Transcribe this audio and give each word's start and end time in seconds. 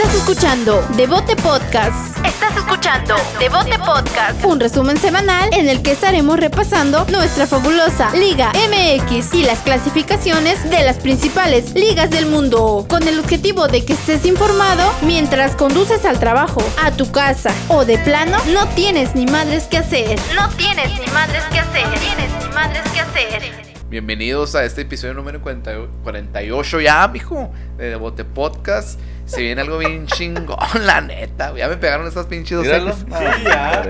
Estás 0.00 0.14
escuchando 0.14 0.86
Devote 0.96 1.34
Podcast. 1.34 2.24
Estás 2.24 2.56
escuchando 2.56 3.16
Devote 3.40 3.76
Podcast. 3.80 4.44
Un 4.44 4.60
resumen 4.60 4.96
semanal 4.96 5.50
en 5.52 5.68
el 5.68 5.82
que 5.82 5.90
estaremos 5.90 6.38
repasando 6.38 7.04
nuestra 7.10 7.48
fabulosa 7.48 8.14
Liga 8.14 8.52
MX 8.52 9.34
y 9.34 9.42
las 9.42 9.58
clasificaciones 9.58 10.62
de 10.70 10.84
las 10.84 10.98
principales 10.98 11.74
ligas 11.74 12.10
del 12.10 12.26
mundo. 12.26 12.86
Con 12.88 13.08
el 13.08 13.18
objetivo 13.18 13.66
de 13.66 13.84
que 13.84 13.94
estés 13.94 14.24
informado 14.24 14.88
mientras 15.02 15.56
conduces 15.56 16.04
al 16.04 16.20
trabajo, 16.20 16.62
a 16.80 16.92
tu 16.92 17.10
casa 17.10 17.52
o 17.66 17.84
de 17.84 17.98
plano 17.98 18.38
no 18.54 18.68
tienes 18.68 19.16
ni 19.16 19.26
madres 19.26 19.64
que 19.64 19.78
hacer. 19.78 20.16
No 20.32 20.48
tienes 20.50 20.92
ni 21.00 21.12
madres 21.12 21.42
que 21.50 21.58
hacer. 21.58 21.88
No 21.88 21.94
tienes 21.98 22.30
ni 22.40 22.54
madres 22.54 22.82
que 22.92 23.00
hacer. 23.00 23.68
Bienvenidos 23.90 24.54
a 24.54 24.64
este 24.64 24.82
episodio 24.82 25.14
número 25.14 25.40
48 25.42 26.80
ya, 26.82 27.08
mijo, 27.08 27.50
de 27.78 27.88
Devote 27.88 28.22
Podcast. 28.22 29.00
Se 29.28 29.42
viene 29.42 29.60
algo 29.60 29.78
bien 29.78 30.06
chingón, 30.06 30.56
la 30.84 31.00
neta. 31.00 31.54
Ya 31.56 31.68
me 31.68 31.76
pegaron 31.76 32.06
esas 32.06 32.26
pinches 32.26 32.58
dos. 32.66 32.96
Sí, 32.98 33.44
ya. 33.44 33.82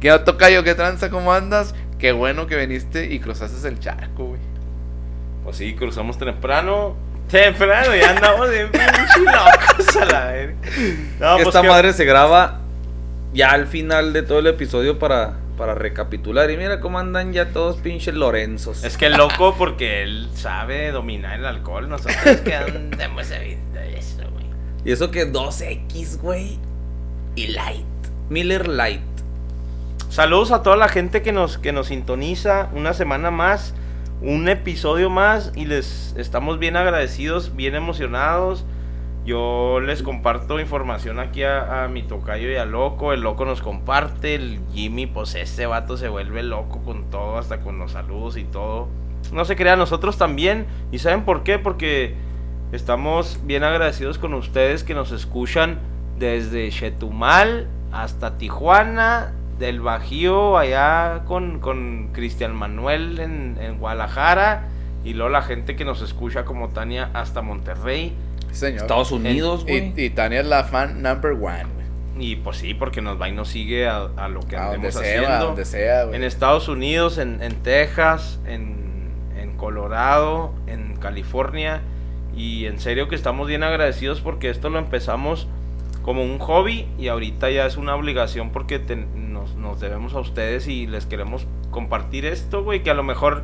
¿Qué 0.00 0.18
toca 0.24 0.50
yo? 0.50 0.64
¿Qué 0.64 0.74
tranza? 0.74 1.10
¿Cómo 1.10 1.32
andas? 1.32 1.74
Qué 1.98 2.12
bueno 2.12 2.46
que 2.46 2.56
viniste 2.56 3.06
y 3.06 3.20
cruzaste 3.20 3.66
el 3.68 3.78
charco, 3.78 4.24
güey. 4.26 4.40
Pues 5.44 5.56
sí, 5.56 5.74
cruzamos 5.74 6.18
temprano. 6.18 6.96
Temprano, 7.30 7.94
ya 7.94 8.10
andamos 8.10 8.50
de 8.50 8.66
pinche 8.66 9.20
locos 9.24 9.96
a 9.96 10.04
la 10.04 10.24
verga. 10.26 10.54
No, 11.20 11.34
pues 11.36 11.46
esta 11.46 11.62
que- 11.62 11.68
madre 11.68 11.92
se 11.92 12.04
graba 12.04 12.60
ya 13.32 13.50
al 13.52 13.66
final 13.66 14.12
de 14.12 14.22
todo 14.22 14.40
el 14.40 14.46
episodio 14.48 14.98
para, 14.98 15.34
para 15.56 15.74
recapitular. 15.74 16.50
Y 16.50 16.56
mira 16.56 16.80
cómo 16.80 16.98
andan 16.98 17.32
ya 17.32 17.50
todos 17.52 17.76
pinches 17.76 18.14
Lorenzos. 18.14 18.84
Es 18.84 18.96
que 18.98 19.08
loco 19.08 19.54
porque 19.56 20.02
él 20.02 20.28
sabe 20.34 20.90
dominar 20.90 21.38
el 21.38 21.46
alcohol. 21.46 21.88
Nosotros 21.88 22.36
que 22.44 22.54
andamos. 22.54 23.30
Y 24.84 24.92
eso 24.92 25.10
que 25.10 25.32
2X, 25.32 26.20
güey. 26.20 26.58
Y 27.36 27.48
Light. 27.48 27.84
Miller 28.28 28.68
Light. 28.68 29.00
Saludos 30.10 30.52
a 30.52 30.62
toda 30.62 30.76
la 30.76 30.88
gente 30.88 31.22
que 31.22 31.32
nos, 31.32 31.58
que 31.58 31.72
nos 31.72 31.88
sintoniza 31.88 32.68
una 32.74 32.94
semana 32.94 33.30
más, 33.30 33.74
un 34.22 34.48
episodio 34.48 35.10
más 35.10 35.52
y 35.56 35.64
les 35.64 36.14
estamos 36.16 36.58
bien 36.58 36.76
agradecidos, 36.76 37.56
bien 37.56 37.74
emocionados. 37.74 38.64
Yo 39.24 39.80
les 39.80 40.02
comparto 40.02 40.60
información 40.60 41.18
aquí 41.18 41.42
a, 41.42 41.88
mi 41.90 42.02
tocayo 42.02 42.50
y 42.50 42.56
a 42.56 42.66
Loco, 42.66 43.14
el 43.14 43.22
Loco 43.22 43.46
nos 43.46 43.62
comparte, 43.62 44.34
el 44.34 44.60
Jimmy, 44.72 45.06
pues 45.06 45.34
ese 45.34 45.64
vato 45.64 45.96
se 45.96 46.08
vuelve 46.08 46.42
loco 46.42 46.82
con 46.84 47.10
todo, 47.10 47.38
hasta 47.38 47.60
con 47.60 47.78
los 47.78 47.92
saludos 47.92 48.36
y 48.36 48.44
todo. 48.44 48.88
No 49.32 49.46
se 49.46 49.56
crean, 49.56 49.78
nosotros 49.78 50.18
también. 50.18 50.66
¿Y 50.92 50.98
saben 50.98 51.24
por 51.24 51.42
qué? 51.42 51.58
Porque 51.58 52.14
estamos 52.74 53.38
bien 53.44 53.64
agradecidos 53.64 54.18
con 54.18 54.34
ustedes 54.34 54.84
que 54.84 54.94
nos 54.94 55.12
escuchan 55.12 55.78
desde 56.18 56.68
Chetumal 56.70 57.66
hasta 57.92 58.36
Tijuana, 58.38 59.32
del 59.58 59.80
Bajío 59.80 60.58
allá 60.58 61.22
con, 61.26 61.60
con 61.60 62.08
Cristian 62.12 62.54
Manuel 62.54 63.20
en, 63.20 63.56
en 63.60 63.78
Guadalajara 63.78 64.64
y 65.04 65.12
luego 65.14 65.30
la 65.30 65.42
gente 65.42 65.76
que 65.76 65.84
nos 65.84 66.02
escucha 66.02 66.44
como 66.44 66.70
Tania 66.70 67.10
hasta 67.14 67.40
Monterrey. 67.42 68.12
Señor. 68.50 68.82
Estados 68.82 69.12
Unidos, 69.12 69.64
Y, 69.68 69.78
güey. 69.80 69.92
y 69.96 70.10
Tania 70.10 70.40
es 70.40 70.46
la 70.46 70.64
fan 70.64 71.02
number 71.02 71.32
one, 71.32 71.64
güey. 71.74 71.84
Y 72.18 72.36
pues 72.36 72.58
sí, 72.58 72.74
porque 72.74 73.00
nos 73.02 73.20
va 73.20 73.28
y 73.28 73.32
nos 73.32 73.48
sigue 73.48 73.88
a, 73.88 74.08
a 74.16 74.28
lo 74.28 74.40
que 74.40 74.56
A 74.56 74.62
donde 74.72 74.76
andemos 74.88 74.94
sea, 74.94 75.02
haciendo. 75.02 75.28
a 75.36 75.38
donde 75.44 75.64
sea. 75.64 76.02
En 76.04 76.22
Estados 76.24 76.68
Unidos, 76.68 77.18
en, 77.18 77.42
en 77.42 77.54
Texas, 77.62 78.38
en, 78.46 79.10
en 79.36 79.56
Colorado, 79.56 80.52
en 80.66 80.96
California. 80.96 81.80
Y 82.36 82.66
en 82.66 82.78
serio 82.78 83.08
que 83.08 83.14
estamos 83.14 83.46
bien 83.48 83.62
agradecidos 83.62 84.20
porque 84.20 84.50
esto 84.50 84.70
lo 84.70 84.78
empezamos 84.78 85.46
como 86.02 86.22
un 86.22 86.38
hobby 86.38 86.86
y 86.98 87.08
ahorita 87.08 87.50
ya 87.50 87.64
es 87.66 87.76
una 87.76 87.94
obligación 87.94 88.50
porque 88.50 88.78
nos, 88.78 89.54
nos 89.54 89.80
debemos 89.80 90.14
a 90.14 90.20
ustedes 90.20 90.68
y 90.68 90.86
les 90.86 91.06
queremos 91.06 91.46
compartir 91.70 92.26
esto, 92.26 92.62
güey, 92.62 92.82
que 92.82 92.90
a 92.90 92.94
lo 92.94 93.02
mejor 93.02 93.42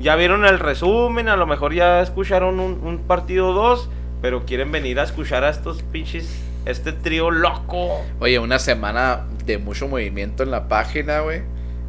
ya 0.00 0.16
vieron 0.16 0.44
el 0.44 0.58
resumen, 0.58 1.28
a 1.28 1.36
lo 1.36 1.46
mejor 1.46 1.74
ya 1.74 2.00
escucharon 2.00 2.60
un, 2.60 2.98
partido 3.06 3.48
o 3.48 3.52
dos, 3.52 3.90
pero 4.22 4.44
quieren 4.46 4.70
venir 4.72 5.00
a 5.00 5.02
escuchar 5.02 5.44
a 5.44 5.50
estos 5.50 5.82
pinches, 5.82 6.42
este 6.66 6.92
trío 6.92 7.30
loco. 7.30 8.02
Oye, 8.20 8.38
una 8.38 8.58
semana 8.58 9.26
de 9.44 9.58
mucho 9.58 9.88
movimiento 9.88 10.42
en 10.42 10.50
la 10.50 10.68
página, 10.68 11.20
güey. 11.20 11.42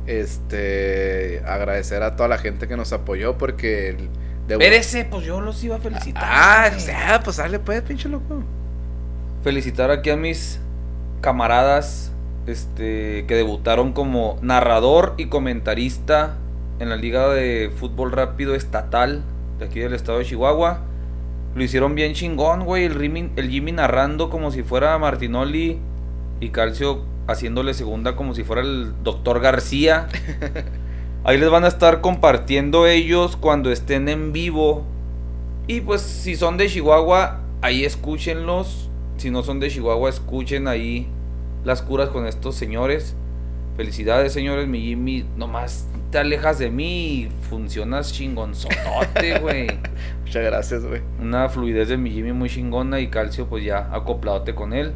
Este, 0.08 1.44
agradecer 1.46 2.02
a 2.02 2.16
toda 2.16 2.28
la 2.30 2.40
gente 2.40 2.68
que 2.68 2.76
nos 2.76 2.94
apoyó 2.94 3.38
porque 3.38 3.90
el 3.90 4.10
Espérese, 4.56 5.06
pues 5.06 5.26
yo 5.26 5.42
los 5.42 5.64
iba 5.64 5.76
a 5.76 5.80
felicitar. 5.80 6.24
Ah, 6.26 6.66
güey. 6.70 6.78
o 6.78 6.80
sea, 6.86 7.22
pues 7.24 7.38
dale 7.38 7.60
pues, 7.60 7.82
pinche 7.82 8.10
loco. 8.10 8.44
Felicitar 9.44 9.92
aquí 9.92 10.10
a 10.10 10.16
mis 10.18 10.60
camaradas 11.22 12.12
este, 12.48 13.26
que 13.28 13.36
debutaron 13.36 13.94
como 13.94 14.38
narrador 14.42 15.14
y 15.18 15.28
comentarista 15.28 16.36
en 16.80 16.90
la 16.90 16.96
Liga 16.96 17.30
de 17.30 17.72
Fútbol 17.76 18.12
Rápido 18.12 18.56
Estatal 18.56 19.22
de 19.60 19.66
aquí 19.66 19.80
del 19.80 19.94
estado 19.94 20.20
de 20.20 20.26
Chihuahua. 20.26 20.80
Lo 21.56 21.64
hicieron 21.64 21.96
bien 21.96 22.14
chingón, 22.14 22.64
güey. 22.66 22.86
El, 22.86 22.96
Rimi- 22.98 23.32
el 23.36 23.50
Jimmy 23.50 23.72
narrando 23.72 24.30
como 24.30 24.52
si 24.52 24.64
fuera 24.64 24.98
Martinoli 24.98 25.80
y 26.40 26.50
Calcio 26.50 27.04
haciéndole 27.28 27.74
segunda 27.74 28.16
como 28.16 28.34
si 28.34 28.44
fuera 28.44 28.62
el 28.62 28.94
doctor 29.04 29.40
García. 29.42 30.08
Ahí 31.24 31.38
les 31.38 31.50
van 31.50 31.66
a 31.66 31.68
estar 31.68 32.00
compartiendo 32.02 32.88
ellos 32.88 33.36
cuando 33.36 33.72
estén 33.72 34.08
en 34.08 34.32
vivo. 34.32 34.86
Y 35.68 35.82
pues 35.82 36.02
si 36.02 36.36
son 36.36 36.58
de 36.58 36.68
Chihuahua, 36.68 37.42
ahí 37.62 37.84
escúchenlos. 37.84 38.90
Si 39.18 39.30
no 39.30 39.44
son 39.44 39.60
de 39.60 39.70
Chihuahua, 39.70 40.10
escuchen 40.10 40.68
ahí 40.68 41.08
las 41.66 41.82
curas 41.82 42.10
con 42.10 42.26
estos 42.26 42.56
señores. 42.56 43.16
Felicidades, 43.76 44.32
señores. 44.32 44.68
Mi 44.68 44.82
Jimmy, 44.82 45.26
nomás 45.36 45.88
te 46.10 46.18
alejas 46.18 46.58
de 46.58 46.72
mí 46.72 47.12
y 47.12 47.30
funcionas 47.50 48.14
chingonzotote, 48.14 49.40
güey. 49.42 49.68
Muchas 50.24 50.44
gracias, 50.44 50.86
güey. 50.86 51.02
Una 51.22 51.50
fluidez 51.50 51.90
de 51.90 51.98
mi 51.98 52.12
Jimmy 52.12 52.32
muy 52.32 52.50
chingona 52.50 53.02
y 53.02 53.10
Calcio, 53.10 53.48
pues 53.48 53.64
ya 53.64 53.90
acopladote 53.94 54.56
con 54.56 54.74
él. 54.74 54.94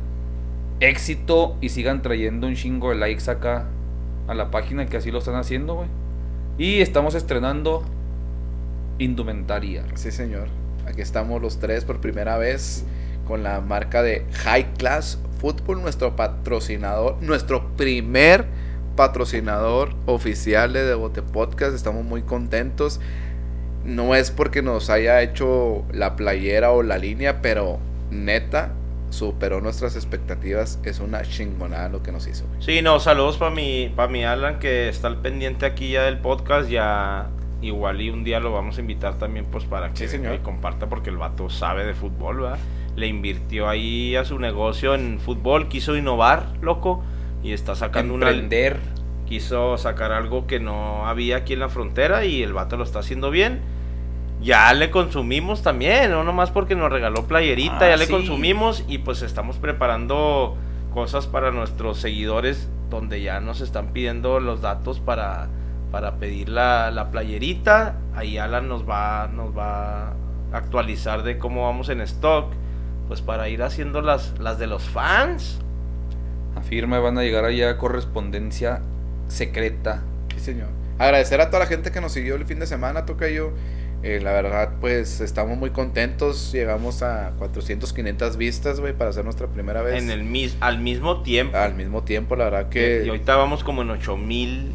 Éxito 0.80 1.58
y 1.62 1.70
sigan 1.70 2.02
trayendo 2.02 2.48
un 2.48 2.56
chingo 2.56 2.90
de 2.90 2.96
likes 2.96 3.30
acá 3.30 3.68
a 4.28 4.34
la 4.34 4.52
página 4.52 4.86
que 4.86 4.98
así 4.98 5.12
lo 5.12 5.20
están 5.20 5.36
haciendo, 5.36 5.76
güey. 5.76 6.03
Y 6.58 6.82
estamos 6.82 7.16
estrenando 7.16 7.84
indumentaria. 9.00 9.84
Sí, 9.96 10.12
señor. 10.12 10.50
Aquí 10.86 11.02
estamos 11.02 11.42
los 11.42 11.60
tres 11.60 11.84
por 11.84 12.00
primera 12.00 12.38
vez 12.38 12.86
con 13.26 13.42
la 13.42 13.62
marca 13.62 14.04
de 14.04 14.26
High 14.44 14.74
Class 14.74 15.18
Football, 15.40 15.82
nuestro 15.82 16.16
patrocinador, 16.16 17.22
nuestro 17.22 17.76
primer 17.76 18.46
patrocinador 18.96 19.96
oficial 20.06 20.74
de 20.74 20.84
Devote 20.86 21.24
Podcast. 21.24 21.74
Estamos 21.74 22.06
muy 22.06 22.22
contentos. 22.22 23.00
No 23.84 24.14
es 24.14 24.30
porque 24.30 24.62
nos 24.62 24.90
haya 24.90 25.22
hecho 25.22 25.84
la 25.92 26.16
playera 26.16 26.72
o 26.72 26.84
la 26.84 26.98
línea, 26.98 27.42
pero 27.42 27.80
neta 28.12 28.74
superó 29.14 29.62
nuestras 29.62 29.96
expectativas. 29.96 30.80
Es 30.84 31.00
una 31.00 31.22
chingonada 31.22 31.90
lo 31.90 32.02
que 32.04 32.12
nos 32.12 32.28
hizo. 32.28 32.46
güey. 32.48 32.62
Sí, 32.62 32.82
no, 32.82 33.00
saludos 33.00 33.38
para 33.38 33.52
mi, 33.52 33.92
pa 33.96 34.08
mi 34.08 34.24
Alan 34.24 34.60
que 34.60 34.90
está 34.90 35.08
al 35.08 35.18
pendiente 35.22 35.66
aquí 35.66 35.92
ya 35.92 36.04
del 36.04 36.18
podcast. 36.18 36.70
Ya 36.70 37.30
igual 37.62 38.02
y 38.02 38.10
un 38.10 38.24
día 38.24 38.40
lo 38.40 38.52
vamos 38.52 38.78
a 38.78 38.82
invitar 38.82 39.18
también 39.18 39.46
pues 39.46 39.64
para 39.66 39.92
que 39.92 39.98
Sí, 39.98 40.08
señor. 40.08 40.40
comparta 40.42 40.90
porque 40.90 41.10
el 41.10 41.18
vato 41.18 41.50
sabe 41.50 41.86
de 41.86 41.94
fútbol, 41.94 42.42
¿verdad? 42.42 42.60
Le 42.96 43.08
invirtió 43.08 43.70
ahí 43.70 44.16
a 44.16 44.26
su 44.26 44.38
negocio 44.40 44.96
en 44.96 45.20
fútbol, 45.20 45.68
quiso 45.70 45.96
innovar, 45.96 46.48
loco, 46.62 47.04
y 47.42 47.54
está 47.54 47.76
sacando 47.76 48.14
una... 48.14 48.30
Emprender. 48.30 48.80
Quiso 49.28 49.78
sacar 49.78 50.12
algo 50.12 50.46
que 50.48 50.60
no 50.60 51.08
había 51.08 51.38
aquí 51.38 51.54
en 51.54 51.60
la 51.60 51.70
frontera 51.70 52.26
y 52.26 52.44
el 52.44 52.52
vato 52.54 52.76
lo 52.78 52.84
está 52.84 53.00
haciendo 53.00 53.32
bien. 53.32 53.62
Ya 54.44 54.74
le 54.74 54.92
consumimos 54.92 55.64
también, 55.64 56.12
no 56.12 56.24
nomás 56.24 56.52
porque 56.52 56.76
nos 56.76 56.92
regaló 56.92 57.26
playerita, 57.26 57.80
Ah, 57.86 57.90
ya 57.90 57.98
le 57.98 58.06
sí. 58.08 58.12
consumimos 58.12 58.84
y 58.88 58.98
pues 59.00 59.22
estamos 59.22 59.58
preparando 59.58 60.58
cosas 60.94 61.28
para 61.28 61.52
nuestros 61.52 61.98
seguidores 62.00 62.68
donde 62.90 63.22
ya 63.22 63.40
nos 63.40 63.62
están 63.62 63.88
pidiendo 63.94 64.40
los 64.40 64.62
datos 64.62 65.00
para, 65.00 65.48
para 65.92 66.16
pedir 66.18 66.50
la, 66.50 66.92
la 66.92 67.10
playerita. 67.10 67.96
Ahí 68.16 68.38
Alan 68.38 68.68
nos 68.68 68.88
va, 68.88 69.30
nos 69.34 69.58
va 69.58 70.10
a 70.10 70.14
actualizar 70.52 71.24
de 71.24 71.38
cómo 71.38 71.64
vamos 71.66 71.90
en 71.90 72.02
stock, 72.02 72.52
pues 73.08 73.22
para 73.22 73.48
ir 73.50 73.64
haciendo 73.64 74.02
las, 74.02 74.38
las 74.40 74.60
de 74.60 74.68
los 74.68 74.84
fans. 74.84 75.60
Afirma, 76.56 77.00
van 77.00 77.18
a 77.18 77.22
llegar 77.24 77.46
allá 77.46 77.78
correspondencia 77.78 78.82
secreta. 79.28 80.02
Sí, 80.36 80.40
señor. 80.42 80.68
Agradecer 81.00 81.42
a 81.42 81.48
toda 81.50 81.62
la 81.62 81.66
gente 81.66 81.92
que 81.92 82.02
nos 82.02 82.12
siguió 82.12 82.36
el 82.36 82.46
fin 82.46 82.60
de 82.60 82.68
semana, 82.68 83.06
toca 83.06 83.28
yo. 83.30 83.52
Eh, 84.04 84.20
la 84.22 84.34
verdad, 84.34 84.74
pues 84.82 85.22
estamos 85.22 85.58
muy 85.58 85.70
contentos. 85.70 86.52
Llegamos 86.52 87.02
a 87.04 87.32
400, 87.40 87.94
500 87.94 88.36
vistas, 88.38 88.80
güey, 88.82 88.94
para 88.94 89.12
hacer 89.12 89.24
nuestra 89.24 89.48
primera 89.48 89.82
vez. 89.82 90.04
En 90.04 90.10
el 90.12 90.24
mis, 90.26 90.58
al 90.60 90.80
mismo 90.80 91.22
tiempo. 91.24 91.58
Al 91.58 91.74
mismo 91.76 92.04
tiempo, 92.04 92.36
la 92.36 92.46
verdad 92.46 92.70
que. 92.70 93.04
Y 93.06 93.10
ahorita 93.10 93.36
vamos 93.38 93.64
como 93.64 93.82
en 93.82 93.92
8000 93.92 94.72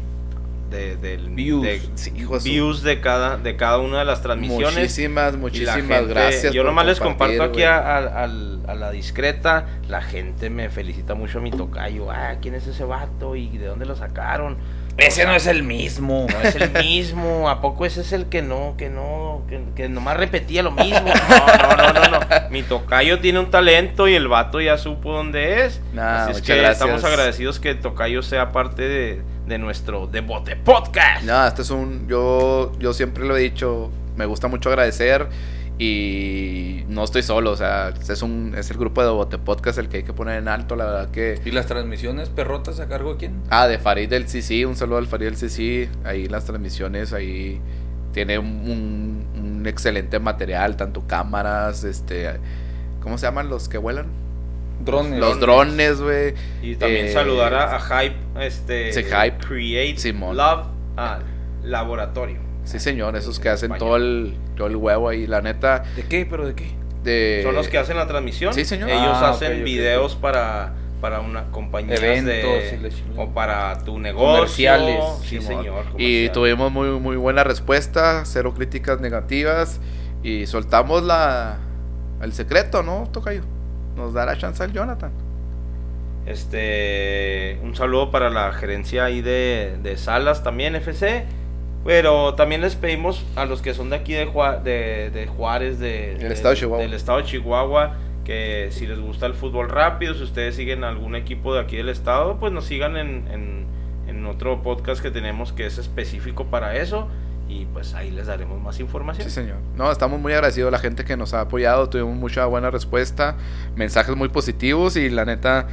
de, 0.71 0.97
del- 0.97 1.29
Views. 1.29 1.63
de- 1.63 1.81
Sí, 1.95 2.11
hijo 2.15 2.39
views 2.39 2.83
de 2.83 3.01
cada, 3.01 3.37
de 3.37 3.55
cada 3.55 3.77
una 3.79 3.99
de 3.99 4.05
las 4.05 4.21
transmisiones. 4.21 4.73
Muchísimas, 4.75 5.33
Y 5.33 5.37
muchísimas 5.37 5.75
gente- 5.75 6.05
gracias. 6.05 6.53
Yo 6.53 6.63
nomás 6.63 6.85
les 6.87 6.99
comparto 6.99 7.43
aquí 7.43 7.63
a- 7.63 7.97
al, 7.97 8.07
al- 8.07 8.59
a 8.67 8.75
la 8.75 8.91
discreta, 8.91 9.65
la 9.87 10.01
gente 10.01 10.49
me 10.49 10.69
felicita 10.69 11.13
mucho 11.15 11.39
a 11.39 11.41
mi 11.41 11.49
tocayo. 11.51 12.11
Ah, 12.11 12.35
¿quién 12.41 12.53
es 12.55 12.67
ese 12.67 12.83
vato? 12.83 13.35
¿Y 13.35 13.57
de 13.57 13.65
dónde 13.67 13.85
lo 13.85 13.95
sacaron? 13.95 14.57
Ese 14.99 15.25
no 15.25 15.33
es 15.33 15.47
el 15.47 15.63
mismo. 15.63 16.27
No 16.31 16.39
es 16.41 16.55
el 16.55 16.71
mismo. 16.83 17.49
¿A 17.49 17.61
poco 17.61 17.85
ese 17.85 18.01
es 18.01 18.11
el 18.13 18.25
que 18.27 18.41
no, 18.41 18.75
que 18.77 18.89
no, 18.89 19.43
que, 19.49 19.61
que 19.75 19.89
nomás 19.89 20.17
repetía 20.17 20.63
lo 20.63 20.71
mismo? 20.71 20.99
No, 21.29 21.75
no, 21.77 21.93
no, 21.93 21.93
no, 21.93 22.09
no. 22.19 22.49
Mi 22.49 22.63
tocayo 22.63 23.19
tiene 23.19 23.39
un 23.39 23.51
talento 23.51 24.07
y 24.07 24.15
el 24.15 24.27
vato 24.27 24.59
ya 24.61 24.77
supo 24.77 25.13
dónde 25.13 25.65
es. 25.65 25.81
Nah, 25.93 26.23
Así 26.25 26.31
es 26.31 26.41
que 26.41 26.55
gracias. 26.55 26.81
estamos 26.81 27.03
agradecidos 27.03 27.59
que 27.59 27.75
tocayo 27.75 28.21
sea 28.23 28.51
parte 28.51 28.81
de, 28.87 29.21
de 29.45 29.57
nuestro 29.57 30.07
Devote 30.07 30.55
Podcast. 30.55 31.23
No, 31.23 31.47
este 31.47 31.61
es 31.61 31.69
un. 31.69 32.07
Yo, 32.07 32.71
yo 32.79 32.93
siempre 32.93 33.25
lo 33.25 33.37
he 33.37 33.41
dicho. 33.41 33.91
Me 34.15 34.25
gusta 34.25 34.47
mucho 34.47 34.69
agradecer. 34.69 35.27
Y 35.81 36.83
no 36.89 37.05
estoy 37.05 37.23
solo. 37.23 37.51
O 37.51 37.55
sea, 37.55 37.93
es, 38.07 38.21
un, 38.21 38.53
es 38.57 38.69
el 38.69 38.77
grupo 38.77 39.01
de 39.01 39.09
Bote 39.09 39.37
Podcast 39.37 39.79
el 39.79 39.87
que 39.87 39.97
hay 39.97 40.03
que 40.03 40.11
poner 40.13 40.37
en 40.37 40.49
alto. 40.49 40.75
La 40.75 40.85
verdad 40.85 41.09
que. 41.09 41.39
¿Y 41.45 41.51
las 41.51 41.67
transmisiones 41.67 42.27
perrotas 42.29 42.79
a 42.81 42.87
cargo 42.89 43.13
de 43.13 43.17
quién? 43.17 43.41
Ah, 43.49 43.65
de 43.67 43.79
Farid 43.79 44.09
del 44.09 44.27
CC. 44.27 44.65
Un 44.65 44.75
saludo 44.75 44.97
al 44.97 45.07
Farid 45.07 45.27
del 45.27 45.37
CC. 45.37 45.89
Ahí 46.03 46.27
las 46.27 46.43
transmisiones. 46.45 47.13
Ahí 47.13 47.61
tiene 48.11 48.37
un, 48.37 49.25
un- 49.35 49.65
excelente 49.65 50.19
material. 50.19 50.75
Tanto 50.75 51.07
cámaras. 51.07 51.85
Este. 51.85 52.29
¿Cómo 53.01 53.17
se 53.17 53.25
llaman 53.27 53.49
los 53.49 53.69
que 53.69 53.77
vuelan? 53.77 54.07
Drones. 54.83 55.17
Los 55.19 55.39
drones, 55.39 56.01
güey. 56.01 56.33
Y 56.61 56.75
también 56.75 57.05
Eh, 57.05 57.13
saludar 57.13 57.53
a, 57.53 57.75
a 57.77 57.79
Hype, 57.79 58.15
este, 58.41 58.91
Sí, 58.91 59.03
Hype. 59.03 59.37
Create 59.45 59.97
Simón. 59.97 60.35
Love 60.35 60.67
ah, 60.97 61.19
Laboratorio. 61.63 62.48
Sí, 62.71 62.79
señor. 62.79 63.15
Esos 63.15 63.39
que 63.39 63.47
En 63.49 63.53
hacen 63.55 63.77
todo 63.77 63.95
el, 63.95 64.35
todo 64.55 64.67
el 64.67 64.75
huevo 64.75 65.09
ahí. 65.09 65.25
La 65.27 65.41
neta. 65.41 65.83
¿De 65.95 66.03
qué? 66.03 66.25
¿Pero 66.29 66.45
de 66.47 66.53
qué? 66.55 66.71
De, 67.03 67.41
Son 67.43 67.55
los 67.55 67.67
que 67.67 67.77
hacen 67.77 67.97
la 67.97 68.07
transmisión. 68.07 68.53
Sí, 68.53 68.65
señor. 68.65 68.89
Ellos 68.89 69.17
Ah, 69.19 69.29
hacen 69.31 69.63
videos 69.63 70.15
para 70.15 70.73
para 71.01 71.21
una 71.21 71.45
compañía 71.51 71.95
chingada. 71.95 72.91
o 73.15 73.29
para 73.29 73.77
tu 73.85 73.97
negocio. 73.99 74.35
Comerciales, 74.35 75.01
Sí, 75.23 75.41
señor. 75.41 75.85
Y 75.97 76.27
tuvimos 76.29 76.71
muy, 76.73 76.89
muy 76.99 77.15
buena 77.15 77.45
respuesta, 77.45 78.23
cero 78.25 78.53
críticas 78.53 78.99
negativas 78.99 79.79
y 80.23 80.45
soltamos 80.45 81.03
la 81.03 81.57
el 82.21 82.33
secreto, 82.33 82.83
¿no, 82.83 83.07
Tocayo? 83.13 83.43
Nos 83.95 84.13
dará 84.13 84.37
chance 84.37 84.61
al 84.61 84.73
Jonathan. 84.73 85.11
Este, 86.25 87.59
un 87.63 87.75
saludo 87.75 88.11
para 88.11 88.29
la 88.29 88.51
gerencia 88.51 89.05
ahí 89.05 89.21
de, 89.21 89.77
de 89.81 89.97
Salas 89.97 90.43
también, 90.43 90.75
FC. 90.75 91.25
Pero 91.85 92.35
también 92.35 92.61
les 92.61 92.75
pedimos 92.75 93.25
a 93.35 93.45
los 93.45 93.61
que 93.61 93.73
son 93.73 93.89
de 93.89 93.95
aquí 93.95 94.13
de, 94.13 94.27
Jua- 94.27 94.61
de, 94.61 95.09
de 95.11 95.27
Juárez, 95.27 95.79
de, 95.79 96.15
Del 96.15 96.27
de- 96.29 96.33
estado 96.33 96.53
de 96.53 96.59
Chihuahua. 96.59 96.83
del 96.83 96.93
estado 96.93 97.17
de 97.19 97.23
Chihuahua, 97.25 97.95
que 98.25 98.67
si 98.71 98.85
les 98.85 98.99
gusta 98.99 99.25
el 99.25 99.33
fútbol 99.33 99.69
rápido, 99.69 100.13
si 100.13 100.23
ustedes 100.23 100.55
siguen 100.55 100.83
algún 100.83 101.15
equipo 101.15 101.53
de 101.53 101.61
aquí 101.61 101.77
del 101.77 101.89
estado, 101.89 102.37
pues 102.39 102.51
nos 102.51 102.65
sigan 102.65 102.97
en, 102.97 103.27
en, 103.31 103.65
en 104.07 104.25
otro 104.25 104.61
podcast 104.61 105.01
que 105.01 105.09
tenemos 105.09 105.53
que 105.53 105.65
es 105.65 105.77
específico 105.77 106.45
para 106.47 106.75
eso. 106.75 107.07
Y 107.47 107.65
pues 107.65 107.95
ahí 107.95 108.11
les 108.11 108.27
daremos 108.27 108.61
más 108.61 108.79
información. 108.79 109.27
Sí, 109.27 109.33
señor. 109.33 109.57
No, 109.75 109.91
estamos 109.91 110.19
muy 110.19 110.33
agradecidos 110.33 110.67
a 110.67 110.71
la 110.71 110.77
gente 110.77 111.03
que 111.03 111.17
nos 111.17 111.33
ha 111.33 111.41
apoyado, 111.41 111.89
tuvimos 111.89 112.15
mucha 112.15 112.45
buena 112.45 112.69
respuesta, 112.69 113.37
mensajes 113.75 114.15
muy 114.15 114.29
positivos 114.29 114.95
y 114.97 115.09
la 115.09 115.25
neta 115.25 115.65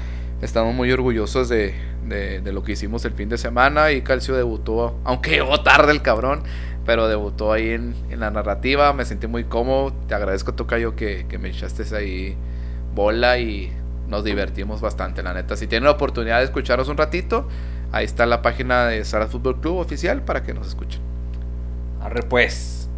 estamos 0.42 0.74
muy 0.74 0.90
orgullosos 0.92 1.48
de, 1.48 1.74
de- 2.06 2.52
lo 2.52 2.62
que 2.62 2.72
hicimos 2.72 3.04
el 3.04 3.12
fin 3.12 3.28
de 3.28 3.38
semana 3.38 3.92
y 3.92 4.02
Calcio 4.02 4.34
debutó, 4.36 4.98
aunque 5.04 5.30
llegó 5.36 5.60
tarde 5.62 5.92
el 5.92 6.02
cabrón, 6.02 6.42
pero 6.84 7.08
debutó 7.08 7.52
ahí 7.52 7.70
en, 7.70 7.94
en 8.10 8.20
la 8.20 8.30
narrativa, 8.30 8.92
me 8.92 9.04
sentí 9.04 9.26
muy 9.26 9.44
cómodo, 9.44 9.92
te 10.06 10.14
agradezco 10.14 10.54
Tocayo 10.54 10.94
que, 10.96 11.26
que 11.28 11.38
me 11.38 11.48
echaste 11.48 11.82
ahí 11.96 12.36
bola 12.94 13.38
y 13.38 13.72
nos 14.08 14.22
divertimos 14.24 14.80
bastante, 14.80 15.22
la 15.22 15.34
neta. 15.34 15.56
Si 15.56 15.66
tienen 15.66 15.84
la 15.84 15.90
oportunidad 15.92 16.38
de 16.38 16.44
escucharnos 16.44 16.88
un 16.88 16.96
ratito, 16.96 17.48
ahí 17.90 18.04
está 18.04 18.24
la 18.24 18.40
página 18.40 18.86
de 18.86 19.04
Sara 19.04 19.26
Fútbol 19.26 19.60
Club 19.60 19.78
oficial 19.78 20.22
para 20.22 20.42
que 20.44 20.54
nos 20.54 20.68
escuchen. 20.68 21.00
Arre 22.00 22.22
pues. 22.22 22.88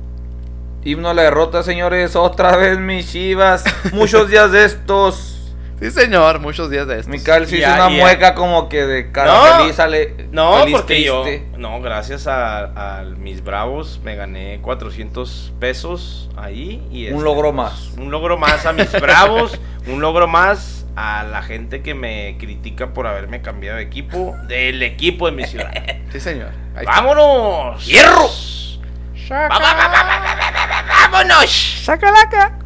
Himno 0.85 1.09
a 1.09 1.15
la 1.15 1.23
derrota, 1.23 1.63
señores. 1.63 2.15
Otra 2.15 2.57
vez 2.57 2.79
mis 2.79 3.11
chivas. 3.11 3.65
Muchos 3.95 4.29
días 4.29 4.53
de 4.53 4.67
estos. 4.67 5.38
Sí, 5.81 5.93
señor, 5.93 6.41
muchos 6.41 6.71
días 6.71 6.89
de 6.89 6.95
estos. 6.95 7.09
Mi 7.09 7.21
calcio 7.21 7.57
hizo 7.57 7.69
una 7.69 7.89
ya. 7.89 8.01
mueca 8.01 8.35
como 8.35 8.69
que 8.69 8.85
de 8.85 9.13
cara 9.13 9.33
No, 9.33 9.59
feliz 9.59 9.77
sale. 9.77 10.29
No, 10.33 10.59
feliz 10.59 10.77
porque 10.77 11.05
yo, 11.05 11.25
no, 11.57 11.81
gracias 11.81 12.27
a, 12.27 12.99
a 12.99 13.05
mis 13.05 13.45
bravos 13.45 14.01
me 14.03 14.17
gané 14.17 14.61
400 14.61 15.53
pesos 15.61 16.31
ahí 16.37 16.85
y 16.91 17.07
Un 17.07 17.13
este, 17.13 17.25
logro 17.25 17.55
pues, 17.55 17.55
más. 17.55 17.91
Un 17.97 18.11
logro 18.11 18.39
más 18.39 18.67
a 18.67 18.73
mis 18.73 18.91
bravos, 18.93 19.57
un 19.87 20.01
logro 20.01 20.27
más 20.27 20.87
a 20.97 21.23
la 21.23 21.43
gente 21.43 21.81
que 21.81 21.95
me 21.95 22.37
critica 22.39 22.93
por 22.93 23.07
haberme 23.07 23.41
cambiado 23.41 23.77
de 23.77 23.85
equipo, 23.85 24.35
del 24.49 24.83
equipo 24.83 25.27
de 25.27 25.33
mi 25.33 25.45
ciudad. 25.45 25.73
Sí, 26.11 26.21
señor. 26.21 26.53
¡Vámonos! 26.87 27.85
¡Hierro! 27.85 28.31
¡Vámonos! 31.11 31.83
¡Sacalaca! 31.85 32.59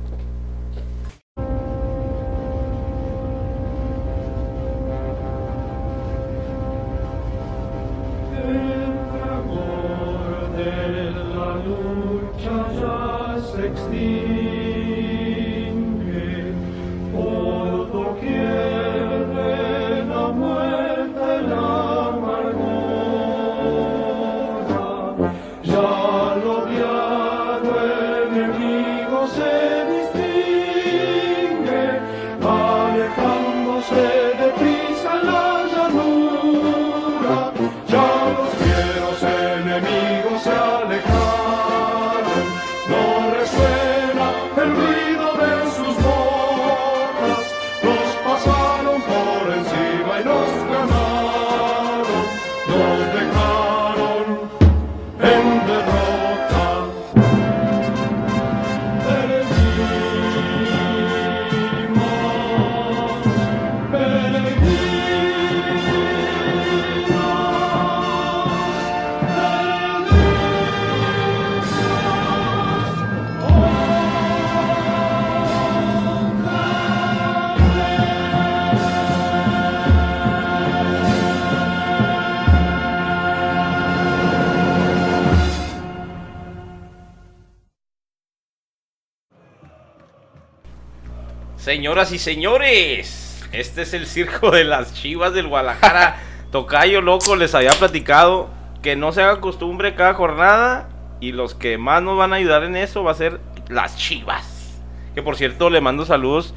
Señoras 91.77 92.13
y 92.13 92.19
señores, 92.19 93.43
este 93.51 93.81
es 93.81 93.95
el 93.95 94.07
circo 94.07 94.51
de 94.51 94.63
las 94.63 94.93
chivas 94.93 95.33
del 95.33 95.49
Guadalajara. 95.49 96.19
Tocayo 96.53 97.01
loco, 97.01 97.35
les 97.35 97.55
había 97.55 97.71
platicado 97.71 98.51
que 98.83 98.95
no 98.95 99.11
se 99.13 99.23
haga 99.23 99.41
costumbre 99.41 99.95
cada 99.95 100.13
jornada. 100.13 100.91
Y 101.19 101.33
los 101.33 101.55
que 101.55 101.79
más 101.79 102.03
nos 102.03 102.19
van 102.19 102.35
a 102.35 102.37
ayudar 102.37 102.63
en 102.65 102.77
eso 102.77 103.03
va 103.05 103.13
a 103.13 103.15
ser 103.15 103.41
las 103.71 103.97
chivas. 103.97 104.83
Que 105.15 105.23
por 105.23 105.35
cierto, 105.37 105.71
le 105.71 105.81
mando 105.81 106.05
saludos. 106.05 106.53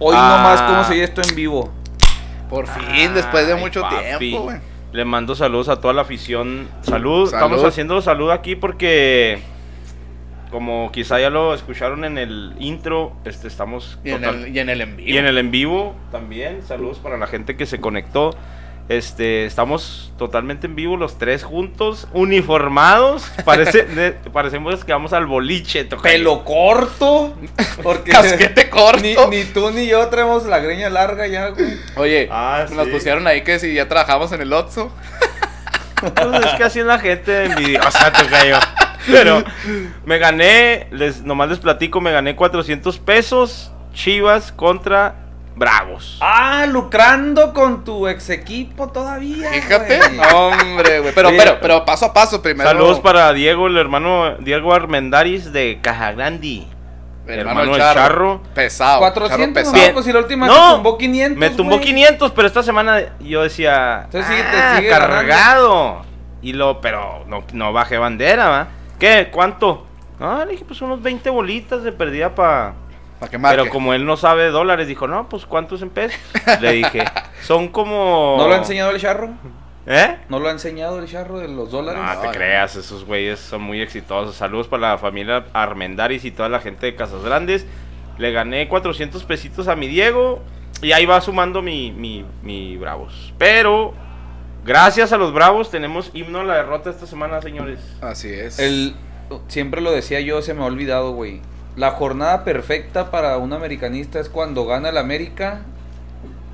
Hoy 0.00 0.16
Ah. 0.18 0.36
nomás, 0.38 0.62
¿cómo 0.62 0.82
se 0.82 0.94
oye 0.94 1.04
esto 1.04 1.22
en 1.22 1.36
vivo? 1.36 1.72
Por 2.50 2.66
fin, 2.66 3.14
después 3.14 3.46
de 3.46 3.54
mucho 3.54 3.82
papi. 3.82 4.18
tiempo, 4.18 4.42
güey. 4.46 4.56
Le 4.90 5.04
mando 5.04 5.36
saludos 5.36 5.68
a 5.68 5.76
toda 5.80 5.94
la 5.94 6.02
afición. 6.02 6.66
Salud, 6.80 7.26
estamos 7.32 7.58
Salud. 7.58 7.68
haciendo 7.68 8.02
salud 8.02 8.32
aquí 8.32 8.56
porque, 8.56 9.40
como 10.52 10.92
quizá 10.92 11.18
ya 11.18 11.30
lo 11.30 11.54
escucharon 11.54 12.04
en 12.04 12.18
el 12.18 12.54
intro, 12.60 13.14
este, 13.24 13.48
estamos 13.48 13.98
Y 14.04 14.10
en, 14.10 14.22
el, 14.24 14.54
y 14.54 14.58
en 14.60 14.68
el 14.68 14.80
en 14.82 14.96
vivo. 14.96 15.08
y 15.10 15.18
en 15.18 15.26
el 15.26 15.38
en 15.38 15.50
vivo 15.50 15.96
también. 16.12 16.62
Saludos 16.62 16.98
para 17.00 17.16
la 17.16 17.26
gente 17.26 17.56
que 17.56 17.66
se 17.66 17.80
conectó. 17.80 18.36
Este, 18.88 19.46
estamos 19.46 20.12
totalmente 20.18 20.66
en 20.66 20.74
vivo 20.74 20.96
los 20.96 21.16
tres 21.16 21.44
juntos, 21.44 22.08
uniformados. 22.12 23.24
Parece, 23.44 23.84
de- 23.86 24.12
parecemos 24.12 24.84
que 24.84 24.92
vamos 24.92 25.12
al 25.12 25.24
boliche. 25.26 25.84
tocayo. 25.84 26.02
Pelo 26.02 26.44
corto. 26.44 27.32
Porque 27.82 28.10
Casquete 28.12 28.68
corto. 28.68 29.00
Ni, 29.00 29.14
ni 29.30 29.44
tú 29.44 29.70
ni 29.70 29.86
yo 29.86 30.06
traemos 30.08 30.44
la 30.46 30.58
greña 30.58 30.90
larga 30.90 31.26
ya, 31.28 31.48
güey. 31.48 31.76
Oye, 31.96 32.28
Ah, 32.30 32.66
nos 32.72 32.86
sí. 32.86 32.90
pusieron 32.92 33.26
ahí 33.26 33.42
que 33.42 33.58
si 33.58 33.72
ya 33.72 33.88
trabajamos 33.88 34.30
en 34.32 34.42
el 34.42 34.52
Otso. 34.52 34.92
Pues 36.00 36.44
es 36.46 36.54
que 36.54 36.64
así 36.64 36.80
es 36.80 36.84
la 36.86 36.98
gente 36.98 37.44
envidiosa, 37.44 38.12
tocayo. 38.12 38.56
Pero 39.06 39.42
me 40.04 40.18
gané, 40.18 40.86
les, 40.90 41.22
nomás 41.22 41.48
les 41.48 41.58
platico, 41.58 42.00
me 42.00 42.12
gané 42.12 42.36
400 42.36 42.98
pesos 42.98 43.72
Chivas 43.92 44.52
contra 44.52 45.16
Bravos. 45.54 46.16
Ah, 46.22 46.64
lucrando 46.66 47.52
con 47.52 47.84
tu 47.84 48.08
ex 48.08 48.30
equipo 48.30 48.88
todavía. 48.88 49.50
Fíjate. 49.52 50.00
Hombre, 50.34 51.00
güey. 51.00 51.14
Pero, 51.14 51.28
pero, 51.36 51.58
pero 51.60 51.84
paso 51.84 52.06
a 52.06 52.12
paso 52.14 52.40
primero. 52.40 52.68
Saludos 52.70 53.00
para 53.00 53.32
Diego, 53.34 53.66
el 53.66 53.76
hermano 53.76 54.36
Diego 54.38 54.72
Armendaris 54.72 55.52
de 55.52 55.78
Cajagrandi. 55.82 56.66
mi 57.26 57.32
hermano 57.34 57.60
hermano, 57.60 57.74
el 57.74 57.80
charro. 57.82 58.00
Charro. 58.00 58.42
Pesado. 58.54 58.98
400, 59.00 59.30
charro 59.36 59.46
no, 59.48 59.52
pesado. 59.54 59.74
Bien. 59.74 59.92
pues 59.92 60.04
si 60.06 60.12
la 60.12 60.18
última 60.20 60.46
No, 60.46 60.68
te 60.68 60.74
tumbó 60.76 60.96
500. 60.98 61.38
Me 61.38 61.50
tumbó 61.50 61.74
güey. 61.76 61.86
500, 61.86 62.32
pero 62.32 62.48
esta 62.48 62.62
semana 62.62 63.00
yo 63.20 63.42
decía, 63.42 64.02
Entonces 64.04 64.30
sigue- 64.30 64.42
te 64.50 64.56
"Ah, 64.56 64.76
sigue 64.78 64.88
cargado. 64.88 66.02
Y 66.40 66.54
lo, 66.54 66.80
pero 66.80 67.24
no, 67.28 67.44
no 67.52 67.72
bajé 67.74 67.98
bandera, 67.98 68.48
¿va? 68.48 68.68
¿Qué? 69.02 69.30
¿Cuánto? 69.32 69.84
Ah, 70.20 70.44
le 70.46 70.52
dije, 70.52 70.64
pues 70.64 70.80
unos 70.80 71.02
20 71.02 71.28
bolitas 71.30 71.82
de 71.82 71.90
perdida 71.90 72.36
para... 72.36 72.74
Para 73.18 73.28
que 73.28 73.36
marque. 73.36 73.58
Pero 73.58 73.72
como 73.72 73.94
él 73.94 74.06
no 74.06 74.16
sabe 74.16 74.44
de 74.44 74.50
dólares, 74.50 74.86
dijo, 74.86 75.08
no, 75.08 75.28
pues 75.28 75.44
¿cuántos 75.44 75.82
en 75.82 75.90
pesos? 75.90 76.20
Le 76.60 76.74
dije, 76.74 77.02
son 77.42 77.66
como... 77.66 78.36
¿No 78.38 78.46
lo 78.46 78.54
ha 78.54 78.58
enseñado 78.58 78.92
el 78.92 79.00
charro? 79.00 79.30
¿Eh? 79.86 80.18
¿No 80.28 80.38
lo 80.38 80.46
ha 80.46 80.52
enseñado 80.52 81.00
el 81.00 81.08
charro 81.08 81.40
de 81.40 81.48
los 81.48 81.72
dólares? 81.72 82.00
No 82.00 82.20
te 82.20 82.28
creas, 82.28 82.76
esos 82.76 83.04
güeyes 83.04 83.40
son 83.40 83.62
muy 83.62 83.80
exitosos. 83.80 84.36
Saludos 84.36 84.68
para 84.68 84.92
la 84.92 84.98
familia 84.98 85.46
Armendaris 85.52 86.24
y 86.24 86.30
toda 86.30 86.48
la 86.48 86.60
gente 86.60 86.86
de 86.86 86.94
Casas 86.94 87.24
Grandes. 87.24 87.66
Le 88.18 88.30
gané 88.30 88.68
400 88.68 89.24
pesitos 89.24 89.66
a 89.66 89.74
mi 89.74 89.88
Diego 89.88 90.44
y 90.80 90.92
ahí 90.92 91.06
va 91.06 91.20
sumando 91.20 91.60
mi, 91.60 91.90
mi, 91.90 92.24
mi 92.44 92.76
Bravos. 92.76 93.34
Pero 93.36 93.94
gracias 94.64 95.12
a 95.12 95.16
los 95.16 95.32
Bravos 95.32 95.70
tenemos 95.70 96.10
himno 96.14 96.40
a 96.40 96.44
la 96.44 96.54
derrota 96.56 96.90
esta 96.90 97.06
semana, 97.06 97.40
señores. 97.42 97.80
Así 98.00 98.28
es. 98.32 98.58
El, 98.58 98.94
siempre 99.48 99.80
lo 99.80 99.92
decía 99.92 100.20
yo, 100.20 100.42
se 100.42 100.54
me 100.54 100.62
ha 100.62 100.66
olvidado, 100.66 101.12
güey. 101.12 101.40
La 101.76 101.92
jornada 101.92 102.44
perfecta 102.44 103.10
para 103.10 103.38
un 103.38 103.52
americanista 103.52 104.20
es 104.20 104.28
cuando 104.28 104.66
gana 104.66 104.90
el 104.90 104.98
América 104.98 105.62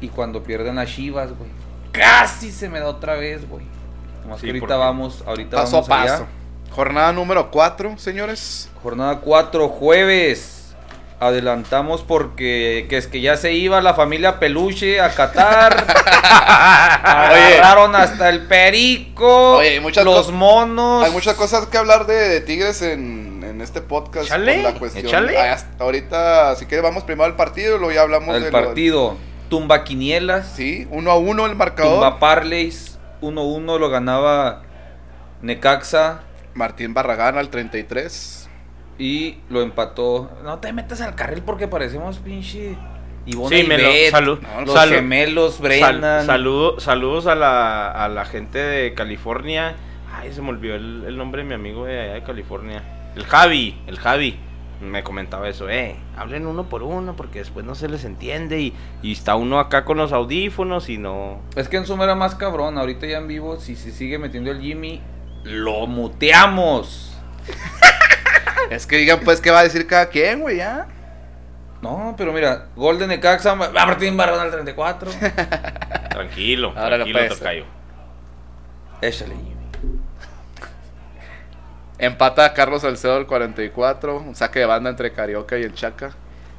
y 0.00 0.08
cuando 0.08 0.42
pierden 0.44 0.76
las 0.76 0.88
Chivas, 0.90 1.30
güey. 1.36 1.50
Casi 1.92 2.52
se 2.52 2.68
me 2.68 2.78
da 2.78 2.86
otra 2.86 3.14
vez, 3.14 3.48
güey. 3.48 3.64
Nomás 4.22 4.40
Sí, 4.40 4.46
que 4.46 4.52
ahorita 4.52 4.76
vamos, 4.76 5.24
ahorita 5.26 5.56
paso 5.56 5.78
a 5.78 5.80
vamos 5.80 5.90
allá. 5.90 6.12
paso. 6.12 6.26
Jornada 6.70 7.12
número 7.12 7.50
4, 7.50 7.98
señores. 7.98 8.70
Jornada 8.82 9.18
4, 9.20 9.68
jueves. 9.68 10.57
Adelantamos 11.20 12.02
porque 12.02 12.86
que 12.88 12.96
es 12.96 13.08
que 13.08 13.20
ya 13.20 13.36
se 13.36 13.52
iba 13.52 13.80
la 13.80 13.94
familia 13.94 14.38
Peluche 14.38 15.00
a 15.00 15.10
Qatar. 15.10 15.84
Agarraron 17.02 17.96
hasta 17.96 18.28
el 18.28 18.42
perico. 18.46 19.56
Oye, 19.58 19.70
hay 19.70 19.80
muchas 19.80 20.04
los 20.04 20.30
monos. 20.32 21.04
Hay 21.04 21.10
muchas 21.10 21.34
cosas 21.34 21.66
que 21.66 21.76
hablar 21.78 22.06
de, 22.06 22.14
de 22.28 22.40
Tigres 22.40 22.82
en, 22.82 23.42
en 23.44 23.60
este 23.60 23.80
podcast. 23.80 24.26
Échale, 24.26 24.62
la 24.62 24.74
cuestión. 24.74 25.06
échale. 25.06 25.36
Ah, 25.38 25.52
hasta 25.54 25.82
ahorita, 25.84 26.54
si 26.56 26.66
quieres, 26.66 26.84
vamos 26.84 27.02
primero 27.04 27.24
al 27.26 27.36
partido 27.36 27.76
y 27.76 27.78
luego 27.78 27.92
ya 27.94 28.02
hablamos 28.02 28.36
El 28.36 28.44
de 28.44 28.50
lo- 28.52 28.64
partido. 28.64 29.16
Tumba 29.48 29.82
Quinielas. 29.84 30.52
Sí, 30.54 30.86
uno 30.90 31.10
a 31.10 31.16
uno 31.18 31.46
el 31.46 31.56
marcador. 31.56 31.94
Tumba 31.94 32.18
Parleys. 32.18 32.98
1-1 33.22 33.78
lo 33.80 33.90
ganaba 33.90 34.62
Necaxa. 35.42 36.20
Martín 36.54 36.94
Barragán 36.94 37.38
al 37.38 37.48
33. 37.50 38.47
Y 38.98 39.36
lo 39.48 39.62
empató. 39.62 40.30
No 40.42 40.58
te 40.58 40.72
metas 40.72 41.00
al 41.00 41.14
carril 41.14 41.42
porque 41.44 41.68
parecemos 41.68 42.18
pinche. 42.18 42.76
Ivonne 43.26 43.56
Sí, 43.58 43.62
y 43.64 43.68
me 43.68 43.78
lo- 43.78 43.88
Beth, 43.88 44.10
salud- 44.10 44.40
Los 44.64 44.74
salud- 44.74 44.94
gemelos, 44.94 45.54
Sal- 45.54 45.62
Brennan. 45.62 46.26
saludo- 46.26 46.80
saludos 46.80 47.26
a 47.26 47.34
la, 47.34 47.90
a 47.90 48.08
la 48.08 48.24
gente 48.24 48.58
de 48.58 48.94
California. 48.94 49.76
Ay, 50.12 50.32
se 50.32 50.40
me 50.42 50.48
olvidó 50.48 50.74
el, 50.76 51.04
el 51.06 51.16
nombre 51.18 51.42
de 51.42 51.48
mi 51.48 51.54
amigo 51.54 51.84
de 51.84 52.00
allá 52.00 52.14
de 52.14 52.22
California. 52.22 52.82
El 53.14 53.24
Javi, 53.24 53.78
el 53.86 53.98
Javi. 53.98 54.38
Me 54.80 55.02
comentaba 55.02 55.48
eso, 55.48 55.68
eh, 55.68 55.96
hablen 56.16 56.46
uno 56.46 56.68
por 56.68 56.84
uno 56.84 57.16
porque 57.16 57.40
después 57.40 57.66
no 57.66 57.74
se 57.74 57.88
les 57.88 58.04
entiende 58.04 58.60
y, 58.60 58.72
y 59.02 59.10
está 59.10 59.34
uno 59.34 59.58
acá 59.58 59.84
con 59.84 59.96
los 59.98 60.12
audífonos 60.12 60.88
y 60.88 60.98
no... 60.98 61.40
Es 61.56 61.68
que 61.68 61.78
en 61.78 61.84
Zoom 61.84 62.00
era 62.02 62.14
más 62.14 62.36
cabrón. 62.36 62.78
Ahorita 62.78 63.04
ya 63.06 63.18
en 63.18 63.26
vivo, 63.26 63.58
si 63.58 63.74
se 63.74 63.90
sigue 63.90 64.18
metiendo 64.20 64.52
el 64.52 64.60
Jimmy, 64.60 65.00
lo 65.42 65.86
muteamos. 65.88 67.12
Es 68.70 68.86
que 68.86 68.96
digan, 68.96 69.20
pues, 69.20 69.40
¿qué 69.40 69.50
va 69.50 69.60
a 69.60 69.64
decir 69.64 69.86
cada 69.86 70.08
quien, 70.08 70.40
güey? 70.40 70.56
Ya. 70.56 70.86
No, 71.80 72.14
pero 72.18 72.32
mira, 72.32 72.66
gol 72.74 72.98
de 72.98 73.06
Necaxa, 73.06 73.54
Martín 73.54 74.16
Barrón 74.16 74.40
al 74.40 74.50
34. 74.50 75.10
Tranquilo, 76.10 76.72
Ahora 76.76 76.96
tranquilo, 76.96 77.28
tocayo. 77.28 77.64
Échale, 79.00 79.34
Jimmy. 79.36 79.54
Empata 81.98 82.52
Carlos 82.54 82.82
Salcedo 82.82 83.16
al 83.16 83.26
44. 83.26 84.18
Un 84.18 84.34
saque 84.34 84.60
de 84.60 84.66
banda 84.66 84.90
entre 84.90 85.12
Carioca 85.12 85.58
y 85.58 85.62
el 85.62 85.74
Chaca. 85.74 86.12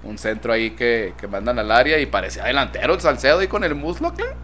Un 0.04 0.18
centro 0.18 0.54
ahí 0.54 0.72
que, 0.72 1.14
que 1.18 1.28
mandan 1.28 1.60
al 1.60 1.72
área 1.72 2.00
y 2.00 2.06
parecía 2.06 2.46
delantero 2.46 2.94
el 2.94 3.02
Salcedo 3.02 3.40
ahí 3.40 3.48
con 3.48 3.64
el 3.66 3.76
muslo, 3.76 4.14
claro. 4.14 4.36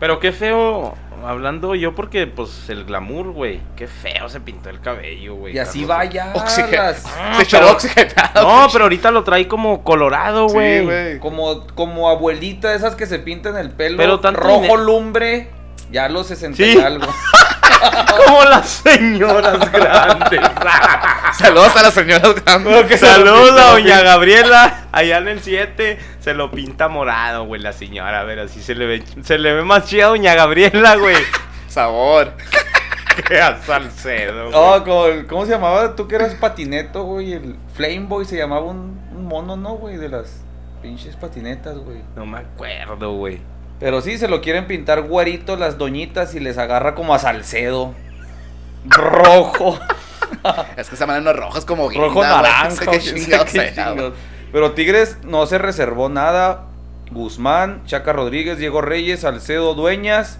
Pero 0.00 0.18
qué 0.18 0.32
feo, 0.32 0.94
hablando 1.26 1.74
yo 1.74 1.94
porque 1.94 2.26
pues 2.26 2.68
el 2.70 2.84
glamour, 2.86 3.32
güey, 3.32 3.60
qué 3.76 3.86
feo 3.86 4.28
se 4.30 4.40
pintó 4.40 4.70
el 4.70 4.80
cabello, 4.80 5.34
güey. 5.34 5.54
Y 5.54 5.58
así 5.58 5.84
vaya. 5.84 6.32
Oxigen- 6.34 6.70
las- 6.78 7.04
Ah, 7.06 7.34
Se 7.36 7.42
echó 7.42 7.58
pero- 7.58 7.72
oxigenado. 7.72 8.42
No, 8.42 8.66
pero 8.72 8.84
ahorita 8.84 9.10
lo 9.10 9.22
trae 9.24 9.46
como 9.46 9.84
colorado, 9.84 10.48
Sí, 10.48 10.54
güey. 10.54 10.84
güey. 10.84 11.18
Como, 11.20 11.66
como 11.74 12.08
abuelita, 12.08 12.74
esas 12.74 12.96
que 12.96 13.04
se 13.06 13.18
pintan 13.18 13.56
el 13.58 13.70
pelo 13.72 13.98
Pero 13.98 14.20
tanto 14.20 14.40
rojo 14.40 14.76
lumbre. 14.78 15.50
Ya 15.92 16.08
los 16.08 16.28
60 16.28 16.56
Sí. 16.56 16.76
y 16.76 16.80
algo. 16.80 17.06
como 18.26 18.44
las 18.44 18.68
señoras 18.68 19.72
grandes. 19.72 20.40
Saludos 21.34 21.76
a 21.76 21.82
las 21.82 21.94
señoras 21.94 22.34
grandes. 22.44 23.00
Saludos 23.00 23.60
a 23.60 23.70
doña 23.72 24.00
Gabriela. 24.02 24.84
Allá 24.92 25.18
en 25.18 25.28
el 25.28 25.40
7 25.40 25.98
se 26.20 26.34
lo 26.34 26.50
pinta 26.50 26.88
morado, 26.88 27.44
güey, 27.44 27.60
la 27.60 27.72
señora. 27.72 28.20
A 28.20 28.24
ver, 28.24 28.40
así 28.40 28.62
se 28.62 28.74
le 28.74 28.86
ve, 28.86 29.04
se 29.22 29.38
le 29.38 29.52
ve 29.54 29.62
más 29.62 29.86
chida 29.86 30.06
a 30.06 30.08
doña 30.08 30.34
Gabriela, 30.34 30.96
güey. 30.96 31.16
Sabor. 31.68 32.32
Que 33.26 33.40
a 33.40 33.60
Salcedo. 33.62 34.44
güey. 34.50 34.54
Oh, 34.56 34.82
como 34.84 35.06
el- 35.06 35.26
¿Cómo 35.26 35.44
se 35.44 35.52
llamaba? 35.52 35.94
Tú 35.96 36.06
que 36.08 36.14
eras 36.16 36.34
patineto, 36.34 37.02
güey. 37.04 37.32
El 37.34 37.56
Flame 37.74 38.00
Boy 38.06 38.24
se 38.24 38.36
llamaba 38.36 38.66
un, 38.66 39.00
un 39.12 39.24
mono, 39.26 39.56
¿no, 39.56 39.70
güey? 39.74 39.96
De 39.96 40.08
las 40.08 40.42
pinches 40.80 41.16
patinetas, 41.16 41.76
güey. 41.78 42.02
No 42.16 42.24
me 42.24 42.38
acuerdo, 42.38 43.12
güey. 43.12 43.40
Pero 43.80 44.02
sí, 44.02 44.18
se 44.18 44.28
lo 44.28 44.42
quieren 44.42 44.66
pintar 44.66 45.02
güerito 45.02 45.56
las 45.56 45.78
doñitas 45.78 46.34
y 46.34 46.40
les 46.40 46.58
agarra 46.58 46.94
como 46.94 47.14
a 47.14 47.18
Salcedo. 47.18 47.94
Rojo. 48.86 49.78
Es 50.76 50.88
que 50.88 50.96
se 50.96 51.06
mandan 51.06 51.24
los 51.24 51.36
rojos 51.36 51.64
como 51.64 51.88
guinda, 51.88 52.06
rojo 52.06 52.22
naranja. 52.22 52.84
No 52.84 53.00
sea. 53.46 54.12
Pero 54.52 54.72
Tigres 54.72 55.18
no 55.24 55.46
se 55.46 55.58
reservó 55.58 56.08
nada. 56.08 56.66
Guzmán, 57.10 57.82
Chaca 57.86 58.12
Rodríguez, 58.12 58.58
Diego 58.58 58.82
Reyes, 58.82 59.20
Salcedo 59.20 59.74
Dueñas, 59.74 60.38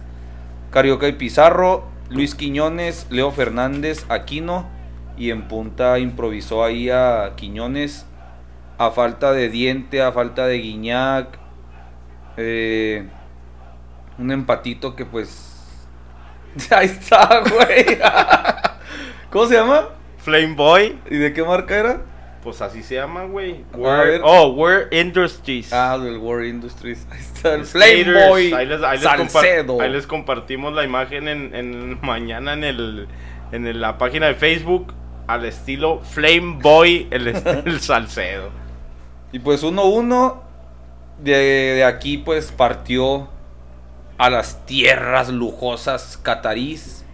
Carioca 0.71 1.09
y 1.09 1.13
Pizarro, 1.13 1.89
Luis 2.11 2.37
Quiñones, 2.37 3.07
Leo 3.11 3.33
Fernández, 3.33 4.05
Aquino. 4.09 4.69
Y 5.17 5.31
en 5.31 5.49
punta 5.49 5.99
improvisó 5.99 6.63
ahí 6.65 6.89
a 6.91 7.33
Quiñones. 7.37 8.07
A 8.79 8.91
falta 8.93 9.33
de 9.33 9.49
diente, 9.49 10.03
a 10.03 10.13
falta 10.13 10.47
de 10.47 10.59
Guiñac. 10.59 11.39
eh, 12.37 13.09
un 14.21 14.31
empatito 14.31 14.95
que 14.95 15.05
pues. 15.07 15.47
Ahí 16.71 16.87
está, 16.87 17.41
güey. 17.41 17.99
¿Cómo 19.31 19.47
se 19.47 19.55
llama? 19.55 19.89
Flame 20.19 20.55
Boy. 20.55 20.99
¿Y 21.11 21.17
de 21.17 21.33
qué 21.33 21.43
marca 21.43 21.77
era? 21.77 22.03
Pues 22.43 22.61
así 22.63 22.83
se 22.83 22.95
llama, 22.95 23.25
güey. 23.25 23.65
Oh, 24.23 24.49
Wear 24.57 24.89
Industries. 24.93 25.73
Ah, 25.73 25.99
del 25.99 26.17
War 26.19 26.45
Industries. 26.45 27.07
Ahí 27.11 27.21
está 27.21 27.55
el 27.55 27.65
Flame. 27.67 28.29
Boy 28.29 28.53
Ahí 28.53 28.67
les, 28.67 28.83
ahí 28.83 28.99
les 28.99 29.07
ahí 29.07 30.03
compartimos 30.07 30.73
la 30.73 30.85
imagen 30.85 31.29
en, 31.29 31.55
en- 31.55 31.99
mañana 32.03 32.55
en 32.55 32.65
el 32.65 33.09
en 33.53 33.67
el- 33.67 33.81
la 33.81 33.99
página 33.99 34.27
de 34.27 34.35
Facebook 34.35 34.95
al 35.27 35.45
estilo 35.45 36.01
Flame 36.01 36.59
Boy 36.63 37.09
el, 37.11 37.29
el 37.29 37.81
Salcedo. 37.81 38.51
Y 39.33 39.39
pues 39.39 39.63
1-1. 39.63 40.37
De, 41.19 41.33
de 41.33 41.85
aquí 41.85 42.17
pues 42.17 42.51
partió 42.51 43.29
a 44.21 44.29
las 44.29 44.67
tierras 44.67 45.31
lujosas 45.31 46.19
catarís. 46.23 47.07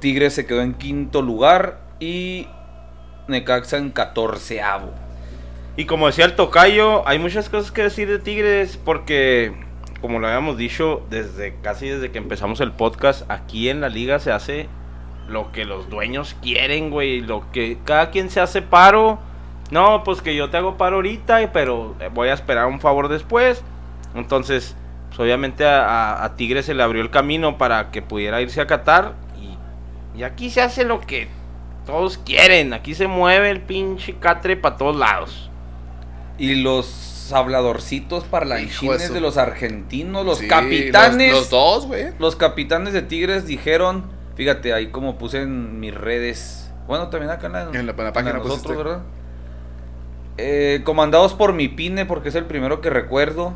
Tigres 0.00 0.32
se 0.32 0.46
quedó 0.46 0.62
en 0.62 0.72
quinto 0.72 1.20
lugar 1.20 1.80
y 2.00 2.48
Necaxa 3.28 3.76
en 3.76 3.90
catorceavo. 3.90 4.90
Y 5.76 5.84
como 5.84 6.06
decía 6.06 6.24
el 6.24 6.34
tocayo, 6.34 7.06
hay 7.06 7.18
muchas 7.18 7.50
cosas 7.50 7.72
que 7.72 7.82
decir 7.82 8.08
de 8.08 8.18
Tigres 8.18 8.78
porque 8.82 9.52
como 10.00 10.18
lo 10.18 10.28
habíamos 10.28 10.56
dicho 10.56 11.02
desde 11.10 11.56
casi 11.60 11.90
desde 11.90 12.10
que 12.10 12.16
empezamos 12.16 12.62
el 12.62 12.72
podcast, 12.72 13.30
aquí 13.30 13.68
en 13.68 13.82
la 13.82 13.90
liga 13.90 14.18
se 14.18 14.32
hace 14.32 14.70
lo 15.28 15.52
que 15.52 15.66
los 15.66 15.90
dueños 15.90 16.34
quieren, 16.40 16.88
güey, 16.88 17.20
lo 17.20 17.52
que 17.52 17.76
cada 17.84 18.10
quien 18.10 18.30
se 18.30 18.40
hace 18.40 18.62
paro. 18.62 19.18
No, 19.70 20.04
pues 20.04 20.22
que 20.22 20.34
yo 20.34 20.48
te 20.48 20.56
hago 20.56 20.78
paro 20.78 20.96
ahorita, 20.96 21.52
pero 21.52 21.96
voy 22.14 22.30
a 22.30 22.34
esperar 22.34 22.64
un 22.64 22.80
favor 22.80 23.08
después. 23.08 23.62
Entonces, 24.14 24.74
pues 25.16 25.20
obviamente 25.20 25.64
a, 25.66 26.24
a 26.24 26.34
Tigre 26.36 26.62
se 26.62 26.74
le 26.74 26.82
abrió 26.82 27.02
el 27.02 27.10
camino 27.10 27.58
para 27.58 27.90
que 27.90 28.00
pudiera 28.02 28.40
irse 28.40 28.60
a 28.60 28.66
Qatar. 28.66 29.12
Y, 30.14 30.18
y 30.18 30.22
aquí 30.22 30.48
se 30.50 30.62
hace 30.62 30.84
lo 30.84 31.00
que 31.00 31.28
todos 31.86 32.16
quieren. 32.18 32.72
Aquí 32.72 32.94
se 32.94 33.06
mueve 33.08 33.50
el 33.50 33.60
pinche 33.60 34.14
catre 34.18 34.56
para 34.56 34.76
todos 34.76 34.96
lados. 34.96 35.50
Y 36.38 36.54
los 36.56 37.30
habladorcitos 37.32 38.24
parlanchines 38.24 39.06
su- 39.06 39.12
de 39.14 39.20
los 39.20 39.36
argentinos, 39.36 40.24
los 40.24 40.38
Sí, 40.38 40.48
capitanes. 40.48 41.30
Los, 41.32 41.40
los 41.40 41.50
dos, 41.50 41.86
güey. 41.86 42.06
Los 42.18 42.36
capitanes 42.36 42.92
de 42.94 43.02
Tigres 43.02 43.46
dijeron, 43.46 44.04
fíjate, 44.34 44.72
ahí 44.72 44.88
como 44.88 45.18
puse 45.18 45.42
en 45.42 45.78
mis 45.78 45.94
redes, 45.94 46.72
bueno, 46.86 47.08
también 47.08 47.30
acá 47.30 47.46
en 47.48 47.52
la, 47.52 47.62
En 47.64 47.72
la- 47.72 47.78
en 47.80 47.86
la 47.86 47.92
de 47.92 48.12
página 48.12 48.32
nosotros, 48.34 48.60
pusiste. 48.62 48.76
¿verdad? 48.76 49.02
Eh, 50.38 50.80
comandados 50.84 51.34
por 51.34 51.52
mi 51.52 51.68
pine, 51.68 52.06
porque 52.06 52.30
es 52.30 52.34
el 52.34 52.46
primero 52.46 52.80
que 52.80 52.90
recuerdo. 52.90 53.52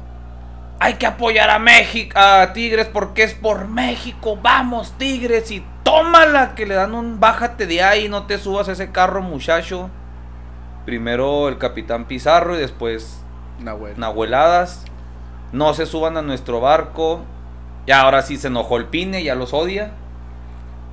Hay 0.78 0.94
que 0.94 1.06
apoyar 1.06 1.48
a 1.50 1.58
México, 1.58 2.18
a 2.18 2.52
Tigres, 2.52 2.86
porque 2.86 3.22
es 3.22 3.32
por 3.34 3.66
México. 3.66 4.38
Vamos, 4.42 4.92
Tigres, 4.98 5.50
y 5.50 5.64
tómala, 5.82 6.54
que 6.54 6.66
le 6.66 6.74
dan 6.74 6.94
un 6.94 7.18
bájate 7.18 7.66
de 7.66 7.82
ahí, 7.82 8.08
no 8.08 8.24
te 8.26 8.38
subas 8.38 8.68
a 8.68 8.72
ese 8.72 8.92
carro, 8.92 9.22
muchacho. 9.22 9.88
Primero 10.84 11.48
el 11.48 11.58
capitán 11.58 12.04
Pizarro 12.04 12.56
y 12.56 12.60
después 12.60 13.20
Nahuel. 13.60 13.98
Nahueladas. 13.98 14.84
No 15.52 15.72
se 15.74 15.86
suban 15.86 16.16
a 16.16 16.22
nuestro 16.22 16.60
barco. 16.60 17.24
Y 17.86 17.92
ahora 17.92 18.22
sí 18.22 18.36
se 18.36 18.48
enojó 18.48 18.76
el 18.76 18.86
Pine, 18.86 19.22
ya 19.22 19.34
los 19.34 19.54
odia. 19.54 19.92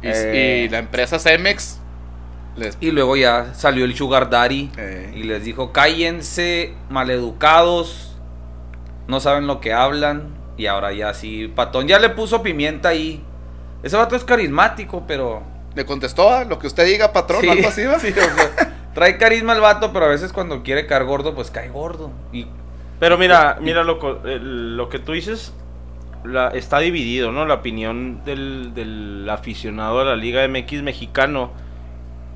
Y, 0.02 0.08
Eh. 0.08 0.64
y 0.66 0.70
la 0.70 0.80
empresa 0.80 1.18
Cemex 1.20 1.80
les 2.56 2.78
Y 2.82 2.92
luego 2.92 3.16
ya 3.16 3.54
salió 3.56 3.84
el 3.86 3.96
Sugar 3.96 4.30
Daddy 4.30 4.70
Eh. 4.78 5.12
y 5.16 5.24
les 5.24 5.44
dijo, 5.44 5.72
cállense, 5.72 6.74
maleducados, 6.90 8.13
no 9.08 9.20
saben 9.20 9.48
lo 9.48 9.60
que 9.62 9.74
hablan. 9.74 10.30
Y 10.58 10.68
ahora 10.68 10.94
ya 10.94 11.14
sí, 11.14 11.48
Patón 11.56 11.88
ya 11.88 11.98
le 12.00 12.10
puso 12.10 12.44
pimienta 12.44 12.90
ahí. 12.90 13.24
Ese 13.82 13.98
vato 13.98 14.16
es 14.16 14.24
carismático, 14.24 15.04
pero... 15.08 15.42
le 15.76 15.86
contestó 15.86 16.30
a 16.30 16.44
lo 16.46 16.60
que 16.60 16.68
usted 16.68 16.86
diga, 16.86 17.12
patrón, 17.12 17.42
Sí, 17.42 17.50
algo 17.50 17.68
así, 17.68 17.84
¿va? 17.86 18.00
sí, 18.00 18.10
o 18.10 18.14
sea, 18.14 18.90
trae 18.94 19.18
carisma 19.18 19.54
el 19.54 19.60
vato, 19.62 19.92
pero 19.92 20.06
a 20.06 20.10
veces 20.10 20.32
cuando 20.32 20.62
quiere 20.64 20.86
caer 20.86 21.06
gordo, 21.06 21.34
pues 21.34 21.50
cae 21.52 21.70
gordo. 21.70 22.12
Y 22.32 22.46
Pero 23.00 23.18
mira, 23.18 23.58
mira 23.60 23.84
loco, 23.84 24.20
el- 24.26 24.78
lo 24.78 24.88
que 24.90 25.00
tú 25.00 25.14
dices 25.14 25.54
la, 26.24 26.50
está 26.50 26.78
dividido, 26.80 27.32
¿no? 27.32 27.46
La 27.46 27.56
opinión 27.56 28.24
del, 28.24 28.74
del 28.76 29.28
aficionado 29.30 30.00
a 30.02 30.06
la 30.06 30.16
Liga 30.16 30.48
MX 30.48 30.84
mexicano. 30.84 31.52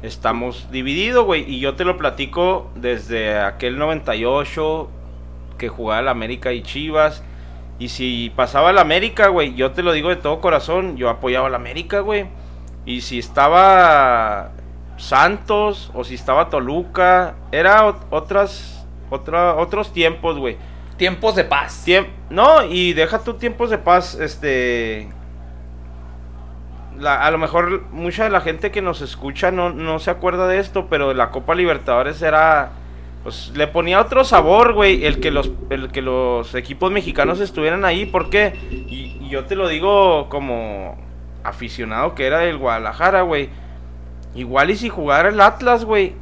Estamos 0.04 0.68
divididos, 0.72 1.26
güey. 1.26 1.44
Y 1.50 1.60
yo 1.60 1.76
te 1.76 1.86
lo 1.86 1.98
platico 1.98 2.70
desde 2.76 3.40
aquel 3.40 3.78
98 3.80 4.90
que 5.58 5.70
jugaba 5.70 6.02
el 6.02 6.08
América 6.08 6.54
y 6.54 6.62
Chivas. 6.64 7.24
Y 7.80 7.90
si 7.90 8.32
pasaba 8.36 8.72
el 8.72 8.78
América, 8.80 9.28
güey, 9.28 9.54
yo 9.56 9.72
te 9.72 9.84
lo 9.84 9.92
digo 9.92 10.10
de 10.10 10.16
todo 10.16 10.42
corazón, 10.42 10.98
yo 10.98 11.10
apoyaba 11.10 11.48
al 11.48 11.56
América, 11.56 12.00
güey. 12.00 12.26
Y 12.86 13.02
si 13.02 13.20
estaba 13.20 14.52
Santos 14.98 15.92
o 15.94 16.04
si 16.04 16.16
estaba 16.16 16.50
Toluca, 16.50 17.36
era 17.52 17.86
ot- 17.86 18.06
otras 18.10 18.86
otra, 19.10 19.56
otros 19.56 19.94
tiempos, 19.94 20.38
güey. 20.38 20.58
tiempos 20.98 21.36
de 21.36 21.44
paz. 21.44 21.84
Tiemp- 21.86 22.10
no, 22.32 22.64
y 22.66 22.94
deja 22.94 23.20
tu 23.24 23.36
tiempos 23.36 23.70
de 23.70 23.78
paz, 23.78 24.16
este... 24.16 25.08
la- 26.98 27.24
a 27.24 27.30
lo 27.32 27.38
mejor 27.38 27.84
mucha 27.92 28.24
de 28.24 28.32
la 28.32 28.42
gente 28.42 28.72
que 28.72 28.82
nos 28.82 29.02
escucha 29.02 29.52
no, 29.52 29.70
no 29.70 30.00
se 30.00 30.10
acuerda 30.10 30.48
de 30.48 30.58
esto, 30.60 30.88
pero 30.90 31.14
la 31.14 31.30
Copa 31.30 31.54
Libertadores 31.56 32.22
era... 32.24 32.72
Pues 33.28 33.52
le 33.56 33.68
ponía 33.68 34.00
otro 34.00 34.24
sabor, 34.24 34.72
güey, 34.72 35.04
el 35.06 35.20
que 35.20 35.32
los, 35.32 35.52
el 35.70 35.92
que 35.92 36.02
los 36.02 36.56
equipos 36.56 36.94
mexicanos 36.94 37.42
estuvieran 37.42 37.84
ahí. 37.84 38.06
¿Por 38.06 38.30
qué? 38.30 38.54
Y, 38.72 39.18
y 39.20 39.28
yo 39.30 39.44
te 39.44 39.58
lo 39.58 39.68
digo 39.68 40.30
como 40.30 40.96
aficionado 41.44 42.16
que 42.16 42.26
era 42.26 42.40
del 42.40 42.58
Guadalajara, 42.58 43.24
güey. 43.24 43.50
Igual 44.34 44.70
y 44.70 44.78
si 44.78 44.88
jugara 44.88 45.28
el 45.28 45.42
Atlas, 45.42 45.84
güey. 45.84 46.14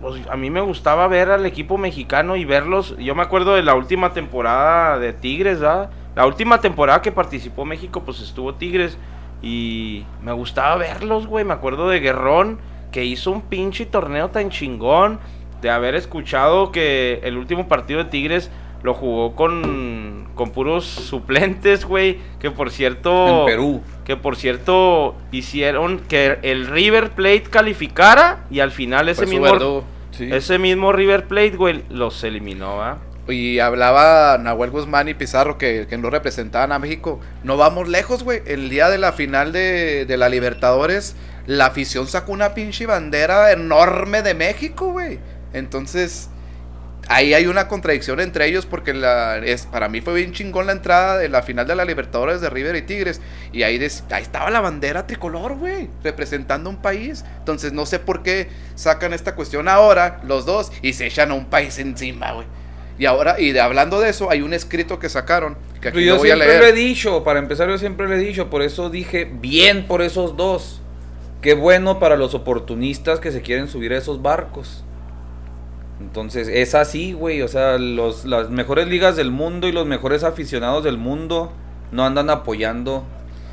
Pues 0.00 0.24
a 0.30 0.36
mí 0.36 0.50
me 0.50 0.60
gustaba 0.60 1.08
ver 1.08 1.32
al 1.32 1.46
equipo 1.46 1.78
mexicano 1.78 2.36
y 2.36 2.44
verlos. 2.44 2.96
Yo 2.96 3.16
me 3.16 3.22
acuerdo 3.22 3.56
de 3.56 3.64
la 3.64 3.74
última 3.74 4.12
temporada 4.12 5.00
de 5.00 5.12
Tigres, 5.12 5.58
¿verdad? 5.58 5.90
La 6.14 6.26
última 6.26 6.60
temporada 6.60 7.02
que 7.02 7.10
participó 7.10 7.64
México, 7.64 8.04
pues 8.04 8.20
estuvo 8.20 8.54
Tigres. 8.54 8.96
Y 9.42 10.04
me 10.22 10.30
gustaba 10.30 10.76
verlos, 10.76 11.26
güey. 11.26 11.44
Me 11.44 11.54
acuerdo 11.54 11.88
de 11.88 11.98
Guerrón, 11.98 12.60
que 12.92 13.04
hizo 13.04 13.32
un 13.32 13.40
pinche 13.40 13.84
torneo 13.84 14.28
tan 14.30 14.50
chingón. 14.50 15.18
De 15.62 15.70
haber 15.70 15.94
escuchado 15.94 16.72
que 16.72 17.20
el 17.22 17.38
último 17.38 17.68
partido 17.68 18.04
de 18.04 18.10
Tigres 18.10 18.50
lo 18.82 18.94
jugó 18.94 19.34
con, 19.34 20.28
con 20.34 20.50
puros 20.50 20.84
suplentes, 20.84 21.84
güey. 21.84 22.18
Que 22.40 22.50
por 22.50 22.70
cierto. 22.70 23.40
En 23.40 23.46
Perú. 23.46 23.80
Que 24.04 24.16
por 24.16 24.36
cierto 24.36 25.14
hicieron 25.30 26.00
que 26.00 26.38
el 26.42 26.66
River 26.66 27.10
Plate 27.10 27.44
calificara 27.44 28.44
y 28.50 28.60
al 28.60 28.72
final 28.72 29.08
ese 29.08 29.26
mismo. 29.26 29.84
Sí. 30.10 30.28
ese 30.30 30.58
mismo 30.58 30.92
River 30.92 31.26
Plate, 31.26 31.56
güey, 31.56 31.84
los 31.88 32.22
eliminó, 32.22 32.76
¿va? 32.76 32.98
Y 33.28 33.60
hablaba 33.60 34.36
Nahuel 34.36 34.70
Guzmán 34.70 35.08
y 35.08 35.14
Pizarro 35.14 35.56
que, 35.56 35.86
que 35.88 35.96
no 35.96 36.10
representaban 36.10 36.70
a 36.72 36.78
México. 36.78 37.18
No 37.44 37.56
vamos 37.56 37.88
lejos, 37.88 38.22
güey. 38.24 38.42
El 38.44 38.68
día 38.68 38.90
de 38.90 38.98
la 38.98 39.12
final 39.12 39.52
de, 39.52 40.04
de 40.04 40.16
la 40.18 40.28
Libertadores, 40.28 41.16
la 41.46 41.66
afición 41.66 42.08
sacó 42.08 42.32
una 42.32 42.52
pinche 42.52 42.84
bandera 42.84 43.52
enorme 43.52 44.22
de 44.22 44.34
México, 44.34 44.92
güey. 44.92 45.18
Entonces, 45.52 46.28
ahí 47.08 47.34
hay 47.34 47.46
una 47.46 47.68
contradicción 47.68 48.20
entre 48.20 48.46
ellos 48.46 48.64
porque 48.64 48.94
la, 48.94 49.38
es, 49.38 49.66
para 49.66 49.88
mí 49.88 50.00
fue 50.00 50.14
bien 50.14 50.32
chingón 50.32 50.66
la 50.66 50.72
entrada 50.72 51.18
de 51.18 51.28
la 51.28 51.42
final 51.42 51.66
de 51.66 51.74
la 51.74 51.84
Libertadores 51.84 52.40
de 52.40 52.48
River 52.50 52.76
y 52.76 52.82
Tigres. 52.82 53.20
Y 53.52 53.64
ahí, 53.64 53.78
des- 53.78 54.04
ahí 54.10 54.22
estaba 54.22 54.50
la 54.50 54.60
bandera 54.60 55.06
tricolor, 55.06 55.56
güey, 55.56 55.90
representando 56.02 56.70
un 56.70 56.76
país. 56.80 57.24
Entonces, 57.38 57.72
no 57.72 57.86
sé 57.86 57.98
por 57.98 58.22
qué 58.22 58.48
sacan 58.74 59.12
esta 59.12 59.34
cuestión 59.34 59.68
ahora, 59.68 60.20
los 60.24 60.46
dos, 60.46 60.72
y 60.82 60.92
se 60.94 61.06
echan 61.06 61.30
a 61.30 61.34
un 61.34 61.46
país 61.46 61.78
encima, 61.78 62.32
güey. 62.32 62.46
Y 62.98 63.06
ahora, 63.06 63.40
y 63.40 63.52
de, 63.52 63.60
hablando 63.60 64.00
de 64.00 64.10
eso, 64.10 64.30
hay 64.30 64.42
un 64.42 64.52
escrito 64.52 64.98
que 64.98 65.08
sacaron, 65.08 65.56
que 65.80 65.88
aquí 65.88 66.04
yo 66.04 66.12
lo 66.14 66.18
voy 66.20 66.30
a 66.30 66.34
siempre 66.36 66.58
lo 66.58 66.64
he 66.66 66.72
leer. 66.72 66.74
dicho, 66.88 67.24
para 67.24 67.38
empezar 67.40 67.68
yo 67.68 67.78
siempre 67.78 68.06
lo 68.06 68.14
he 68.14 68.18
dicho, 68.18 68.48
por 68.50 68.62
eso 68.62 68.90
dije 68.90 69.24
bien 69.24 69.86
por 69.88 70.02
esos 70.02 70.36
dos. 70.36 70.80
Qué 71.40 71.54
bueno 71.54 71.98
para 71.98 72.16
los 72.16 72.34
oportunistas 72.34 73.18
que 73.18 73.32
se 73.32 73.40
quieren 73.40 73.66
subir 73.66 73.92
a 73.92 73.98
esos 73.98 74.22
barcos. 74.22 74.84
Entonces, 76.02 76.48
es 76.48 76.74
así, 76.74 77.12
güey, 77.12 77.42
o 77.42 77.48
sea, 77.48 77.78
los, 77.78 78.24
las 78.24 78.50
mejores 78.50 78.88
ligas 78.88 79.16
del 79.16 79.30
mundo 79.30 79.68
y 79.68 79.72
los 79.72 79.86
mejores 79.86 80.24
aficionados 80.24 80.82
del 80.84 80.98
mundo 80.98 81.52
no 81.92 82.04
andan 82.04 82.28
apoyando 82.30 83.04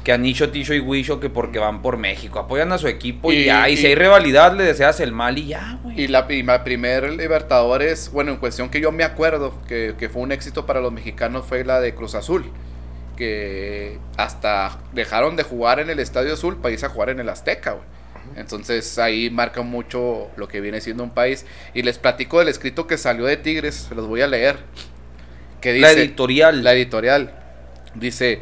que 0.04 0.12
a 0.14 0.18
Nicho, 0.18 0.50
Ticho 0.50 0.74
y 0.74 0.80
Wisho 0.80 1.20
que 1.20 1.30
porque 1.30 1.60
van 1.60 1.82
por 1.82 1.98
México, 1.98 2.40
apoyan 2.40 2.72
a 2.72 2.78
su 2.78 2.88
equipo 2.88 3.32
y, 3.32 3.36
Y- 3.42 3.46
ya, 3.46 3.70
y, 3.70 3.74
y- 3.74 3.78
si 3.78 3.86
hay 3.88 3.96
rivalidad 3.96 4.54
le 4.56 4.64
deseas 4.64 5.00
el 5.02 5.12
mal 5.12 5.38
y 5.38 5.48
ya, 5.48 5.78
güey. 5.84 6.02
Y 6.02 6.08
la, 6.08 6.26
y 6.30 6.42
la 6.44 6.64
primer 6.64 7.12
Libertadores, 7.14 8.10
bueno, 8.12 8.32
en 8.32 8.38
cuestión 8.38 8.70
que 8.70 8.80
yo 8.82 8.92
me 8.92 9.04
acuerdo, 9.04 9.54
que, 9.68 9.96
que 9.98 10.10
fue 10.10 10.22
un 10.22 10.32
éxito 10.32 10.66
para 10.66 10.80
los 10.82 10.92
mexicanos, 10.92 11.46
fue 11.46 11.64
la 11.66 11.80
de 11.82 11.94
Cruz 11.94 12.16
Azul. 12.16 12.46
Que 13.18 14.00
hasta 14.16 14.78
dejaron 14.94 15.36
de 15.36 15.44
jugar 15.44 15.80
en 15.82 15.90
el 15.90 16.00
Estadio 16.00 16.34
Azul 16.34 16.56
para 16.58 16.72
irse 16.74 16.86
a 16.86 16.90
jugar 16.90 17.10
en 17.10 17.20
el 17.20 17.28
Azteca, 17.28 17.72
güey. 17.74 17.86
Entonces 18.40 18.98
ahí 18.98 19.30
marca 19.30 19.62
mucho 19.62 20.30
lo 20.38 20.48
que 20.48 20.62
viene 20.62 20.80
siendo 20.80 21.04
un 21.04 21.10
país. 21.10 21.46
Y 21.74 21.84
les 21.84 21.98
platico 21.98 22.40
del 22.40 22.48
escrito 22.48 22.88
que 22.88 22.98
salió 22.98 23.26
de 23.26 23.36
Tigres, 23.38 23.88
se 23.90 23.96
los 23.96 24.08
voy 24.08 24.22
a 24.22 24.28
leer. 24.28 24.60
Que 25.60 25.74
dice, 25.74 25.94
la 25.94 26.02
editorial. 26.02 26.64
La 26.64 26.74
editorial. 26.74 27.34
Dice, 27.96 28.42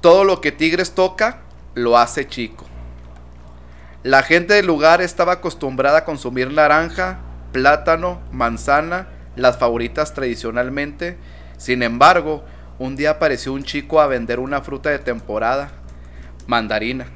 todo 0.00 0.24
lo 0.24 0.40
que 0.40 0.50
Tigres 0.50 0.92
toca, 0.92 1.40
lo 1.74 1.98
hace 1.98 2.26
chico. 2.26 2.66
La 4.02 4.22
gente 4.22 4.54
del 4.54 4.66
lugar 4.66 5.02
estaba 5.02 5.32
acostumbrada 5.34 5.98
a 5.98 6.04
consumir 6.04 6.50
naranja, 6.50 7.18
plátano, 7.52 8.22
manzana, 8.32 9.08
las 9.36 9.58
favoritas 9.58 10.14
tradicionalmente. 10.14 11.18
Sin 11.58 11.82
embargo, 11.82 12.44
un 12.78 12.96
día 12.96 13.10
apareció 13.10 13.52
un 13.52 13.64
chico 13.64 14.00
a 14.00 14.06
vender 14.06 14.38
una 14.38 14.62
fruta 14.62 14.88
de 14.88 15.00
temporada, 15.00 15.72
mandarina. 16.46 17.08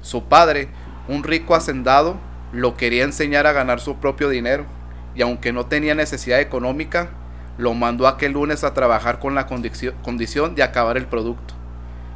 Su 0.00 0.28
padre, 0.28 0.68
un 1.08 1.24
rico 1.24 1.54
hacendado, 1.54 2.16
lo 2.52 2.76
quería 2.76 3.04
enseñar 3.04 3.46
a 3.46 3.52
ganar 3.52 3.80
su 3.80 3.96
propio 3.96 4.28
dinero. 4.28 4.66
Y 5.14 5.22
aunque 5.22 5.52
no 5.52 5.66
tenía 5.66 5.94
necesidad 5.94 6.40
económica, 6.40 7.08
lo 7.56 7.74
mandó 7.74 8.06
aquel 8.06 8.32
lunes 8.32 8.62
a 8.62 8.74
trabajar 8.74 9.18
con 9.18 9.34
la 9.34 9.46
condición 9.46 10.54
de 10.54 10.62
acabar 10.62 10.96
el 10.96 11.06
producto. 11.06 11.54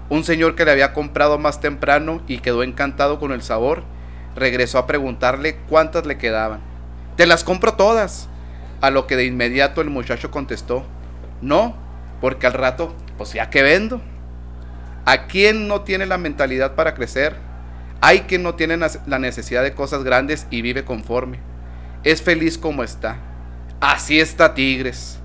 Un 0.08 0.24
señor 0.24 0.54
que 0.54 0.64
le 0.64 0.70
había 0.70 0.92
comprado 0.92 1.38
más 1.38 1.60
temprano 1.60 2.22
y 2.28 2.38
quedó 2.38 2.62
encantado 2.62 3.18
con 3.18 3.32
el 3.32 3.42
sabor, 3.42 3.82
regresó 4.36 4.78
a 4.78 4.86
preguntarle 4.86 5.56
cuántas 5.68 6.06
le 6.06 6.18
quedaban. 6.18 6.60
Te 7.16 7.26
las 7.26 7.44
compro 7.44 7.74
todas. 7.74 8.28
A 8.80 8.90
lo 8.90 9.06
que 9.06 9.16
de 9.16 9.24
inmediato 9.24 9.80
el 9.80 9.90
muchacho 9.90 10.32
contestó, 10.32 10.84
no, 11.40 11.76
porque 12.20 12.48
al 12.48 12.52
rato 12.52 12.94
pues 13.16 13.32
ya 13.32 13.48
que 13.50 13.62
vendo. 13.62 14.00
¿A 15.04 15.26
quién 15.26 15.68
no 15.68 15.82
tiene 15.82 16.06
la 16.06 16.18
mentalidad 16.18 16.74
para 16.74 16.94
crecer? 16.94 17.36
Hay 18.04 18.22
quien 18.22 18.42
no 18.42 18.56
tiene 18.56 18.76
la 18.76 19.18
necesidad 19.20 19.62
de 19.62 19.74
cosas 19.74 20.02
grandes 20.02 20.48
y 20.50 20.60
vive 20.60 20.84
conforme. 20.84 21.38
Es 22.02 22.20
feliz 22.20 22.58
como 22.58 22.82
está. 22.82 23.18
Así 23.80 24.18
está 24.18 24.54
Tigres. 24.54 25.20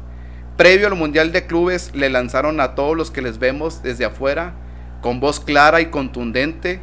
Previo 0.58 0.86
al 0.86 0.96
Mundial 0.96 1.32
de 1.32 1.48
Clubes 1.48 1.90
le 1.96 2.12
lanzaron 2.12 2.62
a 2.62 2.76
todos 2.76 2.96
los 2.96 3.10
que 3.10 3.24
les 3.24 3.40
vemos 3.40 3.82
desde 3.82 4.06
afuera, 4.06 4.54
con 5.02 5.20
voz 5.20 5.40
clara 5.40 5.82
y 5.82 5.88
contundente, 5.88 6.80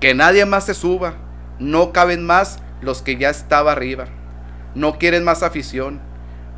que 0.00 0.12
nadie 0.14 0.44
más 0.44 0.66
se 0.66 0.74
suba. 0.74 1.14
No 1.58 1.94
caben 1.94 2.26
más 2.26 2.58
los 2.82 3.00
que 3.00 3.16
ya 3.16 3.30
estaba 3.30 3.72
arriba. 3.72 4.04
No 4.74 4.98
quieren 4.98 5.24
más 5.24 5.42
afición. 5.42 6.00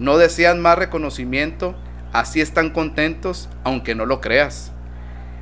No 0.01 0.19
desean 0.19 0.61
más 0.61 0.77
reconocimiento. 0.77 1.77
Así 2.13 2.41
están 2.41 2.71
contentos, 2.71 3.49
aunque 3.63 3.95
no 3.95 4.05
lo 4.05 4.21
creas. 4.21 4.73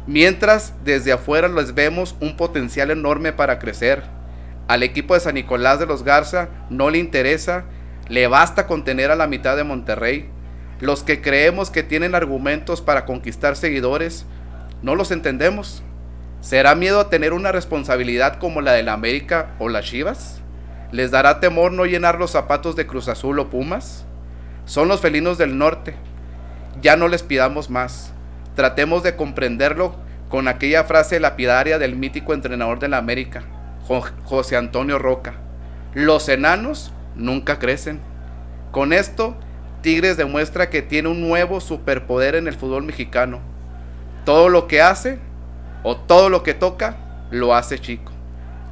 Mientras 0.08 0.72
desde 0.84 1.12
afuera 1.12 1.48
les 1.48 1.74
vemos 1.74 2.16
un 2.18 2.34
potencial 2.38 2.90
enorme 2.90 3.34
para 3.34 3.58
crecer. 3.58 4.04
Al 4.66 4.82
equipo 4.82 5.12
de 5.12 5.20
San 5.20 5.34
Nicolás 5.34 5.80
de 5.80 5.84
los 5.84 6.02
Garza 6.02 6.48
no 6.70 6.88
le 6.88 6.96
interesa, 6.96 7.66
le 8.08 8.26
basta 8.26 8.66
con 8.66 8.84
tener 8.84 9.10
a 9.10 9.16
la 9.16 9.26
mitad 9.26 9.54
de 9.54 9.64
Monterrey. 9.64 10.30
Los 10.80 11.02
que 11.02 11.20
creemos 11.20 11.70
que 11.70 11.82
tienen 11.82 12.14
argumentos 12.14 12.80
para 12.80 13.04
conquistar 13.04 13.54
seguidores, 13.54 14.24
no 14.80 14.94
los 14.94 15.10
entendemos. 15.10 15.82
¿Será 16.40 16.74
miedo 16.74 17.00
a 17.00 17.10
tener 17.10 17.34
una 17.34 17.52
responsabilidad 17.52 18.38
como 18.38 18.62
la 18.62 18.72
de 18.72 18.84
la 18.84 18.94
América 18.94 19.50
o 19.58 19.68
las 19.68 19.84
Chivas? 19.84 20.40
¿Les 20.90 21.10
dará 21.10 21.38
temor 21.38 21.72
no 21.72 21.84
llenar 21.84 22.18
los 22.18 22.30
zapatos 22.30 22.76
de 22.76 22.86
Cruz 22.86 23.08
Azul 23.08 23.40
o 23.40 23.50
Pumas? 23.50 24.06
Son 24.64 24.88
los 24.88 25.02
felinos 25.02 25.36
del 25.36 25.58
norte. 25.58 25.96
Ya 26.80 26.96
no 26.96 27.08
les 27.08 27.22
pidamos 27.22 27.68
más. 27.68 28.14
Tratemos 28.58 29.04
de 29.04 29.14
comprenderlo 29.14 29.94
con 30.28 30.48
aquella 30.48 30.82
frase 30.82 31.20
lapidaria 31.20 31.78
del 31.78 31.94
mítico 31.94 32.34
entrenador 32.34 32.80
de 32.80 32.88
la 32.88 32.96
América, 32.98 33.44
Jo- 33.86 34.02
José 34.24 34.56
Antonio 34.56 34.98
Roca. 34.98 35.34
Los 35.94 36.28
enanos 36.28 36.92
nunca 37.14 37.60
crecen. 37.60 38.00
Con 38.72 38.92
esto, 38.92 39.36
Tigres 39.80 40.16
demuestra 40.16 40.70
que 40.70 40.82
tiene 40.82 41.08
un 41.08 41.20
nuevo 41.20 41.60
superpoder 41.60 42.34
en 42.34 42.48
el 42.48 42.54
fútbol 42.54 42.82
mexicano. 42.82 43.38
Todo 44.24 44.48
lo 44.48 44.66
que 44.66 44.82
hace 44.82 45.20
o 45.84 45.96
todo 45.96 46.28
lo 46.28 46.42
que 46.42 46.52
toca, 46.54 46.96
lo 47.30 47.54
hace 47.54 47.78
chico. 47.78 48.10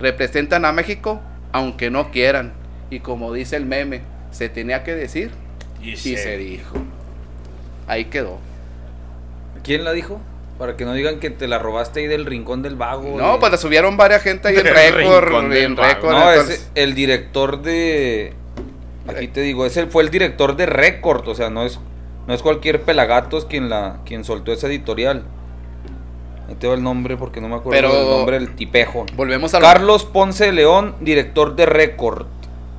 Representan 0.00 0.64
a 0.64 0.72
México 0.72 1.20
aunque 1.52 1.90
no 1.92 2.10
quieran. 2.10 2.54
Y 2.90 2.98
como 2.98 3.32
dice 3.32 3.54
el 3.54 3.66
meme, 3.66 4.00
se 4.32 4.48
tenía 4.48 4.82
que 4.82 4.96
decir 4.96 5.30
y 6.10 6.16
se 6.16 6.36
dijo. 6.38 6.76
Ahí 7.86 8.06
quedó. 8.06 8.40
¿Quién 9.66 9.84
la 9.84 9.92
dijo? 9.92 10.20
Para 10.58 10.76
que 10.76 10.86
no 10.86 10.94
digan 10.94 11.20
que 11.20 11.28
te 11.28 11.46
la 11.48 11.58
robaste 11.58 12.00
ahí 12.00 12.06
del 12.06 12.24
rincón 12.24 12.62
del 12.62 12.76
vago. 12.76 13.18
No, 13.18 13.34
de- 13.34 13.38
pues 13.40 13.52
la 13.52 13.58
subieron 13.58 13.98
varias 13.98 14.22
gente 14.22 14.48
ahí 14.48 14.56
en 14.56 14.64
Del 14.64 14.74
récord, 14.74 15.24
rincón 15.24 15.50
del 15.50 15.64
en 15.64 15.74
vago. 15.76 15.88
récord. 15.94 16.10
No, 16.12 16.30
entonces- 16.32 16.60
es 16.60 16.70
el 16.82 16.94
director 16.94 17.60
de. 17.60 18.32
Aquí 19.08 19.28
te 19.28 19.40
digo, 19.42 19.66
ese 19.66 19.86
fue 19.86 20.02
el 20.02 20.10
director 20.10 20.56
de 20.56 20.66
Record, 20.66 21.28
o 21.28 21.34
sea, 21.34 21.48
no 21.50 21.62
es, 21.64 21.78
no 22.26 22.34
es 22.34 22.42
cualquier 22.42 22.82
pelagatos 22.82 23.44
quien 23.44 23.68
la, 23.68 23.98
quien 24.06 24.24
soltó 24.24 24.52
esa 24.52 24.66
editorial. 24.66 25.22
Ahí 26.48 26.54
te 26.56 26.66
va 26.68 26.74
el 26.74 26.82
nombre 26.82 27.16
porque 27.16 27.40
no 27.40 27.48
me 27.48 27.56
acuerdo 27.56 27.70
Pero- 27.80 27.92
del 28.00 28.08
nombre 28.16 28.38
del 28.38 28.54
tipejo. 28.56 29.04
Volvemos 29.14 29.52
a 29.54 29.60
lo- 29.60 29.66
Carlos 29.66 30.04
Ponce 30.04 30.46
de 30.46 30.52
León, 30.52 30.94
director 31.00 31.54
de 31.54 31.66
Record. 31.66 32.26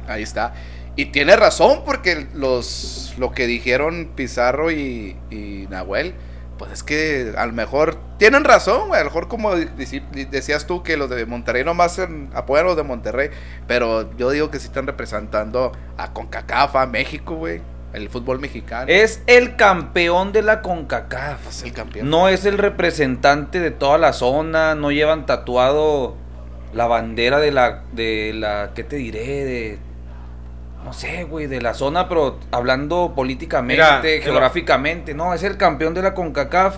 Ahí 0.07 0.23
está. 0.23 0.53
Y 0.95 1.05
tiene 1.07 1.35
razón 1.35 1.81
porque 1.85 2.27
los 2.33 3.13
lo 3.17 3.31
que 3.31 3.45
dijeron 3.47 4.09
Pizarro 4.15 4.71
y, 4.71 5.15
y 5.29 5.67
Nahuel, 5.69 6.13
pues 6.57 6.71
es 6.71 6.83
que 6.83 7.33
a 7.37 7.45
lo 7.45 7.53
mejor 7.53 7.97
tienen 8.17 8.43
razón, 8.43 8.87
güey. 8.87 8.99
A 8.99 9.03
lo 9.03 9.09
mejor 9.09 9.27
como 9.27 9.55
decías 9.55 10.65
tú 10.65 10.83
que 10.83 10.97
los 10.97 11.09
de 11.09 11.25
Monterrey 11.25 11.63
nomás 11.63 11.99
en- 11.99 12.29
apoyan 12.33 12.65
a 12.65 12.69
los 12.69 12.77
de 12.77 12.83
Monterrey, 12.83 13.29
pero 13.67 14.09
yo 14.17 14.29
digo 14.31 14.49
que 14.51 14.59
sí 14.59 14.67
están 14.67 14.87
representando 14.87 15.71
a 15.97 16.13
CONCACAF, 16.13 16.75
a 16.75 16.85
México, 16.87 17.35
güey. 17.35 17.61
El 17.93 18.09
fútbol 18.09 18.39
mexicano. 18.39 18.85
Es 18.89 19.21
el 19.27 19.55
campeón 19.55 20.33
de 20.33 20.43
la 20.43 20.61
CONCACAF. 20.61 21.47
Es 21.47 21.63
el 21.63 21.71
campeón. 21.73 22.09
No 22.09 22.27
es 22.27 22.45
el 22.45 22.57
representante 22.57 23.59
de 23.59 23.71
toda 23.71 23.97
la 23.97 24.11
zona, 24.13 24.75
no 24.75 24.91
llevan 24.91 25.25
tatuado 25.25 26.15
la 26.73 26.85
bandera 26.87 27.39
de 27.39 27.51
la, 27.51 27.83
de 27.93 28.33
la, 28.35 28.71
¿qué 28.75 28.83
te 28.83 28.97
diré? 28.97 29.45
De, 29.45 29.79
no 30.87 30.93
sé, 30.93 31.25
güey, 31.25 31.47
de 31.47 31.61
la 31.61 31.73
zona, 31.73 32.07
pero 32.07 32.39
hablando 32.51 33.11
políticamente, 33.13 33.73
Mira, 33.83 34.23
geográficamente, 34.23 35.13
no, 35.13 35.33
es 35.33 35.43
el 35.43 35.57
campeón 35.57 35.93
de 35.93 36.01
la 36.01 36.13
CONCACAF, 36.13 36.77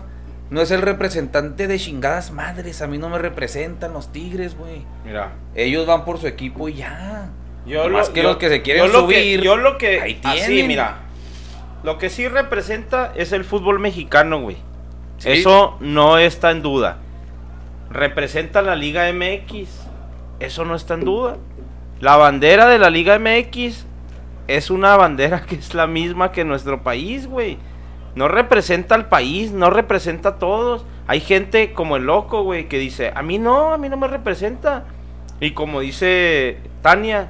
no 0.50 0.62
es 0.62 0.72
el 0.72 0.82
representante 0.82 1.67
de 1.67 1.78
chingadas 1.78 2.32
madres, 2.32 2.82
a 2.82 2.88
mí 2.88 2.98
no 2.98 3.08
me 3.10 3.19
representan 3.19 3.93
los 3.93 4.12
Tigres, 4.12 4.58
güey. 4.58 4.82
Mira. 5.06 5.34
Ellos 5.54 5.86
van 5.86 6.06
por 6.06 6.17
su 6.17 6.26
equipo 6.26 6.67
y 6.69 6.74
ya. 6.74 7.30
Yo 7.67 7.88
Más 7.89 8.08
lo, 8.08 8.13
que 8.15 8.22
yo- 8.24 8.28
los 8.30 8.38
que 8.38 8.50
se 8.50 8.62
quieren 8.63 8.88
yo 8.88 8.91
lo 8.91 9.08
que- 9.08 9.13
subir, 9.15 9.41
yo 9.41 9.58
lo 9.58 9.78
que. 9.78 10.02
ahí 10.02 10.19
así, 10.24 10.63
mira. 10.63 11.02
Lo 11.84 12.00
que 12.00 12.10
sí 12.10 12.28
representa 12.28 13.13
es 13.15 13.32
el 13.32 13.45
fútbol 13.45 13.78
mexicano, 13.80 14.41
güey. 14.41 14.58
Sí. 15.19 15.30
Eso 15.34 15.78
no 15.82 16.17
está 16.17 16.50
en 16.50 16.63
duda. 16.63 16.98
Representa 17.91 18.63
la 18.63 18.76
Liga 18.76 19.08
MX. 19.13 19.69
Eso 20.39 20.65
no 20.65 20.74
está 20.74 20.95
en 20.95 21.02
duda. 21.06 21.38
La 22.00 22.15
bandera 22.15 22.67
de 22.67 22.80
la 22.80 22.89
Liga 22.89 23.19
MX 23.19 23.86
es 24.50 24.72
una 24.72 24.98
bandera 24.98 25.44
que 25.46 25.56
es 25.56 25.76
la 25.76 25.86
misma 25.86 26.32
que 26.32 26.44
nuestro 26.44 26.82
país, 26.82 27.28
güey. 27.28 27.60
No 28.16 28.28
representa 28.28 28.96
al 28.96 29.08
país, 29.08 29.52
no 29.52 29.70
representa 29.70 30.30
a 30.30 30.36
todos. 30.40 30.86
Hay 31.08 31.20
gente 31.20 31.74
como 31.74 31.98
el 31.98 32.06
loco, 32.06 32.42
güey, 32.42 32.68
que 32.68 32.80
dice, 32.80 33.14
a 33.16 33.22
mí 33.22 33.38
no, 33.38 33.74
a 33.74 33.78
mí 33.78 33.90
no 33.90 33.98
me 33.98 34.08
representa. 34.08 34.86
Y 35.40 35.52
como 35.52 35.82
dice 35.82 36.58
Tania, 36.82 37.28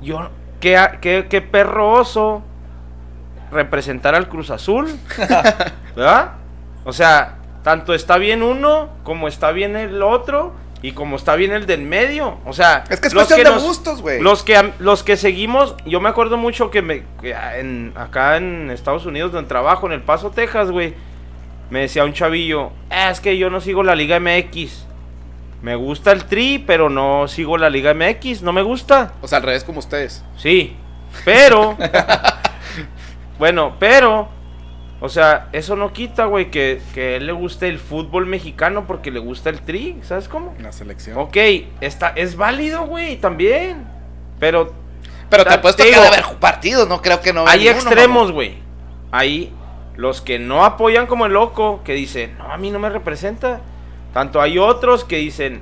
yo, 0.00 0.30
qué, 0.60 0.80
qué, 1.00 1.26
qué 1.28 1.42
perro 1.42 1.90
oso 1.90 2.42
representar 3.50 4.14
al 4.14 4.28
Cruz 4.28 4.50
Azul, 4.50 4.88
¿verdad? 5.96 6.34
O 6.84 6.92
sea, 6.92 7.38
tanto 7.64 7.92
está 7.92 8.18
bien 8.18 8.44
uno 8.44 8.90
como 9.02 9.26
está 9.26 9.50
bien 9.50 9.74
el 9.74 10.00
otro 10.02 10.52
y 10.86 10.92
como 10.92 11.16
está 11.16 11.34
bien 11.34 11.52
el 11.52 11.64
del 11.64 11.80
medio. 11.80 12.38
O 12.44 12.52
sea, 12.52 12.84
Es 12.90 13.00
que 13.00 13.08
es 13.08 13.14
los 13.14 13.24
cuestión 13.26 13.42
de 13.48 13.54
nos- 13.54 13.62
gustos, 13.64 14.02
güey. 14.02 14.20
Los 14.20 14.42
que, 14.42 14.72
los 14.80 15.02
que 15.02 15.16
seguimos, 15.16 15.74
yo 15.86 15.98
me 16.00 16.10
acuerdo 16.10 16.36
mucho 16.36 16.70
que, 16.70 16.82
me, 16.82 17.04
en, 17.22 17.94
acá 17.96 18.36
en 18.36 18.70
Estados 18.70 19.06
Unidos, 19.06 19.32
donde 19.32 19.48
trabajo, 19.48 19.86
en 19.86 19.92
El 19.94 20.02
Paso, 20.02 20.30
Texas, 20.30 20.70
güey, 20.70 20.92
me 21.70 21.80
decía 21.80 22.04
un 22.04 22.12
chavillo, 22.12 22.70
"Ah, 22.90 23.08
es 23.10 23.20
que 23.20 23.38
yo 23.38 23.48
no 23.48 23.62
sigo 23.62 23.82
la 23.82 23.94
Liga 23.94 24.20
MX. 24.20 24.84
Me 25.62 25.74
gusta 25.74 26.12
el 26.12 26.26
Tri, 26.26 26.58
pero 26.66 26.90
no 26.90 27.28
sigo 27.28 27.56
la 27.56 27.70
Liga 27.70 27.94
MX, 27.94 28.42
no 28.42 28.52
me 28.52 28.60
gusta. 28.60 29.14
O 29.22 29.26
sea, 29.28 29.38
al 29.38 29.44
revés 29.44 29.64
como 29.64 29.78
ustedes. 29.78 30.22
Sí, 30.36 30.76
pero. 31.24 31.78
bueno, 33.38 33.76
pero. 33.78 34.28
O 35.04 35.10
sea, 35.10 35.48
eso 35.52 35.76
no 35.76 35.92
quita, 35.92 36.24
güey, 36.24 36.50
que, 36.50 36.80
que 36.94 37.02
a 37.02 37.16
él 37.16 37.26
le 37.26 37.32
guste 37.32 37.68
el 37.68 37.78
fútbol 37.78 38.24
mexicano 38.24 38.86
porque 38.86 39.10
le 39.10 39.18
gusta 39.18 39.50
el 39.50 39.60
tri, 39.60 39.98
¿sabes 40.02 40.30
cómo? 40.30 40.54
La 40.58 40.72
selección. 40.72 41.18
Ok, 41.18 41.36
está, 41.82 42.14
es 42.16 42.36
válido, 42.36 42.86
güey, 42.86 43.16
también. 43.18 43.84
Pero 44.40 44.72
Pero 45.28 45.44
te 45.44 45.52
apuesto 45.52 45.84
que 45.84 45.94
haber 45.94 46.24
partidos, 46.40 46.88
no 46.88 47.02
creo 47.02 47.20
que 47.20 47.34
no. 47.34 47.46
hay 47.46 47.64
ninguno, 47.64 47.80
extremos, 47.80 48.32
güey. 48.32 48.54
Hay 49.12 49.52
los 49.94 50.22
que 50.22 50.38
no 50.38 50.64
apoyan 50.64 51.06
como 51.06 51.26
el 51.26 51.34
loco, 51.34 51.82
que 51.84 51.92
dicen, 51.92 52.38
no, 52.38 52.50
a 52.50 52.56
mí 52.56 52.70
no 52.70 52.78
me 52.78 52.88
representa. 52.88 53.60
Tanto 54.14 54.40
hay 54.40 54.56
otros 54.56 55.04
que 55.04 55.16
dicen, 55.16 55.60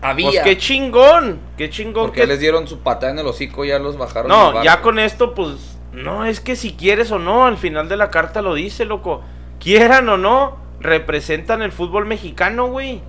Había. 0.00 0.30
pues 0.30 0.40
qué 0.40 0.58
chingón, 0.58 1.38
qué 1.56 1.70
chingón 1.70 2.06
Porque 2.06 2.22
que 2.22 2.26
les 2.26 2.40
dieron 2.40 2.66
su 2.66 2.80
patada 2.80 3.12
en 3.12 3.20
el 3.20 3.26
hocico, 3.28 3.64
ya 3.64 3.78
los 3.78 3.96
bajaron. 3.96 4.26
No, 4.26 4.64
ya 4.64 4.82
con 4.82 4.98
esto, 4.98 5.32
pues, 5.32 5.78
no, 5.92 6.24
es 6.24 6.40
que 6.40 6.56
si 6.56 6.72
quieres 6.72 7.10
o 7.12 7.18
no, 7.18 7.46
al 7.46 7.56
final 7.58 7.88
de 7.88 7.96
la 7.96 8.10
carta 8.10 8.42
lo 8.42 8.54
dice, 8.54 8.84
loco. 8.84 9.22
Quieran 9.60 10.08
o 10.08 10.16
no, 10.16 10.56
representan 10.80 11.62
el 11.62 11.70
fútbol 11.72 12.06
mexicano, 12.06 12.66
güey. 12.66 13.02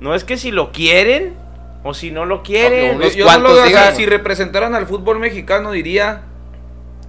No 0.00 0.14
es 0.14 0.24
que 0.24 0.36
si 0.36 0.50
lo 0.50 0.72
quieren 0.72 1.34
o 1.84 1.94
si 1.94 2.10
no 2.10 2.24
lo 2.26 2.42
quieren. 2.42 2.98
no. 2.98 3.96
Si 3.96 4.06
representaran 4.06 4.74
al 4.74 4.86
fútbol 4.86 5.18
mexicano, 5.18 5.70
diría 5.70 6.22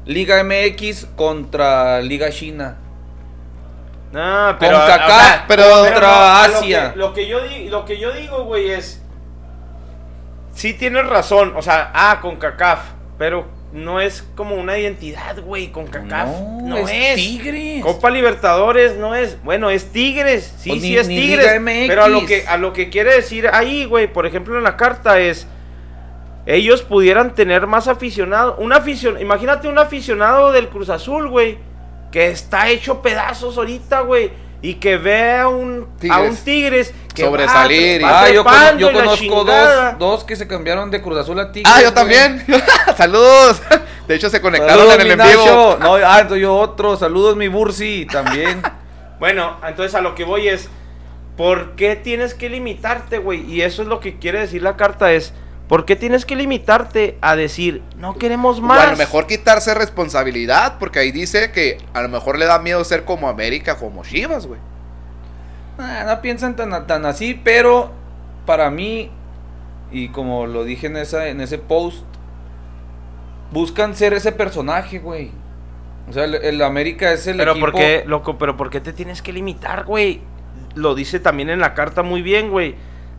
Liga 0.05 0.43
MX 0.43 1.07
contra 1.15 1.99
Liga 2.01 2.29
China. 2.29 2.77
No, 4.11 4.55
pero, 4.59 4.77
Con 4.77 4.85
o 4.85 4.87
Kaká, 4.87 5.07
sea, 5.19 5.45
pero 5.47 5.63
no, 5.67 5.81
contra 5.83 6.01
lo 6.47 6.57
Asia. 6.57 6.93
que- 6.93 6.99
Lo 6.99 7.13
que, 7.13 7.27
yo 7.27 7.41
di- 7.47 7.69
lo 7.69 7.83
que 7.83 7.99
yo 7.99 8.13
digo, 8.13 8.43
güey, 8.45 8.69
es. 8.69 9.01
Sí 10.53 10.73
tienes 10.73 11.05
razón, 11.07 11.53
o 11.57 11.61
sea, 11.61 11.91
ah, 11.93 12.19
con 12.21 12.37
CACAF, 12.37 12.79
pero 13.17 13.45
no 13.75 13.99
es 13.99 14.23
como 14.35 14.55
una 14.55 14.77
identidad, 14.79 15.39
güey, 15.43 15.67
con 15.71 15.85
CACAF. 15.87 16.29
No, 16.63 16.77
es. 16.87 17.15
Tigres. 17.15 17.83
Copa 17.83 18.09
Libertadores 18.09 18.95
no 18.95 19.13
es, 19.15 19.41
bueno, 19.43 19.69
es 19.69 19.91
Tigres, 19.91 20.55
sí, 20.57 20.71
O 20.71 20.73
sí 20.75 20.79
ni- 20.79 20.95
es 20.97 21.07
ni 21.07 21.15
Tigres, 21.19 21.59
MX. 21.59 21.87
pero 21.87 22.03
a 22.05 22.07
lo 22.07 22.25
que 22.25 22.47
a 22.47 22.57
lo 22.57 22.71
que 22.73 22.89
quiere 22.89 23.13
decir 23.13 23.49
ahí, 23.51 23.85
güey, 23.85 24.07
por 24.11 24.25
ejemplo 24.25 24.57
en 24.57 24.63
la 24.63 24.77
carta 24.77 25.19
es 25.19 25.45
ellos 26.45 26.83
pudieran 26.83 27.33
tener 27.35 27.65
más 27.67 27.87
aficionados, 27.87 28.55
un 28.59 28.71
aficionado, 28.71 29.21
imagínate 29.21 29.67
un 29.67 29.77
aficionado 29.79 30.51
del 30.51 30.69
Cruz 30.69 30.89
Azul, 30.89 31.27
güey, 31.27 31.57
que 32.11 32.27
está 32.29 32.69
hecho 32.69 33.01
pedazos 33.01 33.57
ahorita, 33.57 34.01
güey, 34.01 34.29
y 34.65 34.75
que 34.75 34.97
ve 34.97 35.37
a 35.37 35.47
un 35.47 35.87
Tigres. 35.99 36.17
a 36.17 36.21
un 36.21 36.35
Tigres 36.37 36.93
que 37.13 37.23
Sobresalir 37.23 38.01
y- 38.01 38.03
va, 38.03 38.11
va 38.11 38.21
Ah, 38.21 38.29
yo, 38.31 38.43
con- 38.91 38.93
conozco 38.93 39.43
dos, 39.43 39.69
dos 39.99 40.23
que 40.23 40.35
se 40.35 40.47
cambiaron 40.47 40.89
de 40.91 41.01
Cruz 41.01 41.17
Azul 41.19 41.39
a 41.39 41.51
Tigres. 41.51 41.71
Ah, 41.73 41.81
yo 41.81 41.91
güey. 41.91 41.93
también. 41.93 42.43
Saludos. 42.97 43.61
De 44.07 44.15
hecho, 44.15 44.29
se 44.29 44.41
conectaron 44.41 44.87
Saludos, 44.87 44.95
en 44.95 45.01
el 45.01 45.11
en 45.19 45.27
vivo. 45.29 45.77
No, 45.79 45.95
ah, 45.95 46.17
entonces 46.21 46.41
yo 46.41 46.55
otro. 46.55 46.97
Saludos, 46.97 47.35
mi 47.35 47.47
Bursi, 47.47 48.05
también. 48.11 48.61
Bueno, 49.17 49.57
entonces 49.65 49.95
a 49.95 50.01
lo 50.01 50.13
que 50.13 50.25
voy 50.25 50.49
es, 50.49 50.67
¿por 51.37 51.75
qué 51.77 51.95
tienes 51.95 52.33
que 52.33 52.49
limitarte, 52.49 53.17
güey? 53.17 53.49
Y 53.49 53.61
eso 53.61 53.81
es 53.81 53.87
lo 53.87 54.01
que 54.01 54.19
quiere 54.19 54.39
decir 54.41 54.61
la 54.61 54.75
carta, 54.75 55.13
es, 55.13 55.33
¿por 55.67 55.85
qué 55.85 55.95
tienes 55.95 56.25
que 56.25 56.35
limitarte 56.35 57.17
a 57.21 57.35
decir, 57.35 57.81
no 57.97 58.15
queremos 58.15 58.59
O 58.59 58.61
más? 58.61 58.87
a 58.87 58.91
lo 58.91 58.97
mejor 58.97 59.27
quitarse 59.27 59.73
responsabilidad, 59.73 60.77
porque 60.79 60.99
ahí 60.99 61.11
dice 61.11 61.51
que 61.51 61.77
a 61.93 62.01
lo 62.01 62.09
mejor 62.09 62.37
le 62.37 62.45
da 62.45 62.59
miedo 62.59 62.83
ser 62.83 63.05
como 63.05 63.29
América, 63.29 63.77
como 63.77 64.03
Chivas, 64.03 64.45
güey. 64.47 64.59
No 65.77 66.21
piensan 66.21 66.55
tan, 66.55 66.87
tan 66.87 67.05
así, 67.05 67.39
pero 67.43 67.91
para 68.45 68.69
mí, 68.69 69.11
y 69.91 70.09
como 70.09 70.47
lo 70.47 70.63
dije 70.63 70.87
en, 70.87 70.97
esa, 70.97 71.27
en 71.27 71.41
ese 71.41 71.57
post, 71.57 72.05
buscan 73.51 73.95
ser 73.95 74.13
ese 74.13 74.31
personaje, 74.31 74.99
güey. 74.99 75.31
O 76.09 76.13
sea, 76.13 76.25
el, 76.25 76.35
el 76.35 76.61
América 76.61 77.11
es 77.11 77.27
el 77.27 77.37
Pero 77.37 77.51
equipo... 77.51 77.71
¿por 77.71 77.75
qué, 77.75 78.03
loco, 78.05 78.37
pero 78.37 78.55
¿por 78.55 78.69
qué 78.69 78.79
te 78.79 78.93
tienes 78.93 79.21
que 79.21 79.33
limitar, 79.33 79.85
güey? 79.85 80.21
Lo 80.75 80.93
dice 80.93 81.19
también 81.19 81.49
en 81.49 81.59
la 81.59 81.73
carta 81.73 82.03
muy 82.03 82.21
bien, 82.21 82.51
güey. 82.51 82.75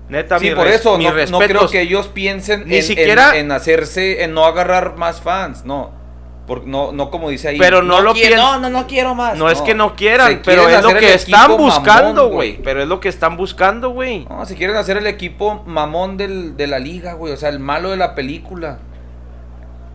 Neta, 0.09 0.39
Sí, 0.39 0.51
mi 0.51 0.55
por 0.55 0.69
eso, 0.69 0.97
no, 0.99 1.13
no 1.31 1.39
creo 1.41 1.69
que 1.69 1.81
ellos 1.81 2.07
piensen 2.09 2.65
Ni 2.69 2.77
en, 2.77 2.83
siquiera- 2.83 3.31
en, 3.37 3.47
en 3.47 3.53
hacerse, 3.53 4.23
en 4.23 4.35
no 4.35 4.45
agarrar 4.45 4.97
más 4.97 5.21
fans, 5.21 5.65
no. 5.65 5.91
Por- 6.47 6.65
no, 6.65 6.93
no 6.93 7.11
como 7.11 7.29
dice 7.31 7.49
ahí. 7.49 7.59
Pero 7.59 7.83
no 7.83 8.01
lo 8.01 8.13
quiero, 8.13 8.37
piens- 8.37 8.41
No, 8.41 8.59
no, 8.61 8.71
no 8.71 8.87
quiero 8.87 9.17
más. 9.17 9.37
No 9.37 9.51
es 9.51 9.61
que 9.63 9.75
no 9.75 9.97
quieran, 9.97 10.43
pero 10.45 10.63
quieren 10.67 10.79
es 10.79 10.85
lo 10.85 10.95
que 11.01 11.15
están 11.15 11.57
buscando, 11.57 12.29
güey. 12.29 12.63
Pero 12.63 12.83
es 12.83 12.89
lo 12.89 13.01
que 13.01 13.09
están 13.09 13.37
buscando, 13.37 13.91
güey. 13.91 14.27
No, 14.31 14.47
si 14.47 14.55
quieren 14.55 14.77
hacer 14.77 14.97
el 14.97 15.09
equipo 15.09 15.65
mamón 15.67 16.17
del, 16.17 16.57
de 16.57 16.69
la 16.69 16.79
liga, 16.79 17.15
güey. 17.15 17.33
O 17.33 17.37
sea, 17.37 17.49
el 17.49 17.59
malo 17.59 17.91
de 17.91 17.97
la 17.97 18.15
película. 18.15 18.79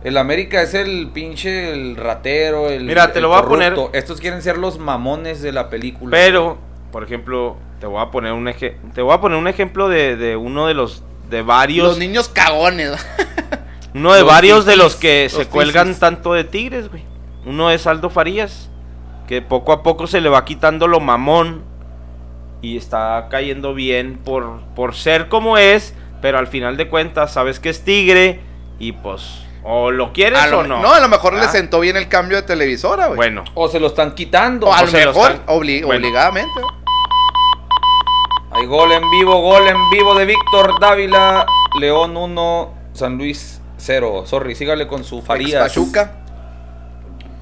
El 0.04 0.18
América 0.18 0.60
es 0.60 0.74
el 0.74 1.08
pinche, 1.14 1.72
el 1.72 1.96
ratero, 1.96 2.68
el. 2.68 2.84
Mira, 2.84 3.12
te 3.12 3.20
el 3.20 3.22
lo 3.22 3.28
voy 3.30 3.38
a 3.38 3.44
poner-. 3.44 3.74
Estos 3.94 4.20
quieren 4.20 4.42
ser 4.42 4.58
los 4.58 4.78
mamones 4.78 5.40
de 5.40 5.52
la 5.52 5.70
película. 5.70 6.10
Pero, 6.10 6.58
por 6.90 7.02
ejemplo, 7.04 7.56
te 7.82 7.88
voy 7.88 8.00
a 8.00 8.12
poner 8.12 8.32
un 8.32 8.46
eje- 8.46 8.76
te 8.94 9.02
voy 9.02 9.12
a 9.12 9.20
poner 9.20 9.36
un 9.36 9.48
ejemplo 9.48 9.88
de, 9.88 10.14
de 10.14 10.36
uno 10.36 10.68
de 10.68 10.74
los 10.74 11.02
de 11.28 11.42
varios 11.42 11.88
Los 11.88 11.98
niños 11.98 12.28
cagones. 12.28 12.92
uno 13.94 14.12
de 14.12 14.20
los 14.20 14.28
varios 14.28 14.64
de 14.66 14.76
los 14.76 14.94
que 14.94 15.24
los 15.24 15.32
se 15.32 15.46
cuelgan 15.48 15.96
tanto 15.96 16.32
de 16.32 16.44
Tigres, 16.44 16.88
güey. 16.88 17.02
Uno 17.44 17.72
es 17.72 17.88
Aldo 17.88 18.08
Farías, 18.08 18.70
que 19.26 19.42
poco 19.42 19.72
a 19.72 19.82
poco 19.82 20.06
se 20.06 20.20
le 20.20 20.28
va 20.28 20.44
quitando 20.44 20.86
lo 20.86 21.00
mamón 21.00 21.64
y 22.60 22.76
está 22.76 23.26
cayendo 23.28 23.74
bien 23.74 24.20
por 24.24 24.60
por 24.76 24.94
ser 24.94 25.28
como 25.28 25.58
es, 25.58 25.92
pero 26.20 26.38
al 26.38 26.46
final 26.46 26.76
de 26.76 26.88
cuentas 26.88 27.32
sabes 27.32 27.58
que 27.58 27.70
es 27.70 27.82
Tigre 27.84 28.38
y 28.78 28.92
pues 28.92 29.42
o 29.64 29.90
lo 29.90 30.12
quieres 30.12 30.48
lo- 30.52 30.60
o 30.60 30.62
no. 30.62 30.80
no, 30.82 30.92
a 30.92 31.00
lo 31.00 31.08
mejor 31.08 31.34
le 31.34 31.40
Ah, 31.40 31.48
sentó 31.48 31.80
bien 31.80 31.96
el 31.96 32.06
cambio 32.08 32.36
de 32.36 32.44
televisora, 32.44 33.06
güey. 33.06 33.16
Bueno, 33.16 33.42
O 33.54 33.66
se 33.68 33.80
lo 33.80 33.88
están 33.88 34.14
quitando. 34.14 34.68
o 34.68 34.72
a 34.72 34.82
o 34.82 34.86
lo 34.86 34.92
mejor 34.92 35.30
están- 35.32 35.46
obli- 35.46 35.84
Bueno. 35.84 35.98
obligadamente. 36.06 36.60
Hay 38.54 38.66
gol 38.66 38.92
en 38.92 39.10
vivo, 39.10 39.40
gol 39.40 39.66
en 39.66 39.90
vivo 39.90 40.14
de 40.14 40.26
Víctor 40.26 40.78
Dávila. 40.80 41.46
León 41.80 42.16
1, 42.16 42.74
San 42.92 43.16
Luis 43.16 43.60
0. 43.78 44.24
Sorry, 44.26 44.54
sígale 44.54 44.86
con 44.86 45.04
su 45.04 45.22
Farías. 45.22 45.62
Pachuca. 45.62 46.12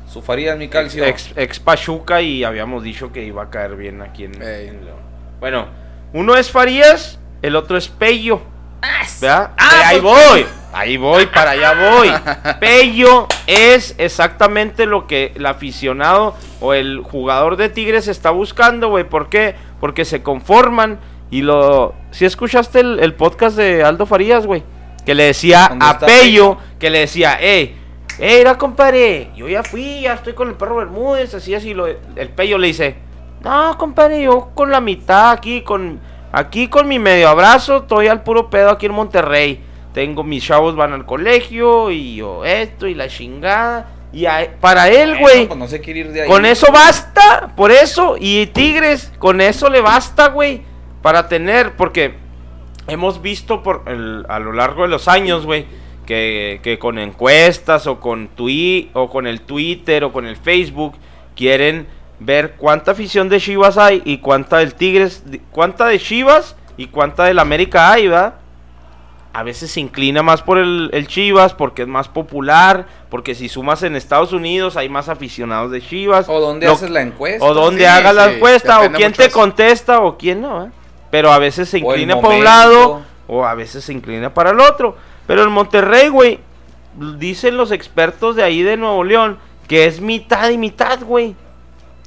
Su 0.09 0.23
Farías, 0.23 0.57
mi 0.57 0.69
calcio. 0.69 1.05
ex, 1.05 1.33
ex 1.37 1.59
Pachuca 1.61 2.21
y 2.21 2.45
habíamos 2.45 2.83
dicho 2.83 3.13
que 3.13 3.25
iba 3.25 3.43
a 3.45 3.51
caer 3.51 3.77
bien 3.77 4.03
aquí 4.03 4.25
en, 4.25 4.41
en 4.43 4.85
León. 4.85 4.99
Bueno, 5.41 5.67
uno 6.13 6.37
es 6.37 6.51
Farías, 6.51 7.19
el 7.43 7.57
otro 7.57 7.77
es 7.77 7.89
Pello. 7.89 8.41
¿Verdad? 9.21 9.51
Ah, 9.59 9.71
Eh, 9.73 9.85
ahí 9.87 10.01
voy, 10.01 10.47
ahí 10.73 10.97
voy, 10.97 11.27
para 11.27 11.51
allá 11.53 11.75
voy. 11.91 12.11
Pello 12.61 13.27
es 13.47 13.95
exactamente 13.99 14.87
lo 14.87 15.07
que 15.07 15.33
el 15.35 15.45
aficionado 15.47 16.35
o 16.61 16.73
el 16.73 17.01
jugador 17.03 17.57
de 17.57 17.69
Tigres 17.69 18.09
está 18.09 18.31
buscando, 18.31 18.89
güey. 18.89 19.05
¿Por 19.05 19.29
qué? 19.29 19.55
Porque 19.81 20.05
se 20.05 20.23
conforman 20.23 20.99
y 21.31 21.43
lo... 21.43 21.95
Si 22.11 22.25
escuchaste 22.25 22.81
el, 22.81 23.01
el 23.01 23.15
podcast 23.15 23.57
de 23.57 23.83
Aldo 23.83 24.07
Farías, 24.07 24.47
güey, 24.47 24.63
que 25.05 25.15
le 25.15 25.25
decía 25.25 25.67
¿Dónde 25.71 25.87
a 25.87 25.99
Pello, 25.99 26.59
que 26.79 26.91
le 26.91 27.01
decía, 27.01 27.39
eh, 27.41 27.75
eh, 28.19 28.39
mira, 28.39 28.59
compadre, 28.59 29.31
yo 29.35 29.49
ya 29.49 29.63
fui, 29.63 30.03
ya 30.03 30.15
estoy 30.15 30.35
con 30.35 30.49
el 30.49 30.55
perro 30.55 30.77
Bermúdez, 30.77 31.35
así, 31.35 31.55
así, 31.55 31.73
lo, 31.73 31.87
el 31.87 32.29
Pello 32.29 32.59
le 32.59 32.67
dice, 32.67 32.97
no, 33.43 33.79
compadre, 33.79 34.23
yo 34.23 34.51
con 34.55 34.71
la 34.71 34.81
mitad 34.81 35.31
aquí, 35.31 35.63
con 35.63 36.01
aquí 36.33 36.69
con 36.69 36.87
mi 36.87 36.99
medio 36.99 37.29
abrazo, 37.29 37.79
estoy 37.79 38.09
al 38.09 38.23
puro 38.23 38.51
pedo 38.51 38.71
aquí 38.71 38.87
en 38.87 38.93
Monterrey. 38.93 39.65
Tengo 39.95 40.23
mis 40.23 40.45
chavos 40.45 40.77
van 40.77 40.93
al 40.93 41.05
colegio 41.05 41.91
y 41.91 42.17
yo 42.17 42.45
esto 42.45 42.87
y 42.87 42.95
la 42.95 43.09
chingada. 43.09 43.89
Y 44.13 44.27
a- 44.27 44.57
para 44.61 44.89
él, 44.89 45.11
Bueno, 45.11 45.21
güey, 45.21 45.47
pues 45.47 45.59
no 45.59 45.69
con 46.29 46.45
eso 46.45 46.67
basta, 46.73 47.53
por 47.57 47.71
eso. 47.71 48.17
Y 48.19 48.47
Tigres, 48.47 49.13
con 49.19 49.41
eso 49.41 49.71
le 49.71 49.81
basta, 49.81 50.29
güey, 50.29 50.63
para 51.03 51.29
tener, 51.29 51.77
porque 51.77 52.15
hemos 52.89 53.23
visto 53.23 53.63
por 53.63 53.85
el- 53.87 54.27
a 54.29 54.39
lo 54.41 54.53
largo 54.53 54.83
de 54.83 54.89
los 54.89 55.07
años, 55.07 55.47
güey, 55.47 55.67
que, 56.07 56.59
que 56.65 56.79
con 56.79 56.99
encuestas 56.99 57.87
o 57.87 58.01
con 58.01 58.29
twi 58.29 58.91
o 58.95 59.09
con 59.09 59.29
el 59.29 59.43
Twitter 59.43 60.03
o 60.03 60.13
con 60.13 60.27
el 60.27 60.37
Facebook 60.37 60.95
quieren 61.37 61.87
ver 62.19 62.55
cuánta 62.57 62.91
afición 62.91 63.29
de 63.29 63.39
Chivas 63.41 63.79
hay 63.79 64.03
y 64.05 64.19
cuánta 64.19 64.59
del 64.59 64.75
Tigres, 64.75 65.23
cuánta 65.53 65.87
de 65.87 66.01
Chivas 66.01 66.57
y 66.77 66.87
cuánta 66.89 67.25
del 67.27 67.39
América 67.39 67.93
hay, 67.93 68.09
¿verdad? 68.09 68.35
A 69.33 69.45
veces 69.45 69.71
se 69.71 69.79
inclina 69.81 70.23
más 70.25 70.43
por 70.43 70.59
el, 70.59 70.91
el 70.93 71.07
Chivas 71.07 71.55
porque 71.55 71.83
es 71.83 71.89
más 71.89 72.09
popular, 72.09 72.87
porque 73.11 73.37
si 73.37 73.49
sumas 73.49 73.83
en 73.85 73.95
Estados 73.95 74.33
Unidos 74.33 74.77
hay 74.77 74.89
más 74.89 75.09
aficionados 75.09 75.71
de 75.71 75.81
Chivas. 75.81 76.29
O 76.29 76.41
dónde 76.41 76.67
Lo- 76.67 76.73
haces 76.73 76.91
la 76.91 77.01
encuesta. 77.03 77.45
o 77.45 77.55
dónde 77.55 77.83
sí, 77.83 77.87
haga 77.87 78.13
la 78.13 78.33
encuesta, 78.33 78.81
o 78.81 78.91
quién 78.91 79.13
te 79.13 79.27
eso. 79.27 79.39
contesta, 79.39 80.01
o 80.01 80.19
quién 80.19 80.41
no. 80.41 80.67
¿eh? 80.67 80.71
Pero 81.13 81.31
a 81.33 81.39
veces 81.39 81.69
se 81.69 81.79
inclina 81.79 82.21
para 82.21 82.35
un 82.35 82.45
lado, 82.45 83.03
o 83.29 83.45
a 83.47 83.55
veces 83.55 83.85
se 83.85 83.93
inclina 83.93 84.35
para 84.35 84.51
el 84.51 84.59
otro. 84.59 84.97
Pero 85.29 85.45
en 85.45 85.51
Monterrey, 85.51 86.09
güey, 86.09 86.41
dicen 87.19 87.57
los 87.57 87.71
expertos 87.71 88.35
de 88.35 88.43
ahí 88.43 88.63
de 88.63 88.77
Nuevo 88.77 89.05
León 89.05 89.39
que 89.69 89.87
es 89.87 90.01
mitad 90.01 90.51
y 90.51 90.59
mitad, 90.59 90.99
güey. 91.05 91.37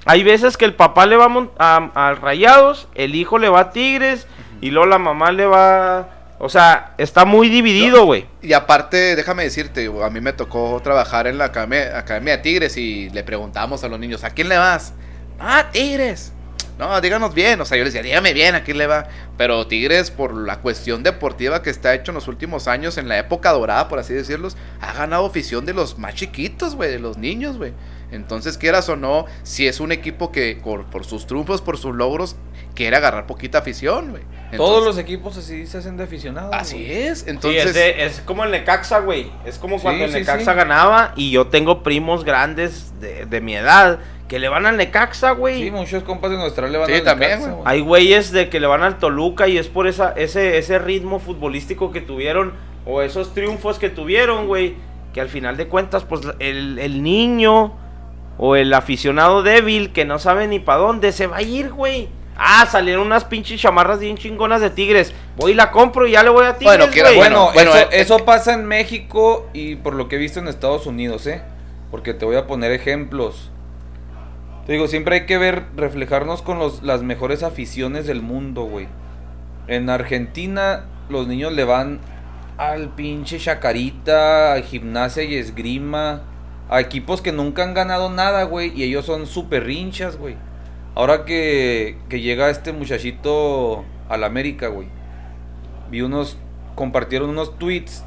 Hay 0.05 0.21
veces 0.23 0.57
que 0.57 0.65
el 0.65 0.73
papá 0.73 1.05
le 1.05 1.15
va 1.15 1.25
a, 1.25 1.29
Mon- 1.29 1.51
a, 1.57 1.89
a 1.95 2.13
Rayados, 2.15 2.89
el 2.95 3.15
hijo 3.15 3.37
le 3.37 3.47
va 3.47 3.61
a 3.61 3.71
Tigres, 3.71 4.27
y 4.59 4.71
luego 4.71 4.87
la 4.89 4.97
mamá 4.97 5.31
le 5.31 5.45
va... 5.45 6.09
O 6.45 6.49
sea, 6.49 6.93
está 6.97 7.23
muy 7.23 7.47
dividido, 7.47 8.03
güey. 8.03 8.25
Y 8.41 8.51
aparte, 8.51 9.15
déjame 9.15 9.43
decirte, 9.43 9.89
a 10.03 10.09
mí 10.09 10.19
me 10.19 10.33
tocó 10.33 10.77
trabajar 10.83 11.25
en 11.25 11.37
la 11.37 11.45
academia, 11.45 11.97
Academia 11.97 12.35
de 12.35 12.43
Tigres 12.43 12.75
y 12.75 13.09
le 13.11 13.23
preguntamos 13.23 13.81
a 13.85 13.87
los 13.87 13.97
niños, 13.97 14.25
¿a 14.25 14.31
quién 14.31 14.49
le 14.49 14.57
vas? 14.57 14.93
Ah, 15.39 15.69
Tigres. 15.71 16.33
No, 16.77 16.99
díganos 16.99 17.33
bien, 17.33 17.61
o 17.61 17.65
sea, 17.65 17.77
yo 17.77 17.85
les 17.85 17.93
decía, 17.93 18.05
dígame 18.05 18.33
bien 18.33 18.55
a 18.55 18.63
quién 18.65 18.77
le 18.77 18.87
va. 18.87 19.07
Pero 19.37 19.67
Tigres, 19.67 20.11
por 20.11 20.35
la 20.35 20.59
cuestión 20.59 21.01
deportiva 21.01 21.63
que 21.63 21.69
está 21.69 21.95
hecho 21.95 22.11
en 22.11 22.15
los 22.15 22.27
últimos 22.27 22.67
años, 22.67 22.97
en 22.97 23.07
la 23.07 23.17
época 23.17 23.53
dorada, 23.53 23.87
por 23.87 23.99
así 23.99 24.13
decirlos, 24.13 24.57
ha 24.81 24.91
ganado 24.91 25.25
afición 25.25 25.65
de 25.65 25.73
los 25.73 25.97
más 25.97 26.13
chiquitos, 26.13 26.75
güey, 26.75 26.91
de 26.91 26.99
los 26.99 27.17
niños, 27.17 27.57
güey. 27.57 27.71
Entonces, 28.11 28.57
quieras 28.57 28.87
o 28.89 28.95
no, 28.95 29.25
si 29.43 29.67
es 29.67 29.79
un 29.79 29.91
equipo 29.91 30.31
que 30.31 30.59
por, 30.63 30.85
por 30.85 31.03
sus 31.05 31.25
triunfos, 31.25 31.61
por 31.61 31.77
sus 31.77 31.95
logros, 31.95 32.35
quiere 32.75 32.95
agarrar 32.95 33.25
poquita 33.25 33.59
afición, 33.59 34.11
güey. 34.11 34.23
Todos 34.55 34.85
los 34.85 34.99
equipos 34.99 35.35
así 35.37 35.65
se 35.65 35.79
hacen 35.79 35.97
de 35.97 36.03
aficionados. 36.03 36.51
Así 36.53 36.75
güey. 36.75 36.91
es, 36.91 37.19
Sí, 37.21 37.25
entonces... 37.29 37.65
es, 37.65 37.73
de- 37.73 38.05
es 38.05 38.21
como 38.21 38.43
el 38.43 38.51
Necaxa, 38.51 38.99
güey. 38.99 39.31
Es 39.45 39.57
como 39.57 39.79
cuando 39.79 40.05
Sí, 40.05 40.11
el 40.13 40.19
Necaxa 40.19 40.51
sí. 40.51 40.57
ganaba 40.57 41.13
y 41.15 41.31
yo 41.31 41.47
tengo 41.47 41.81
primos 41.81 42.23
grandes 42.23 42.93
de, 42.99 43.25
de 43.25 43.41
mi 43.41 43.55
edad 43.55 43.97
que 44.27 44.37
le 44.37 44.49
van 44.49 44.67
al 44.67 44.77
Necaxa, 44.77 45.31
güey. 45.31 45.59
Sí, 45.63 45.71
muchos 45.71 46.03
compas 46.03 46.29
de 46.29 46.37
nuestra 46.37 46.67
le 46.67 46.77
van 46.77 46.87
Sí, 46.87 46.93
al 46.93 47.03
también, 47.03 47.31
Necaxa, 47.31 47.51
güey. 47.51 47.63
Hay 47.65 47.81
güeyes 47.81 48.31
de 48.31 48.49
que 48.49 48.59
le 48.59 48.67
van 48.67 48.83
al 48.83 48.99
Toluca 48.99 49.47
y 49.47 49.57
es 49.57 49.67
por 49.69 49.87
esa, 49.87 50.11
ese, 50.15 50.59
ese 50.59 50.77
ritmo 50.77 51.17
futbolístico 51.19 51.91
que 51.91 52.01
tuvieron 52.01 52.53
o 52.85 53.01
esos 53.01 53.33
triunfos 53.33 53.79
que 53.79 53.89
tuvieron, 53.89 54.45
güey. 54.45 54.75
Que 55.15 55.21
al 55.21 55.29
final 55.29 55.57
de 55.57 55.67
cuentas, 55.67 56.03
pues 56.05 56.21
el, 56.39 56.77
el 56.79 57.01
niño 57.03 57.73
o 58.37 58.55
el 58.55 58.73
aficionado 58.73 59.43
débil 59.43 59.91
que 59.91 60.05
no 60.05 60.19
sabe 60.19 60.47
ni 60.47 60.59
para 60.59 60.79
dónde 60.79 61.11
se 61.11 61.27
va 61.27 61.37
a 61.37 61.41
ir, 61.41 61.71
güey. 61.71 62.09
Ah, 62.35 62.65
salieron 62.65 63.05
unas 63.05 63.25
pinches 63.25 63.61
chamarras 63.61 63.99
bien 63.99 64.17
chingonas 64.17 64.59
de 64.59 64.69
Tigres. 64.69 65.13
Voy 65.37 65.51
y 65.51 65.55
la 65.55 65.71
compro 65.71 66.07
y 66.07 66.11
ya 66.11 66.23
le 66.23 66.29
voy 66.29 66.45
a 66.45 66.57
Tigres, 66.57 66.89
Bueno. 66.89 67.15
Bueno, 67.15 67.51
Bueno, 67.53 67.71
eso, 67.75 67.79
eh, 67.79 67.87
eso 67.91 68.25
pasa 68.25 68.53
en 68.53 68.65
México 68.65 69.49
y 69.53 69.75
por 69.75 69.93
lo 69.93 70.07
que 70.07 70.15
he 70.15 70.19
visto 70.19 70.39
en 70.39 70.47
Estados 70.47 70.87
Unidos, 70.87 71.27
¿eh? 71.27 71.43
Porque 71.91 72.13
te 72.13 72.25
voy 72.25 72.35
a 72.35 72.47
poner 72.47 72.71
ejemplos. 72.71 73.51
Te 74.65 74.73
digo, 74.73 74.87
siempre 74.87 75.15
hay 75.15 75.25
que 75.25 75.37
ver, 75.37 75.65
reflejarnos 75.75 76.41
con 76.41 76.57
los, 76.57 76.81
las 76.83 77.03
mejores 77.03 77.43
aficiones 77.43 78.07
del 78.07 78.21
mundo, 78.21 78.63
güey. 78.63 78.87
En 79.67 79.89
Argentina, 79.89 80.85
los 81.09 81.27
niños 81.27 81.53
le 81.53 81.65
van 81.65 81.99
al 82.57 82.89
pinche 82.89 83.39
Chacarita, 83.39 84.53
a 84.53 84.61
gimnasia 84.61 85.23
y 85.23 85.35
esgrima, 85.35 86.21
a 86.69 86.79
equipos 86.79 87.21
que 87.21 87.31
nunca 87.31 87.63
han 87.63 87.73
ganado 87.73 88.09
nada, 88.09 88.43
güey, 88.43 88.71
y 88.75 88.83
ellos 88.83 89.05
son 89.05 89.27
súper 89.27 89.69
hinchas, 89.69 90.17
güey. 90.17 90.35
Ahora 90.95 91.25
que, 91.25 91.97
que 92.09 92.21
llega 92.21 92.49
este 92.49 92.71
muchachito 92.73 93.83
al 94.09 94.23
América, 94.23 94.67
güey. 94.67 94.87
Vi 95.89 96.01
unos. 96.01 96.37
Compartieron 96.75 97.29
unos 97.29 97.57
tweets 97.59 98.03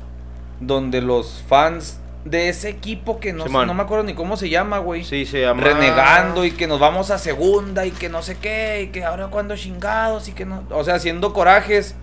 donde 0.61 1.01
los 1.01 1.45
fans 1.49 2.01
de 2.25 2.49
ese 2.49 2.69
equipo 2.69 3.21
que 3.21 3.33
no, 3.33 3.45
sé- 3.47 3.67
no 3.67 3.75
me 3.75 3.83
acuerdo 3.85 4.03
ni 4.03 4.15
cómo 4.15 4.37
se 4.37 4.49
llama, 4.49 4.79
güey. 4.79 5.05
Sí, 5.05 5.25
se 5.27 5.43
llama. 5.43 5.63
renegando 5.63 6.45
y 6.45 6.51
que 6.51 6.67
nos 6.67 6.81
vamos 6.81 7.11
a 7.13 7.19
segunda 7.19 7.87
y 7.87 7.93
que 7.93 8.09
no 8.09 8.23
sé 8.23 8.37
qué, 8.39 8.83
y 8.83 8.87
que 8.89 9.05
ahora 9.05 9.29
cuando 9.29 9.57
chingados 9.57 10.27
y 10.29 10.33
que 10.33 10.45
no. 10.47 10.65
O 10.71 10.83
sea, 10.83 10.95
haciendo 10.97 11.33
corajes, 11.33 11.95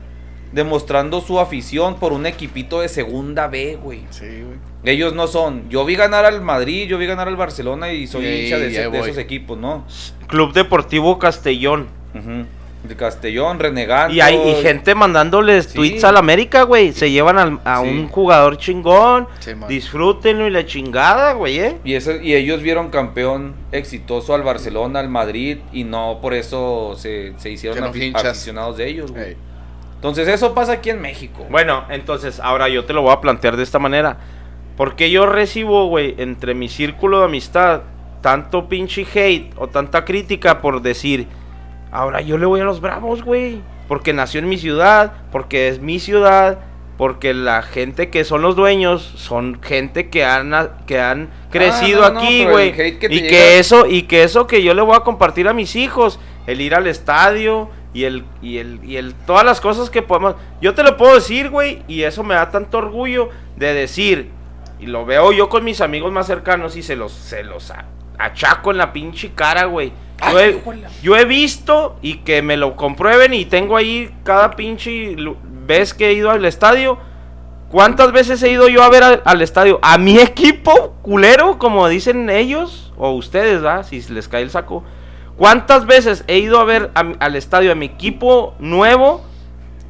demostrando 0.53 1.19
su 1.19 1.39
afición 1.39 1.95
por 1.95 2.13
un 2.13 2.25
equipito 2.25 2.79
de 2.79 2.87
segunda 2.87 3.47
B, 3.47 3.77
güey. 3.81 4.05
Sí, 4.11 4.25
güey. 4.43 4.57
Ellos 4.85 5.13
no 5.13 5.27
son. 5.27 5.69
Yo 5.69 5.85
vi 5.85 5.95
ganar 5.95 6.25
al 6.25 6.41
Madrid, 6.41 6.87
yo 6.87 6.97
vi 6.97 7.05
ganar 7.05 7.27
al 7.27 7.35
Barcelona 7.37 7.93
y 7.93 8.05
soy 8.07 8.25
Sí, 8.25 8.43
hincha 8.43 8.57
de, 8.57 8.67
ese- 8.67 8.89
de 8.89 8.99
esos 8.99 9.17
equipos, 9.17 9.57
¿no? 9.57 9.85
Club 10.27 10.53
Deportivo 10.53 11.17
Castellón. 11.19 11.87
De 12.83 12.97
Castellón, 12.97 13.59
renegando. 13.59 14.13
Y 14.13 14.19
hay 14.19 14.35
y 14.35 14.61
gente 14.61 14.93
mandándoles 14.93 15.67
Sí. 15.67 15.75
tweets 15.75 16.03
al 16.03 16.17
América, 16.17 16.63
güey. 16.63 16.91
Se 16.91 17.09
llevan 17.09 17.37
al- 17.37 17.59
a 17.63 17.81
Sí. 17.81 17.87
un 17.87 18.09
jugador 18.09 18.57
chingón. 18.57 19.29
Sí, 19.39 19.51
disfrútenlo 19.69 20.45
y 20.47 20.49
la 20.51 20.65
chingada, 20.65 21.31
güey, 21.31 21.59
eh. 21.59 21.77
Y, 21.85 21.93
eso, 21.93 22.11
y 22.21 22.33
ellos 22.35 22.61
vieron 22.61 22.89
campeón 22.89 23.53
exitoso 23.71 24.35
al 24.35 24.43
Barcelona, 24.43 24.99
al 24.99 25.07
Madrid, 25.07 25.59
y 25.71 25.85
no 25.85 26.19
por 26.21 26.33
eso 26.33 26.95
se, 26.97 27.31
se 27.37 27.51
hicieron 27.51 27.79
no 27.79 27.85
aficionados 28.19 28.75
de 28.75 28.89
ellos, 28.89 29.13
güey. 29.13 29.29
Ey. 29.29 29.37
Entonces 29.95 30.27
eso 30.27 30.53
pasa 30.53 30.73
aquí 30.73 30.89
en 30.89 31.01
México. 31.01 31.47
Bueno, 31.49 31.85
entonces, 31.89 32.41
ahora 32.41 32.67
yo 32.67 32.83
te 32.83 32.91
lo 32.91 33.01
voy 33.01 33.13
a 33.13 33.21
plantear 33.21 33.55
de 33.55 33.63
esta 33.63 33.79
manera. 33.79 34.17
Porque 34.75 35.11
yo 35.11 35.25
recibo, 35.25 35.87
güey, 35.87 36.15
entre 36.17 36.53
mi 36.53 36.67
círculo 36.69 37.19
de 37.19 37.25
amistad, 37.25 37.81
tanto 38.21 38.67
pinche 38.69 39.05
hate 39.13 39.51
o 39.57 39.67
tanta 39.67 40.05
crítica 40.05 40.61
por 40.61 40.81
decir, 40.81 41.27
ahora 41.91 42.21
yo 42.21 42.37
le 42.37 42.45
voy 42.45 42.61
a 42.61 42.63
los 42.63 42.81
bravos, 42.81 43.23
güey. 43.23 43.61
Porque 43.87 44.13
nació 44.13 44.39
en 44.39 44.49
mi 44.49 44.57
ciudad, 44.57 45.11
porque 45.31 45.67
es 45.67 45.79
mi 45.79 45.99
ciudad, 45.99 46.59
porque 46.97 47.33
la 47.33 47.61
gente 47.61 48.09
que 48.09 48.23
son 48.23 48.41
los 48.41 48.55
dueños 48.55 49.01
son 49.15 49.59
gente 49.61 50.09
que 50.09 50.23
han, 50.25 50.53
que 50.87 50.99
han 51.01 51.29
crecido 51.51 52.05
Ah, 52.05 52.09
no, 52.09 52.13
no, 52.15 52.19
aquí, 52.21 52.45
güey. 52.45 52.71
te 52.75 53.07
Y 53.13 53.21
llega- 53.21 53.29
que 53.29 53.59
eso, 53.59 53.85
y 53.85 54.03
que 54.03 54.23
eso 54.23 54.47
que 54.47 54.63
yo 54.63 54.73
le 54.73 54.81
voy 54.81 54.95
a 54.95 55.01
compartir 55.01 55.47
a 55.47 55.53
mis 55.53 55.75
hijos, 55.75 56.19
el 56.47 56.61
ir 56.61 56.73
al 56.75 56.87
estadio 56.87 57.69
y 57.93 58.05
el, 58.05 58.23
y 58.41 58.57
el, 58.57 58.79
y 58.83 58.95
el, 58.95 59.13
todas 59.13 59.43
las 59.45 59.59
cosas 59.61 59.89
que 59.89 60.01
podemos. 60.01 60.35
Yo 60.61 60.73
te 60.73 60.81
lo 60.83 60.95
puedo 60.97 61.13
decir, 61.15 61.49
güey, 61.49 61.83
y 61.87 62.03
eso 62.03 62.23
me 62.23 62.35
da 62.35 62.49
tanto 62.49 62.77
orgullo 62.79 63.29
de 63.57 63.73
decir, 63.73 64.29
y 64.83 64.87
lo 64.87 65.05
veo 65.05 65.31
yo 65.31 65.49
con 65.49 65.63
mis 65.63 65.81
amigos 65.81 66.11
más 66.11 66.27
cercanos 66.27 66.75
y 66.75 66.83
se 66.83 66.95
los, 66.95 67.11
se 67.11 67.43
los 67.43 67.71
a- 67.71 67.85
achaco 68.19 68.71
en 68.71 68.77
la 68.77 68.91
pinche 68.93 69.31
cara, 69.33 69.65
güey. 69.65 69.91
Yo 70.31 70.39
he, 70.39 70.49
híjole. 70.51 70.87
yo 71.01 71.17
he 71.17 71.25
visto 71.25 71.97
y 72.01 72.17
que 72.19 72.41
me 72.41 72.55
lo 72.57 72.75
comprueben 72.75 73.33
y 73.33 73.45
tengo 73.45 73.75
ahí 73.77 74.13
cada 74.23 74.51
pinche 74.55 75.15
vez 75.65 75.93
que 75.93 76.07
he 76.09 76.13
ido 76.13 76.31
al 76.31 76.45
estadio. 76.45 76.97
¿Cuántas 77.69 78.11
veces 78.11 78.41
he 78.43 78.49
ido 78.51 78.67
yo 78.69 78.83
a 78.83 78.89
ver 78.89 79.03
al, 79.03 79.21
al 79.25 79.41
estadio? 79.41 79.79
A 79.81 79.97
mi 79.97 80.19
equipo, 80.19 80.95
culero, 81.01 81.57
como 81.57 81.87
dicen 81.89 82.29
ellos, 82.29 82.93
o 82.97 83.11
ustedes, 83.11 83.63
¿va? 83.65 83.83
Si 83.83 84.01
les 84.13 84.27
cae 84.27 84.43
el 84.43 84.49
saco. 84.51 84.83
¿Cuántas 85.37 85.85
veces 85.87 86.23
he 86.27 86.37
ido 86.37 86.59
a 86.59 86.63
ver 86.63 86.91
a 86.93 86.99
al 87.19 87.35
estadio 87.35 87.71
a 87.71 87.75
mi 87.75 87.87
equipo 87.87 88.53
nuevo? 88.59 89.25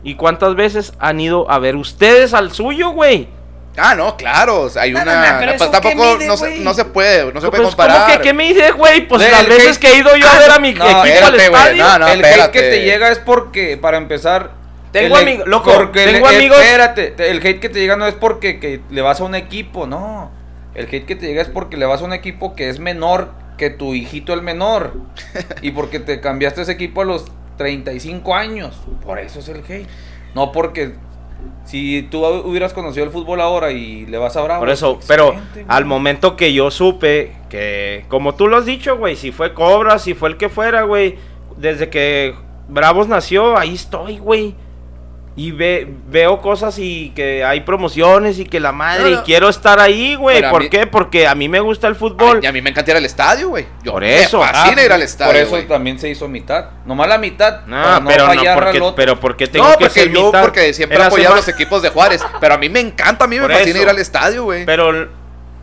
¿Y 0.02 0.16
cuántas 0.16 0.56
veces 0.56 0.94
han 1.00 1.20
ido 1.20 1.50
a 1.52 1.60
ver 1.60 1.76
ustedes 1.76 2.34
al 2.34 2.52
suyo, 2.54 2.92
güey? 2.92 3.28
Ah, 3.76 3.96
no, 3.96 4.16
claro. 4.18 4.62
o 4.62 4.70
sea, 4.70 4.84
hay 4.84 4.92
No, 4.92 5.02
una. 5.02 5.16
no, 5.16 5.34
no, 5.34 5.40
pero 5.40 5.52
pues 5.58 5.62
eso 5.62 5.72
tampoco. 5.72 6.16
mide, 6.16 6.28
no, 6.28 6.38
se, 6.38 6.48
güey. 6.50 6.60
no 6.60 6.74
se 6.76 6.86
puede. 6.86 7.34
No 7.34 7.42
se 7.42 7.48
puede 7.50 7.64
¿cómo 7.64 7.70
comparar. 7.76 8.12
que 8.12 8.22
qué 8.22 8.34
me 8.34 8.44
dices, 8.54 8.74
güey? 8.74 9.08
Pues 9.08 9.24
El 9.24 9.32
las 9.32 9.48
veces 9.48 9.80
que 9.80 9.88
he 9.88 9.98
ido 9.98 10.16
yo 10.16 10.28
a 10.30 10.38
ver 10.40 10.52
a 10.52 10.60
mi 10.60 10.74
No, 10.74 10.84
equipo 10.86 11.02
al 11.02 11.08
espérate, 11.08 11.46
estadio. 11.46 11.84
no, 11.84 12.00
no. 12.00 12.08
el 12.08 12.24
hate 12.26 12.52
que 12.52 12.62
te 12.62 12.84
llega 12.84 13.10
es 13.10 13.20
porque, 13.20 13.78
para 13.78 13.98
empezar... 13.98 14.52
Tengo 14.92 15.18
el- 15.18 15.24
amigos- 15.24 15.48
loco, 15.48 15.74
porque 15.74 16.04
el- 16.04 16.12
tengo 16.14 16.30
el- 16.30 16.36
amigos- 16.36 16.60
Espérate, 16.60 17.08
te- 17.12 17.32
el 17.32 17.38
hate 17.38 17.60
que 17.60 17.70
te 17.70 17.80
llega 17.80 17.96
no 17.96 18.06
es 18.06 18.14
porque 18.14 18.60
que 18.60 18.82
le 18.92 19.02
vas 19.02 19.20
a 19.22 19.24
un 19.24 19.34
equipo, 19.34 19.88
no. 19.88 20.32
El 20.76 20.86
hate 20.86 21.06
que 21.06 21.16
te 21.16 21.26
llega 21.26 21.42
es 21.42 21.50
porque 21.50 21.76
le 21.78 21.86
vas 21.88 22.02
a 22.02 22.06
un 22.06 22.14
equipo 22.14 22.56
que 22.56 22.70
es 22.70 22.78
menor 22.80 23.32
que 23.58 23.72
tu 23.72 23.96
hijito 23.96 24.34
el 24.34 24.44
menor. 24.44 24.94
y 25.64 25.72
porque 25.72 26.00
te 26.00 26.22
cambiaste 26.22 26.62
ese 26.62 26.74
equipo 26.74 27.02
a 27.02 27.06
los 27.06 27.26
35 27.58 28.36
años. 28.36 28.76
Por 29.04 29.18
eso 29.18 29.40
es 29.40 29.48
el 29.50 29.64
hate. 29.68 29.88
No 30.36 30.52
porque... 30.52 30.94
Si 31.66 32.04
tú 32.12 32.26
hubieras 32.26 32.74
conocido 32.74 33.06
el 33.06 33.12
fútbol 33.12 33.40
ahora 33.42 33.72
y 33.72 34.06
le 34.06 34.18
vas 34.18 34.36
a 34.36 34.42
Bravo. 34.42 34.60
Por 34.60 34.70
eso, 34.70 35.00
pero 35.08 35.34
al 35.68 35.86
momento 35.86 36.36
que 36.36 36.54
yo 36.54 36.70
supe 36.72 37.32
que, 37.50 38.06
como 38.10 38.36
tú 38.36 38.48
lo 38.48 38.58
has 38.58 38.66
dicho, 38.66 38.98
güey, 38.98 39.16
si 39.16 39.32
fue 39.32 39.54
Cobra, 39.54 39.98
si 39.98 40.14
fue 40.14 40.30
el 40.30 40.38
que 40.38 40.50
fuera, 40.50 40.84
güey, 40.84 41.18
desde 41.58 41.90
que 41.90 42.36
Bravos 42.68 43.08
nació, 43.08 43.58
ahí 43.58 43.74
estoy, 43.74 44.20
güey. 44.20 44.56
Y 45.36 45.52
ve, 45.52 45.92
veo 46.10 46.42
cosas 46.42 46.78
y 46.78 47.12
que 47.16 47.44
hay 47.44 47.62
promociones 47.62 48.38
y 48.38 48.46
que 48.46 48.60
la 48.60 48.72
madre, 48.72 49.02
No, 49.04 49.10
y 49.10 49.14
no. 49.16 49.24
quiero 49.24 49.50
estar 49.50 49.80
ahí, 49.80 50.14
güey. 50.14 50.48
¿Por 50.48 50.62
mí- 50.62 50.70
qué? 50.70 50.86
Porque 50.86 51.26
a 51.28 51.34
mí 51.34 51.50
me 51.50 51.60
gusta 51.60 51.88
el 51.88 51.96
fútbol. 51.96 52.36
Ay, 52.38 52.42
y 52.44 52.46
a 52.46 52.52
mí 52.52 52.62
me 52.62 52.70
encanta 52.70 52.92
ir 52.92 52.98
al 52.98 53.06
estadio, 53.06 53.50
güey. 53.50 53.66
Por 53.84 54.04
eso. 54.04 54.42
Me 54.42 54.46
fascina 54.46 54.82
Ah, 54.82 54.86
ir 54.86 54.92
al 54.92 55.02
estadio. 55.02 55.32
Por 55.50 55.60
eso 55.60 55.68
también 55.68 55.98
se 55.98 56.08
hizo 56.08 56.28
mitad. 56.28 56.66
Nomás 56.86 57.08
la 57.08 57.18
mitad. 57.18 57.66
no, 57.66 57.82
para 57.82 58.06
pero 58.06 58.28
no, 58.28 58.34
porque, 58.34 58.48
al 58.78 58.82
otro. 58.84 58.96
pero 58.96 59.20
porque 59.20 59.48
tengo 59.48 59.66
No, 59.66 59.72
que 59.72 59.86
porque 59.86 60.00
ser 60.02 60.12
yo 60.12 60.28
mitad. 60.28 60.42
porque 60.44 60.72
siempre 60.72 61.00
he 61.00 61.04
apoyado 61.04 61.34
a 61.34 61.38
los 61.38 61.48
equipos 61.48 61.82
de 61.82 61.90
Juárez. 61.90 62.24
Pero 62.40 62.54
a 62.54 62.58
mí 62.60 62.70
me 62.70 62.82
encanta, 62.82 63.26
a 63.26 63.28
mí 63.28 63.38
me 63.38 63.42
Por 63.44 63.54
fascina 63.54 63.72
eso. 63.76 63.84
ir 63.84 63.90
al 63.90 63.98
estadio, 63.98 64.44
güey. 64.44 64.66
Pero 64.66 65.08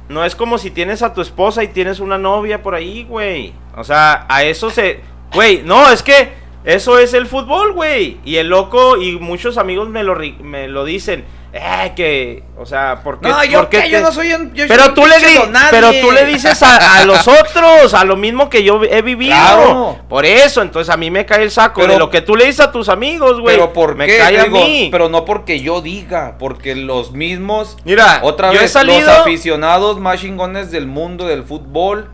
no 0.09 0.25
es 0.25 0.35
como 0.35 0.59
si 0.59 0.73
tienes 0.73 1.03
a 1.03 1.15
tu 1.15 1.21
esposa 1.21 1.63
y 1.63 1.69
tienes 1.69 2.01
una 2.01 2.19
novia 2.19 2.61
por 2.61 2.75
ahí, 2.75 3.05
güey. 3.09 3.53
O 3.77 3.85
sea, 3.85 4.27
a 4.29 4.43
eso 4.43 4.69
se... 4.71 5.01
Güey, 5.33 5.63
no, 5.65 5.93
es 5.93 6.03
que 6.03 6.40
eso 6.65 6.99
es 6.99 7.15
el 7.15 7.27
fútbol, 7.27 7.73
güey. 7.73 8.19
Y 8.25 8.37
el 8.37 8.49
loco 8.49 8.97
y 8.97 9.17
muchos 9.19 9.57
amigos 9.59 9.89
me 9.89 10.03
lo, 10.05 10.17
me 10.43 10.69
lo 10.69 10.85
dicen. 10.85 11.25
Eh, 11.53 11.93
que... 11.97 12.45
O 12.57 12.65
sea, 12.65 13.03
¿por 13.03 13.19
qué? 13.21 13.29
No, 13.29 13.43
yo, 13.43 13.69
que 13.69 14.01
no 14.01 14.13
soy 14.13 14.33
un. 14.35 14.55
yo 14.55 14.69
soy 14.69 14.69
Pero 14.69 14.87
un 14.91 14.95
tú, 14.95 15.03
le 15.05 15.35
don 15.35 15.51
nadie. 15.51 15.69
pero 15.73 15.91
tú 16.01 16.13
le 16.13 16.25
dices 16.27 16.63
a, 16.63 17.01
a 17.01 17.05
los 17.05 17.27
otros, 17.29 17.93
a 17.93 18.05
lo 18.05 18.17
mismo 18.17 18.49
que 18.49 18.63
yo 18.63 18.81
he 18.85 19.03
vivido. 19.03 19.33
Claro. 19.33 19.99
Por 20.09 20.25
eso, 20.27 20.63
entonces 20.63 20.95
a 20.95 20.97
mí 20.97 21.11
me 21.11 21.27
cae 21.27 21.43
el 21.43 21.51
saco 21.51 21.81
Pero- 21.81 21.95
de 21.95 21.99
lo 21.99 22.09
que 22.09 22.21
tú 22.21 22.37
le 22.37 22.45
dices 22.45 22.61
a 22.61 22.71
tus 22.71 22.89
amigos, 22.89 23.41
güey. 23.41 23.57
Pero 23.57 23.73
¿por 23.73 23.97
me 23.97 24.07
qué? 24.07 24.19
cae 24.19 24.39
a 24.39 24.47
mí. 24.47 24.91
Pero 24.93 25.09
no 25.09 25.25
porque 25.25 25.59
yo 25.61 25.81
diga, 25.81 26.37
porque 26.39 26.77
los 26.77 27.11
mismos. 27.11 27.77
Mira, 27.85 28.21
Otra 28.23 28.53
yo 28.53 28.59
he 28.61 28.63
vez, 28.63 28.71
salido- 28.73 29.01
los 29.01 29.09
aficionados 29.09 29.99
más 29.99 30.21
chingones 30.21 30.71
del 30.71 30.87
mundo 30.87 31.27
del 31.27 31.43
fútbol 31.43 32.11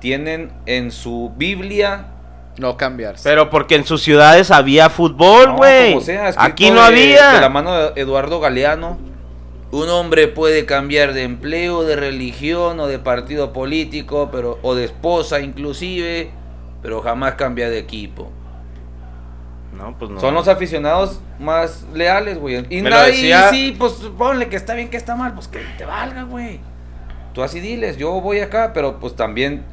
tienen 0.00 0.52
en 0.66 0.90
su 0.90 1.30
Biblia. 1.36 2.06
No 2.60 2.76
cambiarse. 2.76 3.26
Pero 3.28 3.48
porque 3.48 3.74
en 3.74 3.86
sus 3.86 4.02
ciudades 4.02 4.50
había 4.50 4.90
fútbol, 4.90 5.52
güey. 5.56 5.96
Aquí 6.36 6.70
no 6.70 6.80
de- 6.82 6.86
había. 6.86 7.32
De 7.32 7.40
la 7.40 7.48
mano 7.48 7.74
de 7.74 8.00
Eduardo 8.00 8.38
Galeano. 8.38 8.98
Un 9.72 9.88
hombre 9.88 10.28
puede 10.28 10.66
cambiar 10.66 11.14
de 11.14 11.22
empleo, 11.22 11.84
de 11.84 11.96
religión 11.96 12.78
o 12.80 12.86
de 12.86 12.98
partido 12.98 13.52
político, 13.54 14.28
pero 14.30 14.58
o 14.62 14.74
de 14.74 14.84
esposa 14.84 15.40
inclusive, 15.40 16.30
pero 16.82 17.00
jamás 17.00 17.34
cambia 17.34 17.70
de 17.70 17.78
equipo. 17.78 18.30
No, 19.74 19.96
pues 19.98 20.10
no. 20.10 20.20
Son 20.20 20.34
los 20.34 20.48
aficionados 20.48 21.20
más 21.38 21.86
leales, 21.94 22.38
güey. 22.38 22.66
Y 22.68 22.82
Me 22.82 22.90
nadie, 22.90 23.12
decía- 23.12 23.48
sí, 23.50 23.74
pues 23.78 23.92
ponle 24.18 24.48
que 24.48 24.56
está 24.56 24.74
bien, 24.74 24.90
que 24.90 24.96
está 24.98 25.14
mal, 25.16 25.32
pues 25.32 25.48
que 25.48 25.60
te 25.78 25.84
valga, 25.86 26.24
güey. 26.24 26.60
Tú 27.32 27.42
así 27.42 27.60
diles, 27.60 27.96
yo 27.96 28.20
voy 28.20 28.40
acá, 28.40 28.72
pero 28.74 28.98
pues 28.98 29.14
también 29.16 29.64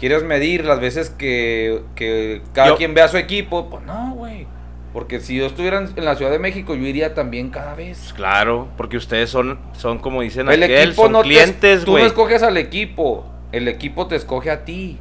quieres 0.00 0.24
medir 0.24 0.64
las 0.64 0.80
veces 0.80 1.10
que, 1.10 1.82
que 1.94 2.42
cada 2.52 2.68
Yo- 2.70 2.76
quien 2.76 2.94
vea 2.94 3.04
a 3.04 3.08
su 3.08 3.16
equipo. 3.18 3.70
Pues 3.70 3.84
no, 3.84 4.14
güey. 4.14 4.46
Porque 4.92 5.20
si 5.20 5.36
yo 5.36 5.46
estuviera 5.46 5.78
en 5.78 6.04
la 6.04 6.16
Ciudad 6.16 6.32
de 6.32 6.40
México, 6.40 6.74
yo 6.74 6.84
iría 6.84 7.14
también 7.14 7.50
cada 7.50 7.74
vez. 7.74 8.12
Claro, 8.16 8.66
porque 8.76 8.96
ustedes 8.96 9.30
son, 9.30 9.60
son 9.72 9.98
como 10.00 10.22
dicen 10.22 10.48
El 10.50 10.64
aquel, 10.64 10.88
equipo 10.88 11.02
son 11.04 11.12
no 11.12 11.22
te- 11.22 11.28
clientes, 11.28 11.80
Tú 11.84 11.92
no 11.92 11.98
güey. 11.98 12.06
escoges 12.06 12.42
al 12.42 12.56
equipo, 12.56 13.24
el 13.52 13.68
equipo 13.68 14.08
te 14.08 14.16
escoge 14.16 14.50
a 14.50 14.64
ti. 14.64 14.98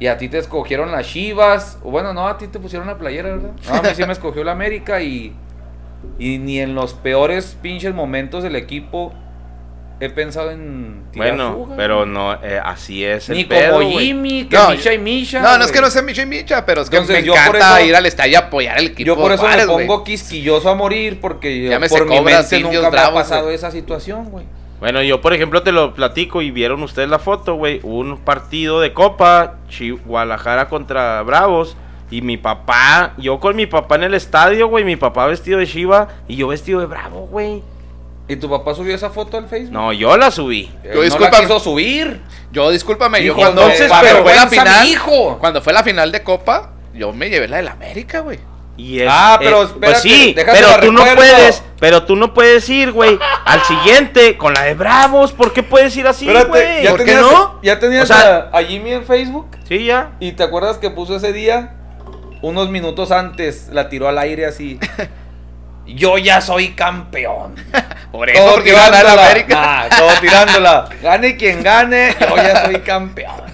Y 0.00 0.06
a 0.08 0.16
ti 0.16 0.28
te 0.28 0.38
escogieron 0.38 0.90
las 0.92 1.06
Chivas. 1.08 1.78
O 1.84 1.90
bueno, 1.90 2.12
no, 2.12 2.26
a 2.28 2.38
ti 2.38 2.46
te 2.48 2.58
pusieron 2.58 2.86
la 2.88 2.98
playera, 2.98 3.30
¿verdad? 3.30 3.50
No, 3.68 3.74
a 3.74 3.82
mí 3.82 3.88
sí 3.94 4.04
me 4.06 4.12
escogió 4.14 4.42
la 4.42 4.52
América 4.52 5.00
y. 5.00 5.32
Y 6.20 6.38
ni 6.38 6.60
en 6.60 6.74
los 6.76 6.94
peores 6.94 7.56
pinches 7.60 7.92
momentos 7.94 8.42
del 8.44 8.54
equipo 8.56 9.12
he 10.00 10.08
pensado 10.10 10.50
en 10.52 11.04
tirar 11.10 11.28
bueno, 11.30 11.52
fuga, 11.54 11.76
pero 11.76 12.06
no, 12.06 12.34
eh, 12.34 12.60
así 12.64 13.04
es 13.04 13.28
Ni 13.30 13.40
el 13.40 13.48
pedo, 13.48 13.74
como 13.74 13.90
güey. 13.90 13.98
Jimmy, 14.06 14.44
que 14.44 14.56
No, 14.56 14.70
Misha 14.70 14.92
y 14.92 14.98
Misha. 14.98 15.40
no, 15.42 15.58
no 15.58 15.64
es 15.64 15.72
que 15.72 15.80
no 15.80 15.90
sea 15.90 16.02
Micha 16.02 16.22
y 16.22 16.26
Micha, 16.26 16.64
pero 16.64 16.82
es 16.82 16.90
que 16.90 16.96
Entonces, 16.98 17.22
me 17.22 17.26
yo 17.26 17.32
por 17.34 17.56
encanta 17.56 17.80
eso- 17.80 17.88
ir 17.88 17.96
al 17.96 18.06
estadio 18.06 18.32
y 18.32 18.34
apoyar 18.36 18.78
al 18.78 18.86
equipo. 18.86 19.06
Yo 19.06 19.16
por 19.16 19.32
eso 19.32 19.42
Juárez, 19.42 19.66
me 19.66 19.72
güey. 19.72 19.86
pongo 19.86 20.04
quisquilloso 20.04 20.68
a 20.70 20.74
morir 20.74 21.20
porque 21.20 21.68
Llámese 21.68 21.96
por 21.98 22.08
mi 22.08 22.16
Cobras, 22.16 22.40
mente 22.50 22.56
Indios 22.58 22.74
nunca 22.84 22.90
me 22.90 22.98
ha 22.98 23.00
Bravos, 23.02 23.22
pasado 23.22 23.42
güey. 23.44 23.54
esa 23.56 23.70
situación, 23.70 24.26
güey. 24.30 24.44
Bueno, 24.80 25.02
yo 25.02 25.20
por 25.20 25.32
ejemplo 25.34 25.64
te 25.64 25.72
lo 25.72 25.92
platico 25.92 26.40
y 26.42 26.52
vieron 26.52 26.80
ustedes 26.84 27.08
la 27.08 27.18
foto, 27.18 27.54
güey. 27.56 27.80
Un 27.82 28.18
partido 28.18 28.80
de 28.80 28.92
Copa, 28.92 29.56
Chi- 29.68 29.90
Guadalajara 29.90 30.68
contra 30.68 31.20
Bravos. 31.22 31.76
Y 32.10 32.22
mi 32.22 32.36
papá, 32.38 33.12
yo 33.18 33.38
con 33.40 33.54
mi 33.56 33.66
papá 33.66 33.96
en 33.96 34.04
el 34.04 34.14
estadio, 34.14 34.68
güey. 34.68 34.84
Mi 34.84 34.94
papá 34.96 35.26
vestido 35.26 35.58
de 35.58 35.66
Shiva 35.66 36.08
y 36.28 36.36
yo 36.36 36.46
vestido 36.48 36.78
de 36.80 36.86
Bravo, 36.86 37.26
güey. 37.26 37.62
¿Y 38.28 38.36
tu 38.36 38.48
papá 38.50 38.74
subió 38.74 38.94
esa 38.94 39.08
foto 39.10 39.38
al 39.38 39.48
Facebook? 39.48 39.72
No, 39.72 39.92
yo 39.92 40.16
la 40.16 40.30
subí. 40.30 40.70
Él 40.84 40.90
Yo, 40.90 40.94
no 40.94 40.98
la 40.98 41.04
discúlpame. 41.06 41.42
quiso 41.42 41.60
subir. 41.60 42.20
Yo, 42.52 42.70
discúlpame, 42.70 43.24
yo 43.24 43.34
cuando, 43.34 43.62
entonces, 43.62 43.88
cuando 43.88 44.06
pero 44.08 44.22
fue 44.22 44.34
la 44.34 44.46
final, 44.48 44.86
hijo. 44.88 45.38
cuando 45.38 45.62
fue 45.62 45.72
la 45.72 45.82
final 45.82 46.12
de 46.12 46.22
Copa, 46.22 46.70
yo 46.94 47.12
me 47.12 47.30
llevé 47.30 47.48
la 47.48 47.56
del 47.58 47.68
América, 47.68 48.20
güey. 48.20 48.38
Y 48.76 49.00
es- 49.00 49.08
Ah, 49.10 49.36
pero 49.40 49.62
eh, 49.62 49.64
espérate, 49.64 49.86
pues 49.92 50.02
sí, 50.02 50.34
pero 50.36 50.68
la 50.68 50.80
tú 50.80 50.92
no 50.92 51.04
puedes, 51.04 51.62
pero 51.80 52.02
tú 52.04 52.14
no 52.16 52.32
puedes 52.32 52.68
ir, 52.68 52.92
güey, 52.92 53.18
al 53.44 53.60
siguiente 53.64 54.36
con 54.38 54.54
la 54.54 54.62
de 54.62 54.74
Bravos. 54.74 55.32
¿Por 55.32 55.52
qué 55.52 55.62
puedes 55.64 55.96
ir 55.96 56.06
así, 56.06 56.26
güey? 56.26 56.84
¿ya 56.84 56.90
¿Por 56.90 57.00
qué 57.00 57.04
tenías, 57.06 57.22
no? 57.22 57.58
¿Ya 57.62 57.78
tenías 57.80 58.04
O 58.04 58.14
sea- 58.14 58.50
a, 58.52 58.58
a 58.58 58.62
Jimmy 58.62 58.92
en 58.92 59.04
Facebook? 59.04 59.48
Sí, 59.68 59.84
ya. 59.86 60.12
¿Y 60.20 60.32
te 60.32 60.42
acuerdas 60.44 60.78
que 60.78 60.90
puso 60.90 61.16
ese 61.16 61.32
día? 61.32 61.74
Unos 62.40 62.70
minutos 62.70 63.10
antes 63.10 63.68
la 63.72 63.88
tiró 63.88 64.06
al 64.08 64.16
aire 64.18 64.46
así. 64.46 64.78
Yo 65.88 66.18
ya 66.18 66.40
soy 66.40 66.70
campeón. 66.70 67.54
Por 68.12 68.28
eso, 68.30 68.42
Todo 68.42 68.54
porque 68.54 68.70
iba 68.70 68.86
a 68.86 68.90
ganar 68.90 69.04
la 69.04 69.10
tirándola. 69.12 69.30
América. 69.30 69.54
Nah, 69.90 69.96
todo 69.98 70.10
tirándola. 70.20 70.88
Gane 71.02 71.36
quien 71.36 71.62
gane, 71.62 72.16
yo 72.20 72.36
ya 72.36 72.64
soy 72.64 72.80
campeón. 72.80 73.48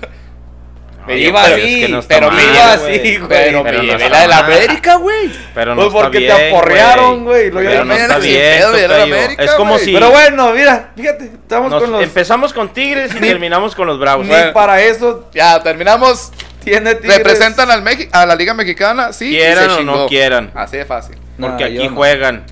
Me 1.06 1.18
iba 1.18 1.42
pero 1.42 1.56
así, 1.56 1.80
es 1.82 1.86
que 1.86 1.92
no 1.92 1.98
está 1.98 2.14
pero 2.14 2.30
me 2.30 2.42
iba 2.44 2.72
así, 2.72 3.16
güey. 3.18 3.28
Pero, 3.28 3.62
Pero 3.62 3.62
me 3.62 3.72
no 3.72 3.82
llevé 3.98 4.08
la 4.08 4.20
de 4.22 4.28
la. 4.28 4.38
América, 4.38 4.94
güey. 4.96 5.30
Pero 5.54 5.74
no 5.74 5.82
Pues 5.82 5.88
está 5.88 6.00
porque 6.00 6.18
te 6.20 6.24
bien, 6.34 6.54
aporrearon, 6.54 7.24
güey, 7.24 7.50
lo 7.50 7.60
Pero 7.60 7.84
no 7.84 7.94
está 7.94 8.18
bien. 8.18 8.62
América, 8.62 9.42
Es 9.44 9.50
como 9.52 9.76
si 9.78 9.92
Pero 9.92 10.10
bueno, 10.10 10.52
mira, 10.52 10.92
fíjate, 10.96 11.24
estamos 11.26 11.70
nos- 11.70 11.82
con 11.82 11.92
los... 11.92 12.02
empezamos 12.02 12.52
con 12.54 12.72
Tigres 12.72 13.14
y 13.14 13.18
terminamos 13.20 13.74
con 13.74 13.86
los 13.86 13.98
Bravos. 13.98 14.24
Ni 14.24 14.30
Bueno. 14.32 14.52
para 14.54 14.80
eso 14.80 15.28
Ya, 15.34 15.62
terminamos. 15.62 16.32
tiene 16.64 16.94
Tigres. 16.94 17.18
¿Representan 17.18 17.70
al 17.70 17.82
Mexi- 17.84 18.08
a 18.10 18.24
la 18.24 18.34
Liga 18.34 18.54
Mexicana? 18.54 19.12
Sí. 19.12 19.26
y 19.26 19.36
Quieran 19.36 19.70
se 19.70 19.80
o 19.80 19.82
no 19.82 20.06
quieran. 20.06 20.52
Así 20.54 20.78
de 20.78 20.86
fácil. 20.86 21.16
Porque 21.38 21.64
Nah, 21.64 21.70
aquí 21.70 21.88
no. 21.88 21.96
juegan. 21.96 22.44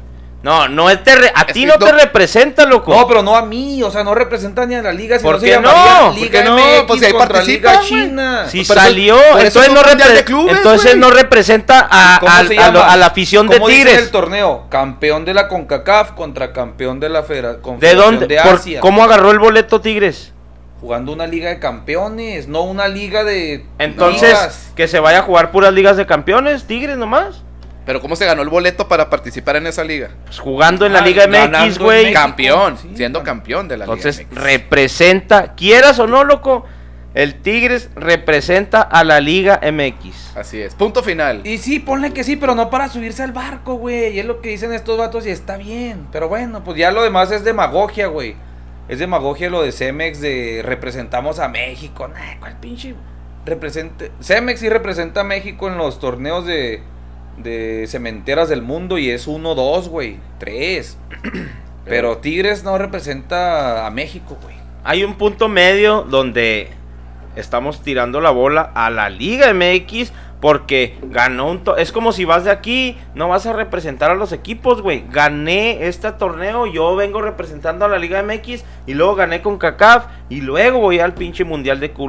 No, 0.42 0.66
no 0.66 0.90
es 0.90 1.04
te 1.04 1.14
re- 1.14 1.30
a 1.32 1.46
ti 1.46 1.64
no 1.66 1.74
no- 1.78 1.86
te 1.86 1.92
representa, 1.92 2.66
loco. 2.66 2.92
No, 2.92 3.06
pero 3.06 3.22
no 3.22 3.36
a 3.36 3.42
mí, 3.46 3.80
o 3.84 3.92
sea, 3.92 4.02
no 4.02 4.12
representa 4.12 4.66
ni 4.66 4.74
a 4.74 4.82
la 4.82 4.92
liga, 4.92 5.16
sino 5.16 5.30
¿Por 5.30 5.38
se 5.40 5.46
qué 5.46 5.60
no? 5.60 5.68
Liga 5.70 6.10
¿Por 6.10 6.30
qué 6.30 6.42
no? 6.42 6.86
Pues 6.88 6.98
si 6.98 7.06
ahí 7.06 7.12
contra 7.12 7.28
participan, 7.34 7.72
Liga. 7.74 7.86
China. 7.86 8.46
Si 8.48 8.64
Pero 8.64 8.80
salió, 8.80 9.16
entonces, 9.38 9.54
es 9.68 9.72
no, 9.72 9.80
un 9.80 9.86
mundial 9.88 10.10
repre- 10.10 10.14
de 10.14 10.24
clubes, 10.24 10.56
entonces 10.56 10.96
no 10.96 11.10
representa 11.12 11.86
a, 11.88 12.18
¿Cómo 12.18 12.32
a- 12.32 12.92
a 12.92 12.96
la 12.96 13.06
afición 13.06 13.46
de 13.46 13.54
¿Cómo 13.54 13.68
dicen 13.68 13.86
Tigres. 13.86 14.02
el 14.02 14.10
torneo? 14.10 14.66
Campeón 14.68 15.24
de 15.24 15.32
la 15.34 15.46
CONCACAF 15.46 16.10
contra 16.14 16.52
campeón 16.52 16.98
de 16.98 17.08
la 17.08 17.22
Federa- 17.22 17.58
¿De 17.78 17.94
dónde? 17.94 18.26
de 18.26 18.40
Por- 18.42 18.54
Asia. 18.54 18.80
¿Cómo 18.80 19.04
agarró 19.04 19.30
el 19.30 19.38
boleto 19.38 19.80
Tigres? 19.80 20.32
Jugando 20.80 21.12
una 21.12 21.28
liga 21.28 21.50
de 21.50 21.60
campeones, 21.60 22.48
no 22.48 22.62
una 22.62 22.88
liga 22.88 23.22
de 23.22 23.64
Entonces, 23.78 24.30
ligas. 24.30 24.72
que 24.74 24.88
se 24.88 24.98
vaya 24.98 25.20
a 25.20 25.22
jugar 25.22 25.52
puras 25.52 25.72
ligas 25.72 25.96
de 25.96 26.04
campeones, 26.04 26.64
Tigres 26.64 26.96
nomás. 26.96 27.44
Pero 27.84 28.00
¿cómo 28.00 28.14
se 28.16 28.26
ganó 28.26 28.42
el 28.42 28.48
boleto 28.48 28.86
para 28.86 29.10
participar 29.10 29.56
en 29.56 29.66
esa 29.66 29.82
liga? 29.82 30.10
Pues 30.26 30.38
jugando 30.38 30.86
en 30.86 30.92
la 30.92 31.00
Ah, 31.00 31.02
Liga 31.06 31.26
MX, 31.26 31.78
güey. 31.78 32.12
Campeón, 32.12 32.78
sí, 32.78 32.90
siendo 32.94 33.20
cam- 33.20 33.24
campeón 33.24 33.66
de 33.68 33.76
la 33.76 33.84
Entonces 33.86 34.18
Liga 34.18 34.30
MX. 34.30 34.42
representa, 34.44 35.54
quieras 35.54 35.98
o 35.98 36.06
no, 36.06 36.22
loco, 36.22 36.64
el 37.14 37.42
Tigres 37.42 37.90
representa 37.96 38.82
a 38.82 39.02
la 39.04 39.20
Liga 39.20 39.60
MX. 39.62 40.36
Así 40.36 40.60
es. 40.60 40.74
Punto 40.76 41.02
final. 41.02 41.40
Y 41.44 41.58
sí, 41.58 41.78
ponle 41.80 42.12
que 42.12 42.22
sí, 42.24 42.36
pero 42.36 42.54
no 42.54 42.70
para 42.70 42.88
subirse 42.88 43.22
al 43.22 43.32
barco, 43.32 43.74
güey. 43.74 44.14
Y 44.14 44.20
es 44.20 44.26
lo 44.26 44.40
que 44.40 44.48
dicen 44.50 44.72
estos 44.72 44.96
vatos 44.96 45.26
y 45.26 45.30
está 45.30 45.56
bien. 45.56 46.06
Pero 46.12 46.28
bueno, 46.28 46.62
pues 46.64 46.78
ya 46.78 46.90
lo 46.92 47.02
demás 47.02 47.30
es 47.32 47.42
demagogia, 47.44 48.06
güey. 48.06 48.36
Es 48.88 48.98
demagogia 48.98 49.50
lo 49.50 49.60
de 49.62 49.72
Cemex 49.72 50.20
de 50.20 50.62
representamos 50.64 51.38
a 51.38 51.48
México. 51.48 52.08
Nah, 52.08 52.38
¿cuál 52.40 52.58
pinche? 52.60 52.94
Represente... 53.44 54.12
Cemex 54.22 54.60
sí 54.60 54.68
representa 54.68 55.22
a 55.22 55.24
México 55.24 55.68
en 55.68 55.76
los 55.78 55.98
torneos 55.98 56.46
de, 56.46 56.82
de 57.36 57.86
cementeras 57.88 58.48
del 58.48 58.62
mundo 58.62 58.98
y 58.98 59.10
es 59.10 59.28
1-2, 59.28 59.88
güey. 59.88 60.18
3. 60.38 60.98
Pero 61.84 62.18
Tigres 62.18 62.64
no 62.64 62.78
representa 62.78 63.86
a 63.86 63.90
México, 63.90 64.38
güey. 64.42 64.56
Hay 64.84 65.04
un 65.04 65.14
punto 65.14 65.48
medio 65.48 66.02
donde 66.02 66.70
estamos 67.36 67.82
tirando 67.82 68.20
la 68.20 68.30
bola 68.30 68.70
a 68.74 68.90
la 68.90 69.08
Liga 69.10 69.52
MX 69.54 70.12
porque 70.40 70.98
ganó 71.02 71.48
un... 71.48 71.62
es 71.78 71.92
como 71.92 72.10
si 72.10 72.24
vas 72.24 72.42
de 72.42 72.50
aquí, 72.50 72.98
no 73.14 73.28
vas 73.28 73.46
a 73.46 73.52
representar 73.52 74.10
a 74.10 74.16
los 74.16 74.32
equipos, 74.32 74.82
güey. 74.82 75.04
Gané 75.08 75.86
este 75.86 76.10
torneo, 76.10 76.66
yo 76.66 76.96
vengo 76.96 77.22
representando 77.22 77.84
a 77.84 77.88
la 77.88 77.98
Liga 77.98 78.22
MX 78.24 78.64
y 78.86 78.94
luego 78.94 79.14
gané 79.14 79.40
con 79.40 79.58
CACAF 79.58 80.06
y 80.28 80.40
luego 80.40 80.80
voy 80.80 80.98
al 80.98 81.14
pinche 81.14 81.44
Mundial 81.44 81.78
de 81.78 81.92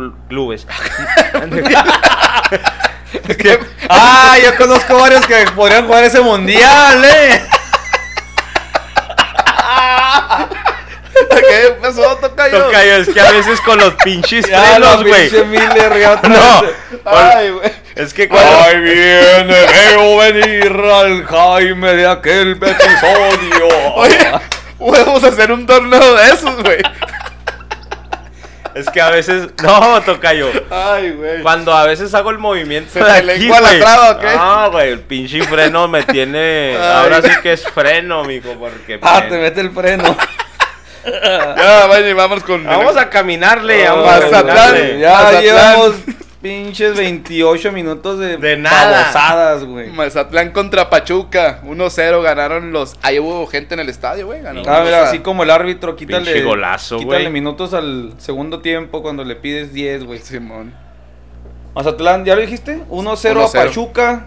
cul- 3.28 3.38
Clubes. 3.38 3.68
Ah, 3.90 4.36
yo 4.44 4.56
conozco 4.56 4.98
varios 5.00 5.26
que 5.26 5.46
podrían 5.56 5.86
jugar 5.86 6.04
ese 6.04 6.22
mundial, 6.22 7.04
eh. 7.06 7.42
¿Qué 11.30 11.76
pasó, 11.82 12.16
Tocayo? 12.18 12.66
Tocayo, 12.66 12.96
es 12.98 13.10
que 13.10 13.20
a 13.22 13.32
veces 13.32 13.62
con 13.62 13.78
los 13.78 13.94
pinches 13.96 14.46
frenos, 14.48 15.04
güey. 15.04 15.30
No. 16.30 16.64
Ay, 17.06 17.52
güey. 17.52 17.72
es 17.96 18.14
que 18.14 18.28
cuando... 18.28 18.50
Ay, 18.66 18.80
viene, 18.82 19.46
veo 19.46 20.18
venir 20.18 20.72
al 20.72 21.26
Jaime 21.26 21.94
de 21.96 22.08
aquel 22.08 22.52
episodio. 22.54 23.68
Oye, 23.96 24.32
podemos 24.80 25.24
hacer 25.24 25.52
un 25.52 25.66
torneo 25.66 26.16
de 26.16 26.26
esos, 26.30 26.56
güey. 26.64 26.82
Es 28.76 28.90
que 28.90 29.02
a 29.02 29.10
veces... 29.10 29.50
No, 29.64 30.02
Tocayo. 30.02 30.50
Ay, 30.70 31.12
güey. 31.12 31.42
Cuando 31.42 31.74
a 31.74 31.86
veces 31.86 32.14
hago 32.14 32.32
el 32.32 32.38
movimiento 32.40 32.92
¿Se 32.92 33.00
de 33.00 33.06
te 33.06 33.12
aquí, 33.12 33.26
lengua 33.42 33.62
la 33.62 33.68
güey. 33.70 33.80
traba 33.80 34.12
o 34.12 34.20
qué? 34.20 34.36
No, 34.36 34.72
güey, 34.72 34.90
el 34.92 35.00
pinche 35.02 35.44
freno 35.44 35.88
me 35.88 36.04
tiene... 36.04 36.76
Ay, 36.80 37.02
Ahora 37.04 37.22
sí 37.22 37.30
que 37.42 37.54
es 37.54 37.64
freno, 37.68 38.24
mijo, 38.24 38.54
porque... 38.60 39.00
Ah, 39.02 39.24
te 39.28 39.38
mete 39.38 39.62
el 39.62 39.72
freno. 39.72 40.16
Ya, 41.06 41.86
vaya, 41.88 42.16
vamos 42.16 42.44
con. 42.46 42.64
Vamos 42.64 42.96
a 42.96 43.10
caminarle, 43.10 43.90
Oh, 43.90 44.04
vamos 44.04 44.34
a 44.34 44.42
caminarle. 44.46 45.00
Ya 45.00 45.12
Mazatlán. 45.12 45.42
llevamos 45.44 45.96
pinches 46.44 46.96
28 46.96 47.72
minutos 47.72 48.20
de, 48.20 48.38
De 48.38 48.58
nada. 48.58 49.02
babosadas, 49.02 49.64
güey. 49.64 49.90
Mazatlán 49.90 50.52
contra 50.52 50.90
Pachuca. 50.92 51.62
1-0 51.66 52.22
ganaron 52.22 52.72
los. 52.72 52.96
Ahí 53.02 53.18
hubo 53.20 53.48
gente 53.48 53.74
en 53.74 53.80
el 53.80 53.90
estadio, 53.90 54.28
güey. 54.28 54.42
Ah, 54.46 54.54
mira, 54.84 55.04
así 55.04 55.20
como 55.20 55.42
el 55.44 55.50
árbitro, 55.50 55.96
quítale, 55.96 56.26
Pinche 56.26 56.44
golazo, 56.44 56.98
quítale 57.00 57.22
güey. 57.24 57.34
minutos 57.34 57.74
al 57.74 58.14
segundo 58.18 58.60
tiempo 58.60 59.02
cuando 59.02 59.24
le 59.24 59.36
pides 59.36 59.74
10, 59.74 60.04
güey. 60.04 60.20
Simón. 60.20 60.76
Mazatlán, 61.74 62.24
¿ya 62.26 62.36
lo 62.36 62.42
dijiste? 62.42 62.84
1-0 62.90 63.42
a 63.42 63.48
1-0. 63.48 63.52
Pachuca. 63.52 64.26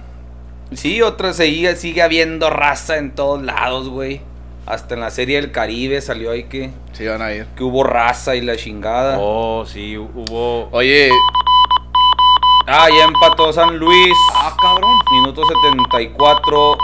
Sí, 0.73 1.01
otra 1.03 1.33
sigue, 1.33 1.77
sigue 1.77 2.03
habiendo 2.03 2.51
raza 2.51 2.97
en 2.97 3.15
todos 3.15 3.41
lados, 3.43 3.89
güey. 3.89 4.21
Hasta 4.67 4.95
en 4.95 5.01
la 5.03 5.11
serie 5.13 5.41
del 5.41 5.53
Caribe 5.53 6.01
salió 6.01 6.33
ahí 6.33 6.45
que, 6.45 6.71
Sí, 6.93 7.07
van 7.07 7.23
a 7.23 7.33
ir. 7.33 7.47
que 7.57 7.63
hubo 7.63 7.85
raza 7.85 8.35
y 8.35 8.41
la 8.41 8.57
chingada. 8.57 9.17
Oh, 9.21 9.65
sí, 9.65 9.97
hubo... 9.97 10.69
Oye. 10.73 11.11
Ah, 12.67 12.89
ya 12.91 13.05
empató 13.05 13.53
San 13.53 13.77
Luis. 13.79 14.15
Ah, 14.35 14.55
cabrón. 14.61 14.91
Minuto 15.13 15.43
74, 15.47 16.77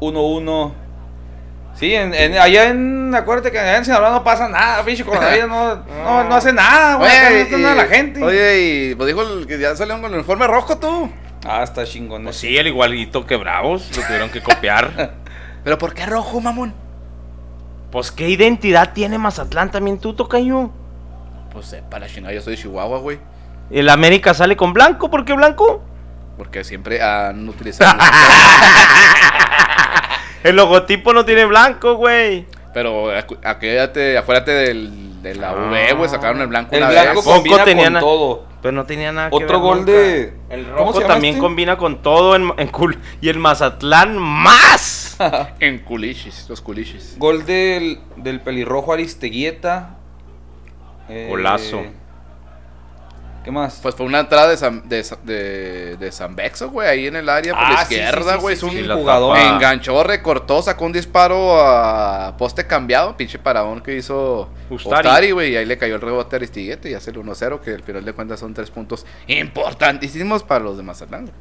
1-1. 0.00 0.72
Sí, 1.74 1.94
en, 1.94 2.12
en- 2.14 2.38
allá 2.38 2.68
en. 2.68 3.14
Acuérdate 3.14 3.50
que 3.50 3.58
allá 3.58 3.78
en 3.78 3.84
Sinaloa 3.84 4.10
no 4.10 4.24
pasa 4.24 4.48
nada, 4.48 4.84
pinche 4.84 5.04
coronavirus 5.04 5.48
no, 5.48 5.74
no, 6.04 6.24
no 6.24 6.34
hace 6.34 6.52
nada, 6.52 6.96
güey. 6.96 7.08
no 7.10 7.42
hace 7.44 7.58
nada 7.58 7.74
la 7.76 7.84
gente. 7.86 8.22
Oye, 8.22 8.60
y 8.90 8.94
pues 8.94 9.06
dijo 9.06 9.22
el 9.22 9.46
que 9.46 9.58
ya 9.58 9.74
salieron 9.76 10.02
con 10.02 10.10
el 10.10 10.18
uniforme 10.18 10.46
rojo 10.46 10.78
tú. 10.78 11.10
Ah, 11.46 11.62
está 11.62 11.84
chingón. 11.84 12.24
Pues 12.24 12.36
sí, 12.36 12.56
el 12.56 12.66
igualito 12.66 13.24
que 13.26 13.36
Bravos, 13.36 13.90
lo 13.96 14.02
tuvieron 14.04 14.30
que 14.30 14.42
copiar. 14.42 15.14
¿Pero 15.64 15.78
por 15.78 15.94
qué 15.94 16.04
rojo, 16.06 16.40
mamón? 16.40 16.74
pues, 17.90 18.10
¿qué 18.10 18.28
identidad 18.30 18.92
tiene 18.94 19.18
Mazatlán 19.18 19.70
también 19.70 19.98
tú, 19.98 20.14
Tocayo? 20.14 20.70
Pues 21.52 21.66
sepa 21.66 21.98
la 21.98 22.06
chingada, 22.06 22.32
yo 22.34 22.40
soy 22.40 22.56
de 22.56 22.62
Chihuahua, 22.62 22.98
güey. 22.98 23.18
El 23.72 23.88
América 23.88 24.34
sale 24.34 24.56
con 24.56 24.72
blanco, 24.72 25.10
¿por 25.10 25.24
qué 25.24 25.32
blanco? 25.32 25.82
Porque 26.36 26.62
siempre 26.64 27.02
han 27.02 27.48
utilizado. 27.48 27.96
El 30.44 30.56
logotipo 30.56 31.12
no 31.12 31.24
tiene 31.24 31.44
blanco, 31.44 31.94
güey. 31.94 32.46
Pero 32.74 33.12
acu- 33.16 33.38
acuérdate, 33.44 34.18
acuérdate 34.18 34.50
del, 34.50 35.22
de 35.22 35.34
la 35.36 35.52
V, 35.52 35.92
güey. 35.94 36.10
Sacaron 36.10 36.40
el 36.40 36.48
blanco 36.48 36.74
El 36.74 36.82
una 36.82 36.90
blanco 36.90 37.14
vez. 37.22 37.24
Combina 37.24 37.64
tenía 37.64 37.90
con 37.92 38.00
todo. 38.00 38.46
Pero 38.60 38.72
no 38.72 38.84
tenía 38.86 39.12
nada 39.12 39.30
que 39.30 39.36
Otro 39.36 39.48
ver 39.60 39.68
gol 39.68 39.78
nunca. 39.78 39.92
de- 39.92 40.32
El 40.50 40.64
¿cómo 40.72 40.92
rojo 40.92 41.00
también 41.02 41.34
este? 41.34 41.40
combina 41.40 41.76
con 41.76 42.02
todo 42.02 42.34
en, 42.36 42.52
en 42.58 42.70
cul- 42.72 42.98
y 43.20 43.28
el 43.28 43.38
Mazatlán 43.38 44.18
más. 44.18 45.16
En 45.60 45.78
culichis, 45.80 46.46
los 46.48 46.60
culichis. 46.60 47.14
Gol 47.18 47.46
del, 47.46 48.00
del 48.16 48.40
pelirrojo 48.40 48.92
Aristeguieta. 48.92 49.96
Eh, 51.08 51.26
Golazo. 51.30 51.82
¿Qué 53.44 53.50
más? 53.50 53.80
Pues 53.82 53.94
fue 53.96 54.06
una 54.06 54.20
entrada 54.20 54.48
de 54.48 54.56
San, 54.56 54.88
de, 54.88 55.02
Sa- 55.02 55.18
de, 55.24 55.96
de 55.96 56.12
San 56.12 56.36
Bexo, 56.36 56.70
güey, 56.70 56.88
ahí 56.88 57.06
en 57.08 57.16
el 57.16 57.28
área 57.28 57.54
por 57.54 57.64
Ah, 57.64 57.70
la 57.72 57.84
sí, 57.84 57.94
izquierda, 57.96 58.34
sí, 58.34 58.40
güey. 58.40 58.56
sí, 58.56 58.66
es 58.66 58.72
sí, 58.72 58.82
un 58.88 58.98
jugador. 58.98 59.36
Enganchó, 59.36 60.04
recortó, 60.04 60.62
sacó 60.62 60.84
un 60.84 60.92
disparo 60.92 61.60
a 61.60 62.36
poste 62.36 62.66
cambiado, 62.68 63.16
pinche 63.16 63.40
paradón 63.40 63.80
que 63.80 63.96
hizo 63.96 64.48
Ustari. 64.70 65.32
Güey, 65.32 65.54
y 65.54 65.56
ahí 65.56 65.66
le 65.66 65.76
cayó 65.76 65.96
el 65.96 66.00
rebote 66.00 66.36
a 66.36 66.38
Aristiguete 66.38 66.88
y 66.90 66.94
hace 66.94 67.10
el 67.10 67.16
1-0, 67.18 67.60
que 67.60 67.70
al 67.72 67.82
final 67.82 68.04
de 68.04 68.12
cuentas 68.12 68.38
son 68.38 68.54
tres 68.54 68.70
puntos 68.70 69.04
importantísimos 69.26 70.44
para 70.44 70.62
los 70.62 70.76
de 70.76 70.84
Mazatlán. 70.84 71.22
güey. 71.22 71.34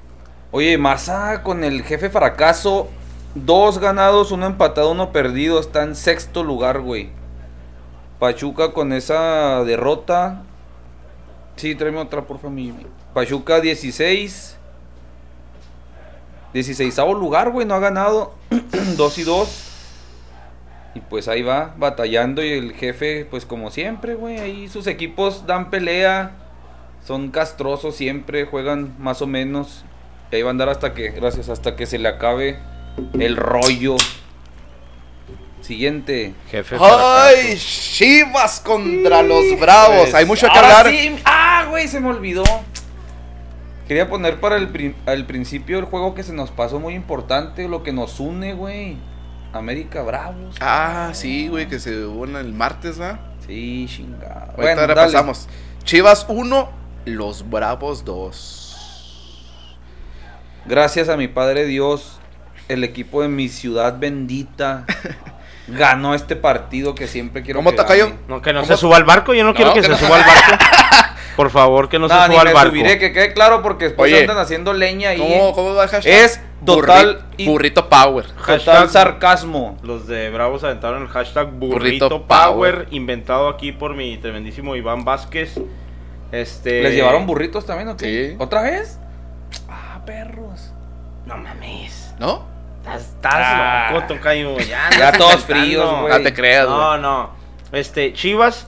Oye, 0.53 0.77
Maza 0.79 1.43
con 1.43 1.63
el 1.63 1.83
jefe 1.83 2.09
fracaso 2.09 2.89
dos 3.35 3.77
ganados, 3.77 4.31
uno 4.31 4.47
empatado, 4.47 4.91
uno 4.91 5.11
perdido. 5.11 5.59
Está 5.59 5.83
en 5.83 5.95
sexto 5.95 6.43
lugar, 6.43 6.79
güey. 6.81 7.09
Pachuca 8.19 8.71
con 8.73 8.91
esa 8.93 9.63
derrota. 9.63 10.43
Sí, 11.61 11.75
tráeme 11.75 11.99
otra, 11.99 12.25
por 12.25 12.39
favor. 12.39 12.57
Pachuca 13.13 13.61
16. 13.61 14.57
16 16.55 16.97
lugar, 16.97 17.51
güey, 17.51 17.67
no 17.67 17.75
ha 17.75 17.79
ganado. 17.79 18.33
2 18.97 19.17
y 19.19 19.23
2. 19.23 19.67
Y 20.95 21.01
pues 21.01 21.27
ahí 21.27 21.43
va, 21.43 21.75
batallando. 21.77 22.43
Y 22.43 22.49
el 22.53 22.73
jefe, 22.73 23.27
pues 23.29 23.45
como 23.45 23.69
siempre, 23.69 24.15
güey. 24.15 24.39
Ahí 24.39 24.69
sus 24.69 24.87
equipos 24.87 25.45
dan 25.45 25.69
pelea. 25.69 26.31
Son 27.05 27.29
castrosos 27.29 27.95
siempre, 27.95 28.45
juegan 28.45 28.95
más 28.97 29.21
o 29.21 29.27
menos. 29.27 29.85
Y 30.31 30.37
ahí 30.37 30.41
va 30.41 30.49
a 30.49 30.53
andar 30.53 30.69
hasta 30.69 30.95
que, 30.95 31.09
gracias, 31.09 31.47
hasta 31.49 31.75
que 31.75 31.85
se 31.85 31.99
le 31.99 32.07
acabe 32.09 32.57
el 33.19 33.37
rollo. 33.37 33.97
Siguiente. 35.61 36.33
Jefe. 36.49 36.75
¡Ay! 36.79 37.55
Chivas 37.55 38.59
contra 38.61 39.21
los 39.21 39.59
Bravos. 39.59 40.01
Pues, 40.01 40.15
Hay 40.15 40.25
mucho 40.25 40.47
que 40.51 40.57
hablar. 40.57 40.89
sí. 40.89 41.15
Ah, 41.23 41.50
güey, 41.71 41.87
se 41.87 41.99
me 41.99 42.09
olvidó. 42.09 42.43
Quería 43.87 44.07
poner 44.07 44.39
para 44.39 44.55
el 44.57 44.69
pri- 44.69 44.95
al 45.05 45.25
principio 45.25 45.79
el 45.79 45.85
juego 45.85 46.13
que 46.13 46.23
se 46.23 46.31
nos 46.33 46.51
pasó 46.51 46.79
muy 46.79 46.93
importante, 46.93 47.67
lo 47.67 47.81
que 47.83 47.91
nos 47.91 48.19
une, 48.19 48.53
güey. 48.53 48.97
América 49.53 50.01
Bravos. 50.03 50.55
Ah, 50.61 51.09
sí, 51.13 51.47
güey, 51.49 51.67
que 51.67 51.79
se 51.79 52.05
hubo 52.05 52.25
en 52.25 52.35
el 52.37 52.53
martes, 52.53 52.97
¿verdad? 52.99 53.19
Sí, 53.45 53.85
chingada. 53.89 54.53
Bueno, 54.55 54.81
dale. 54.81 54.93
repasamos. 54.93 55.49
Chivas 55.83 56.25
1, 56.29 56.69
los 57.05 57.49
Bravos 57.49 58.05
2. 58.05 59.77
Gracias 60.67 61.09
a 61.09 61.17
mi 61.17 61.27
Padre 61.27 61.65
Dios, 61.65 62.19
el 62.69 62.83
equipo 62.83 63.23
de 63.23 63.27
mi 63.27 63.49
ciudad 63.49 63.97
bendita 63.99 64.85
ganó 65.67 66.13
este 66.13 66.35
partido 66.35 66.93
que 66.95 67.07
siempre 67.07 67.41
quiero 67.41 67.59
¿Cómo 67.59 67.71
que 67.71 67.77
te 67.77 67.85
cayó? 67.85 68.13
No, 68.29 68.41
que 68.41 68.53
no 68.53 68.61
¿Cómo? 68.61 68.71
se 68.71 68.77
suba 68.79 68.95
al 68.97 69.03
barco. 69.03 69.33
Yo 69.33 69.43
no, 69.43 69.53
quiero 69.53 69.73
que, 69.73 69.81
que 69.81 69.87
se 69.87 69.91
no. 69.91 69.97
suba 69.97 70.15
al 70.17 70.23
barco. 70.23 70.65
Por 71.35 71.49
favor, 71.49 71.87
que 71.89 71.97
no, 71.99 72.07
No, 72.07 72.19
se 72.19 72.25
suba 72.27 72.41
al 72.41 72.53
barco. 72.53 72.69
subiré, 72.69 72.97
que 72.99 73.11
quede 73.13 73.33
claro 73.33 73.61
porque 73.61 73.85
después 73.85 74.11
Oye, 74.11 74.21
andan 74.21 74.37
haciendo 74.37 74.73
leña 74.73 75.09
ahí. 75.09 75.19
¿Cómo, 75.19 75.53
¿Cómo 75.53 75.73
va 75.75 75.83
el 75.85 75.89
hashtag? 75.89 76.13
Es 76.13 76.41
total 76.65 77.19
Burri- 77.19 77.23
y- 77.37 77.45
burrito 77.47 77.89
Power. 77.89 78.25
Total 78.27 78.59
Hashtag- 78.59 78.87
sarcasmo. 78.89 79.77
Los 79.83 80.07
de 80.07 80.29
Bravos 80.29 80.63
aventaron 80.63 81.03
el 81.03 81.07
hashtag 81.07 81.51
Burrito 81.51 82.09
Burrito, 82.09 82.27
Power. 82.27 82.73
Power, 82.75 82.87
inventado 82.91 83.47
aquí 83.49 83.71
por 83.71 83.95
mi 83.95 84.17
tremendísimo 84.17 84.75
Iván 84.75 85.05
Vázquez. 85.05 85.59
Este. 86.31 86.81
¿Les 86.83 86.93
llevaron 86.93 87.25
burritos 87.25 87.65
también 87.65 87.89
o 87.89 87.97
qué? 87.97 88.29
Sí. 88.31 88.35
¿Otra 88.39 88.61
vez? 88.61 88.99
Ah, 89.69 89.99
perros. 90.05 90.71
No 91.25 91.37
mames. 91.37 92.13
¿No? 92.19 92.45
Estás, 92.79 93.01
estás 93.01 93.33
Ah. 93.35 93.89
loco, 93.93 94.07
tocayo. 94.07 94.57
Ya, 94.59 94.89
Ya 94.97 95.11
todos 95.11 95.43
fríos, 95.45 96.01
güey. 96.01 96.13
No 96.13 96.21
te 96.23 96.33
creas. 96.33 96.67
No, 96.67 96.97
no. 96.97 97.29
Este, 97.71 98.11
Chivas. 98.13 98.67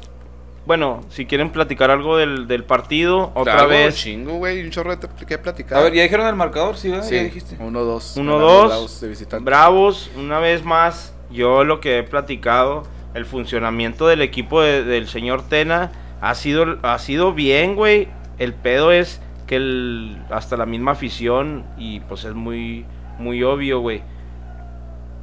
Bueno, 0.66 1.02
si 1.10 1.26
quieren 1.26 1.52
platicar 1.52 1.92
algo 1.92 2.16
del, 2.18 2.48
del 2.48 2.64
partido, 2.64 3.32
otra 3.36 3.56
Algo 3.60 3.70
vez. 3.70 3.96
chingo, 3.98 4.36
güey. 4.38 4.64
Un 4.64 4.70
chorro 4.72 4.98
que 5.28 5.38
platicar. 5.38 5.78
A 5.80 5.82
ver, 5.84 5.94
¿ya 5.94 6.04
dijeron 6.04 6.26
el 6.28 6.36
marcador? 6.36 6.78
Sí, 6.78 6.90
¿verdad? 6.90 7.04
Sí, 7.06 7.16
Ya 7.16 7.24
dijiste. 7.24 7.58
1-2. 7.58 8.16
1-2. 8.18 8.68
Bravos 8.68 9.02
de 9.02 9.08
visitante. 9.10 9.44
Bravos, 9.44 10.10
una 10.16 10.40
vez 10.40 10.64
más, 10.64 11.14
yo 11.30 11.66
lo 11.66 11.82
que 11.82 11.98
he 12.00 12.04
platicado, 12.04 12.84
el 13.14 13.26
funcionamiento 13.26 14.08
del 14.08 14.22
equipo 14.22 14.62
de- 14.62 14.84
del 14.86 15.08
señor 15.10 15.48
Tena 15.50 15.92
ha 16.22 16.34
sido, 16.34 16.78
ha 16.82 16.98
sido 16.98 17.34
bien, 17.34 17.76
güey. 17.76 18.08
El 18.40 18.54
pedo 18.54 18.94
es 18.94 19.20
que 19.48 19.58
el, 19.58 20.18
hasta 20.32 20.56
la 20.56 20.66
misma 20.66 20.92
afición, 20.92 21.66
y 21.78 22.00
pues 22.00 22.24
es 22.24 22.34
muy, 22.36 22.86
muy 23.20 23.44
obvio, 23.44 23.82
güey. 23.82 24.02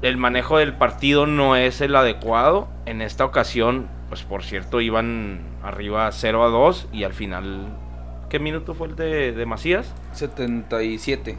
El 0.02 0.18
manejo 0.18 0.58
del 0.58 0.74
partido 0.74 1.26
no 1.26 1.56
es 1.56 1.80
el 1.80 1.96
adecuado. 1.96 2.68
En 2.86 3.00
esta 3.02 3.24
ocasión, 3.24 3.88
pues 4.10 4.22
por 4.24 4.42
cierto, 4.42 4.82
iban 4.82 5.40
arriba 5.62 6.10
0 6.12 6.44
a 6.44 6.48
2 6.48 6.88
y 6.92 7.04
al 7.04 7.14
final, 7.14 7.68
¿qué 8.28 8.38
minuto 8.38 8.74
fue 8.74 8.88
el 8.88 8.96
de, 8.96 9.32
de 9.32 9.46
Macías? 9.46 9.94
77. 10.12 11.38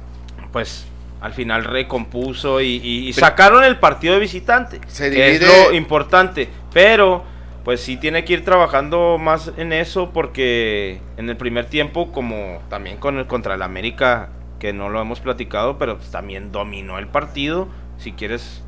pues 0.51 0.88
al 1.22 1.34
final 1.34 1.63
recompuso 1.65 2.61
y, 2.61 2.78
y- 2.84 3.07
y 3.09 3.13
sacaron 3.13 3.63
el 3.63 3.78
partido 3.78 4.15
de 4.15 4.19
visitante. 4.19 4.82
Se 4.88 5.11
que 5.11 5.36
es 5.36 5.39
divide- 5.39 5.69
lo 5.69 5.76
importante. 5.76 6.49
Pero, 6.74 7.24
pues 7.63 7.80
sí 7.82 7.95
tiene 7.97 8.26
que 8.26 8.34
ir 8.34 8.43
trabajando 8.43 9.19
más 9.19 9.51
en 9.57 9.72
eso 9.72 10.09
porque 10.13 10.99
en 11.17 11.30
el 11.30 11.38
primer 11.38 11.65
tiempo, 11.65 12.11
como 12.11 12.59
también 12.69 12.97
con 12.97 13.19
el, 13.19 13.28
contra 13.28 13.53
el 13.53 13.61
América, 13.61 14.30
que 14.57 14.74
no 14.74 14.89
lo 14.89 14.99
hemos 14.99 15.19
platicado, 15.19 15.78
pero 15.78 15.97
pues 15.97 16.09
también 16.09 16.51
dominó 16.51 16.97
el 16.97 17.07
partido. 17.07 17.67
Si 17.99 18.13
quieres, 18.13 18.63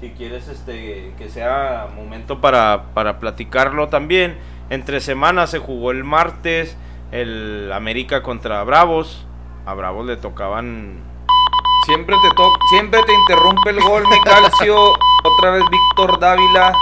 si 0.00 0.10
quieres 0.10 0.48
este, 0.48 1.12
que 1.18 1.28
sea 1.28 1.88
momento 1.94 2.40
para, 2.40 2.86
para 2.94 3.18
platicarlo 3.18 3.88
también. 3.88 4.38
Entre 4.70 5.00
semanas 5.00 5.50
se 5.50 5.58
jugó 5.58 5.90
el 5.90 6.04
martes 6.04 6.76
el 7.12 7.70
América 7.72 8.22
contra 8.22 8.62
Bravos. 8.64 9.26
A 9.66 9.74
Bravos 9.74 10.06
le 10.06 10.16
tocaban 10.16 10.98
Siempre 11.86 12.14
te 12.22 12.34
to 12.34 12.52
siempre 12.68 13.00
te 13.04 13.12
interrumpe 13.12 13.70
el 13.70 13.80
gol, 13.80 14.04
mi 14.08 14.20
calcio. 14.20 14.92
Otra 15.24 15.50
vez 15.50 15.64
Víctor 15.70 16.18
Dávila. 16.20 16.72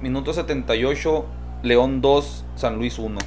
Minuto 0.00 0.32
78. 0.32 1.26
León 1.62 2.00
2, 2.00 2.44
San 2.56 2.76
Luis 2.76 2.98
1. 2.98 3.18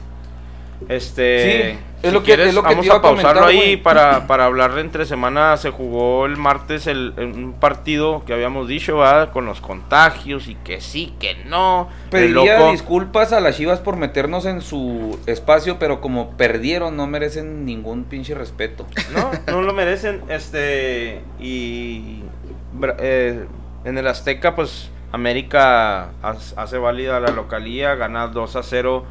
Este, 0.89 1.73
Sí, 1.73 1.79
es 2.07 2.13
lo 2.13 2.19
que- 2.19 2.25
quieres, 2.25 2.47
es 2.49 2.53
lo 2.55 2.61
que 2.63 2.69
vamos 2.69 2.81
te 2.81 2.85
iba 2.87 2.95
a 2.95 2.97
a 2.97 3.01
pausarlo 3.01 3.41
comentar, 3.43 3.63
ahí 3.63 3.77
para, 3.77 4.27
para 4.27 4.45
hablar 4.45 4.77
entre 4.79 5.05
semana. 5.05 5.57
Se 5.57 5.69
jugó 5.71 6.25
el 6.25 6.37
martes 6.37 6.87
el, 6.87 7.13
un 7.17 7.53
partido 7.59 8.23
que 8.25 8.33
habíamos 8.33 8.67
dicho, 8.67 8.97
¿verdad? 8.97 9.31
Con 9.31 9.45
los 9.45 9.61
contagios 9.61 10.47
y 10.47 10.55
que 10.55 10.81
sí, 10.81 11.13
que 11.19 11.35
no. 11.45 11.89
Pediría 12.09 12.59
loco- 12.59 12.71
disculpas 12.71 13.33
a 13.33 13.39
las 13.39 13.57
Chivas 13.57 13.79
por 13.79 13.95
meternos 13.97 14.45
en 14.45 14.61
su 14.61 15.19
espacio, 15.25 15.77
pero 15.79 16.01
como 16.01 16.31
perdieron, 16.37 16.95
no 16.97 17.07
merecen 17.07 17.65
ningún 17.65 18.05
pinche 18.05 18.35
respeto. 18.35 18.85
No, 19.13 19.31
no 19.51 19.61
lo 19.61 19.73
merecen. 19.73 20.21
Este, 20.29 21.21
y 21.39 22.21
eh, 22.99 23.45
en 23.85 23.97
el 23.97 24.07
Azteca, 24.07 24.55
pues 24.55 24.89
América 25.11 26.09
hace 26.21 26.53
hace 26.57 26.77
válida 26.77 27.19
la 27.19 27.31
localía, 27.31 27.95
gana 27.95 28.27
2 28.27 28.55
a 28.57 28.63
0. 28.63 29.05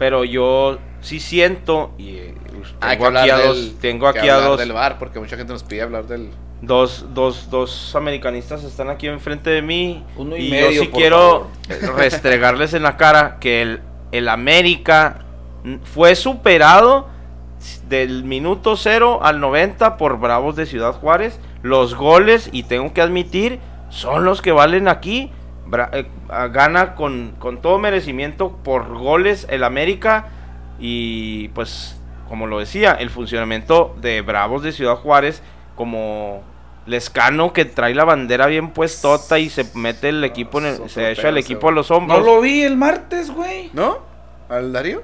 Pero 0.00 0.24
yo 0.24 0.78
sí 1.02 1.20
siento, 1.20 1.92
y 1.98 2.16
eh, 2.16 2.34
Hay 2.80 2.96
que 2.96 3.04
tengo 3.04 3.18
aquí 3.18 3.30
a 3.30 3.36
del- 3.36 3.46
dos, 3.46 3.72
tengo 3.80 4.08
aquí 4.08 4.28
a 4.28 4.36
dos, 4.40 4.58
del 4.58 4.72
bar 4.72 4.98
porque 4.98 5.20
mucha 5.20 5.36
gente 5.36 5.52
nos 5.52 5.62
pide 5.62 5.82
hablar 5.82 6.06
del. 6.06 6.30
dos, 6.62 7.04
dos, 7.14 7.50
dos 7.50 7.94
americanistas 7.94 8.64
están 8.64 8.88
aquí 8.88 9.06
enfrente 9.08 9.50
de 9.50 9.60
mí. 9.62 10.02
Uno 10.16 10.36
y 10.38 10.46
y 10.46 10.50
medio, 10.50 10.70
yo 10.70 10.82
sí 10.84 10.88
quiero 10.88 11.48
restregarles 11.96 12.72
en 12.74 12.82
la 12.82 12.96
cara 12.96 13.36
que 13.40 13.60
el, 13.60 13.80
el 14.10 14.28
América 14.30 15.18
fue 15.84 16.14
superado 16.16 17.08
del 17.88 18.24
minuto 18.24 18.76
0 18.76 19.20
al 19.22 19.38
90 19.38 19.98
por 19.98 20.18
Bravos 20.18 20.56
de 20.56 20.64
Ciudad 20.64 20.94
Juárez. 20.94 21.38
Los 21.62 21.94
goles, 21.94 22.48
y 22.52 22.62
tengo 22.62 22.94
que 22.94 23.02
admitir, 23.02 23.58
son 23.90 24.24
los 24.24 24.40
que 24.40 24.52
valen 24.52 24.88
aquí. 24.88 25.30
Bra- 25.70 25.90
eh, 25.92 26.06
ah, 26.28 26.48
gana 26.48 26.94
con, 26.94 27.34
con 27.38 27.60
todo 27.62 27.78
merecimiento 27.78 28.56
por 28.64 28.88
goles 28.98 29.46
el 29.50 29.62
América. 29.64 30.26
Y 30.78 31.48
pues, 31.48 32.00
como 32.28 32.46
lo 32.46 32.58
decía, 32.58 32.92
el 32.92 33.10
funcionamiento 33.10 33.94
de 34.00 34.22
Bravos 34.22 34.62
de 34.62 34.72
Ciudad 34.72 34.96
Juárez 34.96 35.42
como 35.76 36.42
Lescano 36.86 37.52
que 37.52 37.64
trae 37.66 37.94
la 37.94 38.04
bandera 38.04 38.46
bien 38.46 38.70
puestota 38.70 39.38
y 39.38 39.50
se 39.50 39.66
mete 39.74 40.08
el 40.08 40.24
equipo, 40.24 40.58
en 40.58 40.66
el- 40.66 40.88
se 40.90 41.10
echa 41.12 41.28
el 41.28 41.38
equipo 41.38 41.68
a 41.68 41.72
los 41.72 41.90
No 41.90 41.96
hombros. 41.98 42.24
lo 42.24 42.40
vi 42.40 42.62
el 42.62 42.76
martes, 42.76 43.30
güey. 43.30 43.70
¿No? 43.74 43.98
¿Al 44.48 44.72
Darío? 44.72 45.02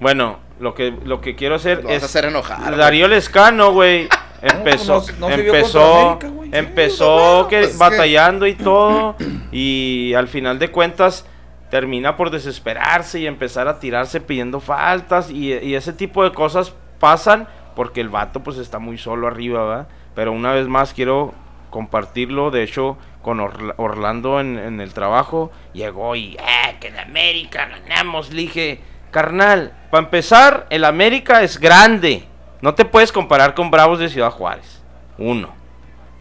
Bueno, 0.00 0.38
lo 0.58 0.74
que, 0.74 0.92
lo 1.04 1.20
que 1.20 1.36
quiero 1.36 1.54
hacer 1.56 1.78
Lo 1.82 1.88
vas 1.88 1.98
es 1.98 2.02
a 2.02 2.06
hacer 2.06 2.24
enojar. 2.24 2.76
Darío 2.76 3.06
Lescano, 3.08 3.72
güey. 3.72 4.08
Empezó, 4.42 5.04
no- 5.18 5.28
no 5.28 5.34
empezó, 5.34 5.80
contra 5.80 6.02
América, 6.02 6.28
güey. 6.28 6.50
empezó 6.52 7.46
que 7.48 7.60
pues 7.60 7.78
batallando 7.78 8.46
y 8.46 8.54
todo. 8.56 9.16
Y 9.52 10.14
al 10.14 10.28
final 10.28 10.58
de 10.58 10.70
cuentas 10.70 11.26
termina 11.70 12.16
por 12.16 12.30
desesperarse 12.30 13.20
y 13.20 13.26
empezar 13.26 13.68
a 13.68 13.78
tirarse 13.78 14.20
pidiendo 14.20 14.60
faltas. 14.60 15.30
Y, 15.30 15.52
y 15.54 15.74
ese 15.74 15.92
tipo 15.92 16.24
de 16.24 16.32
cosas 16.32 16.74
pasan 16.98 17.48
porque 17.76 18.00
el 18.00 18.08
vato 18.08 18.40
pues 18.42 18.58
está 18.58 18.78
muy 18.78 18.98
solo 18.98 19.26
arriba, 19.28 19.64
¿verdad? 19.66 19.88
Pero 20.14 20.32
una 20.32 20.52
vez 20.52 20.66
más 20.68 20.92
quiero 20.92 21.32
compartirlo. 21.70 22.50
De 22.50 22.62
hecho, 22.62 22.98
con 23.22 23.38
Orla- 23.40 23.74
Orlando 23.78 24.40
en, 24.40 24.58
en 24.58 24.80
el 24.80 24.92
trabajo 24.92 25.50
llegó 25.72 26.14
y, 26.16 26.34
¡eh, 26.34 26.76
que 26.80 26.88
en 26.88 26.98
América 26.98 27.68
ganamos! 27.68 28.30
Le 28.32 28.42
dije, 28.42 28.80
carnal, 29.10 29.72
para 29.90 30.04
empezar, 30.04 30.66
el 30.70 30.84
América 30.84 31.42
es 31.42 31.58
grande. 31.58 32.24
No 32.62 32.74
te 32.74 32.84
puedes 32.86 33.12
comparar 33.12 33.54
con 33.54 33.70
Bravos 33.70 33.98
de 33.98 34.08
Ciudad 34.08 34.30
Juárez. 34.30 34.82
Uno. 35.18 35.48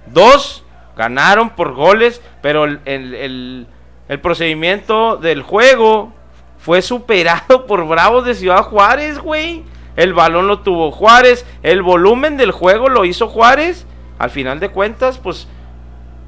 Dos, 0.08 0.64
ganaron 0.98 1.52
por 1.52 1.74
goles, 1.74 2.22
pero 2.42 2.66
el, 2.66 2.80
el- 2.86 3.14
el- 3.16 3.68
el 4.10 4.20
procedimiento 4.20 5.16
del 5.16 5.42
juego 5.42 6.12
fue 6.58 6.82
superado 6.82 7.66
por 7.68 7.88
Bravos 7.88 8.26
de 8.26 8.36
Ciudad 8.36 8.64
Juárez, 8.64 9.20
güey. 9.20 9.64
El 9.96 10.14
balón 10.14 10.48
lo 10.48 10.60
tuvo 10.60 10.92
Juárez, 10.92 11.46
el 11.64 11.82
volumen 11.82 12.38
del 12.38 12.52
juego 12.52 12.89
lo 12.89 13.06
hizo 13.06 13.28
Juárez. 13.28 13.86
al 14.20 14.30
final 14.30 14.60
de 14.60 14.70
cuentas, 14.70 15.18
pues 15.18 15.48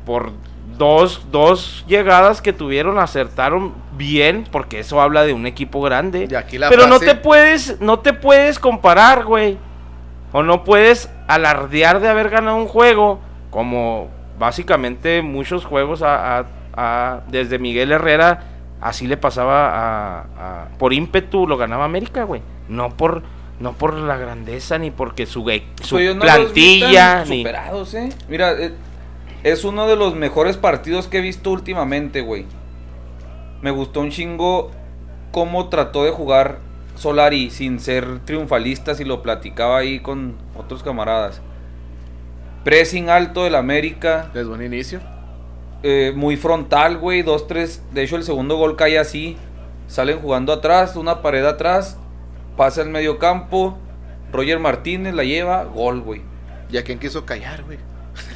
por 0.06 0.32
dos, 0.78 1.28
dos 1.32 1.84
llegadas 1.88 2.42
que 2.42 2.52
tuvieron 2.54 2.98
acertaron 3.00 3.74
bien, 3.94 4.46
porque 4.52 4.80
eso 4.80 5.00
habla 5.02 5.24
de 5.24 5.34
un 5.34 5.46
equipo 5.46 5.82
grande. 5.82 6.28
Pero 6.70 6.88
no 6.88 7.00
te 7.00 7.16
puedes, 7.16 7.80
no 7.82 8.00
te 8.00 8.14
puedes 8.14 8.60
comparar, 8.60 9.24
güey. 9.26 9.58
O 10.34 10.44
no 10.44 10.64
puedes 10.66 11.10
alardear 11.28 12.00
de 12.02 12.10
haber 12.10 12.30
ganado 12.30 12.58
un 12.58 12.68
juego, 12.68 13.20
como 13.50 14.10
básicamente 14.38 15.22
muchos 15.22 15.64
juegos 15.64 16.02
a- 16.02 16.40
a- 16.40 16.46
a- 16.76 17.22
desde 17.28 17.60
Miguel 17.60 17.92
Herrera, 17.92 18.44
así 18.82 19.08
le 19.08 19.16
pasaba 19.16 19.70
a, 19.70 20.68
por 20.78 20.92
ímpetu 20.92 21.48
lo 21.48 21.56
ganaba 21.56 21.86
América, 21.86 22.24
güey. 22.24 22.42
No 22.68 22.90
por, 22.98 23.22
no 23.60 23.74
por 23.74 23.94
la 23.94 24.18
grandeza, 24.18 24.78
ni 24.80 24.90
porque 24.92 25.26
su, 25.26 25.42
su 25.82 25.96
Pues 25.96 26.16
no 26.16 26.22
plantilla, 26.22 27.24
ni... 27.26 27.40
superados, 27.40 27.94
¿eh? 27.94 28.10
Mira, 28.28 28.54
eh, 28.54 28.74
es 29.44 29.64
uno 29.64 29.88
de 29.88 29.96
los 29.96 30.16
mejores 30.16 30.58
partidos 30.58 31.08
que 31.08 31.20
he 31.20 31.22
visto 31.22 31.52
últimamente, 31.52 32.22
güey. 32.22 32.46
Me 33.62 33.72
gustó 33.72 34.02
un 34.02 34.10
chingo 34.10 34.72
cómo 35.32 35.70
trató 35.70 36.04
de 36.04 36.12
jugar 36.12 36.58
Solari 37.04 37.50
sin 37.50 37.80
ser 37.80 38.20
triunfalista, 38.26 38.96
si 38.96 39.04
lo 39.04 39.22
platicaba 39.22 39.78
ahí 39.78 40.00
con 40.00 40.36
otros 40.56 40.82
camaradas. 40.84 41.42
Pressing 42.64 43.10
alto 43.10 43.44
del 43.44 43.56
América, 43.56 44.30
Desde 44.34 44.50
un 44.50 44.64
inicio. 44.64 45.02
eh, 45.84 46.14
muy 46.16 46.38
frontal, 46.38 46.98
güey. 46.98 47.22
Dos, 47.22 47.46
tres. 47.48 47.84
De 47.92 48.04
hecho, 48.04 48.16
el 48.16 48.24
segundo 48.24 48.56
gol 48.56 48.76
cae 48.78 48.98
así. 48.98 49.38
Salen 49.88 50.20
jugando 50.20 50.54
atrás, 50.54 50.96
una 50.96 51.22
pared 51.22 51.46
atrás. 51.46 51.98
Pasa 52.56 52.82
el 52.82 52.90
medio 52.90 53.20
campo. 53.20 53.78
Roger 54.32 54.60
Martínez 54.60 55.14
la 55.14 55.24
lleva. 55.26 55.66
Gol, 55.66 56.00
güey. 56.02 56.22
¿Y 56.72 56.78
a 56.78 56.84
quién 56.84 57.00
quiso 57.00 57.26
callar, 57.26 57.64
güey? 57.64 57.80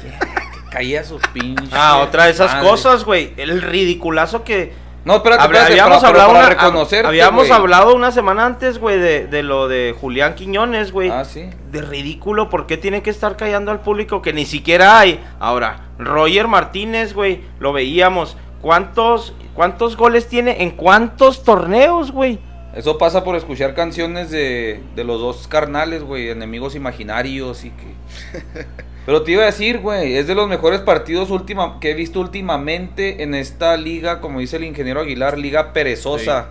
Caía 0.70 1.02
sus 1.04 1.22
pinches. 1.28 1.70
Ah, 1.72 2.00
otra 2.06 2.26
de 2.26 2.32
esas 2.32 2.52
madre. 2.52 2.68
cosas, 2.68 3.04
güey. 3.04 3.32
El 3.38 3.62
ridiculazo 3.62 4.44
que... 4.44 4.72
No, 5.08 5.16
espérate, 5.16 5.42
habíamos 5.58 5.98
para- 6.02 6.08
hablado, 6.08 6.32
para 6.34 6.68
una- 6.68 7.08
habíamos 7.08 7.50
hablado 7.50 7.94
una 7.94 8.12
semana 8.12 8.44
antes, 8.44 8.78
güey, 8.78 8.98
de, 8.98 9.26
de 9.26 9.42
lo 9.42 9.66
de 9.66 9.94
Julián 9.98 10.34
Quiñones, 10.34 10.92
güey. 10.92 11.08
Ah, 11.08 11.24
sí. 11.24 11.48
De 11.72 11.80
ridículo, 11.80 12.50
¿por 12.50 12.66
qué 12.66 12.76
tiene 12.76 13.02
que 13.02 13.08
estar 13.10 13.36
callando 13.36 13.70
al 13.70 13.80
público 13.80 14.20
que 14.20 14.32
ni 14.34 14.44
siquiera 14.44 14.98
hay? 14.98 15.24
Ahora, 15.40 15.88
Roger 15.98 16.46
Martínez, 16.46 17.14
güey, 17.14 17.40
lo 17.58 17.72
veíamos. 17.72 18.36
¿Cuántos, 18.60 19.32
¿Cuántos 19.54 19.96
goles 19.96 20.28
tiene 20.28 20.62
en 20.62 20.72
cuántos 20.72 21.42
torneos, 21.42 22.12
güey? 22.12 22.38
Eso 22.74 22.98
pasa 22.98 23.24
por 23.24 23.34
escuchar 23.34 23.74
canciones 23.74 24.30
de, 24.30 24.82
de 24.94 25.04
los 25.04 25.20
dos 25.20 25.48
carnales, 25.48 26.02
güey. 26.02 26.28
Enemigos 26.28 26.74
imaginarios 26.74 27.64
y 27.64 27.70
que. 27.70 28.66
Pero 29.08 29.22
te 29.22 29.32
iba 29.32 29.44
a 29.44 29.46
decir, 29.46 29.78
güey, 29.78 30.16
es 30.16 30.26
de 30.26 30.34
los 30.34 30.50
mejores 30.50 30.82
partidos 30.82 31.30
última, 31.30 31.80
que 31.80 31.92
he 31.92 31.94
visto 31.94 32.20
últimamente 32.20 33.22
en 33.22 33.32
esta 33.32 33.74
liga, 33.78 34.20
como 34.20 34.40
dice 34.40 34.58
el 34.58 34.64
ingeniero 34.64 35.00
Aguilar, 35.00 35.38
liga 35.38 35.72
perezosa. 35.72 36.50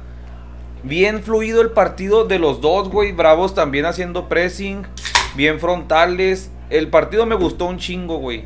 Bien 0.81 1.21
fluido 1.21 1.61
el 1.61 1.69
partido 1.69 2.25
de 2.25 2.39
los 2.39 2.59
dos, 2.59 2.89
güey. 2.89 3.11
Bravos 3.11 3.53
también 3.53 3.85
haciendo 3.85 4.27
pressing, 4.27 4.87
bien 5.35 5.59
frontales. 5.59 6.49
El 6.71 6.87
partido 6.87 7.27
me 7.27 7.35
gustó 7.35 7.65
un 7.65 7.77
chingo, 7.77 8.17
güey. 8.17 8.45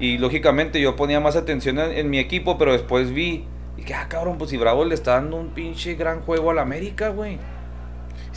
Y 0.00 0.18
lógicamente 0.18 0.80
yo 0.80 0.96
ponía 0.96 1.20
más 1.20 1.36
atención 1.36 1.78
en, 1.78 1.92
en 1.92 2.10
mi 2.10 2.18
equipo, 2.18 2.58
pero 2.58 2.72
después 2.72 3.12
vi. 3.12 3.44
Y 3.76 3.84
que, 3.84 3.94
ah, 3.94 4.08
cabrón, 4.08 4.38
pues 4.38 4.50
si 4.50 4.56
Bravo 4.56 4.84
le 4.84 4.96
está 4.96 5.12
dando 5.12 5.36
un 5.36 5.50
pinche 5.50 5.94
gran 5.94 6.22
juego 6.22 6.50
al 6.50 6.58
América, 6.58 7.10
güey. 7.10 7.38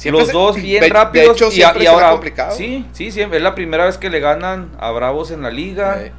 Siempre 0.02 0.22
Los 0.22 0.28
se- 0.30 0.34
dos 0.34 0.56
bien 0.56 0.82
de- 0.82 0.88
de 0.88 0.94
rápidos 0.94 1.36
hecho, 1.36 1.48
y, 1.50 1.52
siempre 1.52 1.84
y 1.84 1.86
ahora 1.88 2.10
complicado. 2.12 2.56
sí, 2.56 2.88
sí, 2.92 3.12
siempre 3.12 3.38
es 3.38 3.44
la 3.44 3.54
primera 3.54 3.86
vez 3.86 4.00
que 4.00 4.10
le 4.10 4.20
ganan 4.20 4.72
a 4.80 4.90
Bravos 4.90 5.30
en 5.32 5.44
la 5.44 5.52
liga. 5.52 6.02
Eh, 6.02 6.12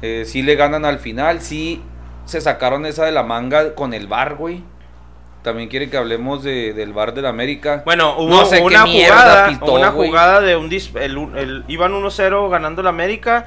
Eh, 0.00 0.22
sí 0.24 0.42
le 0.42 0.54
ganan 0.54 0.84
al 0.84 0.98
final, 1.00 1.40
sí 1.42 1.82
se 2.24 2.40
sacaron 2.40 2.86
esa 2.86 3.04
de 3.04 3.10
la 3.12 3.24
manga 3.24 3.74
con 3.74 3.92
el 3.92 4.06
bar, 4.06 4.36
güey. 4.36 4.62
También 5.42 5.68
quiere 5.68 5.90
que 5.90 5.96
hablemos 5.96 6.42
de, 6.44 6.72
del 6.72 6.92
bar 6.92 7.12
del 7.14 7.26
América. 7.26 7.82
Bueno, 7.84 8.14
hubo 8.16 8.28
No 8.30 8.44
sé 8.46 8.56
qué 8.58 8.62
una 8.62 8.86
jugada, 8.86 9.48
pitó, 9.48 9.72
una 9.74 9.90
güey. 9.90 10.08
jugada 10.08 10.40
de 10.40 10.56
un 10.56 10.70
dis- 10.70 10.96
el, 10.98 11.16
el- 11.36 11.64
iban 11.68 11.92
1-0 11.94 12.48
ganando 12.48 12.82
la 12.82 12.90
América. 12.90 13.46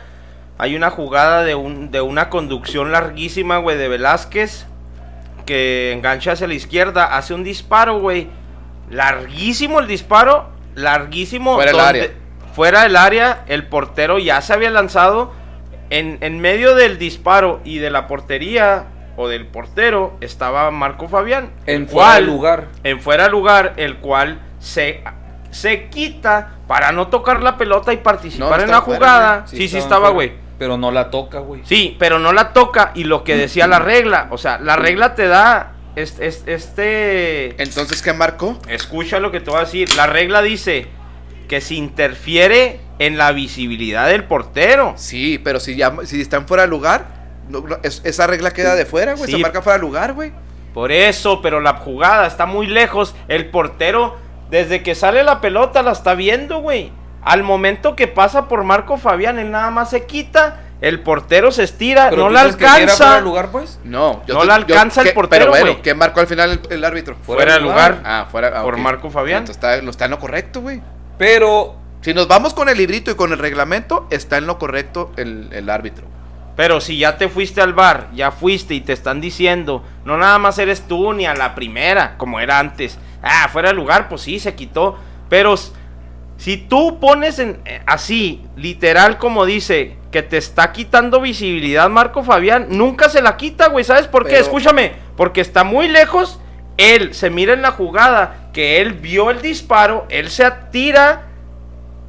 Hay 0.57 0.75
una 0.75 0.89
jugada 0.91 1.43
de 1.43 1.55
un 1.55 1.89
de 1.89 2.01
una 2.01 2.29
conducción 2.29 2.91
larguísima, 2.91 3.57
güey, 3.57 3.77
de 3.77 3.87
Velázquez 3.87 4.67
que 5.45 5.91
engancha 5.93 6.33
hacia 6.33 6.47
la 6.47 6.53
izquierda, 6.53 7.15
hace 7.17 7.33
un 7.33 7.43
disparo, 7.43 7.99
güey. 7.99 8.27
Larguísimo 8.91 9.79
el 9.79 9.87
disparo, 9.87 10.49
larguísimo 10.75 11.55
Fuera 11.55 11.71
del 11.71 11.79
área. 11.79 12.07
Fuera 12.53 12.83
del 12.83 12.95
área, 12.97 13.43
el 13.47 13.65
portero 13.67 14.19
ya 14.19 14.41
se 14.41 14.53
había 14.53 14.69
lanzado 14.69 15.31
en, 15.89 16.17
en 16.21 16.39
medio 16.39 16.75
del 16.75 16.97
disparo 16.99 17.61
y 17.63 17.77
de 17.79 17.89
la 17.89 18.07
portería 18.07 18.85
o 19.17 19.27
del 19.27 19.45
portero 19.47 20.17
estaba 20.21 20.69
Marco 20.71 21.07
Fabián, 21.07 21.51
en 21.65 21.87
fuera 21.87 22.15
de 22.15 22.21
lugar. 22.21 22.67
en 22.83 22.99
fuera 23.01 23.25
de 23.25 23.29
lugar, 23.29 23.73
el 23.77 23.97
cual 23.97 24.39
se, 24.59 25.03
se 25.51 25.87
quita 25.89 26.51
para 26.67 26.91
no 26.91 27.07
tocar 27.07 27.41
la 27.43 27.57
pelota 27.57 27.93
y 27.93 27.97
participar 27.97 28.57
No, 28.57 28.63
en 28.63 28.71
la 28.71 28.81
fuera, 28.81 28.97
jugada. 28.99 29.37
güey. 29.47 29.57
Sí, 29.61 29.67
sí, 29.69 29.77
estaba, 29.77 30.09
güey. 30.09 30.33
Pero 30.57 30.77
no 30.77 30.91
la 30.91 31.09
toca, 31.09 31.39
güey. 31.39 31.61
Sí, 31.65 31.95
pero 31.99 32.19
no 32.19 32.31
la 32.33 32.53
toca 32.53 32.91
y 32.93 33.03
lo 33.05 33.23
que 33.23 33.35
decía 33.35 33.67
la 33.67 33.79
regla, 33.79 34.27
o 34.31 34.37
sea, 34.37 34.59
la 34.59 34.75
regla 34.75 35.15
te 35.15 35.27
da 35.27 35.73
este, 35.95 36.53
este, 36.53 37.61
Entonces, 37.61 38.01
¿qué 38.01 38.13
marcó? 38.13 38.57
escucha 38.67 39.19
lo 39.19 39.31
que 39.31 39.39
te 39.39 39.49
voy 39.51 39.59
a 39.59 39.63
decir, 39.65 39.93
la 39.95 40.07
regla 40.07 40.41
dice 40.41 40.87
que 41.47 41.59
si 41.61 41.77
interfiere 41.77 42.79
en 42.99 43.17
la 43.17 43.31
visibilidad 43.31 44.07
del 44.07 44.23
portero. 44.23 44.93
Sí, 44.95 45.39
pero 45.43 45.59
si 45.59 45.75
ya 45.75 45.93
si 46.05 46.21
están 46.21 46.47
fuera 46.47 46.63
de 46.63 46.69
lugar, 46.69 47.05
no- 47.49 47.61
no, 47.61 47.77
es- 47.83 48.01
esa 48.05 48.27
regla 48.27 48.51
queda 48.51 48.75
de 48.75 48.85
fuera, 48.85 49.13
güey. 49.15 49.25
Sí. 49.25 49.33
Se 49.33 49.37
marca 49.37 49.61
fuera 49.61 49.77
de 49.77 49.81
lugar, 49.81 50.13
güey. 50.13 50.31
Por 50.73 50.91
eso, 50.91 51.41
pero 51.41 51.59
la 51.59 51.73
jugada 51.73 52.25
está 52.27 52.45
muy 52.45 52.67
lejos. 52.67 53.13
El 53.27 53.47
portero, 53.47 54.17
desde 54.49 54.83
que 54.83 54.95
sale 54.95 55.23
la 55.23 55.41
pelota, 55.41 55.81
la 55.83 55.91
está 55.91 56.13
viendo, 56.13 56.59
güey. 56.59 56.91
Al 57.23 57.43
momento 57.43 57.95
que 57.95 58.07
pasa 58.07 58.47
por 58.47 58.63
Marco 58.63 58.97
Fabián, 58.97 59.37
él 59.37 59.51
nada 59.51 59.69
más 59.71 59.89
se 59.89 60.05
quita. 60.05 60.61
El 60.81 60.99
portero 61.01 61.51
se 61.51 61.63
estira, 61.63 62.09
Pero 62.09 62.23
no 62.23 62.27
¿tú 62.29 62.33
la 62.33 62.41
crees 62.41 62.55
que 62.55 62.65
sí 62.65 62.69
era 62.69 62.75
fuera 62.75 62.93
alcanza. 62.93 63.15
de 63.17 63.21
lugar, 63.21 63.51
pues? 63.51 63.79
No, 63.83 64.23
No 64.27 64.43
la 64.43 64.55
alcanza 64.55 65.01
el 65.01 65.07
¿qué- 65.09 65.13
portero, 65.13 65.39
Pero 65.45 65.51
bueno, 65.51 65.71
güey. 65.73 65.81
¿qué 65.83 65.93
marcó 65.93 66.19
al 66.21 66.27
final 66.27 66.51
el, 66.51 66.59
el 66.73 66.83
árbitro? 66.83 67.15
Fuera 67.21 67.53
de 67.53 67.59
lugar. 67.61 68.01
Ah, 68.03 68.25
fuera. 68.31 68.51
ah, 68.59 68.63
Por 68.63 68.73
ok. 68.73 68.79
Marco 68.79 69.09
Fabián. 69.11 69.39
Entonces 69.43 69.57
está, 69.63 69.81
no 69.83 69.91
está 69.91 70.05
en 70.05 70.11
lo 70.11 70.19
correcto, 70.19 70.61
güey. 70.61 70.81
Pero 71.19 71.75
Si 72.01 72.15
nos 72.15 72.27
vamos 72.27 72.55
con 72.55 72.67
el 72.67 72.79
librito 72.79 73.11
y 73.11 73.15
con 73.15 73.31
el 73.31 73.37
reglamento, 73.37 74.07
está 74.09 74.37
en 74.39 74.47
lo 74.47 74.57
correcto 74.57 75.11
el, 75.17 75.49
el 75.51 75.69
árbitro. 75.69 76.07
Pero 76.55 76.81
si 76.81 76.97
ya 76.97 77.15
te 77.19 77.29
fuiste 77.29 77.61
al 77.61 77.73
bar, 77.73 78.07
ya 78.15 78.31
fuiste 78.31 78.73
y 78.73 78.81
te 78.81 78.91
están 78.91 79.21
diciendo, 79.21 79.83
no 80.03 80.17
nada 80.17 80.39
más 80.39 80.57
eres 80.57 80.81
tú 80.87 81.13
ni 81.13 81.27
a 81.27 81.35
la 81.35 81.53
primera, 81.53 82.17
como 82.17 82.39
era 82.39 82.57
antes. 82.57 82.97
Ah, 83.21 83.47
fuera 83.53 83.69
de 83.69 83.75
lugar, 83.75 84.09
pues 84.09 84.21
sí, 84.21 84.39
se 84.39 84.55
quitó. 84.55 84.97
Pero 85.29 85.53
s- 85.53 85.73
si 86.37 86.57
tú 86.57 86.99
pones 86.99 87.37
en, 87.37 87.61
eh, 87.65 87.83
así, 87.85 88.43
literal 88.55 89.19
como 89.19 89.45
dice, 89.45 89.95
que 90.11 90.21
te 90.23 90.37
está 90.37 90.71
quitando 90.73 91.21
visibilidad 91.21 91.89
Marco 91.89 92.23
Fabián, 92.23 92.67
nunca 92.69 93.09
se 93.09 93.21
la 93.21 93.37
quita, 93.37 93.67
güey. 93.69 93.83
¿Sabes 93.85 94.07
por 94.07 94.23
qué? 94.23 94.31
Pero- 94.31 94.41
Escúchame, 94.43 94.93
porque 95.15 95.41
está 95.41 95.63
muy 95.63 95.87
lejos. 95.87 96.39
Él 96.77 97.13
se 97.13 97.29
mira 97.29 97.53
en 97.53 97.61
la 97.61 97.71
jugada 97.71 98.49
que 98.53 98.81
él 98.81 98.93
vio 98.93 99.29
el 99.29 99.41
disparo, 99.41 100.05
él 100.09 100.29
se 100.29 100.43
atira 100.43 101.23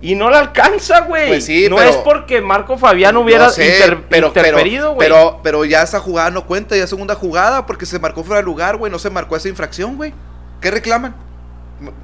y 0.01 0.15
no 0.17 0.31
la 0.31 0.39
alcanza, 0.41 1.03
güey. 1.03 1.29
Pues 1.29 1.45
sí, 1.45 1.69
no 1.69 1.77
pero- 1.77 1.91
es 1.91 1.97
porque 1.99 2.41
Marco 2.41 2.77
Fabián 2.79 3.17
hubiera 3.17 3.45
No 3.45 3.51
sé, 3.51 3.67
inter- 3.79 3.99
pero, 4.09 4.29
interferido, 4.29 4.95
güey. 4.95 5.09
pero, 5.09 5.41
pero 5.43 5.65
ya 5.65 5.83
esa 5.83 6.01
jugada 6.01 6.31
no 6.31 6.45
cuenta, 6.47 6.77
ya 6.77 6.87
segunda 6.87 7.15
jugada, 7.15 7.67
porque 7.67 7.87
se 7.87 7.99
marcó 8.01 8.25
fuera 8.25 8.41
de 8.41 8.45
lugar, 8.47 8.77
güey. 8.79 8.91
No 8.91 8.99
se 8.99 9.11
marcó 9.11 9.37
esa 9.37 9.49
infracción, 9.49 9.97
güey. 9.97 10.13
¿Qué 10.61 10.71
reclaman? 10.71 11.15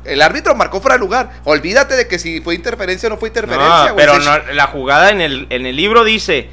El 0.05 0.23
árbitro 0.23 0.55
marcó 0.55 0.81
fuera 0.81 0.95
de 0.97 1.01
lugar. 1.01 1.31
Olvídate 1.45 1.95
de 1.97 2.07
que 2.09 2.19
si 2.19 2.41
fue 2.41 2.55
interferencia 2.55 3.07
o 3.09 3.11
no 3.11 3.17
fue 3.19 3.29
interferencia, 3.29 3.89
No, 3.89 3.95
güey. 3.95 4.07
pero 4.07 4.19
no, 4.19 4.53
la 4.55 4.67
jugada 4.69 5.11
en 5.11 5.21
el, 5.21 5.47
en 5.51 5.67
el 5.67 5.77
libro 5.77 6.05
dice 6.05 6.49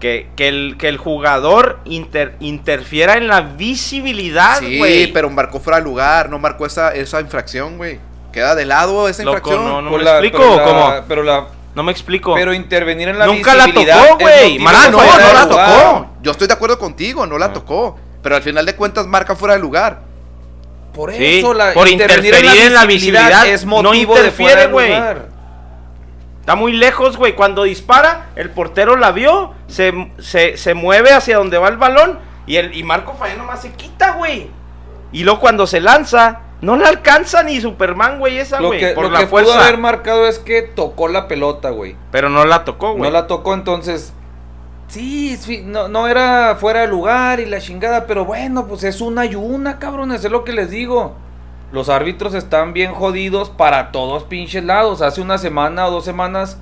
que, 0.00 0.28
que, 0.36 0.48
el, 0.48 0.76
que 0.78 0.88
el 0.88 0.96
jugador 0.96 1.80
inter- 1.84 2.36
interfiera 2.40 3.16
en 3.16 3.26
la 3.28 3.40
visibilidad, 3.40 4.58
Sí, 4.60 4.78
güey. 4.78 5.12
pero 5.12 5.30
marcó 5.30 5.60
fuera 5.60 5.78
de 5.78 5.84
lugar, 5.84 6.28
no 6.30 6.38
marcó 6.38 6.66
esa, 6.66 6.94
esa 6.94 7.20
infracción, 7.20 7.76
güey. 7.78 7.98
Queda 8.32 8.54
de 8.54 8.64
lado 8.66 9.08
esa 9.08 9.24
Loco, 9.24 9.38
infracción. 9.38 9.64
no, 9.66 9.82
no 9.82 9.90
me 9.90 10.02
la- 10.04 10.10
explico 10.18 10.38
pero 10.38 10.56
la- 10.56 10.64
cómo. 10.64 10.94
Pero 11.08 11.22
la 11.22 11.46
No 11.74 11.82
me 11.82 11.92
explico. 11.92 12.34
pero 12.34 12.52
intervenir 12.52 13.08
en 13.08 13.18
la 13.18 13.26
Nunca 13.26 13.54
la 13.54 13.64
visibilidad 13.66 14.02
tocó, 14.06 14.18
güey. 14.20 14.58
motivo 14.58 14.64
Marano, 14.64 14.98
Ah, 15.00 15.02
de 15.02 15.08
no, 15.08 15.18
no 15.18 15.26
de 15.28 15.34
la 15.34 15.48
tocó. 15.48 16.10
Yo 16.22 16.30
estoy 16.32 16.46
de 16.46 16.54
acuerdo 16.54 16.78
contigo, 16.78 17.26
no 17.26 17.38
la 17.38 17.52
tocó. 17.52 17.98
Pero 18.22 18.36
al 18.36 18.42
final 18.42 18.66
de 18.66 18.74
cuentas 18.76 19.06
marca 19.06 19.34
fuera 19.36 19.54
de 19.54 19.60
lugar. 19.60 20.00
Por 20.98 21.12
Sí, 21.12 21.38
eso 21.38 21.54
la 21.54 21.74
por 21.74 21.86
interferir 21.86 22.34
en 22.34 22.74
la 22.74 22.84
visibilidad, 22.84 23.46
es 23.46 23.64
no 23.64 23.82
motivo 23.82 24.14
de 24.14 24.20
interfiere, 24.22 24.66
güey. 24.66 24.92
Está 26.40 26.56
muy 26.56 26.72
lejos, 26.72 27.16
güey. 27.16 27.36
Cuando 27.36 27.62
dispara, 27.62 28.30
el 28.34 28.50
portero 28.50 28.96
la 28.96 29.12
vio, 29.12 29.54
se, 29.68 29.92
se, 30.18 30.56
se 30.56 30.74
mueve 30.74 31.12
hacia 31.12 31.36
donde 31.36 31.56
va 31.56 31.68
el 31.68 31.76
balón 31.76 32.18
y, 32.48 32.56
el, 32.56 32.74
y 32.76 32.82
Marco 32.82 33.14
Fabián 33.14 33.38
nomás 33.38 33.62
se 33.62 33.70
quita, 33.74 34.14
güey. 34.14 34.50
Y 35.12 35.22
luego 35.22 35.38
cuando 35.38 35.68
se 35.68 35.80
lanza, 35.80 36.40
No 36.62 36.74
le 36.74 36.84
alcanza 36.86 37.44
ni 37.44 37.60
Superman, 37.60 38.18
güey, 38.18 38.38
esa, 38.38 38.58
Lo 38.60 38.68
güey. 38.68 38.80
que, 38.80 38.88
Por 38.88 39.04
lo 39.04 39.10
la 39.12 39.20
que 39.20 39.26
fuerza. 39.28 39.52
pudo 39.52 39.62
haber 39.62 39.78
marcado 39.78 40.26
es 40.26 40.40
que 40.40 40.62
tocó 40.62 41.06
la 41.06 41.28
pelota, 41.28 41.70
güey. 41.70 41.94
Pero 42.10 42.28
no 42.28 42.44
la 42.44 42.64
tocó, 42.64 42.94
güey. 42.94 43.02
No 43.04 43.10
la 43.10 43.28
tocó, 43.28 43.54
entonces. 43.54 44.12
Sí, 44.88 45.36
sí, 45.36 45.62
no, 45.64 45.88
no 45.88 46.08
era 46.08 46.56
fuera 46.58 46.80
de 46.80 46.88
lugar 46.88 47.40
y 47.40 47.46
la 47.46 47.60
chingada, 47.60 48.06
pero 48.06 48.24
bueno, 48.24 48.66
pues 48.66 48.84
es 48.84 49.00
una 49.00 49.26
y 49.26 49.34
una, 49.34 49.78
cabrones, 49.78 50.24
es 50.24 50.30
lo 50.30 50.44
que 50.44 50.52
les 50.52 50.70
digo. 50.70 51.14
Los 51.72 51.90
árbitros 51.90 52.32
están 52.32 52.72
bien 52.72 52.92
jodidos 52.92 53.50
para 53.50 53.92
todos 53.92 54.24
pinches 54.24 54.64
lados. 54.64 55.02
Hace 55.02 55.20
una 55.20 55.36
semana 55.36 55.86
o 55.86 55.90
dos 55.90 56.04
semanas 56.06 56.58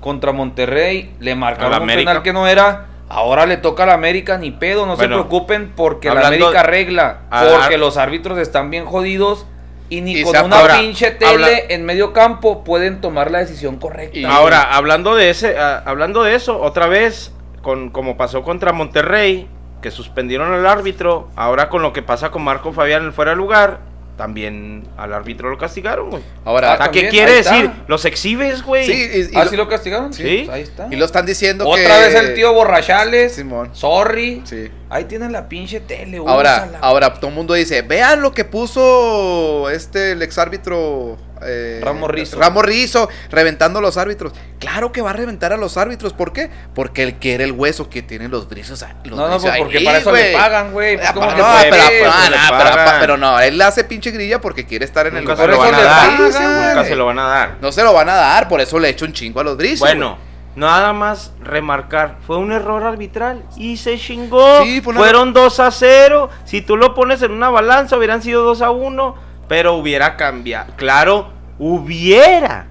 contra 0.00 0.30
Monterrey 0.32 1.12
le 1.18 1.34
marcaron 1.34 1.82
un 1.82 1.88
penal 1.88 2.22
que 2.22 2.32
no 2.32 2.46
era. 2.46 2.86
Ahora 3.08 3.46
le 3.46 3.56
toca 3.56 3.82
a 3.82 3.86
la 3.86 3.94
América, 3.94 4.38
ni 4.38 4.52
pedo, 4.52 4.86
no 4.86 4.94
Bueno, 4.96 5.16
se 5.16 5.20
preocupen 5.22 5.72
porque 5.74 6.08
la 6.14 6.28
América 6.28 6.60
arregla. 6.60 7.18
Porque 7.30 7.76
los 7.78 7.96
árbitros 7.96 8.38
están 8.38 8.70
bien 8.70 8.86
jodidos 8.86 9.44
y 9.90 10.00
ni 10.00 10.16
Y 10.16 10.22
con 10.22 10.44
una 10.44 10.60
ahora, 10.60 10.78
pinche 10.78 11.10
tele 11.10 11.32
habla- 11.32 11.48
en 11.68 11.84
medio 11.84 12.12
campo 12.12 12.62
pueden 12.64 13.00
tomar 13.00 13.30
la 13.32 13.40
decisión 13.40 13.76
correcta. 13.76 14.16
Y- 14.18 14.24
Ahora, 14.24 14.62
hablando 14.74 15.16
de 15.16 15.30
ese, 15.30 15.58
ah, 15.58 15.82
hablando 15.84 16.22
de 16.22 16.34
eso, 16.36 16.60
otra 16.62 16.86
vez, 16.86 17.32
con 17.64 17.90
como 17.90 18.16
pasó 18.16 18.44
contra 18.44 18.72
Monterrey, 18.72 19.48
que 19.82 19.90
suspendieron 19.90 20.52
al 20.52 20.64
árbitro, 20.66 21.28
ahora 21.34 21.68
con 21.68 21.82
lo 21.82 21.92
que 21.92 22.02
pasa 22.02 22.30
con 22.30 22.42
Marco 22.44 22.72
Fabián 22.72 23.00
en 23.02 23.06
el 23.08 23.12
fuera 23.12 23.32
de 23.32 23.36
lugar, 23.36 23.80
también 24.16 24.84
al 24.96 25.12
árbitro 25.12 25.50
lo 25.50 25.58
castigaron, 25.58 26.10
güey. 26.10 26.22
Ahora, 26.44 26.74
O 26.74 26.76
sea, 26.76 26.90
¿qué 26.90 27.08
quiere 27.08 27.32
decir? 27.32 27.68
¿Los 27.88 28.04
exhibes, 28.04 28.62
güey? 28.62 28.86
sí, 28.86 28.92
y, 28.92 29.34
y 29.34 29.36
¿Ah, 29.36 29.42
lo, 29.44 29.50
sí 29.50 29.56
lo 29.56 29.68
castigaron? 29.68 30.12
Sí. 30.12 30.42
Pues 30.44 30.48
ahí 30.50 30.62
está. 30.62 30.86
y 30.88 30.94
lo 30.96 31.04
están 31.04 31.26
diciendo 31.26 31.64
que... 31.64 31.82
Otra 31.82 31.98
vez 31.98 32.14
el 32.14 32.34
tío 32.34 32.52
Borrachales. 32.52 33.34
Simón. 33.34 33.70
Sorry. 33.72 34.42
Sí. 34.44 34.70
Ahí 34.88 35.04
tienen 35.04 35.32
la 35.32 35.48
pinche 35.48 35.80
tele. 35.80 36.18
Ahora, 36.18 36.62
úsala. 36.64 36.78
ahora 36.80 37.14
todo 37.14 37.28
el 37.28 37.34
mundo 37.34 37.54
dice, 37.54 37.82
vean 37.82 38.22
lo 38.22 38.32
que 38.32 38.44
puso 38.44 39.68
este 39.70 40.12
el 40.12 40.22
exárbitro 40.22 41.16
eh, 41.46 41.80
Ramos 41.82 42.10
Rizzo. 42.10 42.38
Ramos 42.38 42.64
Rizzo, 42.64 43.08
reventando 43.30 43.78
a 43.78 43.82
los 43.82 43.96
árbitros. 43.96 44.32
Claro 44.58 44.92
que 44.92 45.02
va 45.02 45.10
a 45.10 45.12
reventar 45.12 45.52
a 45.52 45.56
los 45.56 45.76
árbitros, 45.76 46.12
¿por 46.12 46.32
qué? 46.32 46.50
Porque 46.74 47.02
él 47.02 47.14
quiere 47.14 47.44
el 47.44 47.52
hueso 47.52 47.90
que 47.90 48.02
tienen 48.02 48.30
los 48.30 48.48
brizos. 48.48 48.84
Los 49.04 49.18
No, 49.18 49.28
no, 49.28 49.34
brizos 49.34 49.50
ahí, 49.50 49.62
porque 49.62 49.80
para 49.80 49.98
eso 49.98 50.12
le 50.12 50.32
pagan, 50.32 50.72
güey. 50.72 50.96
Pues, 50.96 51.08
Ah, 51.08 51.12
¿cómo 51.14 51.26
pero 51.28 51.38
no, 51.38 51.44
puede? 51.52 51.70
pero, 51.70 51.76
Pues, 51.84 51.88
pero, 51.90 52.30
le 52.30 52.36
no, 52.36 52.58
pero- 52.58 52.70
pagan. 52.70 52.96
pero 53.00 53.16
no, 53.16 53.40
él 53.40 53.60
hace 53.62 53.84
pinche 53.84 54.10
grilla 54.10 54.40
porque 54.40 54.64
quiere 54.66 54.84
estar 54.84 55.06
en 55.06 55.16
el 55.16 55.24
Nunca 55.24 55.34
lugar. 55.46 55.50
se 55.50 55.52
lo 55.52 55.58
van 55.58 55.74
a 55.74 55.82
dar. 55.82 56.20
Nunca 56.20 56.84
se 56.84 56.96
lo 56.96 57.06
van 57.06 57.18
a 57.18 57.22
dar. 57.28 57.56
No 57.60 57.72
se 57.72 57.82
lo 57.82 57.92
van 57.92 58.08
a 58.08 58.14
dar, 58.14 58.48
por 58.48 58.60
eso 58.60 58.78
le 58.78 58.88
echo 58.88 59.04
un 59.04 59.12
chingo 59.12 59.40
a 59.40 59.44
los 59.44 59.56
brizos. 59.56 59.80
Bueno, 59.80 60.16
nada 60.56 60.92
más 60.92 61.32
remarcar, 61.42 62.16
fue 62.26 62.38
un 62.38 62.52
error 62.52 62.84
arbitral 62.84 63.42
y 63.56 63.76
se 63.76 63.98
chingó. 63.98 64.62
Sí, 64.62 64.80
fue 64.80 64.92
una- 64.92 65.00
Fueron 65.00 65.32
2 65.32 65.60
a 65.60 65.70
0. 65.70 66.30
Si 66.44 66.62
tú 66.62 66.76
lo 66.76 66.94
pones 66.94 67.20
en 67.22 67.32
una 67.32 67.50
balanza, 67.50 67.96
hubieran 67.96 68.22
sido 68.22 68.42
2 68.44 68.62
a 68.62 68.70
1, 68.70 69.14
pero 69.54 69.74
hubiera 69.74 70.16
cambiado. 70.16 70.72
Claro, 70.74 71.30
hubiera. 71.60 72.66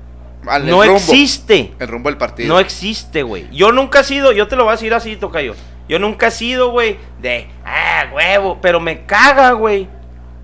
El 0.53 0.65
no 0.65 0.84
rumbo, 0.84 0.97
existe. 0.97 1.73
El 1.79 1.88
rumbo 1.88 2.09
del 2.09 2.17
partido. 2.17 2.49
No 2.53 2.59
existe, 2.59 3.23
güey. 3.23 3.47
Yo 3.53 3.71
nunca 3.71 4.01
he 4.01 4.03
sido, 4.03 4.34
yo 4.34 4.49
te 4.49 4.57
lo 4.57 4.65
voy 4.65 4.71
a 4.73 4.75
decir 4.75 4.93
así, 4.93 5.15
Tocayo. 5.15 5.55
Yo 5.88 5.97
nunca 5.99 6.27
he 6.27 6.31
sido, 6.31 6.71
güey, 6.71 6.97
de, 7.21 7.47
ah, 7.65 8.07
huevo, 8.13 8.59
pero 8.61 8.81
me 8.81 9.05
caga, 9.05 9.53
güey. 9.53 9.88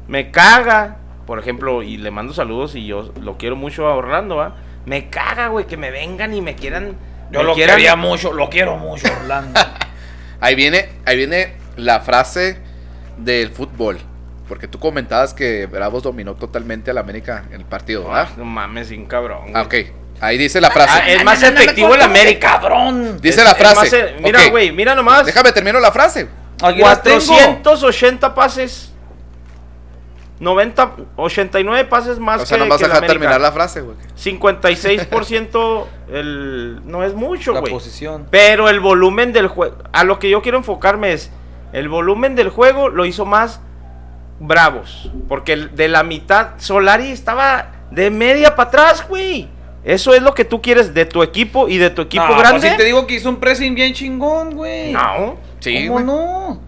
Me 0.07 0.31
caga. 0.31 0.95
Por 1.25 1.39
ejemplo, 1.39 1.83
y 1.83 1.97
le 1.97 2.09
mando 2.09 2.33
saludos 2.33 2.73
y 2.75 2.85
yo 2.85 3.11
lo 3.19 3.37
quiero 3.37 3.57
mucho 3.57 3.85
a 3.87 3.95
Orlando, 3.95 4.37
¿va? 4.37 4.55
Me 4.85 5.09
caga, 5.09 5.49
güey, 5.49 5.67
que 5.67 5.75
me 5.75 5.91
vengan 5.91 6.33
y 6.33 6.41
me 6.41 6.55
quieran. 6.55 6.95
Yo 7.31 7.39
me 7.39 7.43
lo 7.47 7.53
quieran- 7.53 7.75
quería 7.75 7.97
mucho, 7.97 8.31
lo 8.31 8.49
quiero 8.49 8.77
mucho, 8.77 9.09
Orlando. 9.21 9.59
Ahí 10.39 10.55
viene, 10.55 10.87
ahí 11.05 11.17
viene 11.17 11.55
la 11.75 11.99
frase 11.99 12.59
del 13.17 13.49
fútbol. 13.49 13.99
Porque 14.49 14.67
tú 14.67 14.79
comentabas 14.79 15.33
que 15.33 15.67
Bravos 15.67 16.03
dominó 16.03 16.33
totalmente 16.35 16.91
al 16.91 16.97
América 16.97 17.45
en 17.51 17.61
el 17.61 17.65
partido, 17.65 18.05
Ah, 18.11 18.23
¿verdad? 18.23 18.29
no 18.37 18.43
mames, 18.45 18.87
sin 18.89 19.05
cabrón. 19.05 19.51
Ah, 19.53 19.61
ok. 19.61 19.75
Ahí 20.21 20.37
dice 20.37 20.59
la 20.59 20.69
frase. 20.71 20.91
Ah, 21.01 21.09
es 21.09 21.23
más 21.23 21.41
efectivo 21.41 21.95
el 21.95 22.01
América. 22.01 22.59
cabrón. 22.59 23.21
Dice 23.21 23.39
Es- 23.39 23.45
la 23.45 23.51
es 23.51 23.57
frase. 23.57 23.75
más, 23.79 23.93
eh, 23.93 24.15
mira, 24.21 24.47
güey, 24.49 24.71
mira 24.73 24.93
nomás. 24.95 25.25
Déjame 25.25 25.53
termino 25.53 25.79
la 25.79 25.91
frase. 25.93 26.27
Aquí 26.61 26.81
las 26.81 27.01
tengo. 27.01 27.19
480 27.25 28.35
pases. 28.35 28.91
90, 30.41 30.95
89 31.17 31.85
pases 31.85 32.17
más 32.17 32.41
O 32.41 32.45
sea, 32.45 32.57
que, 32.57 32.63
nomás 32.63 32.77
que 32.79 32.85
el 32.85 32.89
deja 32.89 32.97
América. 32.99 33.13
terminar 33.13 33.41
la 33.41 33.51
frase, 33.51 33.81
güey. 33.81 33.95
56% 34.15 35.87
el, 36.11 36.81
no 36.85 37.03
es 37.03 37.13
mucho, 37.13 37.53
La 37.55 37.59
güey. 37.59 37.71
posición. 37.73 38.27
Pero 38.31 38.69
el 38.69 38.79
volumen 38.79 39.33
del 39.33 39.47
juego, 39.47 39.75
a 39.91 40.03
lo 40.03 40.17
que 40.19 40.29
yo 40.29 40.41
quiero 40.41 40.57
enfocarme 40.57 41.13
es, 41.13 41.29
el 41.73 41.89
volumen 41.89 42.35
del 42.35 42.49
juego 42.49 42.89
lo 42.89 43.05
hizo 43.05 43.25
más 43.25 43.59
Bravos. 44.39 45.11
Porque 45.27 45.55
de 45.55 45.87
la 45.87 46.03
mitad, 46.03 46.51
Solari 46.57 47.09
estaba 47.11 47.71
de 47.91 48.09
media 48.11 48.55
para 48.55 48.69
atrás, 48.69 49.05
güey. 49.07 49.47
Eso 49.83 50.13
es 50.13 50.21
lo 50.21 50.33
que 50.33 50.45
tú 50.45 50.61
quieres 50.61 50.93
de 50.93 51.05
tu 51.05 51.23
equipo 51.23 51.67
y 51.69 51.77
de 51.77 51.89
tu 51.89 52.01
equipo 52.03 52.25
No, 52.27 52.37
grande. 52.37 52.59
pues 52.59 52.71
sí 52.71 52.77
te 52.77 52.83
digo 52.83 53.07
que 53.07 53.15
hizo 53.15 53.29
un 53.29 53.37
pressing 53.37 53.73
bien 53.75 53.93
chingón, 53.93 54.55
güey. 54.55 54.91
No. 54.91 55.37
Sí, 55.59 55.87
¿Cómo 55.87 55.99
no? 56.01 56.61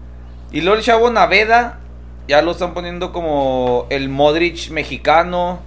Y 0.50 0.60
luego 0.62 0.78
el 0.78 0.84
chavo 0.84 1.10
Naveda, 1.10 1.78
ya 2.28 2.40
lo 2.42 2.50
están 2.52 2.72
poniendo 2.74 3.12
como 3.12 3.86
el 3.90 4.08
Modric 4.08 4.70
mexicano. 4.70 5.60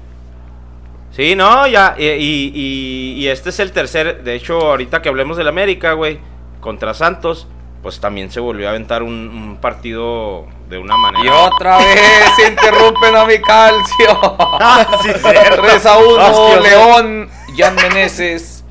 Sí, 1.11 1.35
no, 1.35 1.65
ya. 1.67 1.95
Y, 1.97 2.03
y- 2.05 2.51
y- 2.53 3.13
y 3.23 3.27
este 3.29 3.49
es 3.49 3.59
el 3.59 3.71
tercer. 3.71 4.23
De 4.23 4.35
hecho, 4.35 4.59
ahorita 4.59 5.01
que 5.01 5.09
hablemos 5.09 5.37
del 5.37 5.47
América, 5.47 5.93
güey, 5.93 6.19
contra 6.59 6.93
Santos, 6.93 7.47
pues 7.81 7.99
también 7.99 8.31
se 8.31 8.39
volvió 8.39 8.67
a 8.67 8.71
aventar 8.71 9.01
un, 9.03 9.13
un 9.29 9.57
partido 9.57 10.45
de 10.69 10.77
una 10.77 10.97
manera. 10.97 11.23
Y 11.25 11.27
otra 11.29 11.77
vez 11.77 11.99
se 12.35 12.47
interrumpen 12.47 13.15
a 13.15 13.25
mi 13.25 13.39
calcio. 13.39 14.19
Ah, 14.59 14.99
sí, 15.01 15.09
cierto. 15.21 15.61
3 15.61 15.85
a 15.85 15.97
1, 15.97 16.07
Hostia, 16.15 16.59
León, 16.61 17.29
Jan 17.57 17.75
Meneses 17.75 18.63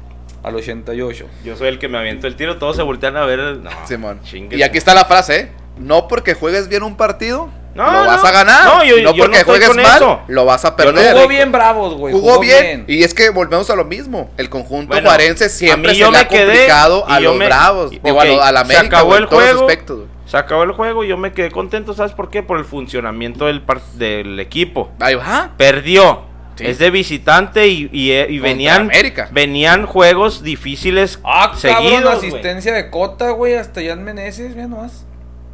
al 0.42 0.56
88. 0.56 1.26
Yo 1.44 1.56
soy 1.56 1.68
el 1.68 1.78
que 1.78 1.88
me 1.88 1.98
aviento 1.98 2.26
el 2.26 2.36
tiro, 2.36 2.58
todos 2.58 2.76
se 2.76 2.82
voltean 2.82 3.16
a 3.16 3.24
ver. 3.24 3.38
No, 3.58 3.70
Y 4.50 4.62
aquí 4.62 4.78
está 4.78 4.94
la 4.94 5.04
frase, 5.04 5.36
¿eh? 5.38 5.52
No 5.78 6.06
porque 6.08 6.34
juegues 6.34 6.68
bien 6.68 6.82
un 6.84 6.96
partido, 6.96 7.48
No, 7.74 7.90
lo 7.90 8.06
vas 8.06 8.24
a 8.24 8.30
ganar. 8.30 8.64
No, 8.64 8.84
yo- 8.84 8.96
no 9.02 9.12
yo 9.14 9.24
no 9.26 9.32
porque 9.32 9.42
juegues 9.44 9.74
mal, 9.74 9.96
eso. 9.96 10.20
lo 10.28 10.44
vas 10.44 10.64
a 10.64 10.76
Pero 10.76 10.92
perder. 10.94 11.14
jugó 11.14 11.26
bien 11.26 11.50
bravos, 11.50 11.94
güey. 11.94 12.14
Jugó 12.14 12.38
bien. 12.38 12.84
Y 12.86 13.02
es 13.02 13.12
que 13.14 13.30
volvemos 13.30 13.68
a 13.70 13.74
lo 13.74 13.84
mismo. 13.84 14.30
El 14.36 14.48
conjunto 14.48 14.92
Bueno, 14.94 15.08
juarense 15.08 15.48
siempre 15.48 15.92
se 15.94 16.04
le 16.04 16.10
me 16.12 16.18
ha 16.18 16.28
quedé 16.28 16.44
complicado 16.46 17.04
a 17.08 17.18
los 17.18 17.34
me- 17.36 17.46
bravos. 17.46 17.92
y- 17.92 17.98
Digo, 17.98 18.20
a, 18.20 18.24
lo- 18.24 18.40
a 18.42 18.52
la 18.52 18.64
se 18.64 18.76
América, 18.76 18.96
acabó 18.98 19.06
güey, 19.08 19.18
el 19.18 19.24
en 19.24 19.30
todos 19.30 19.42
los 19.52 19.60
aspectos, 19.62 19.96
güey. 19.96 20.08
Se 20.34 20.38
acabó 20.38 20.64
el 20.64 20.72
juego 20.72 21.04
y 21.04 21.08
yo 21.08 21.16
me 21.16 21.32
quedé 21.32 21.52
contento, 21.52 21.94
¿sabes 21.94 22.10
por 22.10 22.28
qué? 22.28 22.42
Por 22.42 22.58
el 22.58 22.64
funcionamiento 22.64 23.46
del, 23.46 23.62
par- 23.62 23.80
del 23.94 24.40
equipo. 24.40 24.90
Ahí 24.98 25.14
va. 25.14 25.52
Perdió. 25.56 26.22
Sí. 26.56 26.66
Es 26.66 26.80
de 26.80 26.90
visitante 26.90 27.68
y, 27.68 27.88
y, 27.92 28.10
eh, 28.10 28.26
y 28.28 28.40
venían, 28.40 28.82
América. 28.82 29.28
venían 29.30 29.86
juegos 29.86 30.42
difíciles 30.42 31.20
Ah, 31.22 31.52
seguidos. 31.54 31.84
cabrón, 31.84 32.02
güey. 32.02 32.16
asistencia 32.32 32.72
de 32.74 32.90
Cota, 32.90 33.30
güey, 33.30 33.54
hasta 33.54 33.80
Jan 33.80 34.02
Meneses, 34.02 34.56
mira 34.56 34.66
nomás. 34.66 35.06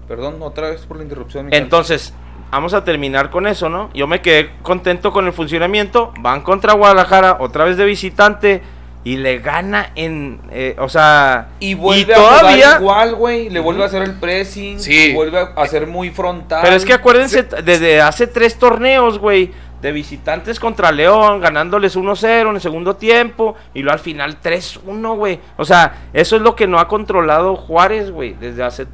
Perdón, 0.08 0.36
otra 0.40 0.70
vez 0.70 0.86
por 0.86 0.96
la 0.96 1.02
interrupción. 1.02 1.52
Entonces, 1.52 2.14
vamos 2.50 2.72
a 2.72 2.82
terminar 2.82 3.28
con 3.28 3.46
eso, 3.46 3.68
¿no? 3.68 3.90
Yo 3.92 4.06
me 4.06 4.22
quedé 4.22 4.48
contento 4.62 5.12
con 5.12 5.26
el 5.26 5.34
funcionamiento. 5.34 6.14
Van 6.20 6.40
contra 6.40 6.72
Guadalajara, 6.72 7.36
otra 7.40 7.64
vez 7.64 7.76
de 7.76 7.84
visitante. 7.84 8.62
Y 9.02 9.16
le 9.16 9.38
gana 9.38 9.92
en. 9.94 10.40
eh, 10.50 10.76
o 10.78 10.88
sea. 10.88 11.48
Y 11.58 11.74
vuelve 11.74 12.12
y 12.12 12.14
a 12.14 12.16
jugar 12.18 12.40
todavía. 12.40 12.76
igual, 12.78 13.14
güey. 13.14 13.48
Le 13.48 13.60
vuelve 13.60 13.82
a 13.82 13.86
hacer 13.86 14.02
el 14.02 14.14
pressing. 14.14 14.78
Sí. 14.78 15.10
y 15.10 15.14
Vuelve 15.14 15.38
a 15.38 15.52
hacer 15.56 15.86
muy 15.86 16.10
frontal. 16.10 16.60
Pero 16.62 16.76
es 16.76 16.84
que 16.84 16.92
acuérdense, 16.92 17.42
desde 17.42 18.02
hace 18.02 18.26
tres 18.26 18.58
torneos, 18.58 19.18
güey, 19.18 19.52
de 19.80 19.92
visitantes 19.92 20.60
contra 20.60 20.92
León, 20.92 21.40
ganándoles 21.40 21.96
1-0 21.96 22.50
en 22.50 22.54
el 22.56 22.60
segundo 22.60 22.96
tiempo, 22.96 23.56
y 23.72 23.80
luego 23.80 23.94
al 23.94 24.00
final 24.00 24.36
3-1, 24.42 25.16
güey. 25.16 25.40
O 25.56 25.64
sea, 25.64 26.08
eso 26.12 26.36
es 26.36 26.42
lo 26.42 26.54
que 26.54 26.66
no 26.66 26.78
ha 26.78 26.86
controlado 26.86 27.56
Juárez, 27.56 28.10
güey, 28.10 28.34
desde 28.34 28.62
hace 28.62 28.86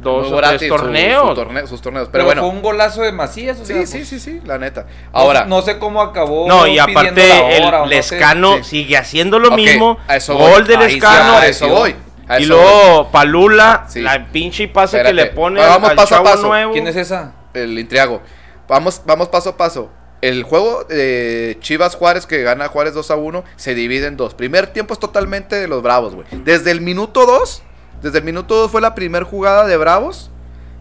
dos 0.00 0.32
o 0.32 0.40
tres 0.40 0.68
torneos. 0.68 1.28
su 1.28 1.34
torneo- 1.34 1.66
sus 1.66 1.80
torneos. 1.82 2.08
Pero, 2.10 2.12
Pero, 2.12 2.24
bueno. 2.26 2.40
fue 2.42 2.50
un 2.50 2.62
golazo 2.62 3.02
de 3.02 3.12
Macías. 3.12 3.58
o 3.60 3.64
sea, 3.64 3.76
Sí, 3.80 3.86
sí, 3.86 3.98
pues, 3.98 4.08
sí, 4.08 4.20
sí, 4.20 4.40
la 4.44 4.58
neta. 4.58 4.82
no- 4.82 5.18
Ahora, 5.18 5.44
No, 5.44 5.62
sé 5.62 5.78
cómo 5.78 6.00
acabó. 6.02 6.48
No, 6.48 6.66
y 6.66 6.78
aparte 6.78 7.28
la 7.28 7.42
hora, 7.42 7.56
el 7.56 7.70
no. 7.70 7.86
Lescano 7.86 8.64
sigue 8.64 8.96
haciendo 8.96 9.38
lo 9.38 9.50
mismo. 9.52 9.98
a 10.08 10.16
eso 10.16 10.36
Gol 10.36 10.66
sí, 10.66 10.76
Lescano. 10.76 11.36
a 11.38 11.46
eso 11.46 11.68
voy. 11.68 11.94
a 12.28 12.38
y 12.40 12.44
luego 12.46 13.10
Palula, 13.10 13.86
Sí. 13.88 14.00
la 14.02 14.26
pinche 14.26 14.68
pase 14.68 14.98
Espérate. 14.98 15.16
que 15.16 15.24
le 15.30 15.34
pone 15.34 15.60
Vamos 15.60 15.90
al 15.90 15.96
paso 15.96 16.16
a 16.16 16.22
paso. 16.22 16.46
nuevo. 16.46 16.72
¿Quién 16.72 16.86
es 16.86 16.96
esa? 16.96 17.32
El 17.54 17.76
Intriago. 17.78 18.22
Vamos, 18.68 19.02
vamos 19.04 19.28
paso 19.28 19.50
a 19.50 19.56
paso. 19.56 19.90
El 20.22 20.42
juego 20.44 20.84
de 20.84 21.56
Chivas 21.60 21.96
Juárez 21.96 22.26
que 22.26 22.42
gana 22.42 22.68
Juárez 22.68 22.92
2 22.94 23.10
a 23.10 23.16
1 23.16 23.42
se 23.56 23.74
divide 23.74 24.06
en 24.06 24.16
dos. 24.16 24.34
Primer 24.34 24.66
tiempo 24.68 24.92
es 24.94 25.00
totalmente 25.00 25.56
de 25.56 25.66
los 25.66 25.82
Bravos, 25.82 26.14
güey. 26.14 26.26
Desde 26.30 26.70
el 26.70 26.80
minuto 26.82 27.24
2, 27.26 27.62
desde 28.02 28.18
el 28.18 28.24
minuto 28.24 28.54
2 28.56 28.70
fue 28.70 28.80
la 28.80 28.94
primera 28.94 29.24
jugada 29.24 29.66
de 29.66 29.76
Bravos. 29.76 30.30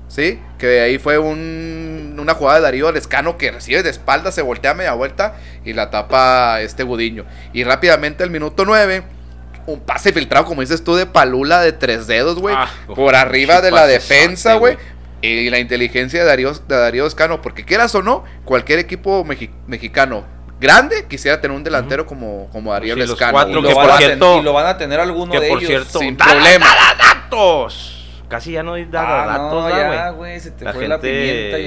¿Sí? 0.07 0.39
Que 0.57 0.81
ahí 0.81 0.97
fue 0.97 1.19
un- 1.19 2.17
una 2.19 2.33
jugada 2.33 2.57
de 2.57 2.63
Darío 2.63 2.91
Lescano 2.91 3.37
que 3.37 3.51
recibe 3.51 3.83
de 3.83 3.91
espalda, 3.91 4.31
se 4.31 4.41
voltea 4.41 4.71
a 4.71 4.73
media 4.73 4.93
vuelta 4.93 5.35
y 5.63 5.73
la 5.73 5.91
tapa 5.91 6.61
este 6.61 6.81
Gudiño. 6.83 7.25
Y 7.53 7.63
rápidamente 7.63 8.23
el 8.23 8.31
minuto 8.31 8.65
9, 8.65 9.03
un 9.67 9.79
pase 9.81 10.11
filtrado, 10.11 10.45
como 10.45 10.61
dices 10.61 10.83
tú, 10.83 10.95
de 10.95 11.05
Palula 11.05 11.61
de 11.61 11.73
tres 11.73 12.07
dedos, 12.07 12.39
güey. 12.39 12.55
Ah, 12.57 12.67
por 12.95 13.15
arriba 13.15 13.61
de 13.61 13.69
la 13.69 13.85
defensa, 13.85 14.55
güey. 14.55 14.73
güey. 14.75 14.85
Y 15.21 15.49
la 15.51 15.59
inteligencia 15.59 16.21
de 16.21 16.25
Darío, 16.25 16.53
de 16.53 16.75
Darío 16.75 17.05
Escano, 17.05 17.41
porque 17.43 17.63
quieras 17.63 17.93
o 17.93 18.01
no, 18.01 18.23
cualquier 18.45 18.79
equipo 18.79 19.23
mexi- 19.25 19.51
mexicano 19.67 20.23
grande 20.59 21.05
quisiera 21.07 21.39
tener 21.39 21.55
un 21.55 21.63
delantero 21.63 22.05
como, 22.05 22.47
como 22.51 22.71
Darío 22.73 22.93
Sí, 22.95 22.99
los 23.01 23.09
Escano. 23.11 23.31
cuatro 23.33 23.59
Y 23.59 23.61
lo, 23.61 23.67
que 23.67 23.73
van 23.73 23.97
cierto- 23.97 24.37
y 24.39 24.41
lo 24.43 24.53
van 24.53 24.65
a 24.67 24.77
tener 24.77 24.99
alguno 24.99 25.31
Que 25.31 25.39
de 25.39 25.47
por 25.49 25.57
ellos. 25.59 25.67
cierto, 25.69 25.99
sin 25.99 26.17
¡da- 26.17 26.25
problema. 26.25 26.65
da- 26.65 26.95
da- 26.97 27.13
datos. 27.15 27.95
Casi 28.27 28.51
ya 28.51 28.61
no 28.61 28.73
hay 28.73 28.83
Ah, 28.93 29.25
datos, 29.27 29.63
no, 29.63 29.69
ya, 29.69 30.09
güey. 30.11 30.39
se 30.39 30.51
te 30.51 30.63
La 30.63 30.71
fue 30.73 30.87
la 30.87 30.99
gente, 30.99 31.49
pimienta 31.51 31.57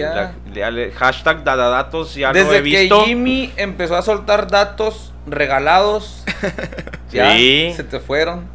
ya. 0.54 0.70
la- 0.70 0.90
hashtag 0.94 1.42
dadadatos 1.42 2.14
ya 2.14 2.32
lo 2.32 2.38
he 2.38 2.44
Desde 2.44 2.56
que 2.56 2.62
visto. 2.62 3.04
Jimmy 3.04 3.52
empezó 3.56 3.96
a 3.96 4.02
soltar 4.02 4.46
datos 4.48 5.12
regalados, 5.26 6.22
ya 7.10 7.32
Sí. 7.32 7.72
se 7.74 7.82
te 7.82 7.98
fueron. 7.98 8.46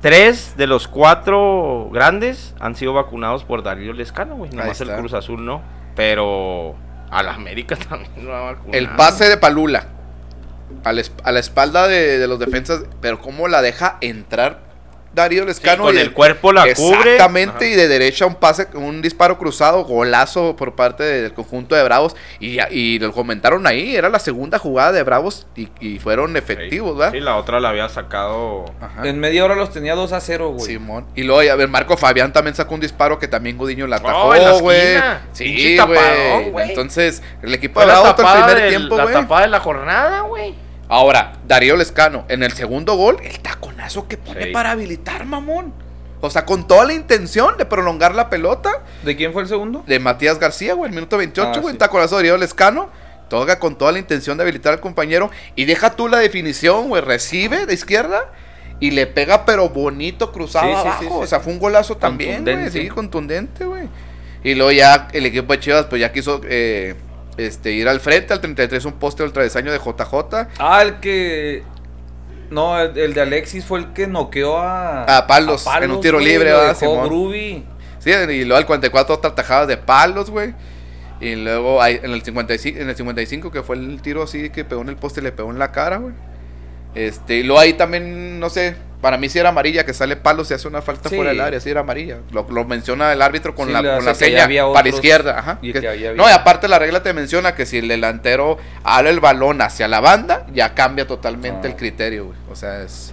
Tres 0.00 0.56
de 0.56 0.66
los 0.66 0.88
cuatro 0.88 1.88
grandes 1.92 2.54
han 2.60 2.74
sido 2.74 2.92
vacunados 2.92 3.44
por 3.44 3.62
Darío 3.62 3.92
Lescano, 3.92 4.34
güey. 4.36 4.50
Nomás 4.50 4.80
el 4.80 4.88
está. 4.88 5.00
Cruz 5.00 5.14
Azul 5.14 5.44
no. 5.46 5.62
Pero 5.94 6.74
a 7.14 7.22
la 7.22 7.34
América 7.34 7.76
también 7.88 8.24
lo 8.24 8.34
ha 8.34 8.40
vacunado. 8.52 8.78
El 8.78 8.88
pase 8.90 9.28
de 9.28 9.36
Palula. 9.36 9.86
A 10.82 10.92
la, 10.92 11.02
a 11.22 11.32
la 11.32 11.40
espalda 11.40 11.86
de, 11.88 12.18
de 12.18 12.26
los 12.26 12.38
defensas. 12.38 12.84
Pero 13.00 13.20
cómo 13.20 13.48
la 13.48 13.62
deja 13.62 13.96
entrar 14.00 14.60
Darío 15.14 15.44
Lescano. 15.44 15.84
con 15.84 15.96
y- 15.96 16.00
el 16.00 16.12
cuerpo 16.12 16.52
la 16.52 16.62
cubre. 16.74 17.12
Exactamente. 17.12 17.70
Y 17.70 17.74
de 17.74 17.88
derecha 17.88 18.26
un 18.26 18.34
pase, 18.34 18.68
un 18.74 19.00
disparo 19.02 19.38
cruzado, 19.38 19.84
golazo 19.84 20.56
por 20.56 20.74
parte 20.74 21.02
del 21.04 21.32
conjunto 21.32 21.74
de 21.74 21.82
Bravos. 21.84 22.16
Y, 22.40 22.54
ya- 22.56 22.68
y 22.70 22.98
lo 22.98 23.12
comentaron 23.12 23.66
ahí. 23.66 23.94
Era 23.96 24.08
la 24.08 24.18
segunda 24.18 24.58
jugada 24.58 24.92
de 24.92 25.02
Bravos 25.02 25.46
y, 25.56 25.68
y 25.80 25.98
fueron 25.98 26.36
efectivos, 26.36 26.96
¿verdad? 26.98 27.12
Sí, 27.12 27.20
la 27.20 27.36
otra 27.36 27.60
la 27.60 27.70
había 27.70 27.88
sacado. 27.88 28.64
Ajá. 28.80 29.06
En 29.08 29.18
media 29.20 29.44
hora 29.44 29.54
los 29.54 29.70
tenía 29.72 29.94
2 29.94 30.12
a 30.12 30.20
0, 30.20 30.50
güey. 30.50 30.66
Simón. 30.66 31.06
Y 31.14 31.22
luego, 31.22 31.50
a 31.50 31.54
ver, 31.56 31.68
Marco 31.68 31.96
Fabián 31.96 32.32
también 32.32 32.54
sacó 32.54 32.74
un 32.74 32.80
disparo 32.80 33.18
que 33.18 33.28
también 33.28 33.56
Gudiño 33.56 33.86
la 33.86 33.96
atajó, 33.96 34.28
Oh, 34.28 34.34
en 34.34 34.42
la 34.44 34.50
güey. 34.52 34.96
sí, 35.32 35.78
güey. 36.52 36.68
Entonces, 36.68 37.22
el 37.42 37.54
equipo 37.54 37.80
de 37.80 37.86
la 37.86 37.92
Bravos 37.94 38.10
el 38.10 38.16
tapada, 38.16 38.46
primer 38.46 38.62
del- 38.62 38.70
tiempo, 38.70 38.96
la 38.96 39.02
güey. 39.04 39.14
tapada 39.14 39.40
de 39.42 39.48
la 39.48 39.60
jornada, 39.60 40.20
güey. 40.22 40.54
Ahora, 40.88 41.34
Darío 41.46 41.76
Lescano, 41.76 42.24
en 42.28 42.42
el 42.42 42.52
segundo 42.52 42.94
gol, 42.96 43.16
el 43.22 43.40
taconazo 43.40 44.06
que 44.06 44.16
pone 44.18 44.44
Sí. 44.46 44.50
para 44.52 44.72
habilitar, 44.72 45.24
mamón. 45.24 45.72
O 46.20 46.30
sea, 46.30 46.46
con 46.46 46.66
toda 46.66 46.86
la 46.86 46.94
intención 46.94 47.56
de 47.58 47.66
prolongar 47.66 48.14
la 48.14 48.30
pelota 48.30 48.82
¿De 49.02 49.14
quién 49.16 49.32
fue 49.32 49.42
el 49.42 49.48
segundo? 49.48 49.82
de 49.86 49.98
Matías 49.98 50.38
García, 50.38 50.74
güey, 50.74 50.88
el 50.88 50.94
minuto 50.94 51.18
28, 51.18 51.52
Ah, 51.56 51.60
güey, 51.60 51.72
sí. 51.74 51.78
taconazo 51.78 52.16
de 52.16 52.22
Darío 52.22 52.36
Lescano. 52.38 52.88
Toca 53.28 53.58
con 53.58 53.76
toda 53.76 53.90
la 53.92 53.98
intención 53.98 54.36
de 54.36 54.42
habilitar 54.42 54.72
al 54.74 54.80
compañero. 54.80 55.30
Y 55.56 55.64
deja 55.64 55.96
tú 55.96 56.08
la 56.08 56.18
definición, 56.18 56.88
güey. 56.88 57.02
Recibe 57.02 57.66
de 57.66 57.74
izquierda 57.74 58.30
y 58.80 58.90
le 58.92 59.06
pega, 59.06 59.44
pero 59.46 59.70
bonito, 59.70 60.30
cruzado 60.30 60.66
Sí, 60.68 60.72
abajo. 60.74 61.18
O 61.20 61.26
sea, 61.26 61.40
fue 61.40 61.52
un 61.54 61.58
golazo 61.58 61.96
también, 61.96 62.44
güey. 62.44 62.70
Sí, 62.70 62.88
contundente, 62.88 63.64
güey. 63.64 63.88
Y 64.44 64.54
luego 64.54 64.72
ya 64.72 65.08
el 65.12 65.24
equipo 65.26 65.52
de 65.54 65.60
Chivas, 65.60 65.86
pues 65.86 66.00
ya 66.00 66.12
quiso 66.12 66.42
eh, 66.44 66.94
este, 67.36 67.72
ir 67.72 67.88
al 67.88 68.00
frente, 68.00 68.32
al 68.32 68.40
33, 68.40 68.84
un 68.84 68.92
poste 68.94 69.22
del 69.22 69.32
travesaño 69.32 69.72
de 69.72 69.78
JJ. 69.78 70.48
Ah, 70.58 70.82
el 70.82 71.00
que. 71.00 71.62
No, 72.50 72.78
el, 72.80 72.96
el 72.98 73.14
de 73.14 73.20
Alexis 73.22 73.64
fue 73.64 73.80
el 73.80 73.92
que 73.92 74.06
noqueó 74.06 74.58
a. 74.58 75.04
A 75.04 75.26
Palos, 75.26 75.64
en 75.82 75.90
un 75.90 76.00
tiro 76.00 76.18
güey, 76.18 76.28
libre, 76.28 76.50
lo 76.50 76.56
¿verdad, 76.58 76.68
dejó 76.78 76.92
Simón? 76.92 77.06
Groovy. 77.08 77.64
Sí, 77.98 78.10
y 78.10 78.44
luego 78.44 78.56
al 78.58 78.66
44 78.66 79.14
otra 79.14 79.34
tajada 79.34 79.66
de 79.66 79.76
palos, 79.78 80.30
güey. 80.30 80.54
Y 81.20 81.36
luego 81.36 81.80
hay- 81.80 82.00
en 82.02 82.10
el 82.12 82.22
55, 82.22 82.78
en 82.78 82.88
el 82.90 82.96
55 82.96 83.50
que 83.50 83.62
fue 83.62 83.76
el 83.76 84.02
tiro 84.02 84.22
así 84.24 84.50
que 84.50 84.64
pegó 84.64 84.82
en 84.82 84.90
el 84.90 84.96
poste 84.96 85.20
y 85.20 85.24
le 85.24 85.32
pegó 85.32 85.50
en 85.50 85.58
la 85.58 85.72
cara, 85.72 85.96
güey. 85.96 86.12
Este, 86.94 87.36
y 87.36 87.42
luego 87.44 87.60
ahí 87.60 87.72
también, 87.72 88.38
no 88.38 88.50
sé, 88.50 88.76
para 89.04 89.18
mí 89.18 89.28
sí 89.28 89.38
era 89.38 89.50
amarilla, 89.50 89.84
que 89.84 89.92
sale 89.92 90.16
palos 90.16 90.50
y 90.50 90.54
hace 90.54 90.66
una 90.66 90.80
falta 90.80 91.10
Sí. 91.10 91.16
fuera 91.16 91.32
del 91.32 91.40
área, 91.42 91.60
sí 91.60 91.68
era 91.68 91.80
amarilla. 91.80 92.20
Lo, 92.32 92.46
lo 92.50 92.64
menciona 92.64 93.12
el 93.12 93.20
árbitro 93.20 93.54
con 93.54 93.66
Sí, 93.66 93.72
la, 93.74 93.82
con 93.96 94.04
la 94.06 94.14
seña 94.14 94.46
para 94.48 94.66
otros 94.66 94.86
izquierda. 94.94 95.38
Ajá, 95.38 95.58
y 95.60 95.74
que- 95.74 95.80
que 95.82 95.88
había- 95.88 96.14
no, 96.14 96.26
y 96.26 96.32
aparte 96.32 96.68
la 96.68 96.78
regla 96.78 97.02
te 97.02 97.12
menciona 97.12 97.54
que 97.54 97.66
si 97.66 97.76
el 97.76 97.88
delantero 97.88 98.56
ala 98.82 99.10
el 99.10 99.20
balón 99.20 99.60
hacia 99.60 99.88
la 99.88 100.00
banda, 100.00 100.46
ya 100.54 100.72
cambia 100.72 101.06
totalmente 101.06 101.68
Ah. 101.68 101.70
el 101.70 101.76
criterio, 101.76 102.24
güey. 102.28 102.38
O 102.50 102.56
sea, 102.56 102.82
es... 102.82 103.12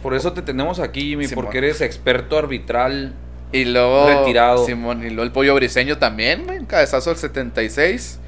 Por 0.00 0.14
eso 0.14 0.32
te 0.32 0.42
tenemos 0.42 0.78
aquí, 0.78 1.00
Jimmy, 1.08 1.26
Simón. 1.26 1.44
porque 1.44 1.58
eres 1.58 1.80
experto 1.80 2.38
arbitral. 2.38 3.12
Y 3.50 3.64
luego. 3.64 4.06
Retirado. 4.08 4.64
Simón, 4.64 5.02
y 5.04 5.08
luego 5.08 5.24
el 5.24 5.32
pollo 5.32 5.54
briseño 5.56 5.98
también, 5.98 6.44
güey. 6.46 6.58
un 6.60 6.66
Cabezazo 6.66 7.10
del 7.10 7.18
76. 7.18 8.20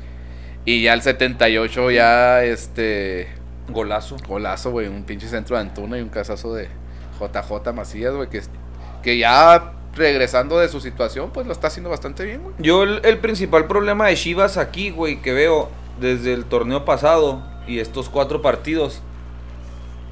Y 0.64 0.82
ya 0.82 0.92
el 0.94 1.02
78, 1.02 1.90
ya 1.90 2.42
este. 2.44 3.28
Golazo. 3.68 4.16
Golazo, 4.28 4.70
güey. 4.72 4.88
Un 4.88 5.04
pinche 5.04 5.28
centro 5.28 5.56
de 5.56 5.62
Antuna 5.62 5.96
y 5.98 6.02
un 6.02 6.08
cabezazo 6.10 6.52
de 6.54 6.68
JJ 7.26 7.72
Macías, 7.72 8.14
güey. 8.14 8.28
Que, 8.28 8.42
que 9.02 9.18
ya 9.18 9.72
regresando 9.94 10.58
de 10.58 10.68
su 10.68 10.80
situación, 10.80 11.30
pues 11.32 11.46
lo 11.46 11.52
está 11.52 11.68
haciendo 11.68 11.90
bastante 11.90 12.24
bien, 12.24 12.42
güey. 12.42 12.54
Yo, 12.58 12.82
el, 12.82 13.00
el 13.04 13.18
principal 13.18 13.66
problema 13.66 14.08
de 14.08 14.16
Chivas 14.16 14.56
aquí, 14.56 14.90
güey, 14.90 15.22
que 15.22 15.32
veo 15.32 15.68
desde 16.00 16.32
el 16.32 16.44
torneo 16.44 16.84
pasado 16.84 17.42
y 17.66 17.78
estos 17.78 18.08
cuatro 18.08 18.42
partidos. 18.42 19.02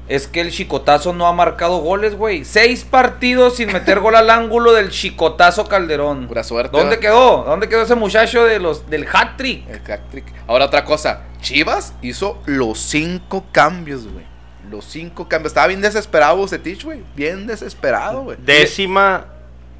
Es 0.09 0.27
que 0.27 0.41
el 0.41 0.51
chicotazo 0.51 1.13
no 1.13 1.27
ha 1.27 1.33
marcado 1.33 1.77
goles, 1.77 2.17
güey. 2.17 2.43
Seis 2.43 2.83
partidos 2.83 3.55
sin 3.55 3.71
meter 3.71 4.01
gol 4.01 4.15
al 4.15 4.29
ángulo 4.29 4.73
del 4.73 4.89
chicotazo 4.89 5.65
Calderón. 5.69 6.27
Pura 6.27 6.43
suerte. 6.43 6.77
¿Dónde 6.77 6.99
quedó? 6.99 7.43
¿Dónde 7.43 7.69
quedó 7.69 7.83
ese 7.83 7.95
muchacho 7.95 8.43
de 8.43 8.59
los 8.59 8.89
del 8.89 9.07
hat 9.11 9.37
trick? 9.37 9.65
El 9.69 9.79
hat-trick. 9.89 10.25
Ahora 10.45 10.65
otra 10.65 10.83
cosa. 10.83 11.21
Chivas 11.41 11.93
hizo 12.01 12.41
los 12.45 12.79
cinco 12.79 13.45
cambios, 13.53 14.05
güey. 14.05 14.25
Los 14.73 14.85
cinco 14.85 15.27
cambios. 15.29 15.51
Estaba 15.51 15.67
bien 15.67 15.81
desesperado 15.81 16.35
Bucetich, 16.37 16.83
güey. 16.83 17.03
Bien 17.15 17.45
desesperado, 17.45 18.21
güey. 18.23 18.37
Décima. 18.41 19.25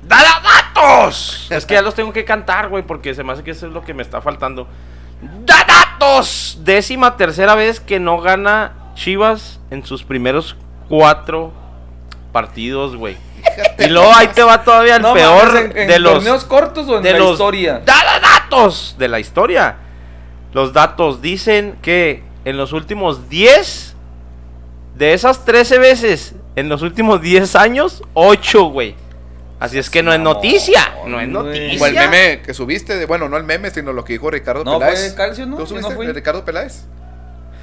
¡Dada 0.04 0.40
datos! 0.76 1.48
es 1.50 1.66
que 1.66 1.74
ya 1.74 1.82
los 1.82 1.96
tengo 1.96 2.14
que 2.14 2.24
cantar, 2.24 2.70
güey, 2.70 2.84
porque 2.84 3.16
se 3.16 3.24
me 3.24 3.34
hace 3.34 3.42
que 3.42 3.50
eso 3.52 3.66
es 3.66 3.74
lo 3.74 3.84
que 3.84 3.96
me 3.96 4.04
está 4.04 4.22
faltando. 4.22 4.68
¡Da 5.46 5.66
datos! 5.68 6.60
Décima 6.64 7.18
tercera 7.18 7.56
vez 7.56 7.80
que 7.80 8.00
no 8.00 8.20
gana 8.22 8.74
Chivas 8.94 9.60
en 9.72 9.84
sus 9.84 10.04
primeros 10.04 10.56
cuatro 10.90 11.54
partidos, 12.32 12.96
güey. 12.96 13.18
Y 13.80 13.88
luego 13.88 14.14
ahí 14.14 14.28
te 14.28 14.44
va 14.44 14.64
todavía 14.64 14.98
el 14.98 15.02
No 15.02 15.14
peor 15.16 15.48
mames, 15.48 15.72
en- 15.72 15.78
en 15.78 15.88
de 15.88 16.00
los 16.00 16.14
torneos 16.14 16.46
cortos 16.46 16.88
o 16.88 16.98
en 16.98 17.04
de 17.04 17.14
la 17.14 17.18
los 17.20 17.32
historia. 17.32 17.82
¡Dada 17.84 18.20
datos! 18.20 18.96
De 19.00 19.08
la 19.08 19.20
historia. 19.20 19.78
Los 20.54 20.72
datos 20.74 21.20
dicen 21.22 21.78
que 21.82 22.24
en 22.46 22.58
los 22.58 22.74
últimos 22.74 23.30
10 23.30 23.93
de 25.04 25.14
esas 25.14 25.44
13 25.44 25.80
veces 25.80 26.34
en 26.56 26.70
los 26.70 26.82
últimos 26.82 27.22
10 27.22 27.58
años, 27.58 28.04
8, 28.14 28.66
güey. 28.70 28.96
Así 29.60 29.78
es 29.78 29.90
que 29.90 30.02
no 30.02 30.14
es 30.14 30.20
noticia, 30.20 30.94
no 31.06 31.20
es 31.20 31.28
noticia. 31.28 31.78
Como 31.78 31.86
el 31.88 31.94
meme 31.94 32.42
que 32.42 32.54
subiste, 32.54 32.96
de, 32.96 33.06
bueno, 33.06 33.28
no 33.28 33.36
el 33.36 33.44
meme, 33.44 33.70
sino 33.70 33.92
lo 33.92 34.06
que 34.06 34.14
dijo 34.14 34.30
Ricardo 34.32 34.64
No, 34.64 34.80
Peláez. 34.80 35.08
fue 35.08 35.16
Calcio, 35.16 35.46
¿no? 35.46 35.58
¿Tú 35.58 35.64
Yo 35.64 35.68
subiste 35.68 35.90
no 35.90 35.96
fui. 35.96 36.08
Ricardo 36.08 36.46
Peláez? 36.46 36.84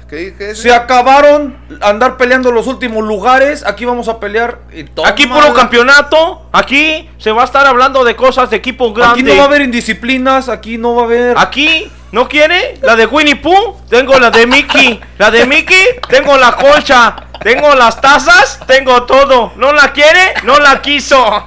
¿Qué, 0.07 0.35
qué 0.37 0.51
es? 0.51 0.59
Se 0.59 0.71
acabaron 0.71 1.57
andar 1.81 2.17
peleando 2.17 2.51
los 2.51 2.67
últimos 2.67 3.03
lugares. 3.03 3.63
Aquí 3.65 3.85
vamos 3.85 4.07
a 4.07 4.19
pelear. 4.19 4.59
y. 4.71 4.85
Aquí 5.05 5.25
puro 5.25 5.53
campeonato, 5.53 6.47
aquí 6.51 7.09
se 7.17 7.31
va 7.31 7.41
a 7.41 7.45
estar 7.45 7.65
hablando 7.65 8.03
de 8.03 8.15
cosas 8.15 8.51
de 8.51 8.57
equipos 8.57 8.93
grandes. 8.93 9.23
Aquí 9.23 9.23
no 9.23 9.37
va 9.37 9.43
a 9.43 9.47
haber 9.47 9.61
indisciplinas. 9.61 10.47
Aquí 10.49 10.77
no 10.77 10.95
va 10.95 11.01
a 11.03 11.05
haber. 11.05 11.37
Aquí, 11.39 11.91
¿no 12.11 12.27
quiere? 12.27 12.77
La 12.81 12.95
de 12.95 13.05
Winnie 13.05 13.35
Pooh, 13.35 13.81
tengo 13.89 14.17
la 14.19 14.29
de 14.31 14.45
Mickey. 14.47 14.99
La 15.17 15.31
de 15.31 15.45
Mickey, 15.45 15.83
tengo 16.09 16.37
la 16.37 16.53
colcha. 16.55 17.15
Tengo 17.41 17.73
las 17.73 17.99
tazas, 17.99 18.59
tengo 18.67 19.03
todo. 19.03 19.53
¿No 19.55 19.73
la 19.73 19.91
quiere? 19.93 20.33
No 20.43 20.59
la 20.59 20.79
quiso. 20.81 21.43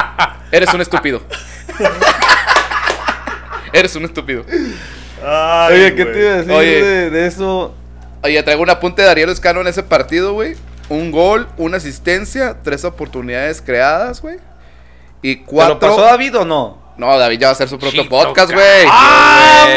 Eres 0.50 0.74
un 0.74 0.80
estúpido. 0.80 1.22
Eres 3.72 3.94
un 3.94 4.04
estúpido. 4.04 4.42
Oye, 4.42 5.94
¿qué 5.94 6.04
te 6.04 6.20
iba 6.20 6.32
a 6.32 6.36
decir 6.38 6.52
Oye. 6.52 6.82
de, 6.82 7.10
de 7.10 7.26
eso? 7.26 7.74
Oye, 8.22 8.42
traigo 8.42 8.62
un 8.62 8.70
apunte 8.70 9.02
de 9.02 9.10
Ariel 9.10 9.30
Escano 9.30 9.60
en 9.60 9.66
ese 9.68 9.82
partido, 9.82 10.32
güey. 10.32 10.56
Un 10.88 11.10
gol, 11.10 11.48
una 11.56 11.76
asistencia, 11.76 12.56
tres 12.62 12.84
oportunidades 12.84 13.60
creadas, 13.60 14.20
güey. 14.22 14.38
Y 15.22 15.36
¿Te 15.36 15.44
cuatro. 15.44 15.74
lo 15.74 15.80
pasó 15.80 16.00
David 16.02 16.38
o 16.38 16.44
no? 16.44 16.85
No, 16.96 17.18
David 17.18 17.38
ya 17.40 17.48
va 17.48 17.50
a 17.50 17.52
hacer 17.52 17.68
su 17.68 17.78
propio 17.78 18.04
Chito, 18.04 18.16
podcast, 18.16 18.48
ca- 18.50 18.54
güey. 18.56 18.86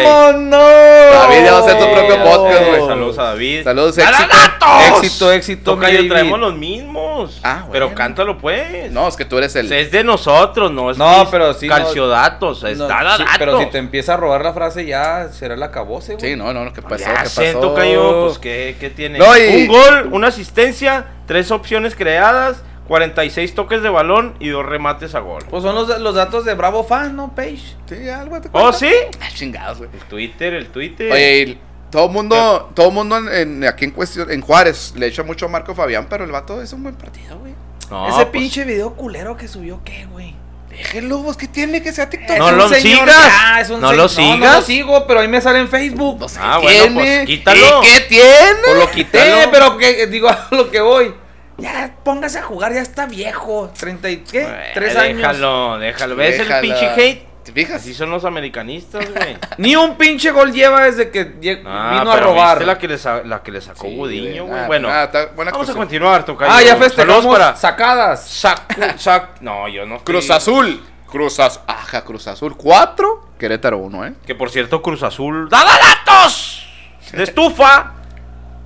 ¡Vámonos! 0.05 0.59
David 0.59 1.43
ya 1.45 1.51
va 1.51 1.57
a 1.57 1.61
hacer 1.61 1.77
tu 1.77 1.91
propio 1.93 2.23
podcast, 2.23 2.65
güey. 2.67 2.87
Saludos 2.87 3.19
a 3.19 3.23
David. 3.23 3.63
Saludos, 3.65 3.95
¡Dada 3.97 4.09
éxito. 4.21 4.95
Éxito, 4.97 5.31
éxito, 5.33 5.75
David. 5.75 6.09
traemos 6.09 6.39
los 6.39 6.55
mismos. 6.55 7.39
Ah, 7.43 7.65
bueno. 7.67 7.71
Pero 7.73 7.93
cántalo, 7.95 8.37
pues. 8.37 8.89
No, 8.91 9.07
es 9.09 9.17
que 9.17 9.25
tú 9.25 9.37
eres 9.37 9.53
el. 9.57 9.71
Es 9.71 9.91
de 9.91 10.03
nosotros, 10.05 10.71
no 10.71 10.91
es 10.91 10.97
No, 10.97 11.27
pero 11.29 11.53
sí, 11.53 11.67
no- 11.67 11.75
Calciodatos, 11.75 12.63
No, 12.63 12.87
dada 12.87 13.17
sí, 13.17 13.23
datos. 13.23 13.35
pero 13.37 13.59
si 13.59 13.65
te 13.65 13.77
empieza 13.79 14.13
a 14.13 14.17
robar 14.17 14.41
la 14.43 14.53
frase, 14.53 14.85
ya 14.85 15.27
será 15.31 15.55
el 15.55 15.63
acabose, 15.63 16.15
güey. 16.15 16.29
Sí, 16.31 16.35
no, 16.37 16.53
no, 16.53 16.63
no, 16.63 16.71
¿qué 16.73 16.81
pasó? 16.81 17.03
Ya 17.03 17.23
¿Qué 17.23 17.29
sé, 17.29 17.45
pasó? 17.53 17.59
Tocayo, 17.59 18.27
pues 18.27 18.39
¿qué, 18.39 18.77
qué 18.79 18.89
tiene? 18.89 19.19
No, 19.19 19.37
y- 19.37 19.63
Un 19.63 19.67
gol, 19.67 20.09
una 20.13 20.27
asistencia, 20.27 21.05
tres 21.27 21.51
opciones 21.51 21.95
creadas, 21.95 22.63
46 22.89 23.55
toques 23.55 23.81
de 23.81 23.87
balón 23.89 24.35
y 24.39 24.49
dos 24.49 24.65
remates 24.65 25.15
a 25.15 25.19
gol. 25.19 25.43
Pues 25.49 25.63
son 25.63 25.75
los, 25.75 25.99
los 26.01 26.15
datos 26.15 26.43
de 26.43 26.55
Bravo 26.55 26.83
Fan, 26.83 27.15
¿no, 27.15 27.33
Page? 27.33 27.59
Sí, 27.87 28.09
algo 28.09 28.41
te 28.41 28.49
¿Oh, 28.49 28.51
cuento. 28.51 28.73
sí? 28.73 28.91
Ah, 29.21 29.29
chingados, 29.33 29.77
güey. 29.77 29.89
El 29.93 29.99
Twitter, 30.07 30.53
el 30.55 30.67
Twitter. 30.67 31.11
Oye, 31.11 31.41
y 31.43 31.59
todo 31.91 32.07
el 32.07 32.11
mundo, 32.11 32.71
todo 32.75 32.91
mundo 32.91 33.17
en, 33.17 33.29
en- 33.33 33.63
aquí 33.65 33.85
en 33.85 33.91
cuestión, 33.91 34.29
en 34.31 34.41
Juárez, 34.41 34.93
le 34.97 35.05
echa 35.07 35.23
mucho 35.23 35.45
a 35.45 35.49
Marco 35.49 35.73
Fabián, 35.73 36.07
pero 36.09 36.25
el 36.25 36.31
vato 36.31 36.61
es 36.61 36.73
un 36.73 36.83
buen 36.83 36.95
partido, 36.95 37.37
güey. 37.39 37.53
No, 37.89 38.07
Ese 38.09 38.17
pues, 38.25 38.27
pinche 38.27 38.65
video 38.65 38.93
culero 38.95 39.37
que 39.37 39.47
subió, 39.47 39.81
¿qué, 39.85 40.05
güey? 40.11 40.35
Déjenlo, 40.69 41.19
vos, 41.19 41.35
¿qué 41.37 41.47
tiene 41.47 41.81
que 41.81 41.91
sea 41.91 42.09
TikTok? 42.09 42.37
No 42.37 42.51
lo 42.51 42.69
señor, 42.69 43.01
sigas. 43.09 43.27
ya, 43.27 43.59
es 43.61 43.69
un 43.69 43.81
No 43.81 43.89
se- 43.89 43.95
lo 43.95 44.03
No, 44.03 44.03
no 44.03 44.09
sigas. 44.09 44.55
lo 44.55 44.61
sigo, 44.63 45.07
pero 45.07 45.19
ahí 45.19 45.27
me 45.27 45.41
sale 45.41 45.59
en 45.59 45.67
Facebook. 45.67 46.19
No 46.19 46.29
sé 46.29 46.39
Ah, 46.41 46.57
qué 46.61 46.65
bueno, 46.67 46.83
tiene. 47.01 47.15
pues, 47.17 47.25
quítalo. 47.27 47.83
¿Y 47.83 47.87
qué 47.87 48.01
tiene? 48.07 48.59
Pues 48.65 48.77
lo 48.79 48.91
quité, 48.91 49.47
pero 49.51 49.77
que 49.77 50.07
digo 50.07 50.29
a 50.29 50.47
lo 50.51 50.69
que 50.71 50.79
voy. 50.81 51.13
Ya, 51.61 51.95
póngase 52.03 52.39
a 52.39 52.43
jugar, 52.43 52.73
ya 52.73 52.81
está 52.81 53.05
viejo. 53.05 53.71
30 53.77 54.09
y 54.09 54.17
qué? 54.17 54.41
Eh, 54.43 54.71
Tres 54.73 54.95
años. 54.95 55.17
Déjalo, 55.17 55.77
déjalo. 55.79 56.15
¿Ves 56.15 56.39
el 56.39 56.61
pinche 56.61 56.87
hate? 56.89 57.29
¿Te 57.43 57.53
fijas? 57.53 57.77
Así 57.77 57.93
son 57.93 58.11
los 58.11 58.25
americanistas, 58.25 59.09
güey. 59.13 59.37
Ni 59.57 59.75
un 59.75 59.95
pinche 59.95 60.29
gol 60.31 60.51
lleva 60.51 60.83
desde 60.83 61.09
que 61.09 61.21
Ah, 61.65 61.97
vino 61.99 62.11
a 62.11 62.19
robar. 62.19 62.57
¿viste 62.59 62.65
la 62.65 62.77
que 62.77 62.87
le, 62.87 62.97
sa- 62.97 63.23
la 63.23 63.41
que 63.41 63.51
le 63.51 63.61
sacó 63.61 63.87
Sí, 63.87 63.95
Gudiño, 63.95 64.45
güey. 64.45 64.47
güey? 64.47 64.59
Ah, 64.61 64.67
bueno, 64.67 64.89
ah, 64.91 65.09
vamos 65.53 65.69
a 65.69 65.73
continuar, 65.73 66.25
Tocayo. 66.25 66.51
Ah, 66.53 66.61
ya 66.61 66.75
festejamos 66.75 67.25
para 67.25 67.55
sacadas. 67.55 68.43
Sac- 68.43 68.97
Sac- 68.97 69.39
No, 69.41 69.67
yo 69.67 69.85
no. 69.85 70.03
Cruz 70.03 70.25
estoy- 70.25 70.35
Azul. 70.37 70.83
Cruz 71.07 71.39
Azul. 71.39 71.63
Ajá, 71.65 72.03
Cruz 72.03 72.27
Azul 72.27 72.55
4. 72.55 73.29
Querétaro 73.39 73.77
1, 73.79 74.05
¿eh? 74.05 74.13
Que 74.27 74.35
por 74.35 74.51
cierto, 74.51 74.81
Cruz 74.83 75.01
Azul. 75.01 75.49
¡Dada 75.49 75.71
datos! 76.05 76.67
De 77.13 77.23
estufa. 77.23 77.93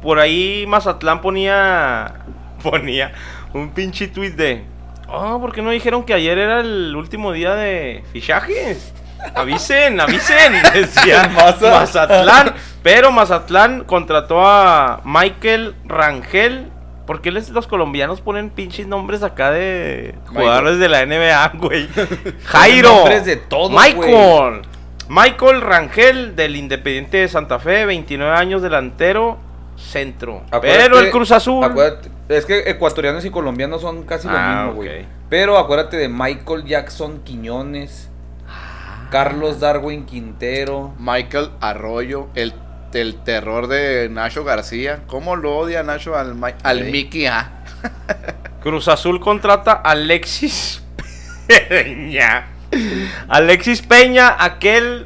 Por 0.01 0.19
ahí 0.19 0.65
Mazatlán 0.67 1.21
ponía. 1.21 2.15
Ponía 2.63 3.11
un 3.53 3.71
pinche 3.71 4.07
tweet 4.07 4.31
de. 4.31 4.63
Oh, 5.07 5.39
¿por 5.39 5.53
qué 5.53 5.61
no 5.61 5.69
dijeron 5.69 6.03
que 6.03 6.13
ayer 6.13 6.37
era 6.37 6.61
el 6.61 6.95
último 6.95 7.31
día 7.31 7.53
de 7.55 8.03
fichajes? 8.13 8.93
Avisen, 9.35 9.99
avisen, 9.99 10.53
decía 10.73 11.29
Maza. 11.29 11.71
Mazatlán. 11.71 12.53
Pero 12.81 13.11
Mazatlán 13.11 13.83
contrató 13.83 14.45
a 14.45 15.01
Michael 15.03 15.75
Rangel. 15.85 16.69
¿Por 17.05 17.21
qué 17.21 17.31
les, 17.31 17.49
los 17.49 17.67
colombianos 17.67 18.21
ponen 18.21 18.49
pinches 18.49 18.87
nombres 18.87 19.23
acá 19.23 19.51
de 19.51 20.15
jugadores 20.27 20.79
de 20.79 20.89
la 20.89 21.05
NBA, 21.05 21.51
güey? 21.55 21.87
Jairo. 22.45 22.95
nombres 22.95 23.25
de 23.25 23.35
todos, 23.35 23.71
Michael. 23.71 24.61
Michael 25.09 25.61
Rangel 25.61 26.35
del 26.35 26.55
Independiente 26.55 27.17
de 27.17 27.27
Santa 27.27 27.59
Fe, 27.59 27.85
29 27.85 28.35
años 28.35 28.61
delantero, 28.61 29.37
centro. 29.83 30.43
Acuérdate- 30.51 30.61
Pero 30.83 30.99
el 30.99 31.11
Cruz 31.11 31.31
Azul. 31.31 31.63
acuérdate- 31.63 32.09
es 32.29 32.45
que 32.45 32.69
ecuatorianos 32.69 33.23
y 33.25 33.29
colombianos 33.29 33.81
son 33.81 34.03
casi 34.03 34.27
lo 34.27 34.33
Ah, 34.37 34.63
mismo, 34.65 34.73
güey. 34.75 35.05
Pero 35.29 35.57
acuérdate 35.57 35.97
de 35.97 36.09
Michael 36.09 36.65
Jackson 36.65 37.21
Quiñones, 37.23 38.09
Ah. 38.47 39.07
Carlos 39.11 39.59
Darwin 39.59 40.05
Quintero. 40.05 40.93
Michael 40.99 41.49
Arroyo. 41.59 42.27
El, 42.35 42.53
el 42.93 43.15
terror 43.23 43.67
de 43.67 44.07
Nacho 44.09 44.43
García. 44.43 45.01
¿Cómo 45.07 45.35
lo 45.35 45.57
odia 45.57 45.83
Nacho 45.83 46.15
al, 46.15 46.35
al 46.63 46.79
Sí. 46.85 46.91
Mickey 46.91 47.25
A? 47.25 47.63
Cruz 48.61 48.87
Azul 48.87 49.19
contrata 49.19 49.71
a 49.73 49.91
Alexis 49.91 50.81
Peña. 51.47 52.47
Alexis 53.27 53.81
Peña, 53.81 54.35
aquel, 54.39 55.05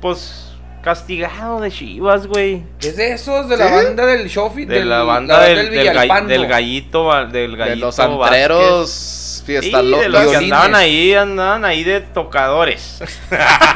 pues, 0.00 0.41
castigado 0.82 1.60
de 1.60 1.70
Chivas, 1.70 2.26
güey. 2.26 2.62
¿Qué 2.78 2.88
es 2.88 2.96
de 2.96 3.12
esos? 3.12 3.48
De 3.48 3.56
la 3.56 3.70
banda 3.70 4.04
del 4.06 4.28
Shofi. 4.28 4.64
De 4.66 4.84
la 4.84 5.02
banda 5.04 5.40
del, 5.42 5.56
del, 5.56 5.66
gall- 5.86 5.90
Villalpando. 5.92 6.28
del 6.28 6.46
gallito, 6.46 7.26
del 7.26 7.52
De 7.52 7.56
gallito 7.56 7.86
los 7.86 7.98
antreros. 7.98 8.90
Sí, 8.90 9.42
Fiestas 9.46 9.82
de 9.84 10.08
los 10.08 10.26
que 10.30 10.36
andaban 10.36 10.74
ahí, 10.76 11.14
andaban 11.14 11.64
ahí 11.64 11.82
de 11.82 12.00
tocadores. 12.00 13.02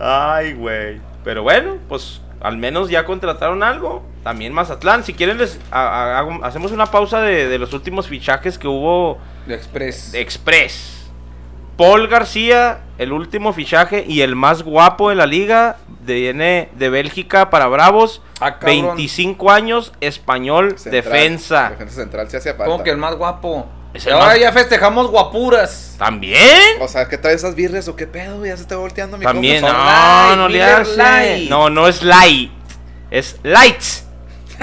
Ay, 0.00 0.52
güey. 0.54 1.00
Pero 1.24 1.42
bueno, 1.42 1.76
pues 1.88 2.20
al 2.40 2.56
menos 2.56 2.88
ya 2.88 3.04
contrataron 3.04 3.62
algo. 3.62 4.04
También 4.22 4.52
Mazatlán. 4.52 5.04
Si 5.04 5.14
quieren, 5.14 5.38
les 5.38 5.58
a- 5.70 5.88
a- 5.88 6.18
hago- 6.20 6.44
hacemos 6.44 6.72
una 6.72 6.86
pausa 6.86 7.20
de, 7.20 7.48
de 7.48 7.58
los 7.58 7.72
últimos 7.72 8.06
fichajes 8.08 8.58
que 8.58 8.68
hubo 8.68 9.18
De 9.46 9.54
Express. 9.54 10.12
de 10.12 10.20
Express. 10.20 10.97
Paul 11.78 12.08
García, 12.08 12.80
el 12.98 13.12
último 13.12 13.52
fichaje 13.52 14.04
y 14.06 14.22
el 14.22 14.34
más 14.34 14.64
guapo 14.64 15.10
de 15.10 15.14
la 15.14 15.26
liga, 15.26 15.76
viene 16.00 16.70
de 16.74 16.90
Bélgica 16.90 17.50
para 17.50 17.68
Bravos. 17.68 18.20
Ah, 18.40 18.58
cabrón. 18.58 18.96
25 18.96 19.50
años, 19.52 19.92
español, 20.00 20.76
Central. 20.76 20.92
defensa. 20.92 21.70
Defensa 21.70 21.94
central 21.94 22.30
se 22.30 22.40
falta. 22.40 22.64
Como 22.64 22.82
que 22.82 22.90
el 22.90 22.96
más 22.96 23.14
guapo. 23.14 23.68
Y 23.94 24.10
ahora 24.10 24.26
más- 24.26 24.40
ya 24.40 24.52
festejamos 24.52 25.06
guapuras. 25.06 25.94
¿También? 25.98 26.80
O 26.80 26.88
sea, 26.88 27.08
¿qué 27.08 27.16
trae 27.16 27.34
esas 27.34 27.54
birres 27.54 27.86
o 27.86 27.94
qué 27.94 28.08
pedo? 28.08 28.44
Ya 28.44 28.56
se 28.56 28.62
está 28.62 28.76
volteando 28.76 29.16
mi 29.16 29.24
También, 29.24 29.62
no, 29.62 29.68
light, 29.72 30.36
no 30.36 30.48
le. 30.48 31.46
No, 31.48 31.70
no 31.70 31.86
es 31.86 32.02
light. 32.02 32.50
Es 33.10 33.38
light. 33.44 33.80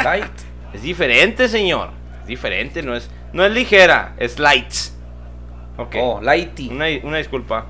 Light. 0.04 0.26
Es 0.74 0.82
diferente, 0.82 1.48
señor. 1.48 1.92
Es 2.22 2.28
diferente, 2.28 2.84
no 2.84 2.94
es, 2.94 3.10
no 3.32 3.46
es 3.46 3.54
ligera, 3.54 4.14
es 4.18 4.38
light. 4.38 4.74
Ok. 5.78 5.96
Oh, 6.02 6.20
Lighty. 6.22 6.70
Una, 6.70 6.86
una 7.04 7.18
disculpa. 7.18 7.66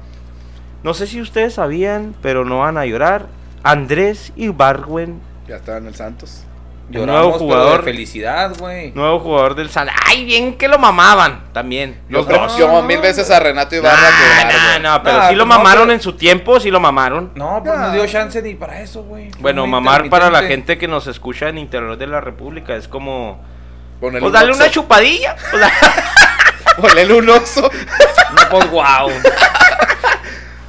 No 0.83 0.93
sé 0.93 1.07
si 1.07 1.19
ustedes 1.21 1.55
sabían, 1.55 2.15
pero 2.21 2.45
no 2.45 2.59
van 2.59 2.77
a 2.77 2.85
llorar. 2.85 3.27
Andrés 3.63 4.31
Ibargüen, 4.35 5.19
Ya 5.47 5.55
estaba 5.55 5.79
en 5.79 5.87
el 5.87 5.95
Santos. 5.95 6.43
Lloramos, 6.87 7.15
nuevo 7.15 7.31
pero 7.31 7.39
jugador. 7.39 7.77
de 7.83 7.91
felicidad, 7.91 8.55
güey. 8.59 8.91
nuevo 8.91 9.17
jugador 9.19 9.55
del 9.55 9.71
San. 9.71 9.87
¡Ay, 10.05 10.23
bien 10.23 10.55
que 10.55 10.67
lo 10.67 10.77
mamaban! 10.77 11.45
También. 11.51 11.99
Yo, 12.09 12.19
Los 12.19 12.27
dos. 12.27 12.57
yo 12.59 12.83
mil 12.83 12.99
veces 12.99 13.31
a 13.31 13.39
Renato 13.39 13.75
Ibarra 13.75 13.97
que 13.97 14.53
No, 14.53 14.79
no, 14.79 14.97
no, 14.97 15.03
pero 15.03 15.17
Nah, 15.17 15.29
sí 15.29 15.33
lo 15.35 15.45
no, 15.45 15.57
mamaron 15.57 15.85
pero- 15.85 15.93
en 15.93 16.01
su 16.01 16.13
tiempo, 16.13 16.59
sí 16.59 16.69
lo 16.69 16.79
mamaron. 16.79 17.31
No, 17.33 17.59
pues 17.63 17.75
no 17.75 17.87
No. 17.87 17.91
dio 17.93 18.05
chance 18.05 18.39
ni 18.43 18.53
para 18.53 18.81
eso, 18.81 19.01
güey. 19.01 19.31
Bueno, 19.39 19.65
mamar 19.65 20.11
para 20.11 20.29
la 20.29 20.43
gente 20.43 20.77
que 20.77 20.87
nos 20.87 21.07
escucha 21.07 21.49
en 21.49 21.57
interior 21.57 21.97
de 21.97 22.05
la 22.05 22.21
República 22.21 22.75
es 22.75 22.87
como. 22.87 23.41
Ponele 23.99 24.19
Pues 24.21 24.33
dale 24.33 24.53
una 24.53 24.69
chupadilla. 24.69 25.35
O 25.53 25.57
sea, 26.75 26.89
Ponele 26.89 27.13
un 27.13 27.29
oxo. 27.29 27.61
No, 27.61 28.49
pues 28.49 28.71
wow. 28.71 29.09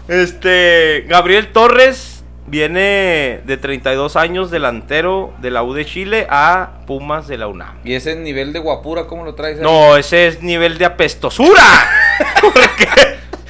este. 0.09 1.05
Gabriel 1.09 1.53
Torres 1.53 2.25
viene 2.47 3.41
de 3.45 3.57
32 3.57 4.17
años, 4.17 4.51
delantero 4.51 5.35
de 5.39 5.51
la 5.51 5.63
U 5.63 5.75
de 5.75 5.85
Chile 5.85 6.27
a 6.31 6.81
Pumas 6.87 7.27
de 7.27 7.39
la 7.39 7.49
UNAM. 7.49 7.79
¿Y 7.85 7.95
ese 7.95 8.15
nivel 8.17 8.53
de 8.53 8.61
guapura 8.61 9.07
cómo 9.07 9.25
lo 9.25 9.35
traes? 9.35 9.59
ahí? 9.59 9.65
No, 9.65 9.97
ese 9.97 10.29
es 10.29 10.43
nivel 10.43 10.79
de 10.79 10.85
apestosura. 10.85 11.63
porque, 12.41 12.89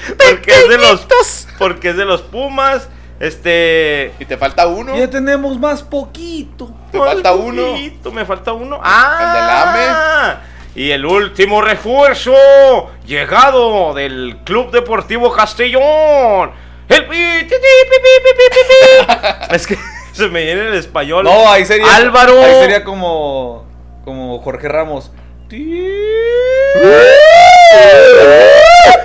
porque 0.06 0.50
es 0.52 0.68
de 0.68 0.78
los 0.78 1.06
porque 1.58 1.90
es 1.90 1.96
de 1.96 2.04
los 2.04 2.22
Pumas. 2.22 2.88
Este 3.18 4.12
Y 4.18 4.26
te 4.26 4.36
falta 4.36 4.66
uno. 4.66 4.96
Ya 4.96 5.08
tenemos 5.08 5.58
más 5.58 5.82
poquito. 5.82 6.74
Te 6.92 6.98
falta 6.98 7.32
uno. 7.32 7.74
me 8.12 8.24
falta 8.26 8.52
uno. 8.52 8.78
Ah, 8.82 9.16
El 9.20 9.32
del 9.32 10.55
Y 10.76 10.90
el 10.90 11.06
último 11.06 11.62
refuerzo 11.62 12.34
llegado 13.06 13.94
del 13.94 14.40
Club 14.44 14.70
Deportivo 14.70 15.32
Castellón. 15.32 16.52
El. 16.86 17.06
Es 19.50 19.66
que 19.66 19.78
se 20.12 20.28
me 20.28 20.44
viene 20.44 20.68
el 20.68 20.74
español. 20.74 21.24
No, 21.24 21.50
ahí 21.50 21.64
sería. 21.64 21.96
Álvaro. 21.96 22.42
Ahí 22.42 22.60
sería 22.60 22.84
como. 22.84 23.66
Como 24.04 24.38
Jorge 24.42 24.68
Ramos. 24.68 25.12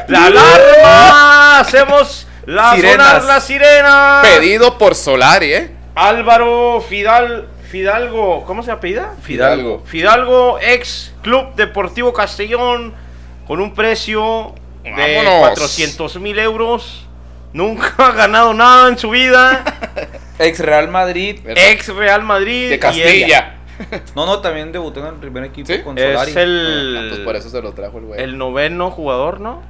La 0.07 0.25
alarma. 0.25 1.59
Hacemos 1.61 2.27
la 2.47 2.75
Sirenas. 2.75 3.07
sonar 3.07 3.23
la 3.23 3.39
sirena. 3.39 4.21
Pedido 4.23 4.77
por 4.77 4.93
Solari, 4.93 5.53
¿eh? 5.53 5.71
Álvaro 5.95 6.81
Fidal 6.81 7.47
Fidalgo, 7.71 8.43
¿cómo 8.45 8.63
se 8.63 8.71
apellida? 8.71 9.15
Fidalgo. 9.21 9.81
Fidalgo, 9.85 10.59
ex 10.61 11.13
Club 11.21 11.55
Deportivo 11.55 12.11
Castellón, 12.11 12.93
con 13.47 13.61
un 13.61 13.73
precio 13.73 14.53
de 14.83 14.91
Vámonos. 14.91 15.39
400 15.49 16.19
mil 16.19 16.37
euros. 16.37 17.07
Nunca 17.53 17.93
ha 17.97 18.11
ganado 18.11 18.53
nada 18.53 18.89
en 18.89 18.97
su 18.97 19.09
vida. 19.09 19.63
Ex 20.39 20.59
Real 20.59 20.87
Madrid. 20.89 21.39
ex 21.45 21.87
Real 21.95 22.23
Madrid. 22.23 22.69
De 22.71 22.79
Castilla. 22.79 23.55
No, 24.15 24.25
no, 24.27 24.39
también 24.41 24.71
debutó 24.71 24.99
en 24.99 25.07
el 25.07 25.13
primer 25.15 25.43
equipo 25.45 25.65
¿Sí? 25.73 25.79
con 25.81 25.97
Solari. 25.97 26.29
es 26.31 26.37
el, 26.37 26.97
Ah, 26.99 27.05
pues 27.09 27.19
por 27.21 27.35
eso 27.35 27.49
se 27.49 27.61
lo 27.63 27.71
trajo 27.73 27.97
el 27.97 28.05
güey. 28.05 28.21
el 28.21 28.37
noveno 28.37 28.91
jugador, 28.91 29.39
¿no? 29.39 29.61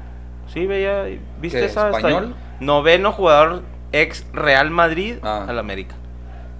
Sí, 0.53 0.65
veía. 0.65 1.03
¿Viste 1.39 1.59
¿Qué, 1.59 1.65
esa? 1.67 1.87
español? 1.91 2.35
Noveno 2.59 3.13
jugador 3.13 3.61
ex 3.93 4.25
Real 4.33 4.69
Madrid 4.69 5.15
Ah. 5.23 5.45
al 5.47 5.57
América. 5.59 5.95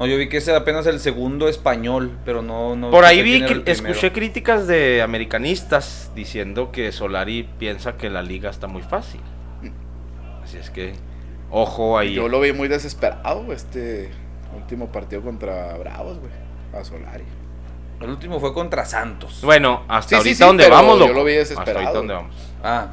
No, 0.01 0.07
yo 0.07 0.17
vi 0.17 0.29
que 0.29 0.37
ese 0.37 0.49
era 0.49 0.61
apenas 0.61 0.87
el 0.87 0.99
segundo 0.99 1.47
español, 1.47 2.11
pero 2.25 2.41
no. 2.41 2.75
no 2.75 2.89
Por 2.89 3.05
ahí 3.05 3.21
vi 3.21 3.45
que 3.45 3.71
escuché 3.71 4.11
críticas 4.11 4.65
de 4.65 5.01
americanistas 5.03 6.11
diciendo 6.15 6.71
que 6.71 6.91
Solari 6.91 7.47
piensa 7.59 7.97
que 7.97 8.09
la 8.09 8.23
liga 8.23 8.49
está 8.49 8.65
muy 8.67 8.81
fácil. 8.81 9.21
Así 10.43 10.57
es 10.57 10.71
que, 10.71 10.93
ojo 11.51 11.99
ahí. 11.99 12.15
Yo 12.15 12.27
lo 12.29 12.39
vi 12.39 12.51
muy 12.51 12.67
desesperado 12.67 13.53
este 13.53 14.09
último 14.55 14.91
partido 14.91 15.21
contra 15.21 15.77
Bravos, 15.77 16.17
güey. 16.19 16.31
A 16.73 16.83
Solari. 16.83 17.23
El 18.01 18.09
último 18.09 18.39
fue 18.39 18.53
contra 18.55 18.85
Santos. 18.85 19.41
Bueno, 19.43 19.83
hasta 19.87 20.09
Sí, 20.09 20.15
ahorita 20.15 20.35
sí, 20.35 20.43
donde 20.43 20.67
vamos, 20.67 20.97
yo 20.97 21.07
loco. 21.09 21.19
lo 21.19 21.23
vi 21.25 21.33
Hasta 21.33 21.39
desesperado. 21.53 21.79
ahorita 21.79 21.97
donde 21.99 22.13
vamos. 22.15 22.35
Ah. 22.63 22.87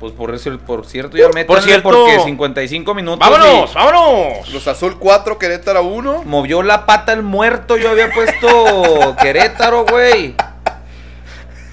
Pues 0.00 0.12
por 0.12 0.32
eso, 0.34 0.56
por 0.58 0.86
cierto, 0.86 1.16
ya 1.16 1.26
métanle 1.26 1.44
Por 1.46 1.62
cierto- 1.62 1.90
porque 1.90 2.20
55 2.20 2.94
minutos. 2.94 3.18
¡Vámonos! 3.28 3.70
y 3.70 3.74
¡Vámonos! 3.74 4.48
Cruz 4.48 4.68
Azul 4.68 4.96
4, 4.98 5.38
Querétaro 5.38 5.82
1. 5.82 6.22
Movió 6.24 6.62
la 6.62 6.86
pata 6.86 7.12
el 7.12 7.22
muerto. 7.24 7.76
Yo 7.76 7.90
había 7.90 8.12
puesto 8.12 9.16
Querétaro, 9.20 9.84
güey. 9.86 10.34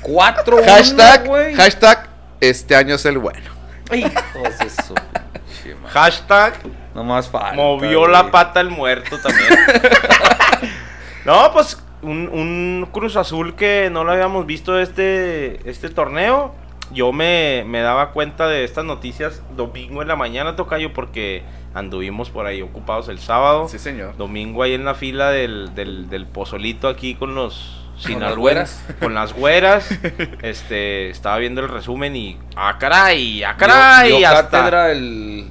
4 0.01 0.57
Hashtag, 0.65 1.25
güey. 1.27 1.53
hashtag 1.55 2.09
Este 2.39 2.75
año 2.75 2.95
es 2.95 3.05
el 3.05 3.17
bueno. 3.17 3.51
Hijos 3.93 4.57
de 4.59 4.69
su 4.69 4.93
pinche 4.95 5.75
madre. 5.75 5.89
Hashtag 5.93 6.53
No 6.93 7.03
más 7.03 7.27
falta. 7.29 7.53
movió 7.53 7.99
güey. 8.01 8.11
la 8.11 8.31
pata 8.31 8.59
el 8.61 8.69
muerto 8.69 9.17
también. 9.19 9.49
no, 11.25 11.51
pues 11.53 11.77
un, 12.01 12.27
un 12.29 12.87
Cruz 12.91 13.15
Azul 13.15 13.55
que 13.55 13.89
no 13.91 14.03
lo 14.03 14.11
habíamos 14.11 14.45
visto 14.45 14.79
este, 14.79 15.67
este 15.69 15.89
torneo. 15.89 16.53
Yo 16.91 17.11
me, 17.11 17.63
me 17.67 17.81
daba 17.81 18.11
cuenta 18.11 18.47
de 18.47 18.63
estas 18.63 18.85
noticias 18.85 19.41
domingo 19.55 20.01
en 20.01 20.07
la 20.07 20.15
mañana, 20.15 20.55
Tocayo, 20.55 20.93
porque 20.93 21.43
anduvimos 21.73 22.29
por 22.29 22.45
ahí 22.45 22.61
ocupados 22.61 23.09
el 23.09 23.19
sábado. 23.19 23.67
Sí, 23.67 23.79
señor. 23.79 24.15
Domingo 24.17 24.63
ahí 24.63 24.73
en 24.73 24.85
la 24.85 24.93
fila 24.95 25.31
del, 25.31 25.73
del, 25.75 26.09
del 26.09 26.25
pozolito 26.27 26.87
aquí 26.87 27.15
con 27.15 27.33
los 27.35 27.81
las 27.95 28.03
sinaloenses, 28.03 28.37
güeras. 28.39 28.85
Con 28.99 29.13
las 29.13 29.33
güeras. 29.33 29.89
este, 30.41 31.09
estaba 31.09 31.37
viendo 31.37 31.61
el 31.61 31.69
resumen 31.69 32.15
y. 32.15 32.37
¡Ah, 32.55 32.75
caray! 32.77 33.43
¡Ah, 33.43 33.55
caray! 33.57 34.09
Dio- 34.09 34.17
dio 34.17 34.27
hasta- 34.27 34.49
cátedra 34.51 34.91
el. 34.91 35.47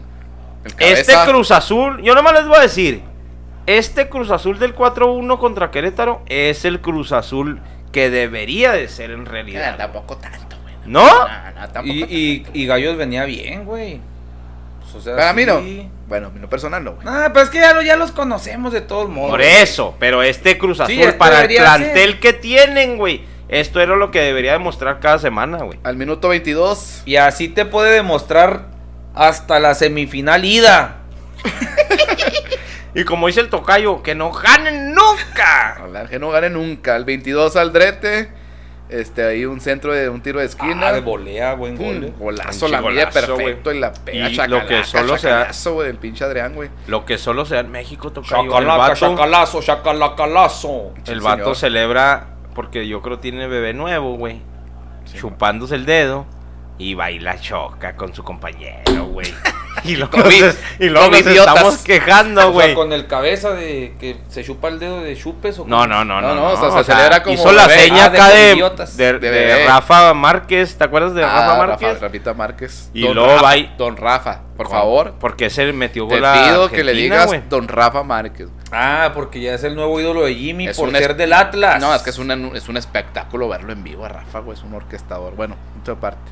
El 0.78 0.93
este. 0.93 1.14
Cruz 1.26 1.51
Azul, 1.51 2.01
yo 2.03 2.14
nomás 2.14 2.32
les 2.35 2.47
voy 2.47 2.57
a 2.57 2.61
decir, 2.61 3.03
este 3.66 4.09
Cruz 4.09 4.30
Azul 4.30 4.59
del 4.59 4.74
4-1 4.74 5.39
contra 5.39 5.70
Querétaro 5.70 6.22
es 6.26 6.64
el 6.64 6.80
Cruz 6.80 7.12
Azul 7.12 7.61
que 7.93 8.09
debería 8.11 8.72
de 8.72 8.89
ser 8.89 9.11
en 9.11 9.24
realidad. 9.26 9.76
tampoco 9.76 10.16
tanto. 10.16 10.39
¿No? 10.87 11.07
No, 11.07 11.28
no, 11.28 11.68
tampoco 11.72 11.85
Y, 11.95 12.03
y, 12.09 12.47
y 12.62 12.66
Gallos 12.66 12.97
venía 12.97 13.24
bien, 13.24 13.64
güey. 13.64 14.01
Pues, 14.80 14.95
o 14.97 15.01
sea, 15.01 15.16
Para 15.16 15.32
mí 15.32 15.45
no. 15.47 15.61
Bueno, 16.07 16.30
en 16.35 16.43
lo 16.43 16.49
personal 16.51 16.85
no, 16.85 16.93
güey. 16.93 17.07
Ah, 17.09 17.30
pero 17.32 17.45
es 17.45 17.51
que 17.51 17.59
ya, 17.59 17.72
lo- 17.72 17.82
ya 17.82 17.97
los 17.97 18.12
conocemos 18.12 18.72
de 18.72 18.80
todos 18.82 19.09
modos. 19.09 19.30
Por 19.30 19.41
eso, 19.43 19.97
pero 19.99 20.22
este 20.22 20.59
Cruz 20.59 20.80
Azul 20.80 20.95
Sí, 20.95 21.01
este 21.01 21.14
para 21.14 21.43
el 21.45 21.49
plantel 21.57 22.11
ser. 22.11 22.20
que 22.20 22.32
tienen, 22.35 22.99
güey. 22.99 23.22
Esto 23.49 23.80
era 23.80 23.97
lo 23.97 24.11
que 24.11 24.20
debería 24.20 24.53
demostrar 24.53 25.01
cada 25.01 25.18
semana, 25.18 25.59
güey. 25.59 25.78
Al 25.85 25.97
minuto 25.97 26.28
22. 26.28 27.03
Y 27.07 27.16
así 27.16 27.49
te 27.49 27.64
puede 27.64 27.93
demostrar 27.93 28.66
hasta 29.14 29.59
la 29.61 29.74
semifinal 29.74 30.45
ida. 30.45 30.97
Y 32.97 33.03
como 33.05 33.26
dice 33.26 33.41
el 33.41 33.49
tocayo, 33.51 34.05
que 34.05 34.14
no 34.14 34.30
ganen 34.30 34.95
nunca. 34.95 35.78
Ojalá 35.80 36.07
que 36.07 36.20
no 36.20 36.30
gane 36.30 36.49
nunca. 36.49 36.95
Al 36.95 37.05
22 37.05 37.57
Aldrete. 37.57 38.28
Este, 38.91 39.24
ahí 39.24 39.47
un 39.47 39.61
centro 39.61 39.95
de 39.95 40.09
un 40.11 40.20
tiro 40.20 40.41
de 40.41 40.47
esquina. 40.47 40.89
Ah, 40.89 40.93
de 40.93 41.01
volea, 41.01 41.55
buen 41.55 41.74
gol. 41.76 42.05
eh. 42.05 42.12
golazo, 42.18 42.68
la 42.68 42.82
mide 42.82 43.07
perfecto 43.07 43.72
y 43.72 43.78
la 43.80 43.93
pega 43.93 44.28
Y 44.28 44.37
chacalaca, 44.37 44.62
lo 44.62 44.68
que 44.68 44.85
solo 44.85 45.18
se 45.18 45.28
da- 45.28 45.35
chacalazo, 45.39 45.72
güey, 45.74 45.87
del 45.89 45.97
pinche 45.97 46.22
Adrián, 46.24 46.55
güey. 46.55 46.68
Lo 46.87 47.05
que 47.07 47.16
solo 47.16 47.47
se 47.47 47.55
da 47.55 47.61
en 47.62 47.70
México, 47.70 48.12
tocayo. 48.12 48.43
El 48.43 48.49
Chacalaca, 48.51 48.76
vato, 48.78 48.95
chacalazo, 48.95 49.62
chacalacalazo. 49.62 50.93
el 51.07 51.20
vato 51.20 51.39
señor. 51.45 51.57
celebra, 51.57 52.26
porque 52.55 52.87
yo 52.87 53.01
creo 53.03 53.18
tiene 53.18 53.47
bebé 53.47 53.72
nuevo, 53.72 54.16
güey. 54.16 54.43
chupándose 55.14 55.74
el 55.76 55.87
dedo 55.87 56.26
y 56.79 56.95
baila 56.95 57.39
choca 57.41 57.95
con 57.97 58.14
su 58.14 58.22
compañero, 58.25 59.05
güey. 59.07 59.33
Y 59.83 59.97
luego, 59.97 60.12
Covid- 60.16 60.41
nos, 60.47 60.57
y 60.79 60.89
luego 60.89 61.11
nos 61.11 61.20
covidiotas. 61.20 61.55
estamos 61.57 61.79
quejando, 61.83 62.49
O 62.49 62.53
güey. 62.53 62.68
sea, 62.68 62.75
con 62.77 62.93
el 62.93 63.07
cabeza 63.07 63.51
de 63.51 63.95
que 63.99 64.16
se 64.29 64.43
chupa 64.45 64.68
el 64.68 64.79
dedo 64.79 65.03
de 65.03 65.14
chupes 65.16 65.59
o 65.59 65.66
No, 65.66 65.87
no, 65.87 66.05
no, 66.05 66.22
no, 66.22 66.29
No, 66.29 66.35
no. 66.37 66.41
no, 66.43 66.53
o 66.53 66.57
sea, 66.72 66.83
se 66.85 66.91
celebra 66.93 67.22
como 67.22 67.35
hizo 67.35 67.53
la 67.53 67.68
seña 67.68 68.05
Ah, 68.05 68.09
de 68.09 68.16
acá 68.18 68.29
de, 68.31 68.55
de, 68.97 69.18
De 69.18 69.31
de. 69.31 69.66
Rafa 69.66 70.14
Márquez. 70.14 70.79
¿Te 70.79 70.85
acuerdas 70.85 71.12
de 71.12 71.25
Ah, 71.25 71.27
Rafa 71.27 71.47
Rafa, 71.49 71.66
Márquez? 71.66 72.01
Rafita 72.01 72.33
Márquez. 72.35 72.91
Y 72.95 73.01
luego 73.03 73.27
Rafa, 73.35 73.43
va 73.43 73.57
y- 73.59 73.75
Don 73.77 73.97
Rafa, 73.97 74.43
por 74.57 74.70
favor. 74.70 75.14
Porque 75.20 75.51
se 75.51 75.70
metió 75.72 76.07
Te 76.07 76.14
gol 76.14 76.25
a 76.25 76.33
pido 76.45 76.70
que 76.70 76.85
le 76.85 76.93
digas 76.95 77.27
güey. 77.27 77.43
Don 77.51 77.66
Rafa 77.68 78.05
Márquez. 78.05 78.49
Ah, 78.72 79.11
porque 79.12 79.41
ya 79.41 79.55
es 79.55 79.64
el 79.64 79.75
nuevo 79.75 80.01
ídolo 80.01 80.22
de 80.25 80.35
Jimmy 80.37 80.68
Es 80.68 80.79
por 80.79 80.91
ser 80.93 81.11
es- 81.11 81.16
del 81.18 81.33
Atlas. 81.33 81.81
No, 81.81 81.93
es 81.95 82.01
que 82.03 82.11
es, 82.11 82.18
una- 82.18 82.39
es 82.57 82.68
un 82.68 82.77
espectáculo 82.79 83.49
verlo 83.49 83.72
en 83.72 83.83
vivo 83.85 84.05
a 84.07 84.09
Rafa, 84.09 84.39
güey. 84.39 84.57
Es 84.57 84.64
un 84.64 84.72
orquestador. 84.72 85.35
Bueno, 85.35 85.57
mucha 85.77 85.97
parte. 85.97 86.31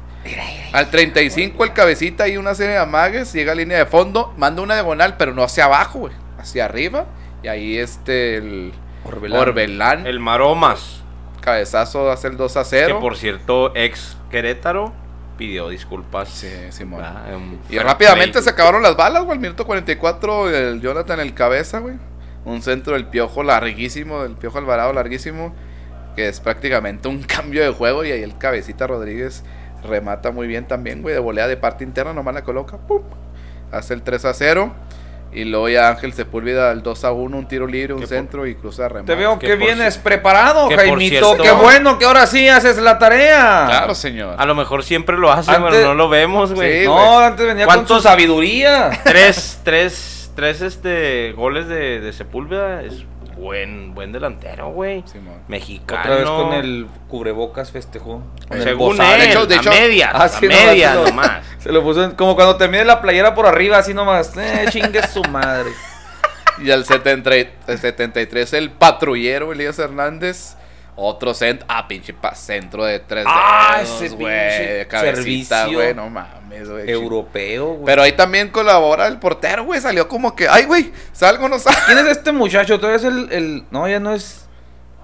Al 0.72 0.90
35 0.90 1.64
el 1.64 1.72
cabecita 1.72 2.28
y 2.28 2.36
una 2.36 2.54
serie 2.54 2.74
de 2.74 2.78
amagues, 2.78 3.32
llega 3.32 3.52
a 3.52 3.54
línea 3.54 3.78
de 3.78 3.86
fondo, 3.86 4.32
manda 4.36 4.62
una 4.62 4.74
diagonal, 4.74 5.16
pero 5.16 5.34
no 5.34 5.42
hacia 5.42 5.64
abajo, 5.64 6.00
güey, 6.00 6.12
hacia 6.38 6.64
arriba. 6.64 7.06
Y 7.42 7.48
ahí 7.48 7.76
este 7.78 8.36
el 8.36 8.72
Orbelán. 9.04 9.40
Orbelán, 9.40 10.06
El 10.06 10.20
Maromas. 10.20 11.02
cabezazo 11.40 12.10
hace 12.10 12.28
el 12.28 12.36
2 12.36 12.56
a 12.56 12.64
0. 12.64 12.94
Que 12.94 13.00
por 13.00 13.16
cierto, 13.16 13.72
ex 13.74 14.16
Querétaro 14.30 14.92
pidió 15.36 15.68
disculpas. 15.68 16.28
Sí, 16.28 16.48
Simón. 16.70 17.02
Ah, 17.04 17.24
Y 17.68 17.78
rápidamente 17.78 18.32
play. 18.32 18.44
se 18.44 18.50
acabaron 18.50 18.82
las 18.82 18.96
balas, 18.96 19.24
güey. 19.24 19.32
Al 19.36 19.40
minuto 19.40 19.66
44, 19.66 20.50
el 20.50 20.80
Jonathan 20.80 21.18
el 21.18 21.34
cabeza, 21.34 21.80
güey. 21.80 21.96
Un 22.44 22.62
centro 22.62 22.92
del 22.94 23.06
piojo 23.06 23.42
larguísimo, 23.42 24.22
del 24.22 24.34
piojo 24.36 24.58
Alvarado 24.58 24.92
larguísimo. 24.92 25.52
Que 26.14 26.28
es 26.28 26.38
prácticamente 26.40 27.08
un 27.08 27.22
cambio 27.24 27.62
de 27.62 27.70
juego. 27.70 28.04
Y 28.04 28.12
ahí 28.12 28.22
el 28.22 28.38
cabecita 28.38 28.86
Rodríguez 28.86 29.42
remata 29.84 30.30
muy 30.30 30.46
bien 30.46 30.66
también, 30.66 31.02
güey. 31.02 31.14
De 31.14 31.20
volea 31.20 31.46
de 31.48 31.56
parte 31.56 31.84
interna, 31.84 32.12
nomás 32.12 32.34
la 32.34 32.42
coloca. 32.42 32.76
¡pum! 32.78 33.02
Hace 33.70 33.94
el 33.94 34.02
3 34.02 34.24
a 34.26 34.34
0. 34.34 34.72
Y 35.34 35.44
luego 35.44 35.66
ya 35.70 35.88
Ángel 35.88 36.12
Sepúlveda 36.12 36.70
al 36.70 36.82
2 36.82 37.04
a 37.06 37.12
1, 37.12 37.38
un 37.38 37.48
tiro 37.48 37.66
libre, 37.66 37.94
un 37.94 38.06
centro 38.06 38.46
y 38.46 38.54
cruza 38.54 38.86
remate. 38.86 39.06
Te 39.12 39.14
veo 39.18 39.38
Que 39.38 39.56
vienes 39.56 39.96
preparado, 39.96 40.68
que 40.68 40.76
Jaimito. 40.76 41.38
Qué 41.38 41.50
bueno 41.52 41.98
que 41.98 42.04
ahora 42.04 42.26
sí 42.26 42.50
haces 42.50 42.76
la 42.76 42.98
tarea. 42.98 43.64
Claro, 43.66 43.94
señor. 43.94 44.34
A 44.38 44.44
lo 44.44 44.54
mejor 44.54 44.84
siempre 44.84 45.16
lo 45.16 45.32
hace, 45.32 45.50
Antes- 45.50 45.70
pero 45.72 45.88
no 45.88 45.94
lo 45.94 46.10
vemos, 46.10 46.52
güey. 46.52 46.80
Sí, 46.82 46.86
no, 46.86 47.18
antes 47.18 47.46
venía 47.46 47.64
con 47.64 47.72
su 47.72 47.78
¿Cuántos- 47.78 48.02
sabiduría. 48.02 48.90
tres, 49.04 49.58
tres, 49.64 50.30
tres 50.36 50.60
este 50.60 51.32
goles 51.32 51.66
de, 51.66 52.00
de 52.02 52.12
Sepúlveda 52.12 52.82
es 52.82 53.06
buen, 53.42 53.94
buen 53.94 54.12
delantero, 54.12 54.70
güey. 54.70 55.02
Simón. 55.06 55.34
Mexicano. 55.48 56.00
Otra 56.00 56.14
vez 56.16 56.24
con 56.30 56.52
el 56.54 56.86
cubrebocas 57.08 57.70
festejó. 57.72 58.22
Según 58.62 59.00
él, 59.00 59.20
De 59.20 59.30
hecho- 59.30 59.46
de 59.46 59.56
hecho- 59.56 59.70
a 59.70 59.74
medias, 59.74 60.10
Ah, 60.14 60.24
a 60.24 60.28
sí, 60.28 60.46
nomás 60.46 60.64
medias 60.66 60.92
se 60.92 60.98
lo- 60.98 61.06
nomás. 61.06 61.30
Se 61.58 61.72
lo 61.72 61.82
puso 61.82 62.04
en- 62.04 62.12
como 62.12 62.34
cuando 62.34 62.56
te 62.56 62.66
mide 62.68 62.84
la 62.84 63.00
playera 63.02 63.34
por 63.34 63.46
arriba, 63.46 63.78
así 63.78 63.92
nomás. 63.94 64.36
Eh, 64.36 64.66
chingue 64.70 65.06
su 65.06 65.22
madre. 65.24 65.70
Y 66.58 66.70
al 66.70 66.84
70 66.84 67.36
y- 67.36 67.50
el 67.66 67.78
73 67.78 68.52
el 68.52 68.70
patrullero 68.70 69.52
Elías 69.52 69.78
Hernández. 69.78 70.56
Otro 70.94 71.32
centro. 71.32 71.64
Ah, 71.70 71.88
pinche 71.88 72.12
pa- 72.12 72.34
centro 72.34 72.84
de 72.84 72.98
tres 73.00 73.24
Ah, 73.26 73.76
dedos, 73.82 74.02
ese 74.02 74.14
güey. 74.14 74.26
pinche 74.48 74.86
Cabecita, 74.88 75.56
servicio 75.64 75.78
güey. 75.78 75.94
No 75.94 76.10
mames, 76.10 76.68
güey. 76.68 76.90
Europeo, 76.90 77.66
güey. 77.74 77.84
Pero 77.86 78.02
ahí 78.02 78.12
también 78.12 78.50
colabora 78.50 79.06
el 79.06 79.18
portero, 79.18 79.64
güey. 79.64 79.80
Salió 79.80 80.06
como 80.06 80.36
que, 80.36 80.48
ay, 80.48 80.64
güey, 80.66 80.92
salgo, 81.12 81.48
no 81.48 81.58
salgo. 81.58 81.80
¿Quién 81.86 81.98
es 81.98 82.06
este 82.08 82.32
muchacho? 82.32 82.78
Todavía 82.78 82.96
es 82.98 83.04
el, 83.04 83.32
el- 83.32 83.64
No, 83.70 83.88
ya 83.88 84.00
no 84.00 84.12
es. 84.12 84.46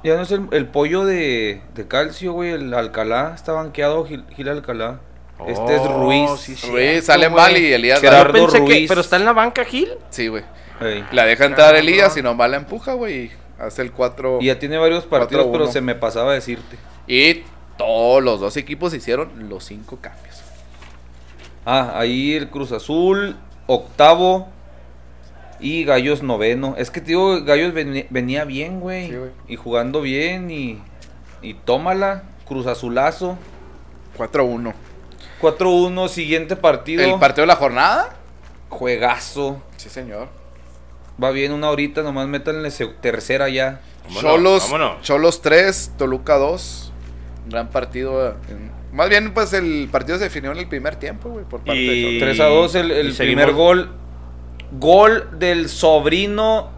Ya 0.05 0.15
no 0.15 0.23
es 0.23 0.31
el, 0.31 0.47
el 0.53 0.67
pollo 0.67 1.05
de, 1.07 1.61
de 1.75 1.89
calcio, 1.89 2.33
güey. 2.33 2.53
El 2.53 2.73
Alcalá. 2.75 3.33
Está 3.35 3.53
banqueado 3.53 4.05
Gil, 4.07 4.25
Gil 4.37 4.49
Alcalá. 4.49 5.01
Este 5.47 5.75
es 5.77 5.81
Oh, 5.83 6.05
Ruiz. 6.05 6.31
sí, 6.41 6.55
sí. 6.55 6.67
Ruiz 6.71 6.83
cierto, 6.91 7.07
sale 7.07 7.29
güey. 7.29 7.43
mal 7.43 7.57
y 7.57 7.73
Elías 7.73 8.01
Gerardo 8.01 8.33
pensé 8.33 8.59
que, 8.59 8.65
Ruiz. 8.67 8.89
pero 8.89 9.01
está 9.01 9.17
en 9.17 9.25
la 9.25 9.33
banca 9.33 9.65
Gil. 9.65 9.89
Sí, 10.11 10.29
güey. 10.29 10.45
Ey. 10.81 11.05
La 11.13 11.25
deja 11.25 11.47
entrar 11.47 11.75
Ah, 11.75 11.79
Elías 11.79 12.13
no. 12.15 12.21
y 12.21 12.23
nomás 12.23 12.51
la 12.51 12.57
empuja, 12.59 12.93
güey. 12.93 13.31
Hace 13.59 13.83
el 13.83 13.93
4. 13.93 14.39
Y 14.41 14.47
ya 14.47 14.59
tiene 14.59 14.79
varios 14.79 15.05
partidos, 15.05 15.47
4-1. 15.47 15.53
pero 15.53 15.67
se 15.67 15.81
me 15.81 15.95
pasaba 15.95 16.31
a 16.31 16.35
decirte. 16.35 16.77
Y 17.07 17.43
todos 17.77 18.23
los 18.23 18.41
dos 18.41 18.57
equipos 18.57 18.95
hicieron 18.95 19.49
los 19.49 19.65
cinco 19.65 19.99
cambios. 20.01 20.43
Ah, 21.65 21.93
ahí 21.97 22.35
el 22.35 22.51
Cruz 22.51 22.73
Azul, 22.73 23.37
octavo. 23.67 24.49
Y 25.61 25.85
Gallos 25.85 26.23
noveno. 26.23 26.77
Es 26.79 26.91
que, 26.91 27.01
tío, 27.01 27.45
Gallos 27.45 27.75
venía 27.75 28.45
bien, 28.45 28.79
güey. 28.79 29.09
Sí, 29.09 29.17
y 29.49 29.57
jugando 29.57 30.01
bien 30.01 30.51
y. 30.51 30.81
Y 31.43 31.55
tómala. 31.55 32.23
Cruz 32.47 32.67
Azulazo. 32.67 33.37
4-1. 34.17 34.73
4-1, 35.41 36.09
siguiente 36.09 36.57
partido. 36.57 37.03
El 37.03 37.19
partido 37.19 37.43
de 37.43 37.49
la 37.49 37.57
jornada. 37.57 38.17
Juegazo. 38.69 39.61
Sí, 39.77 39.89
señor. 39.89 40.29
Va 41.23 41.31
bien 41.31 41.53
una 41.53 41.71
horita, 41.71 42.03
nomás 42.03 42.29
métanle 42.29 42.71
tercera 43.01 43.49
ya. 43.49 43.81
Vámonos, 44.09 44.23
Cholos, 44.23 44.63
vámonos. 44.71 45.03
Cholos 45.03 45.43
3, 45.43 45.93
Toluca 45.99 46.37
2. 46.37 46.93
Un 47.45 47.51
gran 47.51 47.69
partido. 47.69 48.37
en- 48.49 48.71
más 48.93 49.09
bien, 49.11 49.35
pues 49.35 49.53
el 49.53 49.89
partido 49.93 50.17
se 50.19 50.25
definió 50.25 50.51
en 50.53 50.59
el 50.59 50.67
primer 50.69 50.97
tiempo, 50.97 51.29
güey, 51.29 51.45
por 51.45 51.61
parte 51.61 51.77
Y- 51.81 51.87
de 51.89 52.03
Cholos. 52.21 52.21
3 52.37 52.41
a 52.41 52.45
2 52.47 52.75
el, 52.77 53.15
primer 53.17 53.53
gol. 53.53 53.91
Gol 54.73 55.29
del 55.39 55.69
sobrino, 55.69 56.71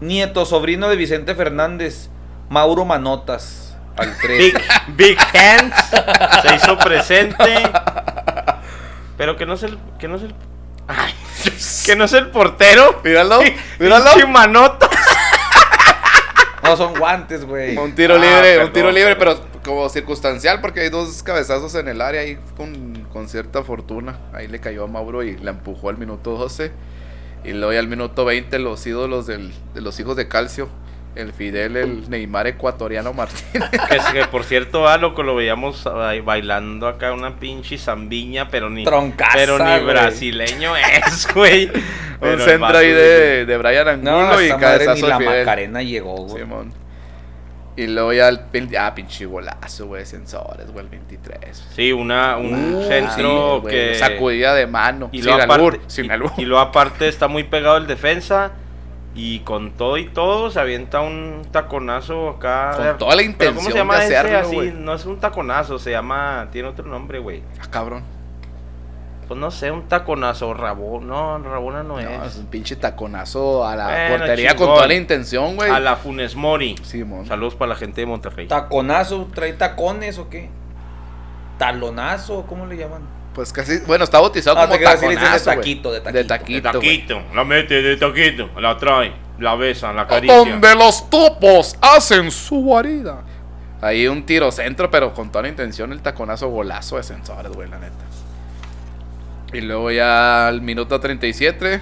nieto 0.00 0.44
sobrino 0.44 0.88
de 0.88 0.96
Vicente 0.96 1.34
Fernández, 1.34 2.10
Mauro 2.50 2.84
Manotas, 2.84 3.76
al 3.96 4.16
3. 4.22 4.38
Big, 4.38 4.54
Big 4.96 5.18
Hands 5.18 5.74
se 6.42 6.54
hizo 6.56 6.76
presente. 6.78 7.62
Pero 9.16 9.36
que 9.36 9.46
no 9.46 9.54
es 9.54 9.62
el. 9.62 9.78
Que 9.98 10.08
no 10.08 10.16
es 10.16 10.22
el. 10.22 10.34
Ay, 10.88 11.12
que 11.84 11.96
no 11.96 12.04
es 12.04 12.12
el 12.12 12.30
portero. 12.30 13.00
Míralo, 13.04 13.40
míralo. 13.78 14.28
Manota. 14.28 14.88
No, 16.62 16.76
son 16.76 16.94
guantes, 16.98 17.44
güey. 17.44 17.76
Un 17.76 17.94
tiro 17.94 18.14
Ah, 18.16 18.18
libre, 18.18 18.40
perdón, 18.54 18.66
un 18.66 18.72
tiro 18.72 18.90
libre, 18.92 19.16
perdón. 19.16 19.38
pero 19.48 19.62
como 19.62 19.88
circunstancial, 19.88 20.60
porque 20.60 20.80
hay 20.80 20.88
dos 20.90 21.22
cabezazos 21.22 21.74
en 21.76 21.86
el 21.88 22.00
área 22.00 22.22
ahí 22.22 22.38
con, 22.56 23.06
con 23.12 23.28
cierta 23.28 23.62
fortuna. 23.62 24.18
Ahí 24.32 24.48
le 24.48 24.58
cayó 24.60 24.84
a 24.84 24.86
Mauro 24.88 25.22
y 25.22 25.36
la 25.38 25.52
empujó 25.52 25.90
al 25.90 25.96
minuto 25.98 26.32
12. 26.36 26.72
Y 27.44 27.52
luego 27.52 27.72
ya 27.72 27.78
al 27.78 27.86
minuto 27.86 28.24
20 28.24 28.58
los 28.58 28.84
ídolos 28.86 29.26
del- 29.28 29.52
de 29.74 29.80
los 29.80 30.00
hijos 30.00 30.16
de 30.16 30.26
Calcio 30.26 30.68
El 31.16 31.32
Fidel, 31.32 31.76
el 31.76 32.10
Neymar 32.10 32.46
ecuatoriano 32.46 33.12
Martínez. 33.12 33.70
Que, 33.88 33.96
es 33.96 34.04
que, 34.06 34.24
por 34.26 34.44
cierto, 34.44 34.86
a 34.86 34.98
loco 34.98 35.22
lo 35.22 35.34
veíamos 35.34 35.86
ahí 35.86 36.20
bailando 36.20 36.86
acá 36.88 37.12
una 37.12 37.36
pinche 37.36 37.78
zambiña, 37.78 38.48
pero 38.50 38.68
ni. 38.70 38.84
Troncaza, 38.84 39.32
pero 39.34 39.58
ni 39.58 39.64
güey. 39.64 39.84
brasileño 39.84 40.76
es, 40.76 41.26
güey. 41.34 41.70
Un 42.20 42.28
el 42.28 42.40
centro 42.40 42.76
ahí 42.78 42.90
de, 42.90 43.44
de 43.46 43.56
Brian 43.58 43.88
Angulo 43.88 44.10
No, 44.12 44.42
y 44.42 44.48
madre 44.48 44.54
ni 44.54 44.60
cabezazo 44.60 45.06
la 45.08 45.18
Fidel. 45.18 45.38
Macarena 45.40 45.82
llegó, 45.82 46.14
güey. 46.16 46.42
Simón. 46.42 46.72
Y 47.78 47.86
luego 47.88 48.12
ya 48.14 48.28
el 48.28 48.40
ah, 48.78 48.94
pinche 48.94 49.26
golazo, 49.26 49.86
güey, 49.86 50.06
sensores, 50.06 50.70
güey, 50.72 50.84
el 50.84 50.90
23. 50.90 51.66
Sí, 51.74 51.92
una, 51.92 52.38
un 52.38 52.74
Uh, 52.76 52.82
centro 52.88 53.60
sí, 53.64 53.70
que. 53.70 53.94
Sacudida 53.96 54.54
de 54.54 54.66
mano. 54.66 55.10
Y 55.12 55.22
sin 55.22 55.32
albur, 55.32 55.74
aparte, 55.74 55.80
sin 55.88 56.06
y- 56.06 56.10
albur. 56.10 56.32
y 56.38 56.44
luego 56.46 56.62
aparte 56.62 57.06
está 57.08 57.28
muy 57.28 57.44
pegado 57.44 57.76
el 57.76 57.86
defensa. 57.86 58.52
Y 59.18 59.40
con 59.40 59.70
todo 59.72 59.96
y 59.96 60.08
todo 60.10 60.50
se 60.50 60.60
avienta 60.60 61.00
un 61.00 61.40
taconazo 61.50 62.28
acá. 62.28 62.72
Con 62.76 62.98
toda 62.98 63.16
la 63.16 63.22
intención 63.22 63.56
¿Cómo 63.56 63.70
se 63.70 63.74
llama 63.76 63.96
de 63.98 64.04
ese 64.04 64.16
hacerlo, 64.18 64.38
así? 64.40 64.54
güey. 64.54 64.72
No 64.72 64.92
es 64.92 65.06
un 65.06 65.18
taconazo, 65.18 65.78
se 65.78 65.90
llama. 65.90 66.48
Tiene 66.52 66.68
otro 66.68 66.84
nombre, 66.86 67.18
güey. 67.18 67.42
Ah, 67.60 67.66
cabrón. 67.70 68.04
Pues 69.26 69.40
no 69.40 69.50
sé, 69.50 69.70
un 69.72 69.88
taconazo, 69.88 70.52
Rabón. 70.54 71.08
No, 71.08 71.38
Rabona 71.38 71.82
no, 71.82 71.94
No, 71.94 71.98
es. 71.98 72.34
es 72.34 72.36
un 72.36 72.46
pinche 72.46 72.76
taconazo 72.76 73.66
a 73.66 73.74
la 73.74 73.86
Bueno, 73.86 74.18
portería 74.18 74.50
con 74.50 74.58
chingón. 74.58 74.74
toda 74.76 74.86
la 74.86 74.94
intención, 74.94 75.56
güey. 75.56 75.70
A 75.70 75.80
la 75.80 75.96
Funes 75.96 76.36
Mori. 76.36 76.76
Simón. 76.82 77.26
Saludos 77.26 77.54
para 77.56 77.70
la 77.70 77.74
gente 77.76 78.02
de 78.02 78.06
Monterrey. 78.06 78.46
¿Taconazo? 78.46 79.28
¿Trae 79.34 79.54
tacones 79.54 80.18
o 80.18 80.28
qué? 80.28 80.50
¿Talonazo? 81.58 82.44
¿Cómo 82.46 82.66
le 82.66 82.76
llaman? 82.76 83.02
Pues 83.36 83.52
casi, 83.52 83.80
bueno, 83.86 84.02
está 84.04 84.18
bautizado 84.18 84.58
Ah, 84.58 84.62
como 84.66 84.78
de 84.78 84.84
taconazo, 84.84 85.44
güey. 85.44 85.56
taquito, 85.58 85.92
de 85.92 86.00
De 86.00 86.24
taquito. 86.24 86.68
De 86.68 86.72
taquito, 86.72 87.22
la 87.34 87.44
mete 87.44 87.82
de 87.82 87.96
taquito, 87.98 88.48
la 88.58 88.78
trae, 88.78 89.12
la 89.38 89.54
besa, 89.56 89.92
la 89.92 90.02
acaricia. 90.02 90.38
Donde 90.38 90.74
los 90.74 91.10
topos 91.10 91.76
hacen 91.82 92.30
su 92.30 92.62
guarida. 92.62 93.18
Ahí 93.82 94.08
un 94.08 94.24
tiro 94.24 94.50
centro, 94.50 94.90
pero 94.90 95.12
con 95.12 95.30
toda 95.30 95.42
la 95.42 95.48
intención, 95.48 95.92
el 95.92 96.00
taconazo 96.00 96.48
golazo 96.48 96.96
de 96.96 97.02
sensores, 97.02 97.52
güey, 97.52 97.68
la 97.68 97.78
neta. 97.78 97.94
Y 99.52 99.60
luego 99.60 99.90
ya 99.90 100.48
al 100.48 100.62
minuto 100.62 100.98
37, 100.98 101.80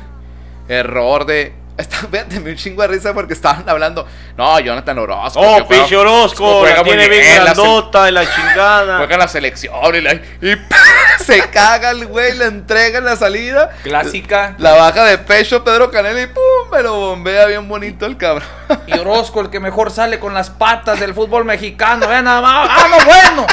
error 0.69 1.25
de. 1.25 1.55
Está, 1.77 1.97
fíjate, 2.11 2.39
me 2.41 2.51
un 2.51 2.57
chingo 2.57 2.83
de 2.83 2.89
risa 2.89 3.13
porque 3.13 3.33
estaban 3.35 3.69
hablando. 3.69 4.07
No, 4.37 4.59
Jonathan 4.61 4.99
Orozco. 4.99 5.41
Oh, 5.41 5.67
pinche 5.67 5.97
Orozco, 5.97 6.61
juega 6.61 6.77
la 6.79 6.83
tiene 6.85 7.09
bien 7.09 7.35
grandota 7.43 8.05
de 8.05 8.13
la 8.13 8.25
chingada. 8.33 8.97
Juega 8.99 9.15
en 9.15 9.21
la 9.21 9.29
selección 9.29 9.95
y, 9.97 10.01
la- 10.01 10.15
y 10.15 10.57
se 11.25 11.41
caga 11.51 11.91
el 11.91 12.07
güey, 12.07 12.37
le 12.37 12.45
entrega 12.45 12.99
en 12.99 13.05
la 13.07 13.17
salida. 13.17 13.71
Clásica. 13.83 14.55
La 14.59 14.73
baja 14.75 15.05
de 15.05 15.19
pecho 15.19 15.65
Pedro 15.65 15.91
Canela 15.91 16.23
y 16.23 16.27
pum, 16.29 16.43
me 16.73 16.83
lo 16.83 16.95
bombea 16.95 17.47
bien 17.47 17.69
bonito 17.69 18.07
el 18.07 18.17
cabrón. 18.17 18.49
Y 18.87 18.93
Orozco, 18.99 19.41
el 19.41 19.51
que 19.51 19.59
mejor 19.59 19.91
sale 19.91 20.21
con 20.21 20.33
las 20.33 20.51
patas 20.51 21.01
del 21.01 21.13
fútbol 21.13 21.45
mexicano. 21.45 22.07
Vean 22.07 22.25
nada 22.27 22.41
más. 22.41 22.69
¡Ah, 22.71 22.87
no, 22.89 23.05
bueno! 23.05 23.47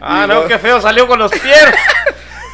Ah, 0.00 0.22
Y 0.24 0.28
no, 0.28 0.46
qué 0.46 0.58
feo 0.58 0.80
salió 0.80 1.06
con 1.06 1.18
los 1.18 1.30
pies. 1.30 1.64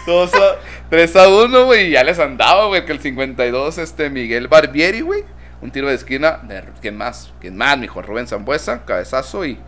A- 0.07 0.57
3 0.91 1.17
a 1.17 1.29
1, 1.29 1.65
güey, 1.67 1.91
ya 1.91 2.03
les 2.05 2.19
andaba, 2.19 2.67
güey, 2.67 2.85
que 2.87 2.93
el 2.93 3.01
52, 3.01 3.79
este, 3.79 4.09
Miguel 4.11 4.49
Barbieri, 4.49 5.01
güey, 5.03 5.25
un 5.61 5.71
tiro 5.71 5.89
de 5.89 5.95
esquina, 5.95 6.39
de, 6.45 6.65
¿quién 6.81 6.97
más? 6.97 7.31
¿Quién 7.41 7.57
más? 7.57 7.77
Mijo, 7.79 8.01
Rubén 8.01 8.27
Zambuesa, 8.27 8.85
cabezazo 8.85 9.45
y 9.45 9.59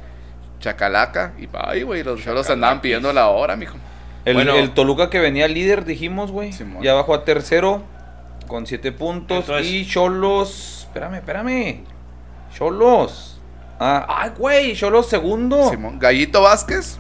chacalaca, 0.61 1.33
y 1.39 1.49
ahí, 1.55 1.83
güey, 1.83 2.03
los 2.03 2.23
cholos 2.23 2.49
andaban 2.49 2.81
pidiendo 2.81 3.13
la 3.13 3.29
hora, 3.29 3.57
mijo. 3.57 3.77
El, 4.25 4.35
Bueno. 4.35 4.55
el 4.55 4.71
Toluca 4.73 5.09
que 5.11 5.19
venía 5.19 5.49
líder, 5.49 5.85
dijimos, 5.85 6.31
güey. 6.31 6.53
Simón. 6.53 6.83
Ya 6.83 6.93
bajó 6.95 7.15
a 7.15 7.25
tercero 7.25 7.83
con 8.47 8.67
siete 8.67 8.93
puntos. 8.93 9.41
Entonces- 9.41 9.67
y 9.73 9.87
Cholos. 9.87 10.83
Espérame, 10.87 11.15
espérame. 11.17 11.85
Cholos. 12.55 13.41
Ah, 13.79 14.05
ay, 14.09 14.33
güey. 14.37 14.75
Cholos 14.75 15.07
segundo. 15.09 15.71
Simón. 15.71 15.99
Gallito 15.99 16.43
Vázquez, 16.43 16.99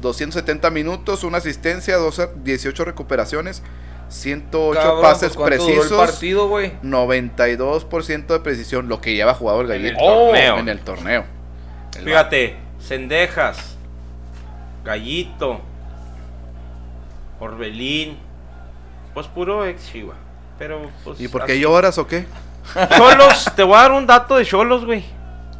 270 0.00 0.70
minutos, 0.70 1.24
una 1.24 1.38
asistencia, 1.38 1.96
12 1.96 2.30
18 2.42 2.84
recuperaciones, 2.84 3.62
108 4.08 4.80
Cabrón, 4.80 5.02
pases 5.02 5.20
pues, 5.20 5.36
¿cuánto 5.36 5.56
duró 5.64 5.74
precisos, 5.74 6.00
el 6.00 6.06
partido, 6.06 6.48
güey. 6.48 6.72
92% 6.82 8.26
de 8.26 8.40
precisión, 8.40 8.88
lo 8.88 9.00
que 9.00 9.14
lleva 9.14 9.34
jugado 9.34 9.60
el 9.62 9.70
En 9.70 9.86
el 9.86 9.94
Gallito 9.94 10.04
torneo. 10.04 10.58
en 10.58 10.68
el 10.68 10.80
torneo. 10.80 11.24
El 11.96 12.04
Fíjate, 12.04 12.56
Cendejas, 12.80 13.76
Gallito, 14.84 15.60
Orbelín, 17.40 18.18
pues 19.14 19.26
puro 19.26 19.66
ex 19.66 19.90
Chiva. 19.90 20.14
Pero 20.58 20.90
pues. 21.04 21.20
¿Y 21.20 21.28
por 21.28 21.44
qué 21.44 21.52
así. 21.52 21.60
lloras 21.60 21.98
o 21.98 22.06
qué? 22.06 22.26
Cholos, 22.96 23.50
te 23.56 23.62
voy 23.62 23.76
a 23.76 23.82
dar 23.82 23.92
un 23.92 24.06
dato 24.06 24.36
de 24.36 24.44
Cholos, 24.44 24.84
güey. 24.84 25.04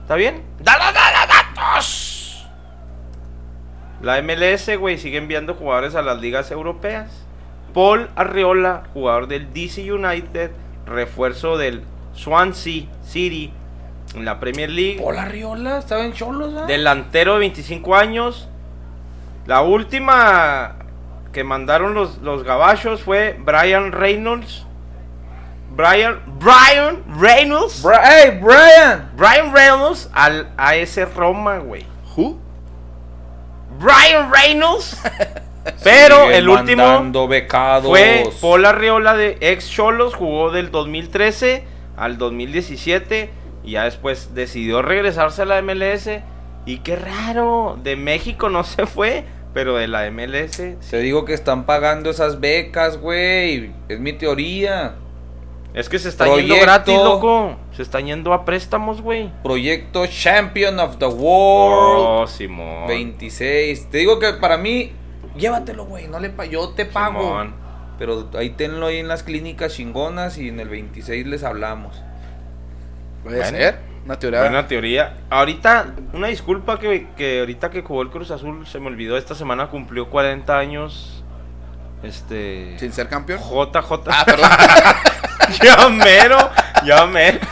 ¿Está 0.02 0.14
bien? 0.14 0.42
¡Dale, 0.60 0.84
dale, 0.92 1.32
datos! 1.54 2.07
La 4.02 4.20
MLS, 4.22 4.76
güey, 4.78 4.98
sigue 4.98 5.18
enviando 5.18 5.54
jugadores 5.54 5.94
a 5.94 6.02
las 6.02 6.20
ligas 6.20 6.50
europeas. 6.50 7.10
Paul 7.74 8.08
Arriola, 8.16 8.84
jugador 8.94 9.26
del 9.28 9.52
DC 9.52 9.90
United, 9.92 10.50
refuerzo 10.86 11.58
del 11.58 11.82
Swansea 12.14 12.84
City 13.04 13.52
en 14.14 14.24
la 14.24 14.40
Premier 14.40 14.70
League. 14.70 15.00
Hola, 15.02 15.26
Riola. 15.26 15.78
Estaba 15.78 16.04
en 16.04 16.12
Cholos, 16.12 16.54
¿ah? 16.56 16.66
Delantero 16.66 17.34
de 17.34 17.40
25 17.40 17.94
años. 17.96 18.48
La 19.46 19.62
última 19.62 20.76
que 21.32 21.44
mandaron 21.44 21.94
los, 21.94 22.18
los 22.18 22.42
gabachos 22.44 23.02
fue 23.02 23.36
Brian 23.40 23.92
Reynolds. 23.92 24.64
Brian, 25.70 26.20
Brian 26.38 27.02
Reynolds. 27.20 27.82
Bra- 27.84 28.00
¡Hey, 28.02 28.38
Brian! 28.42 29.10
Brian 29.16 29.52
Reynolds 29.54 30.08
al 30.12 30.48
AS 30.56 30.98
Roma, 31.14 31.58
güey. 31.58 31.84
¿Who? 32.16 32.38
Brian 33.78 34.30
Reynolds. 34.32 35.00
Pero 35.84 36.22
Sigue 36.24 36.38
el 36.38 36.48
último 36.48 37.28
becados. 37.28 37.88
fue 37.88 38.24
Paul 38.40 38.64
Arriola 38.64 39.14
de 39.14 39.36
ex 39.40 39.68
Cholos, 39.70 40.14
jugó 40.14 40.50
del 40.50 40.70
2013 40.70 41.64
al 41.96 42.16
2017 42.16 43.30
y 43.64 43.72
ya 43.72 43.84
después 43.84 44.34
decidió 44.34 44.80
regresarse 44.82 45.42
a 45.42 45.44
la 45.44 45.60
MLS. 45.60 46.08
Y 46.64 46.78
qué 46.78 46.96
raro, 46.96 47.78
de 47.82 47.96
México 47.96 48.48
no 48.48 48.64
se 48.64 48.86
fue, 48.86 49.24
pero 49.52 49.76
de 49.76 49.88
la 49.88 50.10
MLS. 50.10 50.56
sí. 50.56 50.76
Te 50.90 50.98
digo 50.98 51.24
que 51.24 51.34
están 51.34 51.64
pagando 51.64 52.10
esas 52.10 52.40
becas, 52.40 52.98
güey. 52.98 53.72
Es 53.88 54.00
mi 54.00 54.12
teoría. 54.14 54.94
Es 55.74 55.88
que 55.88 55.98
se 55.98 56.08
está 56.08 56.24
yendo 56.24 56.38
Proyecto. 56.38 56.62
gratis, 56.64 56.94
loco. 56.94 57.56
Se 57.78 57.82
están 57.82 58.06
yendo 58.06 58.32
a 58.32 58.44
préstamos, 58.44 59.00
güey. 59.02 59.30
Proyecto 59.44 60.04
Champion 60.08 60.80
of 60.80 60.96
the 60.98 61.06
World. 61.06 62.22
Oh, 62.24 62.26
Simón. 62.26 62.88
26. 62.88 63.88
Te 63.88 63.98
digo 63.98 64.18
que 64.18 64.32
para 64.32 64.56
mí, 64.56 64.90
llévatelo, 65.36 65.84
güey. 65.84 66.08
No 66.08 66.18
le 66.18 66.28
pa 66.30 66.44
yo 66.44 66.70
te 66.70 66.86
pago. 66.86 67.20
Simón. 67.20 67.54
Pero 67.96 68.30
ahí 68.36 68.50
tenlo 68.50 68.86
ahí 68.86 68.96
en 68.96 69.06
las 69.06 69.22
clínicas 69.22 69.74
chingonas 69.76 70.38
y 70.38 70.48
en 70.48 70.58
el 70.58 70.68
26 70.68 71.28
les 71.28 71.44
hablamos. 71.44 72.02
Puede 73.22 73.36
Bueno. 73.42 73.56
ser. 73.56 73.78
Una 74.04 74.18
teoría. 74.18 74.40
Buena 74.40 74.66
teoría. 74.66 75.16
Ahorita, 75.30 75.94
una 76.14 76.26
disculpa 76.26 76.80
que, 76.80 77.06
que 77.16 77.38
ahorita 77.38 77.70
que 77.70 77.82
jugó 77.82 78.02
el 78.02 78.10
Cruz 78.10 78.32
Azul, 78.32 78.66
se 78.66 78.80
me 78.80 78.88
olvidó, 78.88 79.16
esta 79.16 79.36
semana 79.36 79.68
cumplió 79.68 80.10
40 80.10 80.58
años. 80.58 81.22
Este. 82.02 82.76
Sin 82.80 82.92
ser 82.92 83.08
campeón. 83.08 83.38
JJ. 83.38 83.92
Ah, 84.08 84.24
perdón. 84.26 84.50
ya 85.62 85.88
mero, 85.88 86.50
ya 86.84 87.06
mero. 87.06 87.38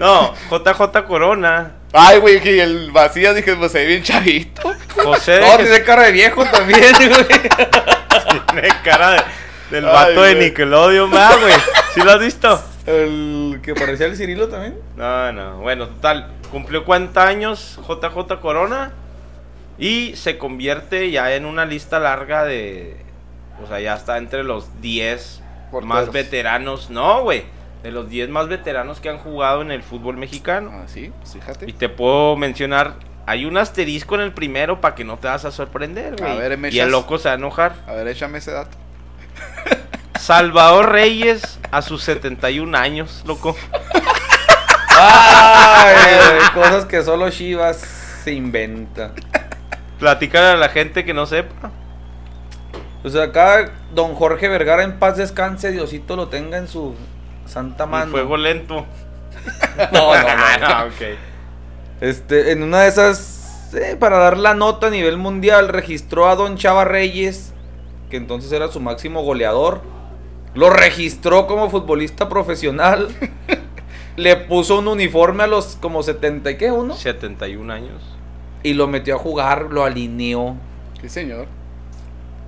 no, 0.00 0.34
JJ 0.50 1.04
Corona. 1.06 1.72
Ay, 1.92 2.18
güey, 2.18 2.40
que 2.40 2.62
el 2.62 2.90
vacío 2.90 3.32
dije, 3.34 3.54
pues 3.56 3.72
se 3.72 3.78
ve 3.78 3.86
bien 3.86 4.02
chavito. 4.02 4.74
José 5.02 5.40
No, 5.40 5.56
tiene 5.56 5.82
cara 5.82 6.02
de 6.04 6.12
viejo 6.12 6.44
también, 6.44 6.80
güey. 6.98 7.26
tiene 8.50 8.68
cara 8.84 9.10
de- 9.12 9.22
del 9.70 9.84
vato 9.84 10.22
de. 10.22 10.34
Nickelodeon, 10.36 11.10
¿verdad, 11.10 11.38
güey? 11.40 11.54
¿Sí 11.94 12.00
lo 12.02 12.12
has 12.12 12.20
visto? 12.20 12.62
El 12.86 13.60
que 13.62 13.74
parecía 13.74 14.06
el 14.06 14.16
Cirilo 14.16 14.48
también. 14.48 14.76
No, 14.96 15.32
no. 15.32 15.58
Bueno, 15.58 15.88
total. 15.88 16.28
Cumplió 16.50 16.84
40 16.84 17.26
años 17.26 17.78
JJ 17.88 18.40
Corona. 18.40 18.92
Y 19.78 20.14
se 20.16 20.38
convierte 20.38 21.10
ya 21.10 21.34
en 21.34 21.44
una 21.46 21.64
lista 21.66 21.98
larga 21.98 22.44
de. 22.44 22.96
O 23.62 23.66
sea, 23.66 23.80
ya 23.80 23.94
está 23.94 24.18
entre 24.18 24.44
los 24.44 24.80
10 24.80 25.42
Porteros. 25.70 25.88
más 25.88 26.12
veteranos. 26.12 26.90
No, 26.90 27.22
güey. 27.22 27.44
De 27.82 27.90
los 27.90 28.08
10 28.08 28.28
más 28.30 28.48
veteranos 28.48 29.00
que 29.00 29.08
han 29.08 29.18
jugado 29.18 29.62
en 29.62 29.70
el 29.70 29.82
fútbol 29.82 30.16
mexicano. 30.16 30.70
Ah, 30.72 30.84
sí, 30.86 31.12
pues 31.20 31.32
fíjate. 31.34 31.68
Y 31.68 31.72
te 31.72 31.88
puedo 31.88 32.36
mencionar. 32.36 32.94
Hay 33.26 33.44
un 33.44 33.56
asterisco 33.58 34.14
en 34.14 34.20
el 34.22 34.32
primero 34.32 34.80
para 34.80 34.94
que 34.94 35.04
no 35.04 35.18
te 35.18 35.28
vas 35.28 35.44
a 35.44 35.50
sorprender, 35.50 36.16
güey. 36.16 36.30
A 36.30 36.34
ver, 36.34 36.56
me 36.58 36.70
y 36.70 36.78
el 36.78 36.90
loco 36.90 37.18
se 37.18 37.28
va 37.28 37.34
a 37.34 37.38
enojar. 37.38 37.74
A 37.86 37.92
ver, 37.92 38.08
échame 38.08 38.38
ese 38.38 38.52
dato. 38.52 38.76
Salvador 40.18 40.90
Reyes 40.92 41.58
a 41.70 41.82
sus 41.82 42.02
71 42.02 42.76
años, 42.76 43.22
loco. 43.26 43.56
Ay, 44.88 45.94
güey, 46.16 46.50
cosas 46.54 46.84
que 46.86 47.02
solo 47.02 47.30
Chivas 47.30 47.76
se 48.24 48.32
inventa. 48.32 49.12
Platícale 49.98 50.46
a 50.48 50.56
la 50.56 50.68
gente 50.68 51.04
que 51.04 51.14
no 51.14 51.26
sepa. 51.26 51.70
O 53.06 53.08
sea, 53.08 53.22
acá 53.22 53.70
don 53.94 54.16
Jorge 54.16 54.48
Vergara 54.48 54.82
en 54.82 54.98
paz 54.98 55.16
descanse, 55.16 55.70
Diosito 55.70 56.16
lo 56.16 56.26
tenga 56.26 56.58
en 56.58 56.66
su 56.66 56.96
santa 57.46 57.84
Un 57.84 57.90
mano. 57.92 58.10
fuego 58.10 58.36
lento. 58.36 58.84
No, 59.92 60.12
no, 60.12 60.22
no. 60.22 60.66
Ah, 60.66 60.88
ok. 60.88 61.16
Este, 62.00 62.50
en 62.50 62.64
una 62.64 62.80
de 62.80 62.88
esas, 62.88 63.72
eh, 63.74 63.94
para 63.96 64.18
dar 64.18 64.38
la 64.38 64.54
nota 64.54 64.88
a 64.88 64.90
nivel 64.90 65.18
mundial, 65.18 65.68
registró 65.68 66.28
a 66.28 66.34
Don 66.34 66.56
Chava 66.56 66.84
Reyes, 66.84 67.52
que 68.10 68.16
entonces 68.16 68.50
era 68.50 68.66
su 68.68 68.80
máximo 68.80 69.22
goleador. 69.22 69.82
Lo 70.54 70.70
registró 70.70 71.46
como 71.46 71.70
futbolista 71.70 72.28
profesional. 72.28 73.08
Le 74.16 74.34
puso 74.34 74.80
un 74.80 74.88
uniforme 74.88 75.44
a 75.44 75.46
los 75.46 75.76
como 75.76 76.02
70 76.02 76.50
y 76.50 76.56
qué, 76.56 76.72
uno. 76.72 76.96
71 76.96 77.72
años. 77.72 78.02
Y 78.64 78.74
lo 78.74 78.88
metió 78.88 79.14
a 79.14 79.18
jugar, 79.18 79.68
lo 79.70 79.84
alineó. 79.84 80.56
Sí, 81.00 81.08
señor. 81.08 81.46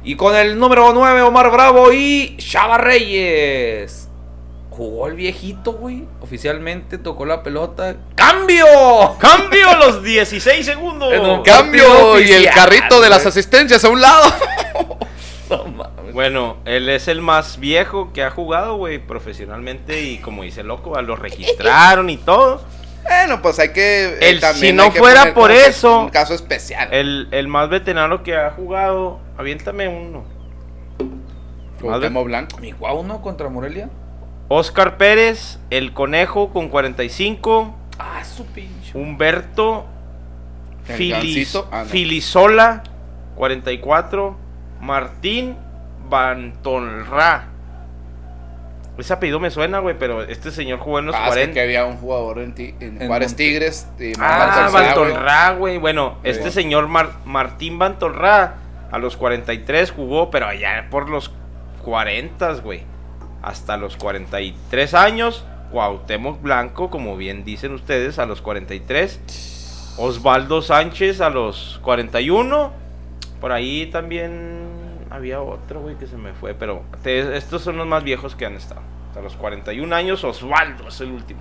Y 0.09 0.16
con 0.16 0.35
el 0.35 0.59
número 0.59 0.90
9, 0.94 1.20
Omar 1.20 1.51
Bravo 1.51 1.93
y 1.93 2.35
Chava 2.39 2.78
Reyes. 2.78 4.09
Jugó 4.70 5.06
el 5.06 5.12
viejito, 5.12 5.72
güey. 5.72 6.05
Oficialmente 6.22 6.97
tocó 6.97 7.26
la 7.26 7.43
pelota. 7.43 7.94
¡Cambio! 8.14 8.64
¡Cambio 9.18 9.66
los 9.76 10.02
16 10.02 10.64
segundos! 10.64 11.12
En 11.12 11.43
Cambio 11.43 12.18
y 12.20 12.32
el 12.32 12.48
carrito 12.48 13.02
de 13.02 13.10
las 13.10 13.26
asistencias 13.26 13.85
a 13.85 13.90
un 13.90 14.01
lado. 14.01 14.32
No 15.51 15.64
mames. 15.64 16.12
Bueno, 16.12 16.59
él 16.66 16.90
es 16.90 17.09
el 17.09 17.22
más 17.22 17.59
viejo 17.59 18.12
que 18.12 18.22
ha 18.22 18.30
jugado, 18.30 18.76
güey, 18.76 18.98
profesionalmente. 18.98 20.02
Y 20.02 20.18
como 20.18 20.43
dice 20.43 20.62
loco, 20.62 21.01
lo 21.01 21.16
registraron 21.16 22.09
y 22.10 22.18
todo. 22.18 22.62
Bueno, 23.05 23.41
pues 23.43 23.59
hay 23.59 23.70
que. 23.73 24.05
eh, 24.07 24.19
El- 24.20 24.41
también 24.41 24.61
si 24.66 24.73
no 24.73 24.83
hay 24.85 24.91
que 24.91 24.99
fuera 24.99 25.20
poner 25.20 25.35
por 25.35 25.51
eso, 25.51 26.01
Un 26.03 26.09
caso 26.11 26.35
especial. 26.35 26.89
El, 26.93 27.29
el 27.31 27.49
más 27.49 27.69
veterano 27.70 28.23
que 28.23 28.37
ha 28.37 28.51
jugado. 28.51 29.20
Aviéntame 29.39 29.89
uno. 29.89 30.25
Cuauhtémoc 31.81 32.25
Blanco. 32.27 32.59
Mi 32.59 32.73
guau, 32.73 33.05
¿no? 33.05 33.23
Contra 33.23 33.49
Morelia. 33.49 33.89
Oscar 34.49 34.97
Pérez, 34.97 35.59
el 35.70 35.93
conejo 35.93 36.51
con 36.53 36.69
45. 36.69 37.75
Ah, 37.99 38.25
su 38.25 38.45
pinche. 38.47 38.97
Humberto 38.97 39.87
Filis- 40.87 41.65
ah, 41.70 41.83
no. 41.85 41.91
Filisola, 41.91 42.83
44. 43.37 44.37
Martín 44.81 45.57
Bantonra. 46.09 47.49
Ese 48.99 49.12
apellido 49.12 49.39
me 49.39 49.51
suena, 49.51 49.79
güey, 49.79 49.97
pero 49.99 50.23
este 50.23 50.51
señor 50.51 50.81
jugó 50.81 50.99
en 50.99 51.07
los 51.07 51.15
Ah, 51.15 51.23
es 51.25 51.29
40. 51.29 51.55
que 51.55 51.61
había 51.62 51.85
un 51.85 51.97
jugador 51.99 52.41
en, 52.41 52.55
ti- 52.55 52.75
en 52.81 53.01
En 53.01 53.07
Juárez 53.09 53.31
Monte- 53.31 53.45
Tigres. 53.45 53.89
Y 53.99 54.12
Ah, 54.20 54.69
Bantonra, 54.73 55.53
güey. 55.53 55.79
Bueno, 55.79 56.16
Sí. 56.25 56.31
este 56.31 56.51
señor 56.51 56.89
Mar- 56.89 57.12
Martín 57.25 57.79
Bantonra 57.79 58.57
a 58.91 58.99
los 58.99 59.16
43 59.16 59.93
jugó, 59.93 60.31
pero 60.31 60.47
allá 60.47 60.87
por 60.91 61.09
los 61.09 61.31
40, 61.85 62.53
güey. 62.55 62.83
Hasta 63.43 63.77
los 63.77 63.97
43 63.97 64.95
años. 64.95 65.45
Cuauhtémoc 65.70 66.41
Blanco, 66.43 66.91
como 66.91 67.16
bien 67.16 67.45
dicen 67.45 67.73
ustedes, 67.75 68.19
a 68.19 68.27
los 68.27 68.41
43. 68.43 69.95
Osvaldo 69.99 70.62
Sánchez 70.62 71.20
a 71.20 71.31
los 71.31 71.79
41. 71.85 72.73
Por 73.41 73.53
ahí 73.53 73.87
también 73.93 74.66
había 75.19 75.40
otro, 75.43 75.81
güey, 75.81 75.97
que 75.97 76.07
se 76.07 76.16
me 76.16 76.32
fue. 76.32 76.55
Pero 76.55 76.82
te- 77.03 77.36
estos 77.36 77.62
son 77.62 77.77
los 77.77 77.86
más 77.86 78.03
viejos 78.05 78.35
que 78.35 78.47
han 78.47 78.55
estado. 78.57 78.81
Hasta 79.09 79.20
los 79.20 79.36
41 79.36 79.95
años, 79.95 80.24
Osvaldo 80.24 80.89
es 80.89 81.01
el 81.01 81.11
último. 81.11 81.40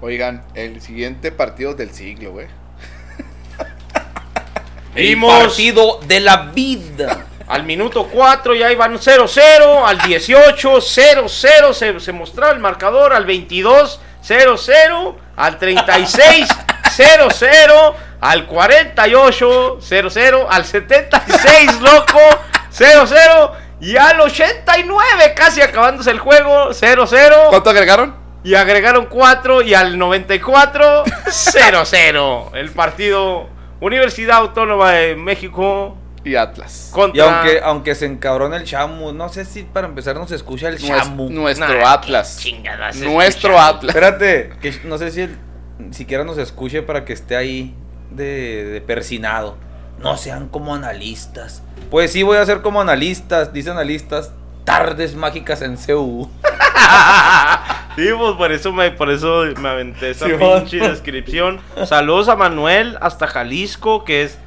Oigan, 0.00 0.44
el 0.54 0.80
siguiente 0.80 1.30
partido 1.32 1.74
del 1.74 1.90
siglo, 1.90 2.32
güey. 2.32 2.46
El 4.94 5.20
partido 5.20 6.00
de 6.06 6.20
la 6.20 6.36
vida. 6.54 7.26
Al 7.48 7.62
minuto 7.64 8.08
4 8.10 8.54
ya 8.54 8.72
iban 8.72 8.94
0-0, 8.94 9.84
al 9.86 9.98
18 10.02 10.76
0-0 10.78 11.72
se, 11.72 12.00
se 12.00 12.12
mostraba 12.12 12.52
el 12.52 12.58
marcador, 12.58 13.12
al 13.12 13.24
22 13.24 14.00
0-0, 14.26 15.14
al 15.36 15.58
36 15.58 16.48
0-0, 16.96 17.94
al 18.20 18.46
48 18.46 19.78
0-0, 19.78 20.46
al 20.50 20.64
76 20.64 21.80
loco 21.80 22.18
0-0 22.76 23.50
y 23.80 23.96
al 23.96 24.20
89 24.20 25.34
casi 25.34 25.60
acabándose 25.60 26.10
el 26.10 26.18
juego 26.18 26.70
0-0 26.70 27.48
¿Cuánto 27.50 27.70
agregaron? 27.70 28.14
y 28.44 28.54
agregaron 28.54 29.06
4 29.06 29.62
y 29.62 29.74
al 29.74 29.98
94 29.98 31.04
0-0. 31.04 32.50
El 32.54 32.70
partido 32.70 33.48
Universidad 33.80 34.36
Autónoma 34.38 34.92
de 34.92 35.16
México 35.16 35.96
Y 36.22 36.36
Atlas. 36.36 36.90
contra 36.92 37.16
Y 37.16 37.20
aunque, 37.28 37.60
aunque 37.62 37.94
se 37.96 38.06
encabrona 38.06 38.56
el 38.56 38.64
chamu, 38.64 39.12
no 39.12 39.28
sé 39.28 39.44
si 39.44 39.64
para 39.64 39.88
empezar 39.88 40.14
nos 40.16 40.30
escucha 40.30 40.68
el 40.68 40.78
chamu. 40.78 41.28
nuestro 41.28 41.80
Nah, 41.80 41.92
Atlas. 41.92 42.40
Nuestro. 42.96 43.58
Atlas. 43.60 43.94
Espérate, 43.96 44.50
que 44.60 44.80
no 44.84 44.96
sé 44.98 45.10
si 45.10 45.22
él 45.22 45.36
siquiera 45.90 46.22
nos 46.24 46.38
escuche 46.38 46.82
para 46.82 47.04
que 47.04 47.12
esté 47.12 47.36
ahí 47.36 47.74
de, 48.10 48.64
de 48.64 48.80
persinado. 48.80 49.58
No 49.98 50.16
sean 50.16 50.48
como 50.48 50.74
analistas. 50.74 51.62
Pues 51.90 52.12
sí, 52.12 52.22
voy 52.22 52.36
a 52.36 52.46
ser 52.46 52.62
como 52.62 52.80
analistas, 52.80 53.52
dice 53.52 53.70
analistas. 53.70 54.32
Tardes 54.64 55.14
mágicas 55.14 55.62
en 55.62 55.76
CU. 55.76 56.28
Sí, 57.96 58.08
pues 58.16 58.34
por 58.36 58.52
eso 58.52 58.72
me, 58.74 58.90
por 58.90 59.08
eso 59.10 59.44
me 59.58 59.70
aventé 59.70 60.10
esa 60.10 60.26
Sí, 60.26 60.32
pinche 60.38 60.76
descripción. 60.86 61.60
Saludos 61.86 62.28
a 62.28 62.36
Manuel 62.36 62.98
hasta 63.00 63.26
Jalisco, 63.26 64.04
que 64.04 64.22
es 64.22 64.38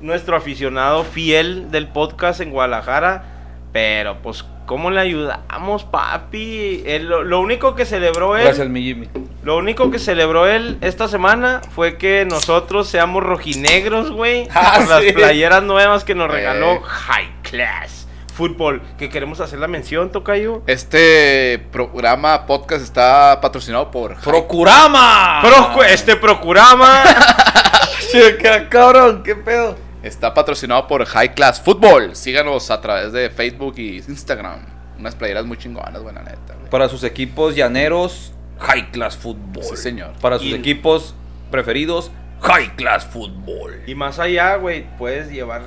nuestro 0.00 0.34
aficionado 0.34 1.04
fiel 1.04 1.70
del 1.70 1.88
podcast 1.88 2.40
en 2.40 2.52
Guadalajara. 2.52 3.24
Pero 3.70 4.16
pues, 4.22 4.46
¿cómo 4.66 4.90
le 4.90 5.00
ayudamos, 5.00 5.84
papi? 5.84 6.82
Él- 6.86 7.06
lo, 7.06 7.22
lo 7.24 7.40
único 7.40 7.74
que 7.74 7.84
celebró 7.86 8.36
él, 8.36 8.44
Gracias, 8.44 8.68
mi 8.68 8.82
Jimmy. 8.82 9.08
lo 9.42 9.56
único 9.56 9.90
que 9.90 9.98
celebró 9.98 10.46
él 10.46 10.76
esta 10.80 11.08
semana 11.08 11.60
fue 11.74 11.96
que 11.96 12.26
nosotros 12.28 12.88
seamos 12.88 13.22
rojinegros, 13.22 14.10
güey. 14.10 14.48
Ah, 14.54 14.74
por 14.78 14.88
las 14.88 15.02
sí. 15.04 15.12
playeras 15.12 15.62
nuevas 15.62 16.04
que 16.04 16.14
nos 16.14 16.30
regaló 16.30 16.72
Eh. 16.74 16.80
High 16.84 17.32
Class 17.42 18.06
Fútbol. 18.34 18.82
Que 18.98 19.08
queremos 19.08 19.40
hacer 19.40 19.58
la 19.58 19.66
mención, 19.68 20.10
Tocayo. 20.12 20.60
Este 20.66 21.58
programa, 21.72 22.44
podcast, 22.46 22.82
está 22.84 23.40
patrocinado 23.40 23.90
por 23.90 24.16
¡Procurama! 24.20 25.40
Procu- 25.42 25.84
este 25.86 26.16
Procurama. 26.16 27.02
Qué 28.12 28.66
cabrón, 28.70 29.22
qué 29.22 29.34
pedo. 29.36 29.76
Está 30.02 30.34
patrocinado 30.34 30.86
por 30.86 31.04
High 31.04 31.34
Class 31.34 31.60
Football. 31.60 32.14
Síganos 32.14 32.70
a 32.70 32.80
través 32.80 33.12
de 33.12 33.30
Facebook 33.30 33.74
y 33.78 33.98
Instagram. 33.98 34.60
Unas 34.98 35.14
playeras 35.14 35.44
muy 35.44 35.56
chingonas, 35.58 36.02
buena 36.02 36.22
neta. 36.22 36.54
güey. 36.58 36.70
Para 36.70 36.88
sus 36.88 37.02
equipos 37.04 37.54
llaneros, 37.56 38.32
High 38.60 38.90
Class 38.92 39.16
Football. 39.16 39.64
Sí, 39.64 39.76
señor. 39.76 40.12
Para 40.20 40.38
sus 40.38 40.46
Y- 40.48 40.54
equipos 40.54 41.14
preferidos, 41.50 42.10
High 42.42 42.76
Class 42.76 43.04
Football. 43.06 43.82
y 43.86 43.94
más 43.94 44.18
allá, 44.18 44.56
güey, 44.56 44.86
puedes 44.96 45.30
llevar 45.30 45.62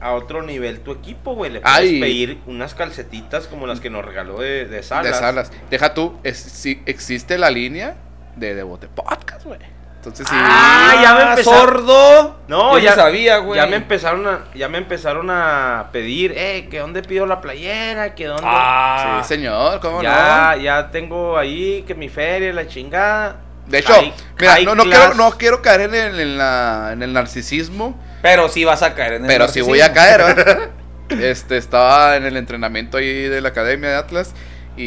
a 0.00 0.12
otro 0.12 0.42
nivel 0.42 0.80
tu 0.80 0.92
equipo, 0.92 1.34
güey. 1.34 1.50
Le 1.50 1.60
puedes 1.60 1.76
Ay. 1.78 2.00
pedir 2.00 2.38
unas 2.46 2.74
calcetitas 2.74 3.46
como 3.46 3.66
las 3.66 3.80
que 3.80 3.90
nos 3.90 4.04
regaló 4.04 4.38
de, 4.40 4.64
de 4.66 4.82
Salas. 4.82 5.12
De 5.12 5.18
salas. 5.18 5.52
Deja 5.70 5.92
tú, 5.94 6.18
es- 6.22 6.38
sí, 6.38 6.82
existe 6.86 7.36
la 7.38 7.50
línea 7.50 7.96
de 8.36 8.54
Devote 8.54 8.88
Podcast, 8.88 9.44
güey. 9.44 9.58
Entonces 10.00 10.26
sí. 10.28 10.34
Ah, 10.34 10.98
ya 11.02 11.14
me 11.14 11.22
empezaron- 11.30 11.60
sordo. 11.60 12.40
No, 12.48 12.72
Yo 12.78 12.84
ya 12.84 12.94
sabía, 12.94 13.36
güey. 13.38 13.60
Ya 13.60 13.66
me 13.66 13.76
empezaron 13.76 14.26
a, 14.26 14.44
ya 14.54 14.66
me 14.70 14.78
empezaron 14.78 15.28
a 15.30 15.88
pedir, 15.92 16.32
eh, 16.34 16.68
que 16.70 16.78
dónde 16.78 17.02
pido 17.02 17.26
la 17.26 17.42
playera, 17.42 18.14
que 18.14 18.24
dónde. 18.24 18.44
Ah, 18.46 19.20
Sí, 19.22 19.28
señor, 19.34 19.78
¿cómo 19.80 20.02
ya, 20.02 20.54
no? 20.56 20.62
ya 20.62 20.90
tengo 20.90 21.36
ahí 21.36 21.84
que 21.86 21.94
mi 21.94 22.08
feria, 22.08 22.50
la 22.54 22.66
chingada. 22.66 23.36
De 23.66 23.78
hecho, 23.80 23.92
High- 23.92 24.14
mira, 24.40 24.52
high 24.54 24.64
no, 24.64 24.74
no, 24.74 24.84
quiero, 24.84 25.12
no 25.14 25.30
quiero 25.32 25.60
caer 25.60 25.82
en 25.82 25.94
el, 25.94 26.18
en 26.18 26.38
la- 26.38 26.90
en 26.92 27.02
el 27.02 27.12
narcisismo, 27.12 27.94
Pero 28.22 28.48
sí 28.48 28.64
vas 28.64 28.82
a 28.82 28.94
caer 28.94 29.12
en 29.14 29.22
el 29.24 29.28
pero 29.28 29.48
sí 29.48 29.60
voy 29.60 29.80
narcisismo. 29.80 30.00
a 30.00 30.26
caer, 30.26 30.34
¿verdad? 30.34 30.68
Este, 31.10 31.56
estaba 31.56 32.16
en 32.16 32.24
el 32.24 32.36
entrenamiento 32.36 32.96
ahí 32.96 33.24
de 33.24 33.40
la 33.40 33.48
academia 33.50 33.90
de 33.90 33.96
Atlas 33.96 34.32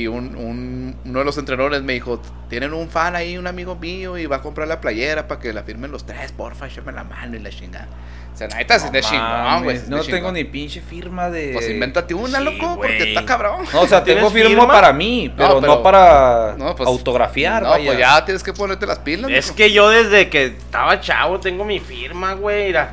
y 0.02 0.07
un, 0.07 0.36
un- 0.36 0.95
uno 1.06 1.20
de 1.20 1.26
los 1.26 1.38
entrenadores 1.38 1.82
me 1.84 1.94
dijo, 1.94 2.22
tienen 2.49 2.74
un 2.74 2.90
fan 2.90 3.15
ahí, 3.15 3.38
un 3.38 3.48
amigo 3.48 3.76
mío, 3.76 4.18
y 4.18 4.26
va 4.26 4.38
a 4.38 4.41
comprar 4.41 4.68
la 4.68 4.80
playera 4.82 5.28
para 5.28 5.40
que 5.41 5.53
la 5.53 5.64
firmen 5.64 5.91
los 5.91 6.06
tres, 6.06 6.32
porfa, 6.32 6.68
échame 6.68 6.91
la 6.91 7.03
mano 7.03 7.36
y 7.36 7.40
la 7.40 7.49
chingada. 7.49 7.88
O 8.34 8.36
sea, 8.36 8.48
neta, 8.48 8.80
sí 8.80 8.88
es 8.88 8.91
de 8.91 9.02
No 9.02 9.07
chingón, 9.07 9.64
güey. 9.64 9.80
No 9.90 10.02
tengo 10.03 10.32
ni 10.32 10.44
pinche 10.44 10.82
firma 10.82 11.30
de. 11.30 11.52
Pues 11.53 11.70
invéntate 11.70 12.15
una, 12.15 12.40
Sí, 12.40 12.44
loco, 12.45 12.78
porque 12.78 13.03
está 13.10 13.26
cabrón. 13.26 13.65
No, 13.72 13.82
o 13.82 13.88
sea, 13.88 14.03
tengo 14.03 14.28
¿Tienes 14.32 14.48
firma, 14.48 14.61
firma? 14.64 14.74
para 14.74 14.91
mí, 14.94 15.32
pero 15.38 15.49
no, 15.56 15.61
pero- 15.61 15.84
para 15.84 16.56
No, 16.57 16.76
pues- 16.76 16.90
autografiar, 16.90 17.61
No, 17.61 17.70
vaya. 17.70 17.86
pues 17.86 17.99
ya 17.99 18.26
tienes 18.26 18.41
que 18.41 18.52
ponerte 18.53 18.88
las 18.88 18.98
pilas. 18.99 19.30
Es 19.30 19.45
mijo. 19.48 19.56
que 19.56 19.72
yo 19.72 19.90
desde 19.90 20.30
que 20.30 20.45
estaba 20.45 20.99
chavo 20.99 21.40
tengo 21.40 21.64
mi 21.64 21.80
firma, 21.80 22.34
güey. 22.34 22.68
Mira. 22.68 22.91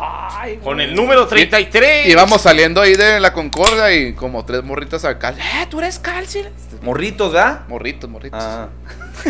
Ay, 0.00 0.58
con 0.62 0.80
el 0.80 0.94
número 0.94 1.26
33. 1.26 2.06
Íbamos 2.08 2.42
saliendo 2.42 2.80
ahí 2.80 2.94
de 2.94 3.18
la 3.20 3.32
Concordia 3.32 3.92
y 3.92 4.12
como 4.14 4.44
tres 4.44 4.62
morritas 4.62 5.04
acá. 5.04 5.30
¡Eh, 5.36 5.66
tú 5.68 5.80
eres 5.80 5.98
calcio! 5.98 6.42
Morritos, 6.82 7.32
¿verdad? 7.32 7.62
Morritos, 7.68 8.08
morritos. 8.08 8.40
Ah. 8.42 8.68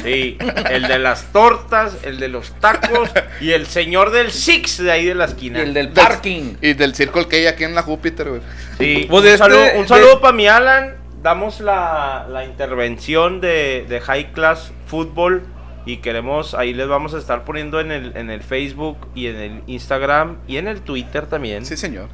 Sí, 0.03 0.36
el 0.70 0.82
de 0.86 0.99
las 0.99 1.24
tortas, 1.32 1.97
el 2.03 2.20
de 2.20 2.28
los 2.28 2.53
tacos 2.61 3.09
y 3.40 3.53
el 3.53 3.66
señor 3.66 4.11
del 4.11 4.31
Six 4.31 4.77
de 4.82 4.93
ahí 4.93 5.07
de 5.07 5.15
la 5.15 5.24
Y 5.24 5.28
esquina. 5.28 5.62
el 5.62 5.73
del 5.73 5.89
parking. 5.90 6.57
Y 6.61 6.74
del 6.74 6.95
Circle 6.95 7.27
K 7.27 7.49
aquí 7.49 7.65
en 7.65 7.74
la 7.74 7.82
Júpiter, 7.82 8.28
güey. 8.28 8.43
Sí, 8.78 9.07
Pues 9.09 9.23
un, 9.23 9.27
este- 9.27 9.39
saludo, 9.39 9.65
un 9.77 9.82
de- 9.82 9.89
saludo 9.89 10.20
para 10.20 10.35
mi 10.35 10.47
Alan, 10.47 10.95
damos 11.23 11.61
la, 11.61 12.27
la 12.28 12.45
intervención 12.45 13.40
de, 13.40 13.86
de 13.89 14.01
High 14.03 14.32
Class 14.32 14.73
Football 14.86 15.43
y 15.89 15.97
queremos, 15.98 16.55
ahí 16.55 16.74
les 16.74 16.86
vamos 16.86 17.15
a 17.15 17.19
estar 17.19 17.44
poniendo 17.44 17.81
en 17.81 17.90
el, 17.90 18.16
en 18.16 18.31
el 18.31 18.43
Facebook 18.43 18.98
y 19.15 19.27
en 19.28 19.36
el 19.36 19.62
Instagram 19.66 20.36
y 20.47 20.59
en 20.59 20.69
el 20.69 20.82
Twitter 20.82 21.27
también. 21.27 21.65
Sí, 21.65 21.77
señor. 21.77 22.09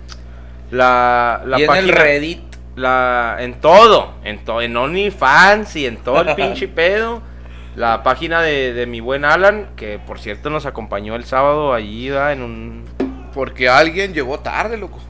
La, 0.71 1.43
la 1.45 1.59
y 1.59 1.65
en 1.65 1.75
el 1.75 1.89
Reddit. 1.89 2.41
la, 2.77 3.37
en 3.41 3.55
todo, 3.61 4.15
en, 4.25 4.45
to, 4.45 4.61
en 4.63 4.77
OnlyFans 4.77 5.75
y 5.77 5.87
en 5.87 5.97
todo 5.99 6.21
el 6.23 6.35
pinche 6.37 6.69
pedo. 6.69 7.21
La 7.77 8.05
página 8.05 8.41
de, 8.43 8.73
de 8.73 8.87
mi 8.87 9.01
buen 9.01 9.25
Alan, 9.25 9.71
que 9.75 9.99
por 9.99 10.21
cierto 10.21 10.49
nos 10.51 10.65
acompañó 10.67 11.17
el 11.17 11.25
sábado 11.25 11.75
allí 11.75 12.09
¿verdad? 12.11 12.33
en 12.33 12.43
un... 12.43 12.85
Porque 13.35 13.69
alguien 13.69 14.15
llegó 14.15 14.39
tarde, 14.39 14.77
loco. 14.77 15.01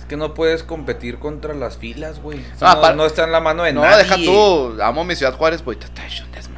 Es 0.00 0.04
que 0.06 0.16
no 0.16 0.34
puedes 0.34 0.64
competir 0.64 1.20
contra 1.20 1.54
las 1.54 1.78
filas, 1.78 2.20
güey. 2.20 2.40
Ah, 2.60 2.80
no, 2.82 2.96
no 2.96 3.06
está 3.06 3.22
en 3.22 3.30
la 3.30 3.38
mano 3.40 3.62
de 3.62 3.72
No, 3.72 3.82
nadie. 3.82 3.98
deja 4.02 4.16
tú. 4.16 4.76
Amo 4.82 5.04
mi 5.04 5.14
ciudad 5.14 5.34
Juárez, 5.36 5.62
te 5.62 5.70
está 5.84 6.04
hecho 6.04 6.24
un 6.24 6.32
desmadre, 6.32 6.40
güey, 6.40 6.49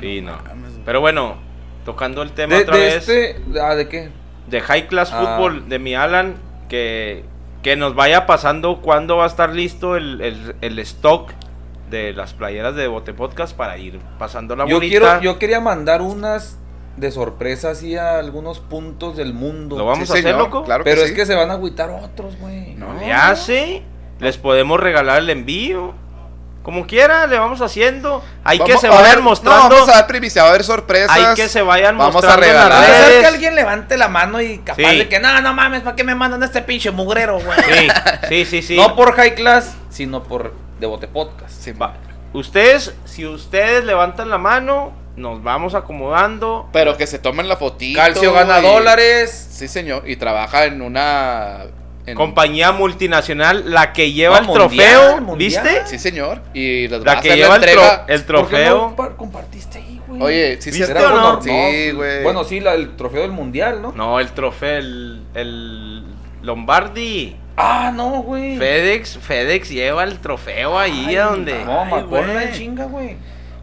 Sí, 0.00 0.20
no. 0.20 0.32
mames. 0.32 0.72
Pero 0.84 1.00
bueno, 1.00 1.36
tocando 1.84 2.22
el 2.22 2.32
tema 2.32 2.56
De, 2.56 2.62
otra 2.62 2.76
de 2.76 2.82
vez 2.84 3.08
este. 3.08 3.42
Ah, 3.60 3.74
¿de 3.74 3.88
qué? 3.88 4.10
de 4.48 4.60
High 4.60 4.88
Class 4.88 5.10
Ah. 5.12 5.20
Football 5.38 5.68
de 5.68 5.78
mi 5.78 5.94
Alan, 5.94 6.34
que, 6.68 7.24
que 7.62 7.76
nos 7.76 7.94
vaya 7.94 8.26
pasando 8.26 8.80
cuándo 8.82 9.16
va 9.16 9.24
a 9.24 9.28
estar 9.28 9.54
listo 9.54 9.96
el, 9.96 10.20
el, 10.20 10.56
el 10.60 10.78
stock 10.80 11.30
de 11.90 12.12
las 12.12 12.34
playeras 12.34 12.74
de 12.74 12.86
Bote 12.88 13.14
Podcast 13.14 13.56
para 13.56 13.78
ir 13.78 13.98
pasando 14.18 14.54
la 14.56 14.66
Yo, 14.66 14.80
quiero, 14.80 15.20
yo 15.22 15.38
quería 15.38 15.60
mandar 15.60 16.02
unas 16.02 16.58
de 16.96 17.10
sorpresa 17.10 17.70
así 17.70 17.96
a 17.96 18.18
algunos 18.18 18.60
puntos 18.60 19.16
del 19.16 19.32
mundo. 19.34 19.76
¿Lo 19.78 19.84
vamos 19.86 20.06
Sí, 20.06 20.12
a 20.12 20.14
hacer, 20.14 20.22
señor, 20.24 20.38
loco? 20.38 20.64
Claro 20.64 20.84
Pero 20.84 20.96
que 20.96 21.02
es 21.04 21.08
sí. 21.10 21.14
que 21.16 21.26
se 21.26 21.34
van 21.34 21.50
a 21.50 21.54
agüitar 21.54 21.90
otros, 21.90 22.36
güey. 22.38 22.74
No. 22.74 22.92
No 22.92 23.00
le 23.00 23.12
hace. 23.12 23.82
Les 24.20 24.36
podemos 24.38 24.78
regalar 24.78 25.18
el 25.22 25.30
envío. 25.30 25.94
Como 26.64 26.86
quiera, 26.86 27.26
le 27.26 27.38
vamos 27.38 27.60
haciendo. 27.60 28.24
Hay 28.42 28.56
que 28.58 28.64
Vamos 28.64 28.80
se 28.80 28.86
a 28.86 28.90
vayan 28.90 29.10
ver- 29.16 29.22
mostrando. 29.22 29.68
No, 29.68 29.74
vamos 29.74 29.88
a 29.90 29.96
ver 29.98 30.06
primicia, 30.06 30.42
va 30.42 30.48
a 30.48 30.50
haber 30.52 30.64
sorpresas. 30.64 31.10
hay 31.14 31.34
que 31.34 31.46
se 31.48 31.60
vayan 31.60 31.96
Vamos 31.98 32.14
a 32.14 32.18
mostrando 32.26 32.46
en 32.46 32.54
las 32.54 32.64
regalar. 32.64 32.86
Puede 32.88 33.04
ser 33.12 33.20
que 33.20 33.26
alguien 33.26 33.54
levante 33.54 33.96
la 33.98 34.08
mano 34.08 34.40
y 34.40 34.58
capaz 34.58 34.90
Sí. 34.90 34.96
de 34.98 35.08
que 35.08 35.20
no, 35.20 35.40
no 35.42 35.52
mames, 35.52 35.82
¿para 35.82 35.94
qué 35.94 36.02
me 36.04 36.14
mandan 36.14 36.42
este 36.42 36.62
pinche 36.62 36.90
mugrero, 36.90 37.38
güey? 37.38 37.58
Sí, 37.68 37.88
sí, 38.28 38.44
sí, 38.46 38.62
sí. 38.62 38.76
No 38.78 38.96
por 38.96 39.14
High 39.14 39.34
Class, 39.34 39.76
sino 39.90 40.22
por 40.22 40.54
Devote 40.80 41.06
Podcast. 41.06 41.52
Sí, 41.62 41.72
Va. 41.72 41.92
Ustedes, 42.32 42.94
si 43.04 43.26
ustedes 43.26 43.84
levantan 43.84 44.30
la 44.30 44.38
mano, 44.38 44.92
nos 45.16 45.42
vamos 45.42 45.74
acomodando. 45.74 46.68
Pero 46.72 46.96
que 46.96 47.06
se 47.06 47.18
tomen 47.18 47.46
la 47.46 47.56
fotito. 47.58 48.00
Calcio 48.00 48.32
gana 48.32 48.60
y- 48.60 48.62
dólares. 48.62 49.48
Sí, 49.52 49.68
señor. 49.68 50.02
Y 50.08 50.16
trabaja 50.16 50.64
en 50.64 50.80
una. 50.80 51.64
En- 52.06 52.16
Compañía 52.16 52.72
multinacional, 52.72 53.70
la 53.72 53.92
que 53.92 54.12
lleva 54.12 54.40
No, 54.40 54.52
el 54.54 54.60
mundial, 54.60 54.90
trofeo, 55.00 55.20
mundial. 55.22 55.64
¿viste? 55.64 55.86
Sí, 55.86 55.98
señor. 55.98 56.42
Y 56.52 56.88
La 56.88 57.20
que 57.20 57.28
hacer 57.30 57.36
lleva 57.36 57.48
la 57.48 57.54
el, 57.56 57.62
tro- 57.62 57.64
entrega. 57.70 58.04
el 58.08 58.22
¿Por 58.24 58.48
qué 58.48 58.56
trofeo. 58.56 58.94
no 58.98 59.16
compartiste 59.16 59.78
ahí, 59.78 60.00
güey? 60.06 60.22
Oye, 60.22 60.58
sí, 60.60 60.70
¿Viste 60.70 60.86
se 60.86 60.92
o 61.06 61.10
no? 61.10 61.42
Sí, 61.42 61.90
güey. 61.92 62.22
Bueno, 62.22 62.44
sí, 62.44 62.60
la- 62.60 62.74
el 62.74 62.94
trofeo 62.96 63.22
del 63.22 63.32
mundial, 63.32 63.80
¿no? 63.80 63.92
No, 63.92 64.20
el 64.20 64.28
trofeo, 64.32 64.78
el, 64.78 65.22
el 65.34 66.04
Lombardi. 66.42 67.36
Ah, 67.56 67.92
no, 67.94 68.22
güey. 68.22 68.58
FedEx, 68.58 69.18
FedEx 69.18 69.70
lleva 69.70 70.04
el 70.04 70.18
trofeo 70.18 70.78
ahí 70.78 71.04
Ay, 71.08 71.16
a 71.16 71.24
donde. 71.26 71.64
No, 71.64 71.84
me 71.86 72.52
chinga, 72.52 72.84
güey. 72.84 73.16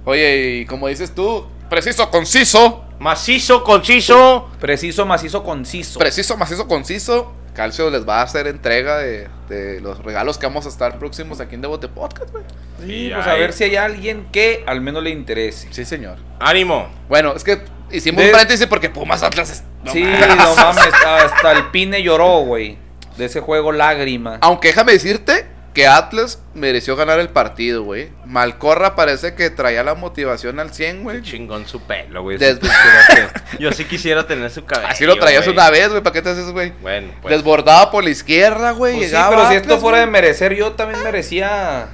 Oye, 0.05 0.61
y 0.61 0.65
como 0.65 0.87
dices 0.87 1.13
tú, 1.13 1.45
preciso, 1.69 2.09
conciso. 2.09 2.85
Macizo, 2.99 3.63
conciso. 3.63 4.47
Preciso, 4.59 5.05
macizo, 5.05 5.43
conciso. 5.43 5.99
Preciso, 5.99 6.37
macizo, 6.37 6.67
conciso. 6.67 7.33
Calcio 7.53 7.89
les 7.89 8.07
va 8.07 8.19
a 8.19 8.23
hacer 8.23 8.47
entrega 8.47 8.97
de, 8.97 9.27
de 9.49 9.81
los 9.81 9.99
regalos 10.03 10.37
que 10.37 10.45
vamos 10.45 10.65
a 10.65 10.69
estar 10.69 10.97
próximos 10.99 11.39
aquí 11.41 11.55
en 11.55 11.61
Devote 11.61 11.87
Podcast, 11.89 12.31
güey. 12.31 12.43
sí, 12.81 13.07
Y 13.07 13.13
pues 13.13 13.27
a 13.27 13.33
ver 13.33 13.51
si 13.53 13.65
hay 13.65 13.75
alguien 13.75 14.27
que 14.31 14.63
al 14.65 14.79
menos 14.81 15.03
le 15.03 15.09
interese. 15.09 15.67
Sí, 15.71 15.83
señor. 15.83 16.17
Ánimo. 16.39 16.89
Bueno, 17.09 17.33
es 17.35 17.43
que 17.43 17.61
hicimos 17.91 18.21
De- 18.21 18.27
un 18.27 18.31
paréntesis 18.31 18.65
porque 18.67 18.89
Pumas 18.89 19.21
Atlas. 19.23 19.51
es- 19.51 19.63
no 19.83 19.91
sí, 19.91 20.01
mames. 20.03 20.37
no 20.37 20.55
mames, 20.55 20.93
hasta 21.05 21.51
el 21.51 21.65
Pine 21.71 22.01
lloró, 22.03 22.39
güey. 22.41 22.77
De 23.17 23.25
ese 23.25 23.41
juego 23.41 23.71
lágrima. 23.73 24.37
Aunque 24.41 24.69
déjame 24.69 24.93
decirte 24.93 25.45
que 25.73 25.87
Atlas 25.87 26.39
mereció 26.53 26.95
ganar 26.97 27.19
el 27.19 27.29
partido, 27.29 27.83
güey. 27.83 28.09
Malcorra 28.25 28.95
parece 28.95 29.35
que 29.35 29.49
traía 29.49 29.83
la 29.83 29.95
motivación 29.95 30.59
al 30.59 30.73
100, 30.73 31.03
güey. 31.03 31.21
Chingón 31.21 31.65
su 31.67 31.81
pelo, 31.81 32.23
güey. 32.23 32.37
Des- 32.37 32.59
Yo 33.59 33.71
sí 33.71 33.85
quisiera 33.85 34.27
tener 34.27 34.51
su 34.51 34.65
cabello. 34.65 34.89
Así 34.91 35.05
lo 35.05 35.15
traías 35.15 35.45
güey. 35.45 35.55
una 35.55 35.69
vez, 35.69 35.89
güey. 35.89 36.01
¿Para 36.03 36.13
qué 36.13 36.21
te 36.21 36.29
haces, 36.31 36.51
güey? 36.51 36.73
Bueno, 36.81 37.13
pues. 37.21 37.33
Desbordaba 37.35 37.89
por 37.89 38.03
la 38.03 38.09
izquierda, 38.09 38.71
güey. 38.71 38.97
Pues 38.97 39.11
sí, 39.11 39.15
pero 39.15 39.41
si 39.41 39.45
Atlas, 39.45 39.61
esto 39.61 39.77
fuera 39.79 39.99
de 39.99 40.07
merecer, 40.07 40.55
yo 40.55 40.73
también 40.73 41.01
merecía. 41.03 41.87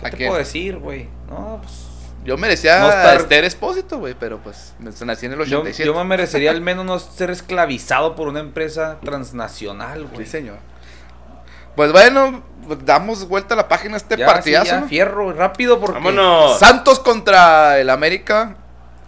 ¿Qué 0.00 0.06
¿A 0.06 0.10
te 0.10 0.16
quién? 0.16 0.28
puedo 0.28 0.38
decir, 0.40 0.76
güey? 0.78 1.08
No, 1.28 1.60
pues. 1.62 1.80
Yo 2.24 2.36
merecía 2.38 2.80
No 2.80 2.88
estar- 2.88 3.16
Esther 3.18 3.44
Espósito, 3.44 3.98
güey. 3.98 4.14
Pero 4.18 4.38
pues 4.38 4.74
me- 4.78 4.90
nací 5.06 5.26
en 5.26 5.32
el 5.32 5.38
Yo, 5.44 5.60
87. 5.60 5.84
yo 5.86 5.94
me 5.94 6.04
merecería 6.04 6.50
al 6.50 6.60
menos 6.60 6.84
no 6.86 6.98
ser 6.98 7.30
esclavizado 7.30 8.16
por 8.16 8.28
una 8.28 8.40
empresa 8.40 8.98
transnacional, 9.04 10.06
güey. 10.06 10.24
Sí, 10.24 10.30
señor. 10.32 10.56
Pues 11.76 11.92
bueno, 11.92 12.42
pues, 12.66 12.84
damos 12.84 13.26
vuelta 13.28 13.54
a 13.54 13.56
la 13.56 13.68
página 13.68 13.94
a 13.94 13.96
este 13.98 14.16
Ya, 14.16 14.26
partidazo. 14.26 14.64
sí, 14.66 14.70
ya, 14.72 14.80
¿no? 14.80 14.88
fierro, 14.88 15.32
rápido, 15.32 15.78
porque. 15.80 15.94
Vámonos. 15.94 16.58
Santos 16.58 16.98
contra 17.00 17.78
el 17.78 17.90
América. 17.90 18.56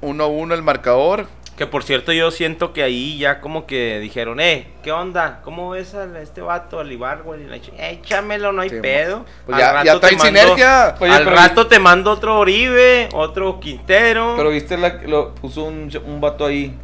1-1 0.02 0.52
el 0.54 0.62
marcador. 0.62 1.26
Que 1.56 1.66
por 1.66 1.84
cierto, 1.84 2.12
yo 2.12 2.30
siento 2.30 2.74
que 2.74 2.82
ahí 2.82 3.16
ya 3.16 3.40
como 3.40 3.64
que 3.64 3.98
dijeron, 3.98 4.40
eh, 4.40 4.68
¿qué 4.82 4.92
onda? 4.92 5.40
¿Cómo 5.42 5.70
ves 5.70 5.94
a 5.94 6.04
este 6.20 6.42
vato, 6.42 6.80
al 6.80 6.92
Ibar, 6.92 7.22
güey? 7.22 7.44
Eh, 7.78 7.98
échamelo, 8.02 8.52
no 8.52 8.60
hay 8.60 8.68
Sí, 8.68 8.76
pedo. 8.82 9.24
Pues 9.46 9.54
Al 9.62 9.84
ya, 9.84 9.94
mando- 9.94 10.18
sinergia. 10.22 10.94
Oye, 11.00 11.10
al 11.12 11.24
rato 11.24 11.66
te 11.66 11.78
mando 11.78 12.10
otro 12.10 12.38
Oribe, 12.38 13.08
otro 13.14 13.58
Quintero. 13.58 14.34
Pero 14.36 14.50
viste, 14.50 14.76
la, 14.76 15.00
lo 15.06 15.34
puso 15.34 15.64
un, 15.64 15.90
un 16.04 16.20
vato 16.20 16.44
ahí. 16.44 16.78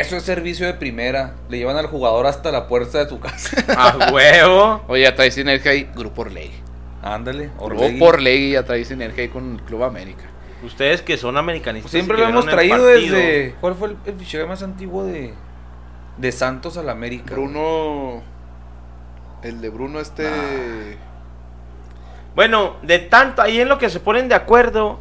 Eso 0.00 0.16
es 0.16 0.24
servicio 0.24 0.66
de 0.66 0.74
primera. 0.74 1.34
Le 1.48 1.58
llevan 1.58 1.76
al 1.76 1.86
jugador 1.86 2.26
hasta 2.26 2.50
la 2.50 2.66
puerta 2.66 2.98
de 2.98 3.08
su 3.08 3.20
casa. 3.20 3.56
A 3.78 4.12
huevo. 4.12 4.82
Oye, 4.88 5.10
trae 5.12 5.30
sinergia 5.30 5.70
ahí. 5.70 5.88
Grupo 5.94 6.22
Orlegui. 6.22 6.54
Ándale, 7.02 7.50
Grupo 7.60 8.06
Orlegui. 8.06 8.52
Ya 8.52 8.64
trae 8.64 8.84
sinergia 8.84 9.22
ahí 9.22 9.28
con 9.28 9.54
el 9.54 9.62
Club 9.62 9.84
América. 9.84 10.24
Ustedes 10.64 11.02
que 11.02 11.16
son 11.16 11.36
americanistas. 11.36 11.90
Siempre 11.92 12.18
lo 12.18 12.26
hemos 12.26 12.46
traído 12.46 12.86
desde. 12.86 13.54
¿Cuál 13.60 13.74
fue 13.74 13.88
el, 13.88 13.96
el 14.06 14.14
fichaje 14.14 14.46
más 14.46 14.62
antiguo 14.62 15.04
de, 15.04 15.34
de 16.16 16.32
Santos 16.32 16.76
al 16.76 16.88
América? 16.88 17.34
Bruno. 17.34 18.22
El 19.42 19.60
de 19.60 19.68
Bruno 19.68 20.00
este. 20.00 20.26
Bueno, 22.34 22.76
de 22.82 22.98
tanto, 22.98 23.42
ahí 23.42 23.60
en 23.60 23.68
lo 23.68 23.78
que 23.78 23.90
se 23.90 24.00
ponen 24.00 24.28
de 24.28 24.34
acuerdo, 24.34 24.98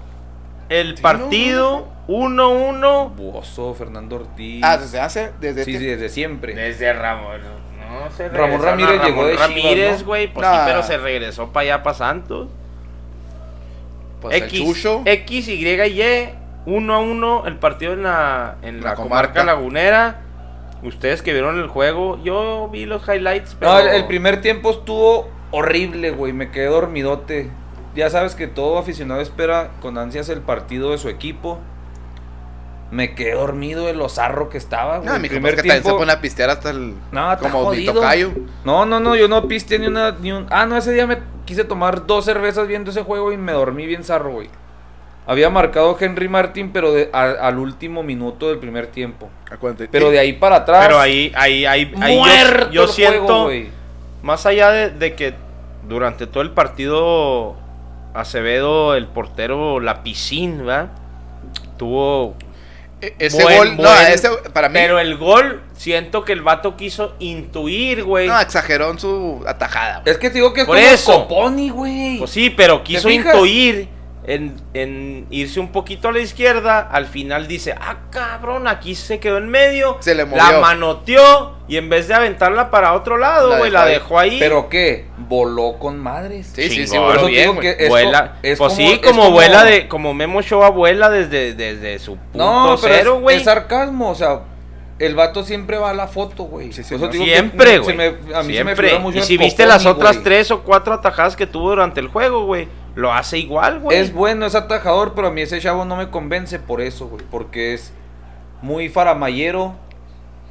el 0.69 0.97
Sí, 0.97 1.01
partido 1.01 1.87
1-1 2.07 3.15
Buoso, 3.15 3.73
Fernando 3.73 4.17
Ortiz. 4.17 4.61
Ah, 4.63 4.77
desde 4.77 4.99
hace. 4.99 5.31
Desde 5.39 5.63
Sí, 5.63 5.71
este- 5.71 5.83
sí, 5.83 5.89
desde 5.89 6.09
siempre. 6.09 6.53
desde 6.53 6.91
Ramón. 6.93 7.41
No 7.89 8.09
se 8.11 8.27
Ramón 8.29 8.61
Ramírez 8.61 9.01
llegó 9.03 9.25
de 9.25 9.35
Ramírez, 9.35 9.99
¿no? 9.99 10.05
güey, 10.07 10.27
pues 10.33 10.45
Nah. 10.47 10.53
sí, 10.53 10.61
pero 10.65 10.83
se 10.83 10.97
regresó 10.97 11.49
para 11.53 11.61
allá, 11.75 11.83
para 11.83 11.93
Santos. 11.95 12.47
Pues 14.21 14.35
el 14.35 14.43
X. 14.43 14.85
X, 15.05 15.47
Y, 15.47 15.67
Y, 15.67 16.29
1 16.65 16.93
a 16.93 16.99
1 16.99 17.43
el 17.45 17.57
partido 17.57 17.93
en 17.93 18.03
la, 18.03 18.55
en 18.61 18.81
La 18.81 18.91
la, 18.91 18.95
comarca. 18.95 19.33
comarca. 19.33 19.43
lagunera. 19.43 20.19
Ustedes 20.81 21.21
que 21.21 21.31
vieron 21.33 21.59
el 21.59 21.67
juego, 21.67 22.21
yo 22.23 22.67
vi 22.71 22.85
los 22.85 23.07
highlights, 23.07 23.55
pero... 23.59 23.71
No, 23.73 23.79
el, 23.79 23.87
el 23.89 24.05
primer 24.05 24.41
tiempo 24.41 24.71
estuvo 24.71 25.29
horrible, 25.51 26.11
güey. 26.11 26.33
Me 26.33 26.51
quedé 26.51 26.65
dormidote. 26.65 27.49
Ya 27.95 28.09
sabes 28.09 28.35
que 28.35 28.47
todo 28.47 28.77
aficionado 28.79 29.21
espera 29.21 29.71
con 29.81 29.97
ansias 29.97 30.27
el 30.29 30.41
partido 30.41 30.91
de 30.91 30.97
su 30.97 31.07
equipo. 31.09 31.59
Me 32.91 33.15
quedé 33.15 33.33
dormido 33.33 33.85
de 33.87 33.93
lo 33.93 34.07
zarro 34.07 34.49
que 34.49 34.57
estaba, 34.59 34.97
güey. 34.97 35.09
No, 35.09 35.15
El 35.15 35.21
mijo, 35.21 35.31
primer 35.33 35.53
porque 35.55 35.61
también 35.67 35.77
se 35.77 35.83
tiempo- 35.83 35.97
pone 35.99 36.11
a 36.11 36.21
pistear 36.21 36.49
hasta 36.51 36.69
el. 36.69 36.93
No, 37.11 37.37
como 37.39 37.71
mi 37.71 37.85
tocayo. 37.85 38.31
No, 38.63 38.85
no, 38.85 38.99
no, 38.99 39.15
yo 39.15 39.27
no 39.27 39.47
piste 39.47 39.79
ni 39.79 39.87
una, 39.87 40.11
ni 40.11 40.31
un... 40.31 40.45
Ah, 40.51 40.65
no, 40.67 40.77
ese 40.77 40.91
día 40.93 41.07
me 41.07 41.17
quise 41.45 41.63
tomar 41.63 42.05
dos 42.05 42.25
cervezas 42.25 42.67
viendo 42.67 42.91
ese 42.91 43.01
juego 43.01 43.31
y 43.31 43.37
me 43.37 43.51
dormí 43.51 43.87
bien 43.87 44.03
zarro, 44.03 44.31
güey. 44.33 44.49
Había 45.25 45.49
marcado 45.49 45.97
Henry 45.99 46.27
Martin, 46.29 46.71
pero 46.71 46.91
de- 46.93 47.09
a- 47.13 47.31
al 47.47 47.57
último 47.57 48.03
minuto 48.03 48.49
del 48.49 48.59
primer 48.59 48.87
tiempo. 48.87 49.29
Acuérdate. 49.49 49.87
Pero 49.91 50.11
de 50.11 50.19
ahí 50.19 50.33
para 50.33 50.57
atrás... 50.57 50.85
Pero 50.85 50.99
ahí, 50.99 51.31
ahí, 51.35 51.65
ahí, 51.65 51.91
ahí 51.99 52.15
yo- 52.15 52.21
muerto 52.21 52.71
yo, 52.71 52.83
el 52.83 52.89
siento, 52.89 53.19
juego, 53.25 53.43
güey. 53.45 53.69
más 54.21 54.45
allá 54.45 54.69
de, 54.69 54.89
de 54.91 55.15
que 55.15 55.33
durante 55.87 56.27
todo 56.27 56.43
el 56.43 56.51
partido 56.51 57.55
Acevedo, 58.13 58.93
el 58.95 59.07
portero, 59.07 59.79
la 59.79 60.03
piscina, 60.03 60.57
¿verdad? 60.63 60.89
Tuvo 61.77 62.35
Ese 63.19 63.43
buen- 63.43 63.57
gol. 63.57 63.77
no, 63.77 63.99
ese. 64.01 64.29
Para 64.53 64.69
mí. 64.69 64.73
Pero 64.73 64.99
el 64.99 65.17
gol, 65.17 65.61
siento 65.75 66.23
que 66.23 66.33
el 66.33 66.41
vato 66.41 66.75
quiso 66.77 67.15
intuir, 67.19 68.03
güey. 68.03 68.27
No, 68.27 68.39
exageró 68.39 68.91
en 68.91 68.99
su 68.99 69.43
atajada. 69.47 70.01
Es 70.05 70.17
que 70.17 70.29
te 70.29 70.35
digo 70.35 70.53
que 70.53 70.61
es 70.61 70.67
Por 70.67 70.77
como 70.77 70.87
eso. 70.89 71.13
Coponi, 71.27 71.69
güey. 71.69 72.17
Pues 72.19 72.31
sí, 72.31 72.49
pero 72.49 72.83
quiso 72.83 73.07
fijas? 73.09 73.33
intuir 73.33 73.87
en, 74.25 74.55
en 74.73 75.27
irse 75.29 75.59
un 75.59 75.71
poquito 75.71 76.07
a 76.07 76.11
la 76.11 76.19
izquierda. 76.19 76.79
Al 76.79 77.05
final 77.07 77.47
dice, 77.47 77.75
ah, 77.79 77.97
cabrón, 78.09 78.67
aquí 78.67 78.95
se 78.95 79.19
quedó 79.19 79.37
en 79.37 79.49
medio. 79.49 79.97
Se 79.99 80.15
le 80.15 80.25
movió. 80.25 80.43
La 80.43 80.59
manoteó 80.59 81.57
y 81.67 81.77
en 81.77 81.89
vez 81.89 82.07
de 82.07 82.13
aventarla 82.13 82.69
para 82.71 82.93
otro 82.93 83.17
lado, 83.17 83.49
La 83.49 83.57
güey, 83.57 83.71
dejó 83.71 83.83
la 83.83 83.85
dejó 83.89 84.19
ahí. 84.19 84.39
¿Pero 84.39 84.69
qué? 84.69 85.05
Voló 85.17 85.77
con 85.79 85.99
madres. 85.99 86.51
Sí, 86.53 86.69
sí, 86.69 86.87
sí, 86.87 86.97
voló 86.97 87.07
Por 87.09 87.17
eso 87.17 87.25
bien, 87.27 87.41
digo 87.41 87.53
güey. 87.55 87.67
que 87.67 87.83
esto 87.83 87.89
vuela, 87.89 88.37
es 88.43 88.57
pues 88.57 88.73
sí, 88.73 88.91
es 88.91 88.99
como, 88.99 89.31
vuela 89.31 89.63
de, 89.63 89.87
como 89.87 90.13
Memo 90.13 90.41
Show 90.41 90.61
vuela 90.73 91.09
desde, 91.09 91.53
desde 91.53 91.99
su 91.99 92.17
punto 92.17 92.37
No, 92.37 92.75
pero 92.81 92.93
cero, 92.95 93.15
es- 93.17 93.21
güey. 93.21 93.37
es, 93.37 93.43
sarcasmo, 93.43 94.09
o 94.11 94.15
sea, 94.15 94.41
el 95.05 95.15
vato 95.15 95.43
siempre 95.43 95.77
va 95.77 95.89
a 95.91 95.93
la 95.93 96.07
foto, 96.07 96.43
güey. 96.43 96.71
Sí, 96.73 96.83
que 96.83 96.97
Siempre, 97.11 97.79
güey. 97.79 97.99
a 97.99 98.43
mí 98.43 98.53
se 98.53 98.63
me 98.63 98.75
Siempre. 98.75 98.99
mucho 98.99 99.17
Y 99.17 99.19
el 99.21 99.25
si 99.25 99.37
viste 99.37 99.65
las 99.65 99.85
otras 99.85 100.21
tres 100.23 100.51
o 100.51 100.61
cuatro 100.63 100.93
atajadas 100.93 101.35
que 101.35 101.47
tuvo 101.47 101.69
durante 101.69 101.99
el 101.99 102.07
juego, 102.07 102.45
güey, 102.45 102.67
lo 102.95 103.13
hace 103.13 103.37
igual, 103.39 103.79
güey. 103.79 103.97
Es 103.97 104.13
bueno, 104.13 104.45
es 104.45 104.55
atajador, 104.55 105.13
pero 105.15 105.27
a 105.27 105.31
mí 105.31 105.41
ese 105.41 105.59
chavo 105.59 105.85
no 105.85 105.95
me 105.95 106.09
convence 106.09 106.59
por 106.59 106.81
eso, 106.81 107.07
güey. 107.07 107.23
Porque 107.31 107.73
es 107.73 107.91
muy 108.61 108.89
faramayero 108.89 109.75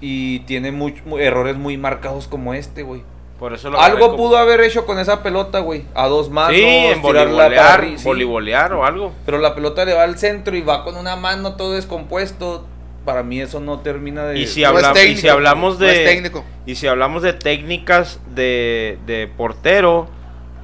y 0.01 0.41
tiene 0.41 0.73
much- 0.73 1.03
mu- 1.05 1.19
errores 1.19 1.57
muy 1.57 1.77
marcados 1.79 2.27
como 2.29 2.55
este, 2.55 2.83
güey. 2.83 3.03
Por 3.39 3.53
eso 3.55 3.71
lo 3.71 3.81
Algo 3.81 4.07
como- 4.07 4.17
pudo 4.17 4.37
haber 4.37 4.61
hecho 4.61 4.87
con 4.87 4.99
esa 5.01 5.23
pelota, 5.23 5.59
güey. 5.61 5.85
A 5.95 6.07
dos 6.07 6.31
manos, 6.31 6.55
Sí, 6.57 6.63
en 6.63 7.03
arri- 7.03 7.97
sí. 7.97 8.05
voleibolear 8.05 8.73
o 8.73 8.85
algo. 8.85 9.13
Pero 9.27 9.39
la 9.39 9.55
pelota 9.55 9.85
le 9.85 9.95
va 9.95 10.05
al 10.05 10.17
centro 10.19 10.57
y 10.57 10.61
va 10.61 10.85
con 10.85 10.97
una 10.97 11.17
mano 11.17 11.55
todo 11.57 11.73
descompuesto. 11.73 12.67
Para 13.05 13.23
mí 13.23 13.41
eso 13.41 13.59
no 13.61 13.81
termina 13.81 14.25
de... 14.27 14.39
Y 14.39 14.47
si, 14.47 14.63
No 14.63 14.69
habla- 14.69 14.91
y 14.91 14.95
técnico, 14.95 15.21
si 15.21 15.29
hablamos 15.29 15.79
de 15.79 16.33
y 16.67 16.75
si 16.77 16.87
hablamos 16.87 17.23
de 17.23 17.33
técnicas 17.33 18.21
de, 18.35 18.99
de 19.07 19.27
portero, 19.27 20.09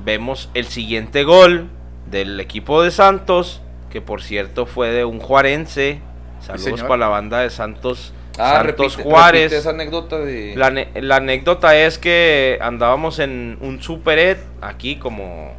vemos 0.05 0.49
el 0.55 0.67
siguiente 0.67 1.25
gol 1.25 1.69
del 2.11 2.39
equipo 2.39 2.83
de 2.83 2.91
Santos, 2.93 3.61
que 3.91 4.01
por 4.01 4.23
cierto 4.23 4.67
fue 4.67 4.91
de 4.91 5.05
un 5.05 5.19
juarense. 5.19 6.01
Saludos 6.41 6.83
para 6.83 6.97
la 6.99 7.09
banda 7.09 7.41
de 7.41 7.51
Santos, 7.51 8.13
Ah, 8.39 8.63
Santos 8.65 8.97
repite- 8.97 9.03
Juárez. 9.03 9.43
repite 9.43 9.57
esa 9.59 9.71
anécdota 9.71 10.19
de... 10.21 10.55
La, 10.57 10.69
ane- 10.71 10.89
la 11.01 11.17
anécdota 11.17 11.77
es 11.77 11.99
que 11.99 12.57
andábamos 12.61 13.19
en 13.19 13.59
un 13.61 13.83
superet 13.83 14.39
aquí 14.63 14.95
como 14.95 15.55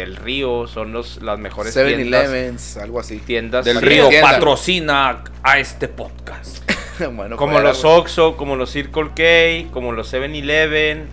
del 0.00 0.16
río, 0.16 0.66
son 0.66 0.92
los 0.92 1.22
las 1.22 1.38
mejores 1.38 1.72
tiendas, 1.74 2.26
7-Elevens, 2.28 2.76
algo 2.82 3.00
así. 3.00 3.18
tiendas 3.18 3.64
Del 3.64 3.80
Río 3.80 4.08
tienda. 4.08 4.30
patrocina 4.32 5.24
a 5.42 5.58
este 5.58 5.88
podcast. 5.88 6.70
bueno, 7.14 7.36
como 7.36 7.52
fuera, 7.54 7.68
los. 7.68 7.84
Oxxo, 7.84 8.36
como 8.36 8.56
los 8.56 8.70
Circle 8.70 9.10
K, 9.14 9.70
como 9.72 9.92
los 9.92 10.12
7-Eleven. 10.12 11.06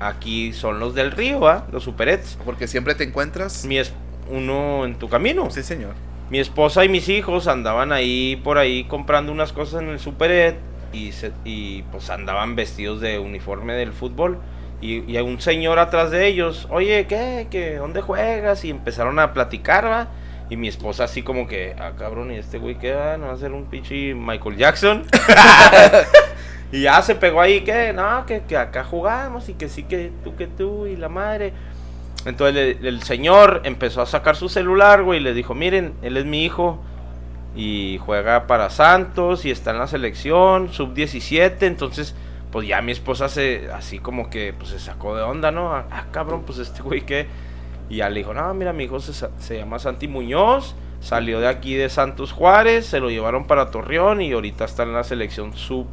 Aquí 0.00 0.52
son 0.52 0.80
los 0.80 0.94
del 0.94 1.12
río, 1.12 1.46
¿ah? 1.46 1.66
Los 1.70 1.84
superets. 1.84 2.36
Porque 2.44 2.66
siempre 2.66 2.94
te 2.96 3.04
encuentras. 3.04 3.64
Mi 3.64 3.78
es 3.78 3.92
uno 4.28 4.84
en 4.84 4.96
tu 4.96 5.08
camino. 5.08 5.48
Sí, 5.50 5.62
señor. 5.62 5.94
Mi 6.28 6.40
esposa 6.40 6.84
y 6.84 6.88
mis 6.88 7.08
hijos 7.08 7.46
andaban 7.46 7.92
ahí 7.92 8.40
por 8.42 8.58
ahí 8.58 8.84
comprando 8.84 9.30
unas 9.30 9.52
cosas 9.52 9.80
en 9.82 9.90
el 9.90 10.00
superet 10.00 10.56
y, 10.92 11.12
se- 11.12 11.32
y 11.44 11.82
pues 11.92 12.10
andaban 12.10 12.56
vestidos 12.56 13.00
de 13.00 13.18
uniforme 13.20 13.74
del 13.74 13.92
fútbol. 13.92 14.38
Y, 14.82 15.10
y 15.10 15.16
un 15.18 15.40
señor 15.40 15.78
atrás 15.78 16.10
de 16.10 16.26
ellos, 16.26 16.66
oye, 16.70 17.06
¿qué? 17.06 17.46
¿Qué? 17.50 17.76
¿Dónde 17.76 18.00
juegas? 18.02 18.64
Y 18.64 18.70
empezaron 18.70 19.18
a 19.20 19.32
platicar, 19.32 19.86
¿va? 19.86 20.08
Y 20.50 20.56
mi 20.56 20.68
esposa 20.68 21.04
así 21.04 21.22
como 21.22 21.46
que, 21.46 21.74
ah, 21.78 21.92
cabrón, 21.96 22.30
¿y 22.32 22.34
este 22.36 22.58
güey 22.58 22.76
qué 22.78 22.92
va? 22.92 23.16
¿No 23.16 23.28
va 23.28 23.32
a 23.32 23.36
ser 23.38 23.52
un 23.52 23.66
pinche 23.66 24.12
Michael 24.12 24.56
Jackson? 24.56 25.04
y 26.72 26.82
ya 26.82 27.00
se 27.02 27.14
pegó 27.14 27.40
ahí, 27.40 27.60
que 27.62 27.92
No, 27.92 28.26
que, 28.26 28.42
que 28.42 28.56
acá 28.56 28.84
jugamos 28.84 29.48
y 29.48 29.54
que 29.54 29.68
sí 29.68 29.84
que 29.84 30.10
tú, 30.24 30.34
que 30.36 30.46
tú 30.46 30.86
y 30.86 30.96
la 30.96 31.08
madre. 31.08 31.52
Entonces 32.24 32.78
le- 32.80 32.88
el 32.88 33.02
señor 33.02 33.62
empezó 33.64 34.02
a 34.02 34.06
sacar 34.06 34.36
su 34.36 34.48
celular, 34.48 35.02
güey, 35.02 35.20
y 35.20 35.22
le 35.22 35.32
dijo, 35.34 35.54
miren, 35.54 35.94
él 36.02 36.16
es 36.16 36.24
mi 36.24 36.44
hijo 36.44 36.82
y 37.54 37.98
juega 38.04 38.46
para 38.46 38.70
Santos 38.70 39.44
y 39.44 39.50
está 39.50 39.70
en 39.72 39.78
la 39.78 39.86
selección, 39.86 40.72
sub-17, 40.72 41.56
entonces 41.62 42.14
pues 42.52 42.68
ya 42.68 42.80
mi 42.82 42.92
esposa 42.92 43.28
se, 43.28 43.68
así 43.72 43.98
como 43.98 44.30
que 44.30 44.52
pues 44.52 44.70
se 44.70 44.78
sacó 44.78 45.16
de 45.16 45.22
onda, 45.22 45.50
¿no? 45.50 45.74
Ah, 45.74 45.86
ah, 45.90 46.04
cabrón, 46.12 46.42
pues 46.46 46.58
este 46.58 46.82
güey 46.82 47.00
qué. 47.00 47.26
Y 47.88 47.96
ya 47.96 48.08
le 48.08 48.20
dijo, 48.20 48.32
no, 48.34 48.54
mira, 48.54 48.72
mi 48.72 48.84
hijo 48.84 49.00
se, 49.00 49.12
se 49.38 49.56
llama 49.56 49.78
Santi 49.78 50.06
Muñoz, 50.06 50.76
salió 51.00 51.40
de 51.40 51.48
aquí 51.48 51.74
de 51.74 51.88
Santos 51.88 52.30
Juárez, 52.32 52.86
se 52.86 53.00
lo 53.00 53.10
llevaron 53.10 53.46
para 53.46 53.70
Torreón 53.70 54.20
y 54.20 54.32
ahorita 54.32 54.64
está 54.66 54.84
en 54.84 54.92
la 54.92 55.02
selección 55.02 55.54
sub 55.54 55.86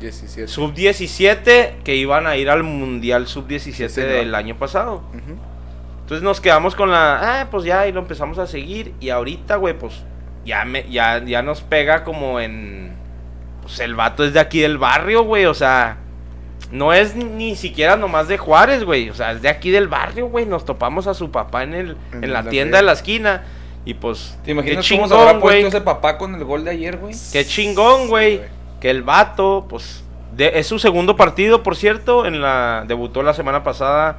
17. 0.00 0.48
sub-17 0.48 1.82
que 1.84 1.96
iban 1.96 2.26
a 2.26 2.36
ir 2.36 2.50
al 2.50 2.62
Mundial 2.62 3.26
sub-17 3.26 3.58
Sí, 3.58 3.88
señor. 3.88 4.10
del 4.10 4.34
año 4.34 4.56
pasado. 4.56 5.02
Entonces 6.00 6.22
nos 6.22 6.40
quedamos 6.40 6.74
con 6.74 6.90
la, 6.90 7.40
ah, 7.42 7.48
pues 7.50 7.64
ya, 7.64 7.86
y 7.86 7.92
lo 7.92 8.00
empezamos 8.00 8.38
a 8.38 8.46
seguir. 8.46 8.94
Y 9.00 9.10
ahorita, 9.10 9.56
güey, 9.56 9.78
pues 9.78 10.04
ya, 10.44 10.64
me, 10.64 10.88
ya, 10.90 11.22
ya 11.24 11.42
nos 11.42 11.60
pega 11.60 12.04
como 12.04 12.40
en, 12.40 12.92
pues 13.68 13.80
el 13.80 13.94
vato 13.94 14.24
es 14.24 14.32
de 14.32 14.40
aquí 14.40 14.60
del 14.60 14.78
barrio, 14.78 15.24
güey, 15.24 15.44
o 15.44 15.52
sea, 15.54 15.98
no 16.72 16.92
es 16.94 17.14
ni, 17.14 17.54
siquiera 17.54 17.96
nomás 17.96 18.26
de 18.28 18.38
Juárez, 18.38 18.82
güey, 18.84 19.10
o 19.10 19.14
sea, 19.14 19.32
es 19.32 19.42
de 19.42 19.48
aquí 19.50 19.70
del 19.70 19.88
barrio, 19.88 20.28
güey. 20.28 20.46
Nos 20.46 20.64
topamos 20.64 21.06
a 21.06 21.12
su 21.14 21.30
papá 21.30 21.62
en, 21.62 21.74
el, 21.74 21.96
En 22.12 22.24
en 22.24 22.32
la 22.32 22.42
la 22.42 22.50
tienda 22.50 22.78
de 22.78 22.84
la 22.84 22.92
esquina. 22.92 23.44
Y 23.84 23.94
pues, 23.94 24.38
¿Te 24.44 24.50
imaginas 24.50 24.86
qué 24.86 24.96
cómo 24.96 25.08
se 25.08 25.14
habrá 25.14 25.26
chingón, 25.28 25.40
puesto 25.40 25.58
güey. 25.60 25.68
ese 25.68 25.80
papá 25.82 26.18
con 26.18 26.34
el 26.34 26.44
gol 26.44 26.64
de 26.64 26.70
ayer, 26.72 26.96
güey? 26.98 27.14
Qué 27.32 27.44
chingón, 27.46 28.08
güey. 28.08 28.40
que 28.80 28.90
el 28.90 29.02
vato, 29.02 29.66
pues, 29.68 30.04
de- 30.36 30.52
es 30.58 30.66
su 30.66 30.78
segundo 30.78 31.16
partido, 31.16 31.62
por 31.62 31.74
cierto, 31.76 32.26
en 32.26 32.40
la 32.40 32.84
debutó 32.86 33.22
la 33.22 33.34
semana 33.34 33.62
pasada, 33.64 34.18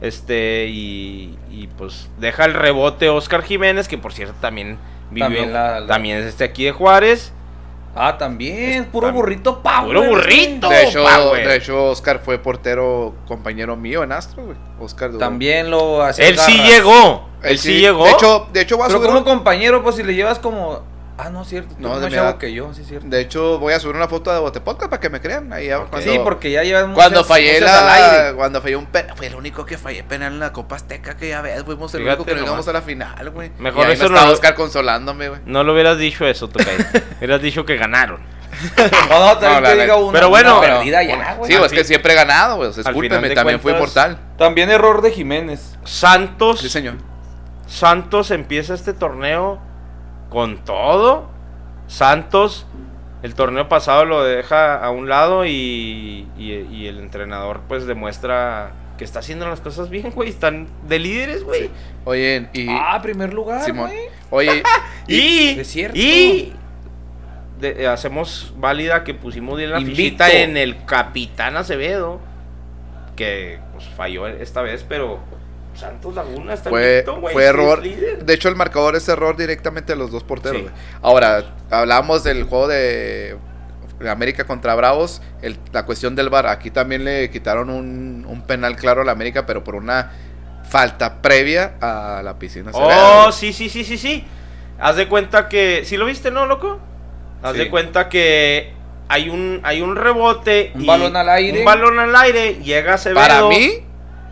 este 0.00 0.66
y, 0.68 1.36
y, 1.50 1.66
pues 1.76 2.08
deja 2.18 2.44
el 2.44 2.54
rebote 2.54 3.08
Oscar 3.08 3.42
Jiménez, 3.42 3.88
que 3.88 3.98
por 3.98 4.12
cierto 4.12 4.34
también 4.40 4.78
vivió, 5.10 5.26
También 5.26 5.52
la- 5.52 5.80
la- 5.80 5.86
también 5.86 6.18
es 6.18 6.26
este 6.26 6.44
aquí 6.44 6.64
de 6.64 6.72
Juárez. 6.72 7.32
Ah, 8.00 8.16
también, 8.16 8.84
puro 8.86 9.12
burrito 9.12 9.60
power. 9.60 9.86
Puro 9.86 10.02
burrito. 10.04 10.68
De 10.68 10.84
hecho, 10.84 11.04
Power. 11.04 11.48
de 11.48 11.56
hecho, 11.56 11.84
Oscar 11.86 12.20
fue 12.24 12.38
portero 12.38 13.14
compañero 13.26 13.76
mío 13.76 14.02
en 14.04 14.12
Astro, 14.12 14.44
güey. 14.44 14.56
Oscar 14.80 15.10
También 15.18 15.70
lo 15.70 16.02
hacía 16.02 16.28
Él 16.28 16.38
sí 16.38 16.52
llegó, 16.62 17.28
él, 17.42 17.58
sí, 17.58 17.80
llegó. 17.80 18.04
De 18.04 18.10
hecho, 18.12 18.46
de 18.52 18.60
hecho 18.60 18.76
voy 18.76 18.84
a 18.84 18.86
Pero 18.86 18.98
subir 19.00 19.08
como 19.08 19.18
un- 19.18 19.24
compañero, 19.24 19.82
pues 19.82 19.96
si 19.96 20.02
le 20.04 20.14
llevas 20.14 20.38
como... 20.38 20.82
Ah, 21.20 21.30
no, 21.30 21.44
cierto. 21.44 21.74
Tú 21.74 21.82
No, 21.82 21.88
no, 21.88 21.94
de 21.96 22.00
más 22.02 22.10
mi 22.10 22.14
chavo 22.16 22.28
edad. 22.30 22.38
que 22.38 22.52
yo, 22.52 22.72
sí, 22.72 22.84
cierto. 22.84 23.08
de 23.08 23.20
hecho 23.20 23.58
voy 23.58 23.72
a 23.74 23.80
subir 23.80 23.96
una 23.96 24.06
foto 24.06 24.32
de 24.32 24.38
Bote 24.38 24.60
Podcast 24.60 24.88
para 24.88 25.00
que 25.00 25.10
me 25.10 25.20
crean. 25.20 25.52
Ahí 25.52 25.68
cuando, 25.90 26.00
sí, 26.12 26.18
porque 26.22 26.50
ya 26.52 26.62
llevan 26.62 26.94
cuando 26.94 27.18
muchas- 27.20 27.28
fallé 27.28 27.60
la 27.60 27.92
aire. 28.22 28.36
cuando 28.36 28.62
fallé 28.62 28.76
un 28.76 28.86
penal, 28.86 29.16
fue 29.16 29.26
el 29.26 29.34
único 29.34 29.66
que 29.66 29.76
fallé 29.78 30.04
penal 30.04 30.34
en 30.34 30.38
la 30.38 30.52
Copa 30.52 30.76
Azteca 30.76 31.16
que 31.16 31.28
ya 31.30 31.42
ves, 31.42 31.64
fuimos 31.64 31.92
el 31.94 32.02
Fíjate 32.02 32.22
único 32.22 32.24
que 32.26 32.34
no 32.36 32.40
llegamos 32.46 32.68
a 32.68 32.72
la 32.72 32.82
final, 32.82 33.30
güey. 33.30 33.50
Mejor 33.58 33.82
y 33.82 33.86
ahí 33.88 33.92
eso 33.94 34.04
no 34.04 34.10
no 34.10 34.14
estaba 34.14 34.28
lo- 34.28 34.34
Oscar 34.34 34.54
consolándome, 34.54 35.28
güey. 35.28 35.40
No 35.44 35.64
lo 35.64 35.72
hubieras 35.72 35.98
dicho 35.98 36.24
eso, 36.24 36.48
Tocay. 36.50 36.76
hubieras 37.18 37.42
dicho 37.42 37.64
que 37.66 37.76
ganaron. 37.76 38.20
No, 39.08 39.26
no, 39.34 39.38
también 39.38 39.62
No, 39.62 39.70
diga 39.70 39.84
neta. 39.84 39.96
una, 39.96 40.12
Pero 40.12 40.28
bueno, 40.30 40.52
una 40.52 40.60
pero- 40.60 40.76
perdida 40.78 41.02
ya, 41.02 41.34
güey. 41.34 41.50
Sí, 41.50 41.56
es 41.60 41.72
que 41.72 41.84
siempre 41.84 42.12
he 42.12 42.16
ganado, 42.16 42.56
güey. 42.56 42.72
Discúlpeme, 42.72 43.30
también 43.30 43.60
fui 43.60 43.72
mortal. 43.74 44.18
También 44.38 44.70
error 44.70 45.02
de 45.02 45.10
Jiménez. 45.10 45.76
Santos, 45.84 46.60
Sí, 46.60 46.68
señor. 46.68 46.94
Santos 47.66 48.30
empieza 48.30 48.74
este 48.74 48.92
torneo 48.94 49.60
con 50.30 50.58
todo. 50.64 51.28
Santos, 51.86 52.66
el 53.22 53.34
torneo 53.34 53.68
pasado 53.68 54.04
lo 54.04 54.22
deja 54.22 54.76
a 54.76 54.90
un 54.90 55.08
lado 55.08 55.44
y, 55.46 56.26
y- 56.38 56.66
y 56.70 56.86
el 56.86 56.98
entrenador 56.98 57.60
pues 57.66 57.86
demuestra 57.86 58.72
que 58.98 59.04
está 59.04 59.20
haciendo 59.20 59.48
las 59.48 59.60
cosas 59.60 59.88
bien, 59.90 60.10
güey. 60.14 60.28
Están 60.28 60.66
de 60.86 60.98
líderes, 60.98 61.44
güey. 61.44 61.70
Oye, 62.04 62.48
y. 62.52 62.66
Ah, 62.68 62.98
primer 63.02 63.32
lugar, 63.32 63.62
Simón. 63.64 63.88
güey. 63.90 64.08
Oye, 64.30 64.62
Y, 65.08 65.58
Es 65.60 65.68
cierto. 65.68 65.96
y 65.96 66.52
de- 67.60 67.86
hacemos 67.86 68.52
válida 68.58 69.02
que 69.04 69.14
pusimos 69.14 69.56
bien 69.56 69.70
la 69.70 69.78
Invicto. 69.80 69.96
fichita 70.02 70.30
en 70.30 70.56
el 70.56 70.84
Capitán 70.84 71.56
Acevedo, 71.56 72.20
que 73.16 73.58
pues 73.72 73.84
falló 73.96 74.26
esta 74.26 74.60
vez, 74.62 74.84
pero 74.88 75.20
Santos 75.78 76.14
Laguna 76.14 76.54
está 76.54 76.70
fue, 76.70 76.90
invicto, 76.98 77.20
güey, 77.20 77.32
fue 77.32 77.44
error. 77.44 77.82
líder. 77.82 78.24
De 78.24 78.34
hecho, 78.34 78.48
el 78.48 78.56
marcador 78.56 78.96
es 78.96 79.08
error 79.08 79.36
directamente 79.36 79.92
de 79.92 79.98
los 79.98 80.10
dos 80.10 80.24
porteros, 80.24 80.56
Sí. 80.58 80.62
güey. 80.64 80.74
Ahora, 81.02 81.44
hablábamos 81.70 82.24
del 82.24 82.44
juego 82.44 82.68
de 82.68 83.36
América 84.08 84.44
contra 84.44 84.74
Bravos. 84.74 85.20
el- 85.42 85.58
la 85.72 85.84
cuestión 85.86 86.14
del 86.16 86.28
VAR. 86.30 86.46
Aquí 86.48 86.70
también 86.70 87.04
le 87.04 87.30
quitaron 87.30 87.70
un, 87.70 88.24
un 88.28 88.42
penal 88.42 88.76
claro 88.76 89.02
a 89.02 89.04
la 89.04 89.12
América, 89.12 89.46
pero 89.46 89.62
por 89.64 89.74
una 89.76 90.12
falta 90.68 91.22
previa 91.22 91.74
a 91.80 92.20
la 92.24 92.38
piscina. 92.38 92.70
Oh, 92.74 93.30
sí, 93.32 93.52
sí, 93.52 93.68
sí, 93.68 93.84
sí, 93.84 93.96
sí. 93.98 94.24
Haz 94.80 94.96
de 94.96 95.08
cuenta 95.08 95.48
que. 95.48 95.82
¿Sí 95.84 95.96
lo 95.96 96.04
viste, 96.06 96.30
no, 96.30 96.46
loco? 96.46 96.78
Haz 97.42 97.52
Sí. 97.52 97.58
de 97.58 97.70
cuenta 97.70 98.08
que 98.08 98.72
hay 99.08 99.28
un, 99.30 99.60
hay 99.64 99.80
un 99.80 99.96
rebote. 99.96 100.72
Un 100.74 100.86
balón 100.86 101.16
al 101.16 101.28
aire. 101.30 101.60
Un 101.60 101.64
balón 101.64 101.98
al 101.98 102.14
aire. 102.16 102.54
Llega 102.62 102.94
Acevedo. 102.94 103.20
Para 103.20 103.42
mí, 103.48 103.80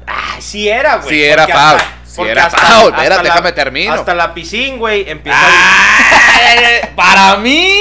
Ah, 0.07 0.37
sí 0.39 0.69
era, 0.69 0.97
güey. 0.97 1.09
Sí 1.09 1.25
era 1.25 1.47
foul, 1.47 1.57
hasta- 1.57 1.85
sí 2.05 2.23
era 2.23 2.47
hasta- 2.47 2.59
foul. 2.59 2.95
Espérate, 2.95 3.23
déjame 3.25 3.53
termino. 3.53 3.93
Hasta 3.95 4.15
la 4.15 4.33
piscina, 4.35 4.77
güey, 4.79 5.09
empieza 5.11 5.39
Para 6.95 7.37
mí, 7.37 7.81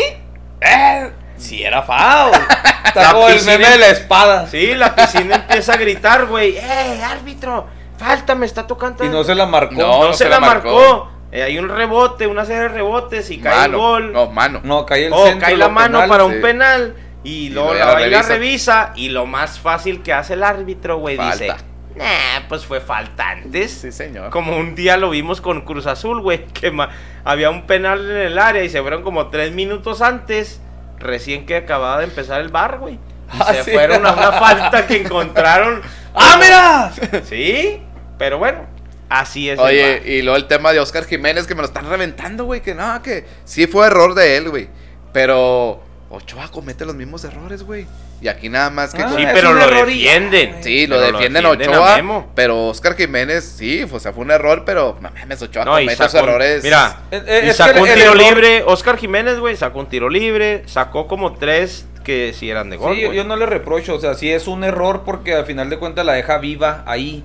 eh, 0.62 1.12
sí 1.38 1.64
era 1.64 1.82
foul. 1.84 2.32
Está 2.86 3.12
como 3.14 3.28
el 3.30 3.44
meme 3.44 3.70
de 3.70 3.78
la 3.78 3.88
espada. 3.90 4.48
Sí, 4.48 4.74
la 4.74 4.96
piscina 4.96 5.36
empieza 5.36 5.74
a 5.74 5.78
gritar, 5.78 6.26
güey. 6.28 6.58
¡Eh, 6.58 7.02
árbitro! 7.04 7.68
Falta, 7.98 8.36
me 8.36 8.46
está 8.46 8.66
tocando. 8.68 9.04
Y 9.06 9.10
no 9.10 9.24
se 9.24 9.36
la 9.36 9.46
marcó. 9.46 9.76
No, 9.76 9.88
No 10.00 10.04
no 10.08 10.14
se, 10.14 10.20
se 10.26 10.30
la 10.30 10.40
la 10.40 10.40
marcó. 10.46 10.70
marcó. 10.76 11.12
Eh, 11.32 11.44
hay 11.44 11.58
un 11.58 11.68
rebote, 11.70 12.28
una 12.28 12.46
serie 12.46 12.62
de 12.64 12.68
rebotes 12.70 13.30
y 13.32 13.40
cae 13.40 13.66
el 13.66 13.76
gol. 13.76 14.14
No, 14.14 14.28
mano. 14.28 14.62
No, 14.64 14.86
cae 14.86 15.08
el 15.08 15.14
Oh, 15.14 15.26
centro. 15.26 15.46
cae 15.48 15.58
la 15.58 15.68
mano 15.70 16.00
penal. 16.00 16.10
para 16.10 16.24
sí. 16.26 16.30
un 16.36 16.42
penal. 16.42 16.96
Y 17.24 17.30
Y 17.48 17.50
luego 17.50 17.74
la 17.74 17.86
la 17.86 17.96
revisa. 17.96 18.22
revisa. 18.28 18.92
Y 18.96 19.10
lo 19.10 19.26
más 19.26 19.60
fácil 19.60 20.02
que 20.04 20.14
hace 20.14 20.34
el 20.34 20.44
árbitro, 20.44 20.98
güey, 21.00 21.18
dice: 21.18 21.48
Falta. 21.48 21.64
Nah, 21.96 22.48
pues 22.50 22.66
fue 22.66 22.82
falta 22.82 23.30
antes. 23.30 23.72
Sí, 23.72 23.92
señor. 23.92 24.30
Como 24.30 24.58
un 24.58 24.76
día 24.76 24.98
lo 24.98 25.10
vimos 25.10 25.40
con 25.40 25.62
Cruz 25.62 25.88
Azul, 25.88 26.22
güey, 26.22 26.46
que 26.46 26.76
había 27.24 27.50
un 27.50 27.66
penal 27.66 28.10
en 28.12 28.18
el 28.18 28.38
área 28.38 28.64
y 28.64 28.70
se 28.70 28.82
fueron 28.82 29.02
como 29.02 29.30
tres 29.30 29.54
minutos 29.54 30.02
antes, 30.02 30.60
recién 31.00 31.46
que 31.46 31.56
acababa 31.56 32.00
de 32.00 32.06
empezar 32.06 32.42
el 32.42 32.50
bar, 32.50 32.80
güey. 32.80 33.00
Ah, 33.30 33.54
se 33.54 33.64
sí. 33.64 33.72
fueron 33.72 34.06
a 34.06 34.12
una 34.14 34.32
falta 34.34 34.86
que 34.86 35.02
encontraron. 35.02 35.82
¡Ah, 36.14 36.38
mira! 36.42 37.22
Sí, 37.24 37.82
pero 38.18 38.38
bueno, 38.38 38.66
así 39.10 39.50
es. 39.50 39.60
Oye, 39.60 40.02
y 40.06 40.22
luego 40.22 40.38
el 40.38 40.48
tema 40.48 40.74
de 40.74 40.80
Oscar 40.80 41.06
Jiménez 41.06 41.48
que 41.48 41.56
me 41.56 41.62
lo 41.62 41.68
están 41.68 41.90
reventando, 41.90 42.46
güey. 42.46 42.62
Que 42.62 42.76
no, 42.76 43.02
que 43.02 43.26
sí 43.46 43.68
fue 43.68 43.88
error 43.88 44.14
de 44.16 44.38
él, 44.38 44.50
güey. 44.50 44.70
Pero 45.12 45.82
Ochoa 46.10 46.50
comete 46.50 46.86
los 46.86 46.96
mismos 46.96 47.24
errores, 47.24 47.64
güey. 47.64 47.88
Y 48.22 48.28
aquí 48.30 48.50
nada 48.50 48.70
más 48.70 48.94
que. 48.94 49.04
Ah, 49.04 49.12
sí, 49.16 49.24
pero 49.34 49.54
lo 49.54 49.68
defienden. 49.68 50.64
Sí, 50.64 50.88
lo 50.88 51.00
defienden, 51.00 51.46
Ochoa. 51.46 51.98
Memo. 51.98 52.32
Pero 52.34 52.68
Oscar 52.68 52.96
Jiménez, 52.96 53.44
sí, 53.58 53.84
o 53.92 54.00
sea, 54.00 54.14
fue 54.14 54.24
un 54.24 54.32
error, 54.32 54.64
pero 54.66 54.98
no 55.02 55.12
mames, 55.12 55.42
Ochoa 55.42 55.66
No, 55.66 55.72
comete 55.72 55.94
esos 55.94 56.14
errores. 56.16 56.64
mira, 56.64 56.98
Eh, 57.12 57.22
eh, 57.28 57.42
y 57.46 57.50
es 57.50 57.58
sacó 57.58 57.82
un 57.82 57.86
tiro 57.88 58.00
error- 58.14 58.18
libre. 58.18 58.64
Oscar 58.66 58.98
Jiménez, 58.98 59.40
güey, 59.40 59.56
sacó 59.58 59.80
un 59.80 59.88
tiro 59.88 60.10
libre. 60.10 60.64
Sacó 60.66 61.08
como 61.08 61.34
tres 61.34 61.86
que 62.04 62.34
sí 62.34 62.50
eran 62.50 62.70
de 62.70 62.78
gol. 62.78 62.96
Sí, 62.96 63.02
yo, 63.02 63.24
no 63.26 63.36
le 63.36 63.46
reprocho, 63.46 63.96
o 63.96 64.00
sea, 64.00 64.14
sí 64.16 64.32
es 64.32 64.48
un 64.48 64.64
error 64.64 65.04
porque 65.06 65.34
al 65.36 65.46
final 65.46 65.70
de 65.70 65.78
cuentas 65.78 66.06
la 66.06 66.14
deja 66.14 66.38
viva 66.38 66.84
ahí. 66.88 67.24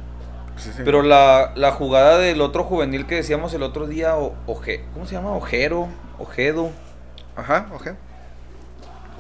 Sí, 0.56 0.70
sí. 0.76 0.82
Pero 0.84 1.02
la, 1.02 1.52
la 1.54 1.70
jugada 1.72 2.18
del 2.18 2.40
otro 2.42 2.64
juvenil 2.64 3.06
que 3.06 3.14
decíamos 3.14 3.54
el 3.54 3.62
otro 3.62 3.86
día, 3.86 4.16
o, 4.16 4.34
Oje- 4.46 4.82
¿cómo 4.92 5.06
se 5.06 5.14
llama? 5.14 5.30
Ojero, 5.32 5.88
Ojedo. 6.18 6.70
Ajá, 7.36 7.66
ok. 7.72 7.90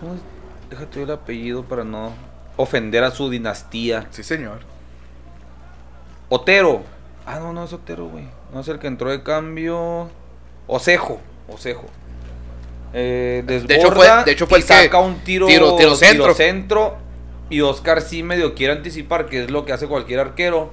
¿Cómo 0.00 0.14
es? 0.14 0.20
Déjate 0.70 1.02
el 1.02 1.10
apellido 1.10 1.64
para 1.64 1.84
no 1.84 2.12
ofender 2.56 3.02
a 3.04 3.10
su 3.10 3.28
dinastía. 3.28 4.06
Sí, 4.10 4.22
señor. 4.22 4.60
Otero. 6.28 6.82
Ah, 7.26 7.38
no, 7.40 7.52
no 7.52 7.64
es 7.64 7.72
Otero, 7.72 8.06
güey. 8.08 8.24
No 8.52 8.60
es 8.60 8.68
el 8.68 8.78
que 8.78 8.86
entró 8.86 9.10
de 9.10 9.22
cambio. 9.22 10.08
Osejo. 10.66 11.20
Osejo. 11.48 11.86
Eh, 12.92 13.42
De 13.46 13.56
hecho, 13.56 13.66
desborda 13.66 13.94
fue- 14.16 14.24
de 14.24 14.32
hecho, 14.32 14.46
fue 14.46 14.58
y 14.58 14.62
el 14.62 14.66
que- 14.68 14.74
saca 14.84 14.98
un 14.98 15.16
tiro, 15.20 15.46
tiro- 15.46 15.76
tiro 15.76 15.94
centro. 15.94 16.34
centro, 16.34 16.96
Y 17.52 17.62
Oscar 17.62 18.00
sí 18.00 18.22
medio 18.22 18.54
quiere 18.54 18.72
anticipar, 18.74 19.26
que 19.26 19.42
es 19.42 19.50
lo 19.50 19.64
que 19.64 19.72
hace 19.72 19.88
cualquier 19.88 20.20
arquero. 20.20 20.70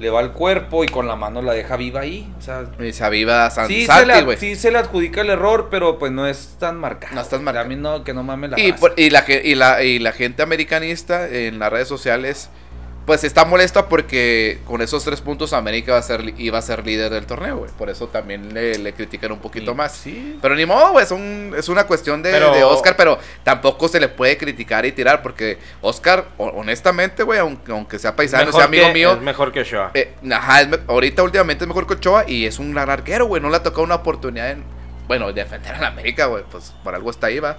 Le 0.00 0.08
va 0.08 0.20
al 0.20 0.32
cuerpo 0.32 0.82
y 0.82 0.88
con 0.88 1.06
la 1.06 1.14
mano 1.14 1.42
la 1.42 1.52
deja 1.52 1.76
viva 1.76 2.00
ahí. 2.00 2.26
O 2.38 2.40
sea, 2.42 2.64
Y 2.80 2.92
se 2.92 3.04
aviva 3.04 3.50
San 3.50 3.68
sí, 3.68 3.86
se 3.86 4.06
le, 4.06 4.36
sí 4.38 4.56
se 4.56 4.70
le 4.70 4.78
adjudica 4.78 5.20
el 5.20 5.28
error, 5.28 5.68
pero 5.70 5.98
pues 5.98 6.10
no 6.10 6.26
es 6.26 6.56
tan 6.58 6.78
marcado. 6.78 7.14
No 7.14 7.20
es 7.20 7.28
tan 7.28 7.40
A 7.40 7.42
marcado. 7.42 7.68
mí 7.68 7.76
no, 7.76 8.02
que 8.02 8.14
no 8.14 8.22
mames 8.22 8.50
la 8.52 8.58
Y, 8.60 8.72
por- 8.72 8.94
y 8.96 9.10
la, 9.10 9.24
y, 9.28 9.54
la, 9.54 9.82
y 9.84 9.98
la 9.98 10.12
gente 10.12 10.42
americanista 10.42 11.28
en 11.28 11.58
las 11.58 11.70
redes 11.70 11.86
sociales, 11.86 12.48
pues 13.06 13.24
está 13.24 13.44
molesta 13.44 13.88
porque 13.88 14.60
con 14.66 14.82
esos 14.82 15.02
tres 15.04 15.20
puntos 15.20 15.52
América 15.52 15.92
va 15.94 15.98
a 15.98 16.02
ser, 16.02 16.32
iba 16.38 16.58
a 16.58 16.62
ser 16.62 16.86
líder 16.86 17.10
del 17.10 17.26
torneo, 17.26 17.56
güey. 17.56 17.70
Por 17.72 17.90
eso 17.90 18.06
también 18.06 18.54
le, 18.54 18.78
le 18.78 18.92
critican 18.92 19.32
un 19.32 19.38
poquito 19.40 19.74
más. 19.74 19.92
Sí. 19.92 20.38
Pero 20.40 20.54
ni 20.54 20.64
modo, 20.64 20.92
güey, 20.92 21.04
es, 21.04 21.10
un- 21.10 21.52
es 21.58 21.68
una 21.68 21.84
cuestión 21.88 22.22
de, 22.22 22.30
Pero- 22.30 22.54
de 22.54 22.62
Oscar, 22.62 22.94
pero 22.96 23.18
tampoco 23.42 23.88
se 23.88 23.98
le 23.98 24.08
puede 24.08 24.36
criticar 24.36 24.86
y 24.86 24.92
tirar 24.92 25.22
porque 25.22 25.58
Oscar, 25.80 26.26
ho- 26.36 26.50
honestamente, 26.54 27.22
güey, 27.24 27.40
aunque, 27.40 27.72
aunque 27.72 27.98
sea 27.98 28.14
paisano, 28.14 28.44
Mejor 28.46 28.60
sea 28.60 28.66
amigo 28.68 28.86
que- 28.86 28.92
mío, 28.92 29.12
Es 29.14 29.20
mejor 29.20 29.50
que 29.52 29.60
Ochoa. 29.60 29.90
eh, 29.94 30.14
ajá, 30.30 30.60
es 30.60 30.68
ahorita 30.86 31.22
últimamente 31.24 31.64
es 31.64 31.68
mejor 31.68 31.86
que 31.88 31.94
Ochoa 31.94 32.24
y 32.28 32.46
es 32.46 32.58
un 32.60 32.72
gran 32.72 32.90
arquero, 32.90 33.26
güey. 33.26 33.42
No 33.42 33.50
le 33.50 33.56
ha 33.56 33.62
tocado 33.64 33.82
una 33.82 33.96
oportunidad 33.96 34.50
en, 34.52 34.62
bueno, 35.08 35.32
defender 35.32 35.74
a 35.74 35.80
la 35.80 35.86
América, 35.88 36.26
güey. 36.26 36.44
Pues 36.48 36.72
por 36.84 36.94
algo 36.94 37.10
está 37.10 37.26
ahí, 37.26 37.40
va. 37.40 37.56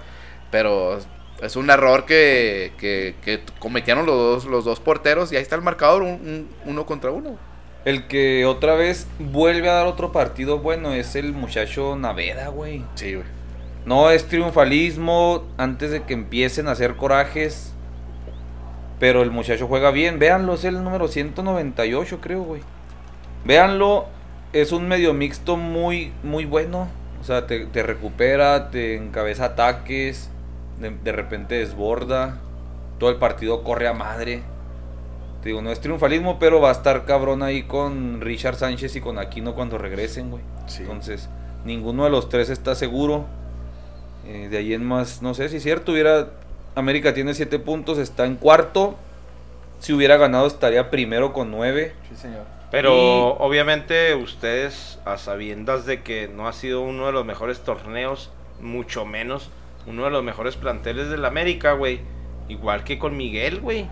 Pero 0.50 1.00
es 1.42 1.56
un 1.56 1.70
error 1.70 2.06
que, 2.06 2.72
que, 2.78 3.16
que 3.24 3.42
cometieron 3.60 4.06
los 4.06 4.16
dos, 4.16 4.46
los 4.46 4.66
dos 4.66 4.80
porteros 4.80 5.32
y 5.32 5.36
ahí 5.38 5.42
está 5.42 5.56
el 5.56 5.62
marcador, 5.62 6.04
un, 6.04 6.10
un- 6.12 6.48
uno 6.66 6.86
contra 6.86 7.12
uno. 7.12 7.38
El 7.84 8.08
que 8.08 8.46
otra 8.46 8.76
vez 8.76 9.08
vuelve 9.18 9.68
a 9.70 9.74
dar 9.74 9.88
otro 9.88 10.12
partido 10.12 10.60
bueno 10.60 10.94
es 10.94 11.16
el 11.16 11.34
muchacho 11.34 11.96
Naveda, 11.96 12.50
güey. 12.50 12.84
Sí, 12.96 13.16
güey. 13.16 13.26
No 13.86 14.12
es 14.12 14.28
triunfalismo 14.28 15.44
antes 15.58 15.90
de 15.90 16.04
que 16.04 16.14
empiecen 16.14 16.68
a 16.68 16.72
hacer 16.72 16.96
corajes. 16.96 17.74
Pero 19.00 19.24
el 19.24 19.32
muchacho 19.32 19.68
juega 19.68 19.90
bien. 19.92 20.20
Véanlo, 20.20 20.54
es 20.54 20.64
el 20.64 20.84
número 20.84 21.08
198, 21.08 22.20
creo, 22.22 22.44
güey. 22.44 22.62
Véanlo, 23.46 24.06
es 24.54 24.72
un 24.72 24.88
medio 24.88 25.14
mixto 25.14 25.58
muy, 25.58 26.12
muy 26.22 26.46
bueno. 26.46 26.88
O 27.20 27.24
sea, 27.24 27.48
te, 27.48 27.66
te 27.66 27.82
recupera, 27.84 28.70
te 28.70 28.96
encabeza 28.96 29.46
ataques, 29.46 30.30
de, 30.82 30.90
de 30.92 31.12
repente 31.12 31.56
desborda. 31.56 32.38
Todo 33.00 33.10
el 33.10 33.16
partido 33.18 33.64
corre 33.64 33.88
a 33.88 33.94
madre. 33.94 34.42
Te 35.42 35.50
digo, 35.50 35.62
no 35.62 35.72
es 35.72 35.80
triunfalismo, 35.82 36.38
pero 36.38 36.62
va 36.62 36.70
a 36.70 36.74
estar 36.74 37.06
cabrón 37.06 37.42
ahí 37.42 37.64
con 37.64 38.22
Richard 38.22 38.56
Sánchez 38.58 38.96
y 38.96 39.02
con 39.02 39.18
Aquino 39.18 39.56
cuando 39.56 39.78
regresen, 39.78 40.30
güey. 40.30 40.44
Sí. 40.68 40.84
Entonces, 40.84 41.30
ninguno 41.66 42.04
de 42.04 42.12
los 42.12 42.30
tres 42.30 42.50
está 42.50 42.76
seguro. 42.76 43.26
Eh, 44.28 44.50
de 44.52 44.58
ahí 44.58 44.74
en 44.76 44.86
más, 44.86 45.22
no 45.24 45.34
sé 45.34 45.50
si 45.50 45.58
es 45.58 45.64
cierto, 45.64 45.94
hubiera... 45.94 46.30
América 46.76 47.14
tiene 47.14 47.34
7 47.34 47.58
puntos, 47.60 47.98
está 47.98 48.26
en 48.26 48.36
cuarto. 48.36 48.96
Si 49.80 49.94
hubiera 49.94 50.16
ganado 50.18 50.46
estaría 50.46 50.92
primero 50.92 51.34
con 51.34 51.50
9. 51.50 51.94
Sí, 52.10 52.16
señor. 52.16 52.44
Pero 52.70 52.94
Y- 52.94 53.36
obviamente 53.40 54.14
ustedes, 54.16 55.00
a 55.06 55.18
sabiendas 55.18 55.86
de 55.88 56.04
que 56.04 56.28
no 56.34 56.48
ha 56.48 56.54
sido 56.54 56.82
uno 56.82 57.08
de 57.08 57.12
los 57.14 57.26
mejores 57.26 57.62
torneos, 57.62 58.30
mucho 58.62 59.06
menos 59.06 59.50
uno 59.88 60.04
de 60.06 60.10
los 60.12 60.24
mejores 60.24 60.56
planteles 60.56 61.10
del 61.10 61.26
América, 61.26 61.74
güey. 61.74 62.02
Igual 62.50 62.84
que 62.84 63.00
con 63.00 63.16
Miguel, 63.18 63.60
güey. 63.62 63.88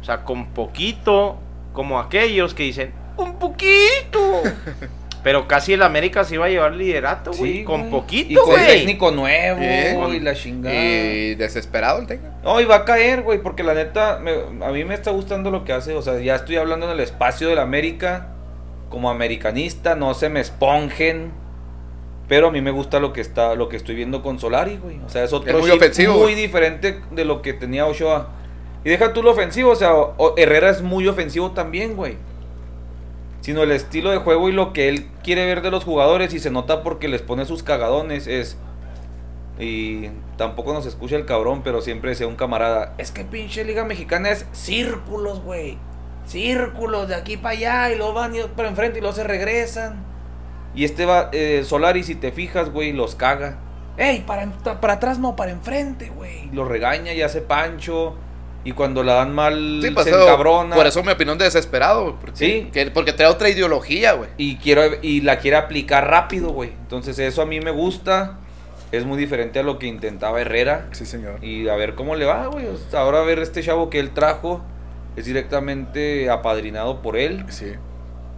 O 0.00 0.04
sea, 0.04 0.24
con 0.24 0.46
poquito, 0.48 1.38
como 1.72 1.98
aquellos 2.00 2.54
que 2.54 2.64
dicen, 2.64 2.92
un 3.16 3.38
poquito. 3.38 4.42
Pero 5.22 5.46
casi 5.46 5.72
el 5.72 5.82
América 5.84 6.24
se 6.24 6.34
iba 6.34 6.46
a 6.46 6.48
llevar 6.48 6.72
liderato, 6.74 7.30
güey. 7.32 7.62
con 7.62 7.82
güey. 7.82 7.90
poquito, 7.92 8.32
Y 8.32 8.34
con 8.34 8.46
güey. 8.46 8.66
técnico 8.66 9.12
nuevo 9.12 9.60
Bien. 9.60 10.14
y 10.14 10.18
la 10.18 10.34
chingada. 10.34 10.74
Y 10.74 11.36
desesperado 11.36 12.00
el 12.00 12.08
técnico. 12.08 12.34
No, 12.42 12.60
y 12.60 12.64
va 12.64 12.76
a 12.76 12.84
caer, 12.84 13.22
güey, 13.22 13.40
porque 13.40 13.62
la 13.62 13.74
neta, 13.74 14.18
me- 14.20 14.64
a 14.66 14.70
mí 14.72 14.84
me 14.84 14.94
está 14.94 15.12
gustando 15.12 15.52
lo 15.52 15.64
que 15.64 15.72
hace. 15.72 15.94
O 15.94 16.02
sea, 16.02 16.18
ya 16.18 16.34
estoy 16.34 16.56
hablando 16.56 16.86
en 16.86 16.92
el 16.92 17.00
espacio 17.00 17.48
del 17.48 17.60
América, 17.60 18.30
como 18.88 19.10
americanista, 19.10 19.94
no 19.94 20.12
se 20.14 20.28
me 20.28 20.40
esponjen. 20.40 21.30
Pero 22.28 22.48
a 22.48 22.50
mí 22.50 22.60
me 22.60 22.70
gusta 22.70 23.00
lo 23.00 23.12
que 23.12 23.20
está, 23.20 23.54
lo 23.54 23.68
que 23.68 23.76
estoy 23.76 23.94
viendo 23.94 24.22
con 24.22 24.38
Solari, 24.38 24.78
güey. 24.78 25.00
O 25.04 25.08
sea, 25.08 25.24
es 25.24 25.32
otro 25.32 25.50
Es 25.50 25.60
muy 25.60 25.70
ofensivo, 25.70 26.14
muy 26.14 26.34
diferente 26.34 27.00
de 27.10 27.24
lo 27.24 27.42
que 27.42 27.52
tenía 27.52 27.86
Ochoa. 27.86 28.28
Y 28.84 28.90
deja 28.90 29.12
tú 29.12 29.22
lo 29.22 29.30
ofensivo, 29.30 29.70
o 29.70 29.76
sea, 29.76 29.92
Herrera 30.36 30.70
es 30.70 30.82
muy 30.82 31.06
ofensivo 31.06 31.52
también, 31.52 31.94
güey. 31.94 32.16
Sino 33.40 33.62
el 33.62 33.72
estilo 33.72 34.10
de 34.10 34.18
juego 34.18 34.48
y 34.48 34.52
lo 34.52 34.72
que 34.72 34.88
él 34.88 35.08
quiere 35.22 35.46
ver 35.46 35.62
de 35.62 35.70
los 35.70 35.84
jugadores 35.84 36.32
y 36.32 36.38
se 36.38 36.50
nota 36.50 36.82
porque 36.82 37.08
les 37.08 37.22
pone 37.22 37.44
sus 37.44 37.62
cagadones 37.62 38.26
es... 38.26 38.56
Y 39.58 40.08
tampoco 40.36 40.72
nos 40.72 40.86
escucha 40.86 41.16
el 41.16 41.26
cabrón, 41.26 41.62
pero 41.62 41.82
siempre 41.82 42.10
decía 42.10 42.26
un 42.26 42.36
camarada, 42.36 42.94
es 42.98 43.10
que 43.10 43.24
pinche 43.24 43.64
liga 43.64 43.84
mexicana 43.84 44.30
es 44.30 44.46
círculos, 44.52 45.42
güey. 45.42 45.78
Círculos 46.24 47.08
de 47.08 47.14
aquí 47.14 47.36
para 47.36 47.50
allá 47.50 47.92
y 47.92 47.96
luego 47.96 48.14
van 48.14 48.34
y 48.34 48.40
para 48.56 48.68
enfrente 48.68 48.98
y 48.98 49.02
luego 49.02 49.14
se 49.14 49.24
regresan. 49.24 50.11
Y 50.74 50.84
este 50.84 51.04
va, 51.06 51.28
eh, 51.32 51.62
Solari, 51.64 52.02
si 52.02 52.14
te 52.14 52.32
fijas, 52.32 52.70
güey, 52.70 52.92
los 52.92 53.14
caga. 53.14 53.58
Ey, 53.98 54.20
para, 54.26 54.46
para 54.80 54.94
atrás 54.94 55.18
no, 55.18 55.36
para 55.36 55.50
enfrente, 55.50 56.08
güey. 56.10 56.48
Lo 56.52 56.64
regaña 56.64 57.12
y 57.12 57.20
hace 57.22 57.42
pancho. 57.42 58.14
Y 58.64 58.72
cuando 58.72 59.02
la 59.02 59.14
dan 59.14 59.34
mal, 59.34 59.80
Sí, 59.82 59.90
pues 59.90 60.06
se 60.06 60.12
encabrona. 60.14 60.76
por 60.76 60.86
eso 60.86 61.02
mi 61.02 61.10
opinión 61.12 61.36
de 61.36 61.44
desesperado, 61.46 62.02
güey, 62.04 62.14
Porque, 62.20 62.36
Sí. 62.36 62.70
que- 62.72 62.90
porque 62.92 63.12
trae 63.12 63.26
otra 63.28 63.48
ideología, 63.48 64.12
güey. 64.12 64.30
y 64.36 64.56
quiero 64.56 64.82
y 65.02 65.20
la 65.22 65.38
quiere 65.38 65.56
aplicar 65.56 66.08
rápido, 66.08 66.50
güey. 66.50 66.70
Entonces 66.70 67.18
eso 67.18 67.42
a 67.42 67.46
mí 67.46 67.60
me 67.60 67.72
gusta. 67.72 68.38
Es 68.92 69.04
muy 69.04 69.18
diferente 69.18 69.58
a 69.58 69.62
lo 69.62 69.78
que 69.78 69.86
intentaba 69.88 70.40
Herrera. 70.40 70.86
Sí, 70.92 71.06
señor. 71.06 71.42
Y 71.44 71.68
a 71.68 71.74
ver 71.76 71.94
cómo 71.94 72.14
le 72.14 72.24
va, 72.24 72.46
güey. 72.46 72.66
Ahora 72.94 73.20
a 73.20 73.24
ver 73.24 73.40
este 73.40 73.62
chavo 73.62 73.90
que 73.90 73.98
él 73.98 74.10
trajo. 74.10 74.62
Es 75.16 75.24
directamente 75.26 76.30
apadrinado 76.30 77.02
por 77.02 77.16
él. 77.16 77.44
Sí. 77.48 77.72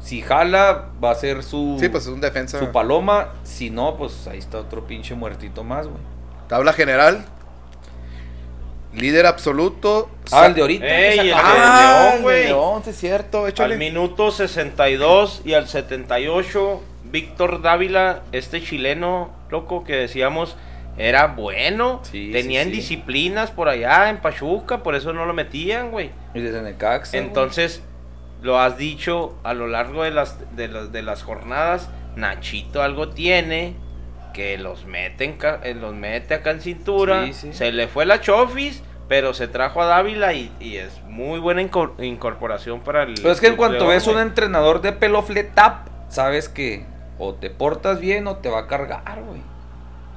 Si 0.04 0.20
jala, 0.20 0.90
va 1.02 1.12
a 1.12 1.14
ser 1.14 1.42
su, 1.42 1.78
Sí, 1.80 1.88
pues 1.88 2.04
es 2.04 2.10
un 2.10 2.20
defensa. 2.20 2.58
su 2.58 2.70
paloma. 2.70 3.30
Si 3.42 3.70
no, 3.70 3.96
pues 3.96 4.26
ahí 4.26 4.38
está 4.38 4.58
otro 4.58 4.86
pinche 4.86 5.14
muertito 5.14 5.64
más, 5.64 5.86
güey. 5.86 5.98
Tabla 6.46 6.74
general. 6.74 7.24
Líder 8.94 9.26
absoluto. 9.26 10.08
Ah, 10.30 10.46
el 10.46 10.54
de 10.54 10.60
ahorita. 10.60 10.86
Ey, 10.86 11.18
el 11.20 11.26
de-. 11.28 11.32
Ah, 11.34 12.10
León, 12.12 12.22
güey. 12.22 12.44
León, 12.44 12.82
sí 12.84 12.90
es 12.90 12.96
cierto, 12.96 13.48
échale. 13.48 13.74
Al 13.74 13.80
minuto 13.80 14.30
62 14.30 15.42
y 15.44 15.54
al 15.54 15.66
78, 15.68 16.82
Víctor 17.10 17.60
Dávila, 17.62 18.22
este 18.32 18.62
chileno, 18.62 19.30
loco, 19.50 19.82
que 19.84 19.96
decíamos 19.96 20.56
era 20.96 21.26
bueno. 21.28 22.00
Sí, 22.04 22.30
Tenían 22.32 22.66
sí, 22.66 22.70
sí. 22.70 22.76
disciplinas 22.76 23.50
por 23.50 23.68
allá 23.68 24.10
en 24.10 24.18
Pachuca, 24.18 24.84
por 24.84 24.94
eso 24.94 25.12
no 25.12 25.26
lo 25.26 25.32
metían, 25.34 25.90
güey. 25.90 26.10
Y 26.34 26.40
desde 26.40 26.62
Necaxa. 26.62 27.16
güey. 27.16 27.26
Entonces, 27.26 27.82
lo 28.44 28.60
has 28.60 28.76
dicho 28.76 29.34
a 29.42 29.54
lo 29.54 29.66
largo 29.66 30.02
de 30.02 30.10
las, 30.10 30.54
de 30.54 30.68
las, 30.68 30.92
de 30.92 31.00
las 31.02 31.22
jornadas, 31.22 31.88
Nachito 32.14 32.82
algo 32.82 33.08
tiene 33.08 33.74
que 34.34 34.58
los 34.58 34.84
mete, 34.84 35.24
en 35.24 35.38
eh, 35.62 35.74
los 35.74 35.94
mete 35.94 36.34
acá 36.34 36.50
en 36.50 36.60
cintura. 36.60 37.24
Sí, 37.26 37.32
sí. 37.32 37.52
Se 37.54 37.72
le 37.72 37.88
fue 37.88 38.04
la 38.04 38.20
chofis, 38.20 38.82
pero 39.08 39.32
se 39.32 39.48
trajo 39.48 39.80
a 39.80 39.86
Dávila 39.86 40.34
y, 40.34 40.52
y 40.60 40.76
es 40.76 41.02
muy 41.04 41.40
buena 41.40 41.62
incor- 41.62 41.94
incorporación 42.04 42.80
para 42.80 43.04
el. 43.04 43.14
Pero 43.14 43.30
es 43.30 43.40
que 43.40 43.46
en 43.46 43.56
cuanto 43.56 43.86
ves 43.86 44.06
un 44.06 44.18
entrenador 44.18 44.82
de 44.82 44.92
pelo 44.92 45.22
fletap, 45.22 45.88
sabes 46.10 46.50
que 46.50 46.84
o 47.18 47.32
te 47.32 47.48
portas 47.48 47.98
bien 47.98 48.26
o 48.26 48.36
te 48.36 48.50
va 48.50 48.60
a 48.60 48.66
cargar, 48.66 49.22
güey. 49.26 49.40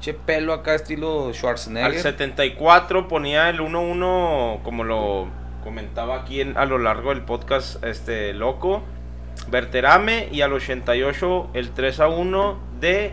Che 0.02 0.14
pelo 0.14 0.52
acá 0.52 0.76
estilo 0.76 1.28
Al 1.28 1.34
Schwarzenegger. 1.34 2.00
74 2.02 3.08
ponía 3.08 3.50
el 3.50 3.60
1-1, 3.62 4.62
como 4.64 4.84
lo 4.84 5.28
comentaba 5.68 6.16
aquí 6.22 6.40
en- 6.40 6.58
a 6.58 6.64
lo 6.64 6.78
largo 6.78 7.10
del 7.10 7.24
podcast, 7.24 7.84
este 7.84 8.34
loco, 8.34 8.84
Berterame, 9.50 10.30
y 10.32 10.40
al 10.40 10.54
88 10.54 11.50
el 11.54 11.74
3-1 11.74 12.58
de 12.80 13.12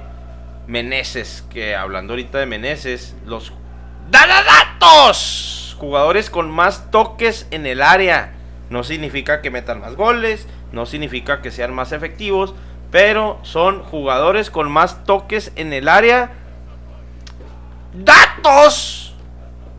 Meneses, 0.68 1.44
que 1.51 1.74
hablando 1.74 2.12
ahorita 2.12 2.39
de 2.39 2.47
Meneses, 2.47 3.16
los 3.26 3.52
datos 4.09 5.76
jugadores 5.81 6.31
con 6.31 6.48
más 6.48 6.93
toques 6.93 7.48
en 7.51 7.66
el 7.66 7.82
área. 7.82 8.35
No 8.70 8.85
significa 8.85 9.43
que 9.43 9.51
metan 9.51 9.81
más 9.81 9.97
goles, 9.97 10.47
no 10.70 10.86
significa 10.86 11.43
que 11.43 11.51
sean 11.51 11.74
más 11.74 11.90
efectivos, 11.90 12.55
pero 12.93 13.40
son 13.43 13.82
jugadores 13.82 14.48
con 14.51 14.70
más 14.70 15.05
toques 15.05 15.51
en 15.56 15.72
el 15.72 15.89
área 15.89 16.31
datos. 17.94 19.03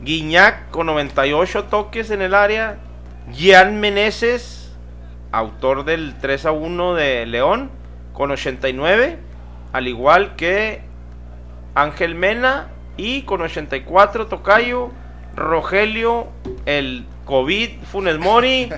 Guiñac 0.06 0.70
con 0.70 0.86
98 0.86 1.66
toques 1.66 2.12
en 2.12 2.22
el 2.22 2.34
área. 2.36 2.78
Gian 3.34 3.80
Meneses, 3.80 4.72
autor 5.32 5.84
del 5.84 6.16
3 6.22 6.46
a 6.46 6.52
1 6.52 6.94
de 6.94 7.26
León, 7.26 7.72
con 8.14 8.30
89. 8.32 9.18
Al 9.74 9.88
igual 9.88 10.36
que 10.36 10.82
Ángel 11.74 12.16
Mena 12.16 12.68
y 12.98 13.24
con 13.24 13.42
84 13.42 14.28
Tocayo. 14.28 14.92
Rogelio, 15.36 16.28
el 16.66 17.06
COVID 17.26 17.82
Funes 17.92 18.18
Mori, 18.20 18.70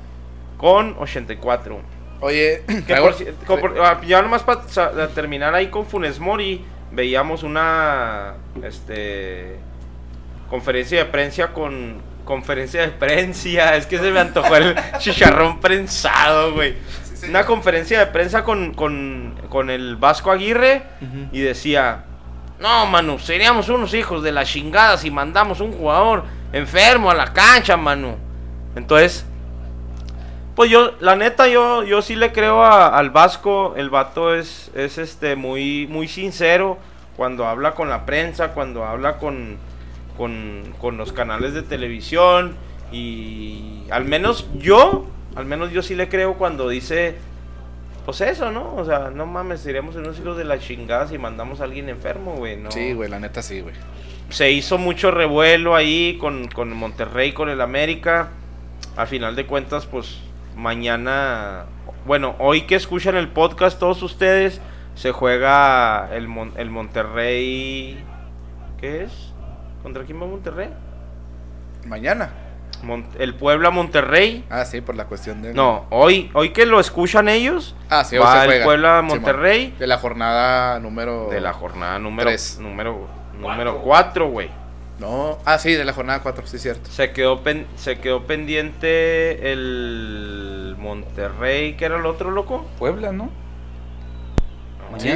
con 0.56 0.96
84. 0.98 1.80
Oye, 2.20 2.62
por 3.46 3.60
por- 3.60 3.80
ah, 3.80 4.00
ya 4.06 4.22
nomás 4.22 4.42
para 4.42 5.08
terminar 5.08 5.54
ahí 5.54 5.66
con 5.68 5.84
Funes 5.84 6.18
Mori, 6.18 6.64
veíamos 6.92 7.42
una 7.42 8.34
este 8.62 9.58
conferencia 10.50 10.98
de 10.98 11.04
prensa 11.06 11.48
con 11.48 12.00
conferencia 12.24 12.82
de 12.82 12.88
prensa, 12.88 13.76
es 13.76 13.86
que 13.86 13.98
se 13.98 14.10
me 14.10 14.20
antojó 14.20 14.54
el 14.56 14.74
chicharrón 14.98 15.60
prensado, 15.60 16.52
güey. 16.54 16.74
Una 17.28 17.44
conferencia 17.46 17.98
de 17.98 18.06
prensa 18.06 18.44
con, 18.44 18.74
con, 18.74 19.34
con 19.48 19.70
el 19.70 19.96
Vasco 19.96 20.30
Aguirre 20.30 20.82
y 21.32 21.40
decía, 21.40 22.04
no, 22.60 22.86
Manu, 22.86 23.18
seríamos 23.18 23.68
unos 23.68 23.92
hijos 23.94 24.22
de 24.22 24.30
la 24.32 24.44
chingada 24.44 24.96
si 24.98 25.10
mandamos 25.10 25.60
un 25.60 25.72
jugador 25.72 26.24
enfermo 26.52 27.10
a 27.10 27.14
la 27.14 27.32
cancha, 27.32 27.76
Manu. 27.76 28.16
Entonces, 28.76 29.24
pues 30.54 30.70
yo, 30.70 30.92
la 31.00 31.16
neta, 31.16 31.48
yo, 31.48 31.82
yo 31.84 32.02
sí 32.02 32.14
le 32.16 32.32
creo 32.32 32.62
a- 32.64 32.96
al 32.96 33.10
Vasco. 33.10 33.74
El 33.76 33.90
vato 33.90 34.34
es, 34.34 34.70
es 34.74 34.98
este 34.98 35.34
muy, 35.36 35.86
muy 35.88 36.08
sincero 36.08 36.78
cuando 37.16 37.46
habla 37.46 37.74
con 37.74 37.88
la 37.88 38.04
prensa, 38.06 38.48
cuando 38.52 38.84
habla 38.84 39.18
con, 39.18 39.56
con, 40.18 40.74
con 40.78 40.98
los 40.98 41.14
canales 41.14 41.54
de 41.54 41.62
televisión. 41.62 42.54
Y 42.92 43.84
al 43.90 44.04
menos 44.04 44.46
yo, 44.58 45.06
al 45.36 45.46
menos 45.46 45.70
yo 45.72 45.82
sí 45.82 45.94
le 45.94 46.08
creo 46.10 46.34
cuando 46.34 46.68
dice, 46.68 47.16
pues 48.04 48.20
eso, 48.22 48.50
¿no? 48.50 48.74
O 48.76 48.84
sea, 48.84 49.10
no 49.14 49.24
mames, 49.26 49.60
seríamos 49.60 49.96
unos 49.96 50.18
hijos 50.18 50.36
de 50.36 50.44
la 50.44 50.58
chingada 50.58 51.06
si 51.06 51.16
mandamos 51.18 51.60
a 51.60 51.64
alguien 51.64 51.88
enfermo, 51.88 52.34
güey. 52.36 52.56
No. 52.56 52.70
Sí, 52.70 52.92
güey, 52.92 53.08
la 53.08 53.20
neta 53.20 53.40
sí, 53.42 53.60
güey. 53.60 53.74
Se 54.30 54.50
hizo 54.50 54.76
mucho 54.76 55.10
revuelo 55.10 55.74
ahí 55.74 56.18
con, 56.20 56.48
con 56.48 56.72
Monterrey, 56.74 57.32
con 57.32 57.48
el 57.48 57.60
América. 57.62 58.28
Al 58.96 59.06
final 59.06 59.36
de 59.36 59.46
cuentas, 59.46 59.86
pues 59.86 60.18
mañana, 60.56 61.64
bueno, 62.06 62.34
hoy 62.38 62.62
que 62.62 62.74
escuchan 62.74 63.16
el 63.16 63.28
podcast 63.28 63.78
todos 63.78 64.02
ustedes, 64.02 64.60
se 64.94 65.12
juega 65.12 66.08
el, 66.14 66.26
Mon- 66.26 66.52
el 66.56 66.68
Monterrey. 66.70 67.98
¿Qué 68.80 69.04
es? 69.04 69.27
¿Contra 69.88 70.04
quién 70.04 70.20
va 70.20 70.26
Monterrey? 70.26 70.68
Mañana. 71.86 72.28
Mon- 72.82 73.08
el 73.18 73.34
Puebla 73.34 73.70
Monterrey. 73.70 74.44
Ah, 74.50 74.66
sí, 74.66 74.82
por 74.82 74.94
la 74.94 75.06
cuestión 75.06 75.40
de. 75.40 75.54
No, 75.54 75.86
hoy, 75.88 76.30
hoy 76.34 76.50
que 76.50 76.66
lo 76.66 76.78
escuchan 76.78 77.26
ellos, 77.30 77.74
Ah, 77.88 78.04
sí, 78.04 78.18
va 78.18 78.44
el. 78.44 78.62
Puebla. 78.64 79.00
Monterrey 79.00 79.74
De 79.78 79.86
la 79.86 79.96
jornada 79.96 80.78
número. 80.78 81.28
de 81.30 81.40
la 81.40 81.54
jornada 81.54 81.98
número 81.98 82.28
Tres. 82.28 82.58
número 82.60 83.08
número 83.40 83.78
4, 83.78 84.28
güey. 84.28 84.50
No. 84.98 85.38
Ah, 85.46 85.56
sí, 85.58 85.72
de 85.72 85.86
la 85.86 85.94
jornada 85.94 86.20
4, 86.22 86.46
sí, 86.46 86.58
cierto. 86.58 86.90
Se 86.90 87.12
quedó, 87.12 87.42
pen- 87.42 87.66
se 87.76 87.98
quedó 87.98 88.26
pendiente 88.26 89.52
el 89.52 90.76
Monterrey, 90.78 91.76
que 91.78 91.86
era 91.86 91.96
el 91.96 92.04
otro 92.04 92.30
loco. 92.30 92.66
Puebla, 92.78 93.10
¿no? 93.12 93.30
Sí. 94.98 95.08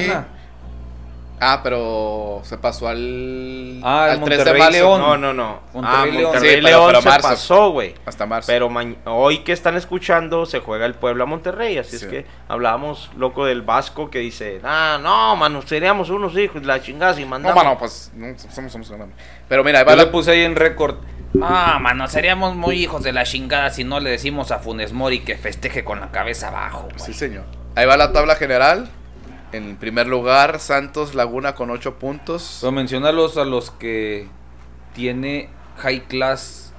Ah, 1.44 1.60
pero 1.60 2.40
se 2.44 2.56
pasó 2.56 2.86
al. 2.86 3.81
Ah, 3.82 4.06
el 4.12 4.19
al 4.20 4.24
3 4.24 4.39
de 4.39 4.44
Monterrey 4.44 4.60
marzo. 4.60 4.73
León. 4.78 5.01
No, 5.01 5.16
no, 5.19 5.35
no. 5.35 5.60
Monterrey, 5.74 5.98
ah, 6.01 6.06
León. 6.06 6.23
Monterrey 6.24 6.51
Sí, 6.51 6.56
pero- 6.62 6.69
León 6.69 6.86
pero 6.86 7.02
se 7.02 7.09
marzo. 7.09 7.28
pasó, 7.28 7.70
güey. 7.70 7.94
Hasta 8.06 8.27
marzo. 8.27 8.47
Pero 8.47 8.70
hoy 9.06 9.39
que 9.39 9.51
están 9.52 9.77
escuchando 9.77 10.47
se 10.47 10.60
juega 10.60 10.86
el 10.86 10.94
Puebla 10.94 11.24
Monterrey, 11.27 11.78
así 11.78 11.98
Sí. 11.98 12.05
es 12.05 12.10
que 12.10 12.27
hablábamos 12.48 13.10
loco 13.16 13.44
del 13.44 13.62
Vasco 13.62 14.09
que 14.09 14.20
dice, 14.20 14.60
ah, 14.62 14.98
no, 15.02 15.35
mano, 15.35 15.62
seríamos 15.62 16.10
unos 16.10 16.36
hijos 16.39 16.60
de 16.62 16.69
la 16.69 16.81
chingada 16.81 17.14
si 17.14 17.23
No, 17.24 17.31
mandamos. 17.31 17.56
mano, 17.64 17.77
pues. 17.77 18.12
No, 18.14 18.27
somos, 18.39 18.70
somos 18.70 18.93
Pero 19.48 19.64
mira, 19.64 19.81
ahí 19.81 19.85
va 19.85 19.93
Yo 19.93 19.97
le 19.98 20.06
puse 20.06 20.31
ahí 20.31 20.43
en 20.43 20.55
récord. 20.55 20.98
Ah, 21.43 21.78
mano, 21.81 22.06
seríamos 22.09 22.55
muy 22.55 22.77
hijos 22.77 23.02
de 23.02 23.12
la 23.12 23.24
chingada 23.24 23.70
si 23.70 23.85
no 23.85 23.98
le 24.01 24.10
decimos 24.10 24.52
a 24.52 24.59
Funes 24.60 24.93
Mori 24.93 25.20
que 25.24 25.36
festeje 25.36 25.82
con 25.82 25.98
la 25.98 26.10
cabeza 26.12 26.48
abajo. 26.48 26.82
güey. 26.89 27.01
Sí, 27.01 27.14
señor. 27.14 27.44
Ahí 27.74 27.86
va 27.86 27.97
la 27.97 28.12
tabla 28.12 28.36
general. 28.36 28.89
En 29.52 29.76
primer 29.76 30.06
lugar, 30.06 30.60
Santos 30.60 31.14
Laguna 31.14 31.54
con 31.54 31.70
8 31.70 31.98
puntos. 31.98 32.58
Pero 32.60 32.72
menciónalos 32.72 33.36
a 33.36 33.44
los 33.44 33.70
que 33.70 34.28
tiene 34.94 35.48
high 35.78 36.00
class. 36.06 36.72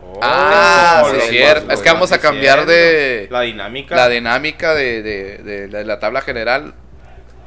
Oh, 0.00 0.20
Ah, 0.22 1.02
lo 1.06 1.10
sí, 1.10 1.16
es 1.16 1.28
cierto. 1.30 1.72
Es 1.72 1.80
que 1.80 1.90
vamos 1.90 2.12
a 2.12 2.18
cambiar 2.18 2.66
de- 2.66 3.26
la 3.30 3.40
dinámica. 3.40 3.96
La 3.96 4.08
dinámica 4.08 4.74
de, 4.74 5.02
de- 5.02 5.38
de 5.38 5.68
la, 5.68 5.78
de 5.78 5.84
la 5.84 5.98
tabla 5.98 6.20
general. 6.20 6.74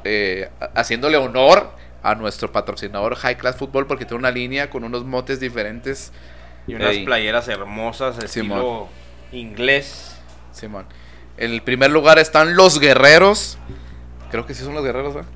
eh, 0.10 0.50
haciéndole 0.76 1.18
honor 1.18 1.70
a 2.02 2.16
nuestro 2.16 2.52
patrocinador 2.54 3.16
High 3.16 3.36
Class 3.38 3.58
Football 3.58 3.88
porque 3.88 4.06
tiene 4.06 4.20
una 4.20 4.32
línea 4.32 4.70
con 4.70 4.84
unos 4.86 5.04
motes 5.04 5.40
diferentes. 5.42 6.14
y 6.66 6.76
unas 6.76 6.92
Ey. 6.92 7.06
playeras 7.06 7.48
hermosas, 7.50 8.16
Simón. 8.30 8.58
estilo 8.60 8.88
inglés. 9.34 10.16
Simón. 10.54 10.86
En 11.38 11.52
el 11.52 11.62
primer 11.62 11.92
lugar 11.92 12.20
están 12.20 12.56
los 12.56 12.80
guerreros. 12.80 13.58
Creo 14.32 14.46
que 14.46 14.54
sí 14.54 14.64
son 14.64 14.74
los 14.74 14.84
guerreros, 14.84 15.14
¿verdad? 15.14 15.30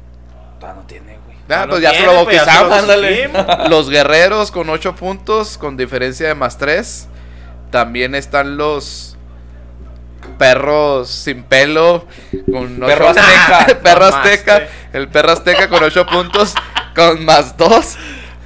Ah, 0.62 0.74
no 0.76 0.82
tiene, 0.82 1.18
güey. 1.26 1.38
Ah, 1.50 1.66
pues 1.68 1.82
ya 1.82 1.90
se 1.90 1.98
tiene, 1.98 2.14
lo 2.14 2.24
pues, 2.24 2.36
ya 2.36 2.46
se 2.46 2.64
lo 2.64 2.70
bautizamos. 2.70 3.70
Los 3.70 3.90
guerreros 3.90 4.52
con 4.52 4.70
8 4.70 4.96
puntos, 4.96 5.58
con 5.58 5.76
diferencia 5.78 6.28
de 6.28 6.36
más 6.36 6.58
3. 6.58 7.08
También 7.72 8.16
están 8.16 8.58
los 8.58 9.18
perros 10.38 11.10
sin 11.10 11.44
pelo. 11.44 12.06
Con 12.52 12.80
Perro 12.80 13.10
azteca. 13.10 13.80
perro 13.84 14.06
azteca. 14.06 14.68
El 14.94 15.08
perro 15.08 15.32
azteca 15.32 15.70
con 15.70 15.84
8 15.84 16.06
puntos, 16.06 16.54
con 16.96 17.26
más 17.26 17.58
2. 17.58 17.98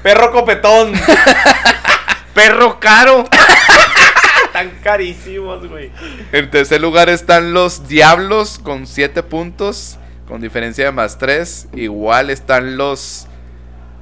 Perro 0.03 0.31
copetón. 0.31 0.93
Perro 2.35 2.81
caro. 2.81 3.23
Tan 4.53 4.69
carísimos, 4.84 5.67
güey. 5.67 5.89
En 6.34 6.51
tercer 6.51 6.81
lugar 6.81 7.09
están 7.09 7.53
los 7.53 7.88
diablos 7.88 8.59
con 8.61 8.88
7 8.88 9.23
puntos, 9.23 9.97
con 10.27 10.41
diferencia 10.41 10.85
de 10.85 10.91
más 10.91 11.18
3. 11.18 11.69
Igual 11.76 12.30
están 12.30 12.77
los. 12.77 13.27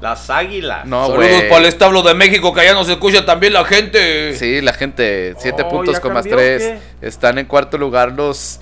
Las 0.02 0.30
águilas. 0.30 0.86
No, 0.86 1.08
Saludos 1.08 1.44
para 1.44 1.60
el 1.62 1.66
establo 1.66 2.02
de 2.02 2.14
México 2.14 2.54
que 2.54 2.60
allá 2.62 2.74
nos 2.74 2.90
escucha 2.90 3.26
también 3.26 3.54
la 3.54 3.64
gente. 3.64 4.36
Sí, 4.36 4.60
la 4.62 4.74
gente, 4.74 5.34
7 5.38 5.64
Oh, 5.66 5.70
puntos 5.70 5.96
¿ya 5.96 6.02
con 6.02 6.14
más 6.14 6.24
cambió 6.26 6.36
o 6.36 6.40
3. 6.40 6.82
Están 7.02 7.38
en 7.38 7.46
cuarto 7.46 7.78
lugar 7.78 8.12
los, 8.12 8.60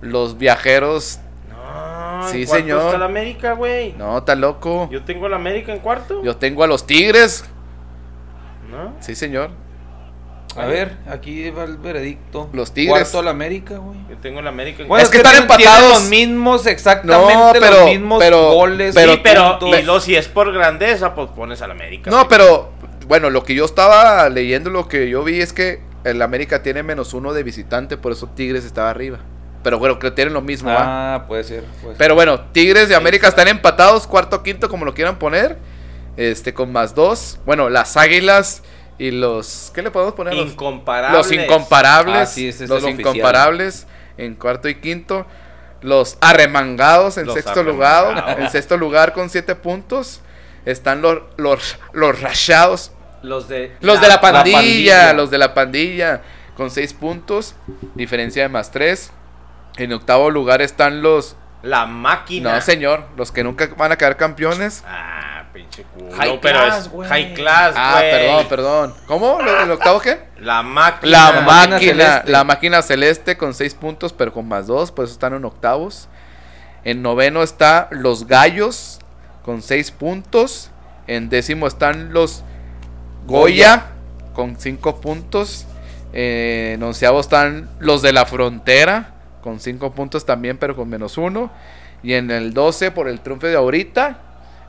los 0.00 0.36
viajeros. 0.36 1.20
No, 1.48 2.28
Sí, 2.28 2.42
¿en 2.42 2.46
cuarto 2.48 2.62
señor. 2.64 2.84
está 2.86 2.98
la 2.98 3.04
América, 3.04 3.52
güey. 3.52 3.92
No, 3.92 4.18
está 4.18 4.34
loco. 4.34 4.88
Yo 4.90 5.04
tengo 5.04 5.28
la 5.28 5.36
América 5.36 5.72
en 5.72 5.78
cuarto. 5.78 6.22
Yo 6.24 6.36
tengo 6.36 6.64
a 6.64 6.66
los 6.66 6.84
tigres. 6.86 7.44
¿No? 8.70 8.94
Sí, 9.00 9.14
señor. 9.14 9.50
A 10.56 10.66
ver, 10.66 10.96
aquí 11.08 11.48
va 11.50 11.64
el 11.64 11.76
veredicto. 11.76 12.50
Los 12.52 12.72
Tigres. 12.74 12.90
Cuarto 12.92 13.18
a 13.20 13.22
la 13.22 13.30
América, 13.30 13.76
güey. 13.78 13.98
Yo 14.10 14.16
tengo 14.18 14.42
la 14.42 14.50
América 14.50 14.82
en 14.82 14.88
Bueno, 14.88 15.02
Es 15.04 15.08
que 15.10 15.18
están 15.18 15.32
tienen 15.32 15.50
empatados. 15.50 15.90
los 16.00 16.08
mismos, 16.08 16.66
exactamente 16.66 17.34
No, 17.34 17.50
pero- 17.52 17.70
los 17.76 17.84
mismos 17.86 18.18
pero- 18.18 18.52
goles. 18.54 18.94
pero- 18.94 19.12
sí, 19.12 19.20
pero 19.22 19.58
y 19.78 19.82
lo, 19.82 20.00
si 20.00 20.16
es 20.16 20.28
por 20.28 20.52
grandeza, 20.52 21.14
pues 21.14 21.30
pones 21.30 21.62
a 21.62 21.66
la 21.68 21.74
América. 21.74 22.10
No, 22.10 22.16
güey. 22.18 22.28
pero 22.28 22.70
bueno, 23.06 23.30
lo 23.30 23.44
que 23.44 23.54
yo 23.54 23.64
estaba 23.64 24.28
leyendo, 24.28 24.70
lo 24.70 24.88
que 24.88 25.08
yo 25.08 25.22
vi 25.22 25.40
es 25.40 25.52
que 25.52 25.80
el 26.04 26.20
América 26.22 26.62
tiene 26.62 26.82
menos 26.82 27.14
uno 27.14 27.32
de 27.32 27.42
visitante, 27.42 27.96
por 27.96 28.12
eso 28.12 28.26
Tigres 28.28 28.64
estaba 28.64 28.90
arriba. 28.90 29.18
Pero 29.62 29.78
bueno, 29.78 29.98
creo 29.98 30.10
que 30.12 30.16
tienen 30.16 30.32
lo 30.34 30.40
mismo, 30.40 30.70
¿va? 30.70 31.14
Ah, 31.14 31.26
puede 31.28 31.44
ser. 31.44 31.62
puede 31.82 31.94
ser. 31.94 31.96
Pero 31.98 32.14
bueno, 32.14 32.40
Tigres 32.52 32.88
y 32.90 32.94
América 32.94 33.28
están 33.28 33.46
empatados, 33.46 34.06
cuarto, 34.06 34.42
quinto, 34.42 34.68
como 34.70 34.84
lo 34.84 34.94
quieran 34.94 35.18
poner. 35.18 35.58
Este, 36.16 36.52
con 36.54 36.72
más 36.72 36.94
dos. 36.94 37.38
Bueno, 37.46 37.68
las 37.70 37.96
águilas 37.96 38.62
Y 39.00 39.10
los. 39.12 39.72
¿Qué 39.74 39.80
le 39.80 39.90
podemos 39.90 40.12
poner? 40.14 40.34
Los- 40.34 40.50
Incomparables. 40.52 41.16
Los 41.16 41.32
incomparables. 41.32 42.16
Ah, 42.16 42.26
sí, 42.26 42.48
ese 42.48 42.64
es 42.64 42.70
los 42.70 42.84
oficial. 42.84 43.00
incomparables 43.00 43.86
en 44.18 44.34
cuarto 44.34 44.68
y 44.68 44.74
quinto. 44.74 45.26
Los 45.80 46.18
arremangados 46.20 47.16
en 47.16 47.24
Los 47.24 47.34
sexto 47.34 47.62
lugar. 47.62 48.36
En 48.38 48.50
sexto 48.50 48.76
lugar 48.76 49.14
con 49.14 49.30
siete 49.30 49.54
puntos. 49.54 50.20
Están 50.66 51.00
los, 51.00 51.20
los, 51.38 51.78
los 51.94 52.20
rachados. 52.20 52.92
Los 53.22 53.48
de. 53.48 53.74
Los 53.80 54.02
de 54.02 54.08
la 54.08 54.20
pandilla, 54.20 54.56
pandilla. 54.58 55.12
Los 55.14 55.30
de 55.30 55.38
la 55.38 55.54
pandilla. 55.54 56.20
Con 56.54 56.70
seis 56.70 56.92
puntos. 56.92 57.54
Diferencia 57.94 58.42
de 58.42 58.50
más 58.50 58.70
tres. 58.70 59.12
En 59.78 59.94
octavo 59.94 60.28
lugar 60.30 60.60
están 60.60 61.00
los. 61.00 61.36
La 61.62 61.86
máquina. 61.86 62.52
No, 62.54 62.60
señor. 62.60 63.04
Los 63.16 63.32
que 63.32 63.42
nunca 63.44 63.66
van 63.78 63.92
a 63.92 63.96
quedar 63.96 64.18
campeones. 64.18 64.84
Ah, 64.86 65.19
pinche 65.70 65.84
culo. 65.94 66.12
High 66.16 66.38
pero 66.40 66.58
class, 66.60 66.78
es 66.78 66.88
güey. 66.90 67.08
high 67.08 67.34
class, 67.34 67.74
Ah, 67.76 67.98
güey. 67.98 68.10
perdón, 68.10 68.46
perdón. 68.48 68.94
¿Cómo? 69.06 69.40
¿Lo- 69.42 69.62
¿El 69.62 69.70
octavo 69.70 70.00
qué? 70.00 70.18
La 70.40 70.62
máquina. 70.62 71.32
La 71.32 71.40
máquina 71.42 71.78
celeste. 71.78 72.30
la 72.30 72.44
máquina 72.44 72.82
celeste 72.82 73.36
con 73.36 73.54
6 73.54 73.74
puntos, 73.74 74.12
pero 74.12 74.32
con 74.32 74.46
más 74.48 74.66
2, 74.66 74.92
pues 74.92 75.10
están 75.10 75.34
en 75.34 75.44
octavos. 75.44 76.08
En 76.84 77.02
noveno 77.02 77.42
está 77.42 77.88
los 77.90 78.26
gallos 78.26 78.98
con 79.44 79.62
6 79.62 79.90
puntos. 79.90 80.70
En 81.06 81.28
décimo 81.28 81.66
están 81.66 82.12
los 82.12 82.42
Goya 83.26 83.86
con 84.34 84.56
5 84.58 85.00
puntos. 85.00 85.66
Eh, 86.12 86.72
en 86.74 86.82
onceavo 86.82 87.20
están 87.20 87.68
los 87.78 88.02
de 88.02 88.12
la 88.12 88.26
frontera 88.26 89.10
con 89.42 89.60
5 89.60 89.92
puntos 89.92 90.24
también, 90.26 90.56
pero 90.58 90.74
con 90.74 90.88
menos 90.88 91.16
1. 91.18 91.50
Y 92.02 92.14
en 92.14 92.30
el 92.30 92.54
12, 92.54 92.90
por 92.90 93.08
el 93.08 93.20
triunfo 93.20 93.46
de 93.46 93.56
ahorita, 93.56 94.18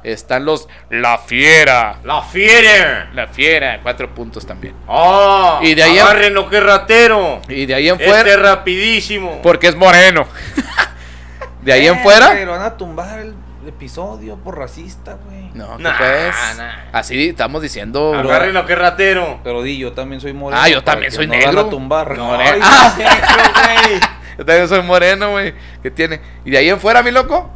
están 0.03 0.45
los 0.45 0.68
La 0.90 1.18
Fiera. 1.18 1.98
La 2.03 2.22
fiera. 2.22 3.10
La 3.14 3.28
Fiera, 3.28 3.80
4 3.84 4.14
puntos 4.14 4.45
también. 4.45 4.73
Oh, 4.88 5.60
Y 5.61 5.73
de 5.76 5.84
ahí 5.84 5.98
en- 5.99 6.49
que 6.49 6.60
ratero. 6.60 7.41
Y 7.48 7.65
de 7.65 7.76
ahí 7.76 7.88
en 7.90 7.95
Este 7.95 8.07
fuera. 8.07 8.30
es 8.30 8.40
rapidísimo. 8.40 9.40
Porque 9.41 9.68
es 9.68 9.76
moreno. 9.76 10.28
de 11.61 11.73
ahí 11.73 11.88
en 11.88 11.95
Eh, 11.95 11.99
fuera. 12.03 12.34
lo 12.45 12.52
van 12.52 12.61
a 12.64 12.78
tumbar 12.78 13.19
el 13.19 13.34
episodio 13.68 14.38
por 14.38 14.57
racista, 14.57 15.18
güey. 15.23 15.52
No, 15.53 15.78
¿qué 15.78 15.84
Nah, 15.84 15.98
pues? 15.98 16.36
nah. 16.57 16.72
Así 16.94 17.30
estamos 17.30 17.61
diciendo. 17.61 18.14
Agárrenlo 18.15 18.65
que 18.65 18.76
ratero. 18.76 19.40
Pero 19.44 19.61
di, 19.61 19.78
yo 19.78 19.91
también 19.94 20.19
soy 20.22 20.34
moreno. 20.34 20.61
Ah, 20.61 20.68
yo 20.69 20.84
también 20.84 21.11
soy 21.11 21.28
no 21.28 21.34
negro. 21.34 21.53
van 21.56 21.65
a 21.68 21.69
tumbar. 21.69 22.18
No, 22.18 22.34
Ay, 22.36 22.60
Ah. 22.64 22.94
güey. 23.86 23.99
Yo 24.38 24.45
también 24.45 24.68
soy 24.68 24.82
moreno, 24.82 25.32
güey. 25.32 25.53
¿Qué 25.84 25.91
tiene? 25.91 26.19
Y 26.45 26.52
de 26.52 26.57
ahí 26.57 26.69
en 26.69 26.80
fuera, 26.80 27.03
mi 27.03 27.11
loco. 27.11 27.52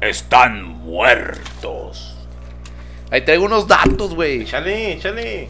Están 0.00 0.62
muertos. 0.64 2.16
Ahí 3.10 3.22
traigo 3.22 3.44
unos 3.44 3.66
datos, 3.66 4.14
güey. 4.14 4.42
Échale, 4.42 4.92
échale. 4.92 5.48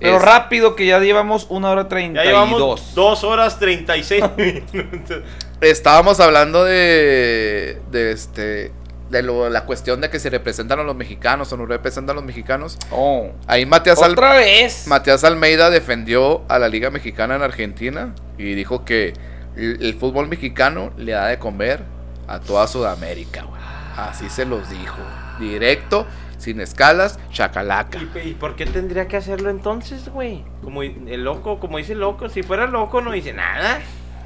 Pero 0.00 0.16
Es- 0.16 0.22
rápido 0.22 0.74
que 0.74 0.86
ya 0.86 0.98
llevamos 0.98 1.46
una 1.48 1.70
hora 1.70 1.88
treinta 1.88 2.20
Ya 2.22 2.24
y 2.24 2.28
llevamos 2.32 2.58
dos. 2.58 2.94
dos 2.94 3.24
horas 3.24 3.58
36 3.58 4.24
minutos. 4.36 5.22
Estábamos 5.60 6.20
hablando 6.20 6.64
de. 6.64 7.80
De 7.90 8.10
este. 8.12 8.72
De 9.10 9.22
lo- 9.22 9.48
la 9.48 9.64
cuestión 9.64 10.00
de 10.00 10.10
que 10.10 10.18
se 10.18 10.28
representan 10.30 10.80
a 10.80 10.82
los 10.82 10.96
mexicanos 10.96 11.52
o 11.52 11.56
no 11.56 11.66
representan 11.66 12.14
a 12.14 12.16
los 12.16 12.24
mexicanos. 12.24 12.76
Oh. 12.90 13.28
Ahí 13.46 13.64
Matías, 13.64 14.02
Al- 14.02 14.12
Otra 14.12 14.34
vez. 14.34 14.86
Matías 14.88 15.22
Almeida 15.24 15.70
defendió 15.70 16.42
a 16.48 16.58
la 16.58 16.68
Liga 16.68 16.90
Mexicana 16.90 17.36
en 17.36 17.42
Argentina 17.42 18.14
y 18.36 18.54
dijo 18.54 18.84
que 18.84 19.12
el, 19.56 19.78
el 19.80 19.94
fútbol 19.94 20.26
mexicano 20.28 20.92
le 20.96 21.12
da 21.12 21.28
de 21.28 21.38
comer 21.38 21.84
a 22.28 22.40
toda 22.40 22.66
Sudamérica, 22.66 23.42
güey. 23.44 23.60
Así 23.96 24.28
se 24.28 24.44
los 24.44 24.68
dijo. 24.70 24.98
Directo, 25.38 26.06
sin 26.38 26.60
escalas, 26.60 27.18
chacalaca. 27.30 27.98
¿Y, 28.24 28.34
por 28.34 28.56
qué 28.56 28.66
tendría 28.66 29.08
que 29.08 29.16
hacerlo 29.16 29.50
entonces, 29.50 30.08
güey? 30.08 30.44
Como 30.62 30.82
el 30.82 31.24
loco, 31.24 31.58
como 31.60 31.78
dice 31.78 31.92
el 31.92 32.00
loco, 32.00 32.28
si 32.28 32.42
fuera 32.42 32.66
loco 32.66 33.00
no 33.00 33.12
dice 33.12 33.32
nada. 33.32 33.80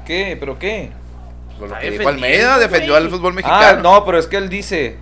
¿Qué? 0.05 0.37
¿Pero 0.39 0.57
qué? 0.59 0.91
Pues 1.57 1.71
lo 1.71 1.77
que 1.77 1.91
dijo 1.91 2.07
Almeida, 2.09 2.57
defendió 2.57 2.93
güey. 2.93 3.03
al 3.03 3.09
fútbol 3.09 3.33
Ah, 3.33 3.35
mexicano. 3.35 3.81
no, 3.81 4.05
pero 4.05 4.17
es 4.17 4.27
que 4.27 4.37
él 4.37 4.49
dice. 4.49 4.97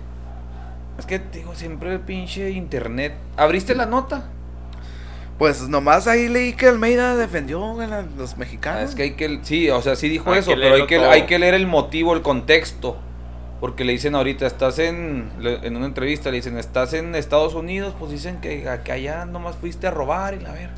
Es 0.98 1.06
que 1.06 1.18
digo, 1.18 1.54
siempre 1.54 1.92
el 1.92 2.00
pinche 2.00 2.50
internet. 2.50 3.14
¿Abriste 3.36 3.74
la 3.74 3.86
nota? 3.86 4.24
Pues 5.38 5.68
nomás 5.68 6.06
ahí 6.08 6.28
leí 6.28 6.52
que 6.54 6.66
Almeida 6.66 7.14
defendió 7.16 7.80
a 7.80 7.86
la- 7.86 8.02
los 8.02 8.34
Ah, 8.34 8.36
mexicanos. 8.38 8.90
es 8.90 8.94
que 8.96 9.02
hay 9.04 9.10
que. 9.12 9.38
Sí, 9.42 9.70
o 9.70 9.80
sea, 9.80 9.94
sí 9.94 10.08
dijo 10.08 10.32
Hay 10.32 10.40
eso, 10.40 10.50
que 10.50 10.56
pero 10.56 10.66
hay 10.66 10.70
leerlo 10.72 10.86
que, 10.88 10.96
todo. 10.96 11.10
hay 11.10 11.22
que 11.26 11.38
leer 11.38 11.54
el 11.54 11.66
motivo, 11.66 12.14
el 12.14 12.22
contexto. 12.22 12.96
Porque 13.60 13.84
le 13.84 13.92
dicen 13.92 14.14
ahorita, 14.14 14.46
estás 14.46 14.78
en, 14.78 15.30
le- 15.40 15.66
en 15.66 15.76
una 15.76 15.86
entrevista, 15.86 16.30
le 16.30 16.36
dicen, 16.36 16.56
estás 16.58 16.92
en 16.92 17.14
Estados 17.16 17.54
Unidos, 17.54 17.94
pues 17.98 18.10
dicen 18.12 18.40
que, 18.40 18.68
que 18.84 18.92
allá 18.92 19.24
nomás 19.26 19.56
fuiste 19.56 19.86
a 19.88 19.90
robar 19.90 20.34
y 20.34 20.38
la 20.40 20.52
ver. 20.52 20.70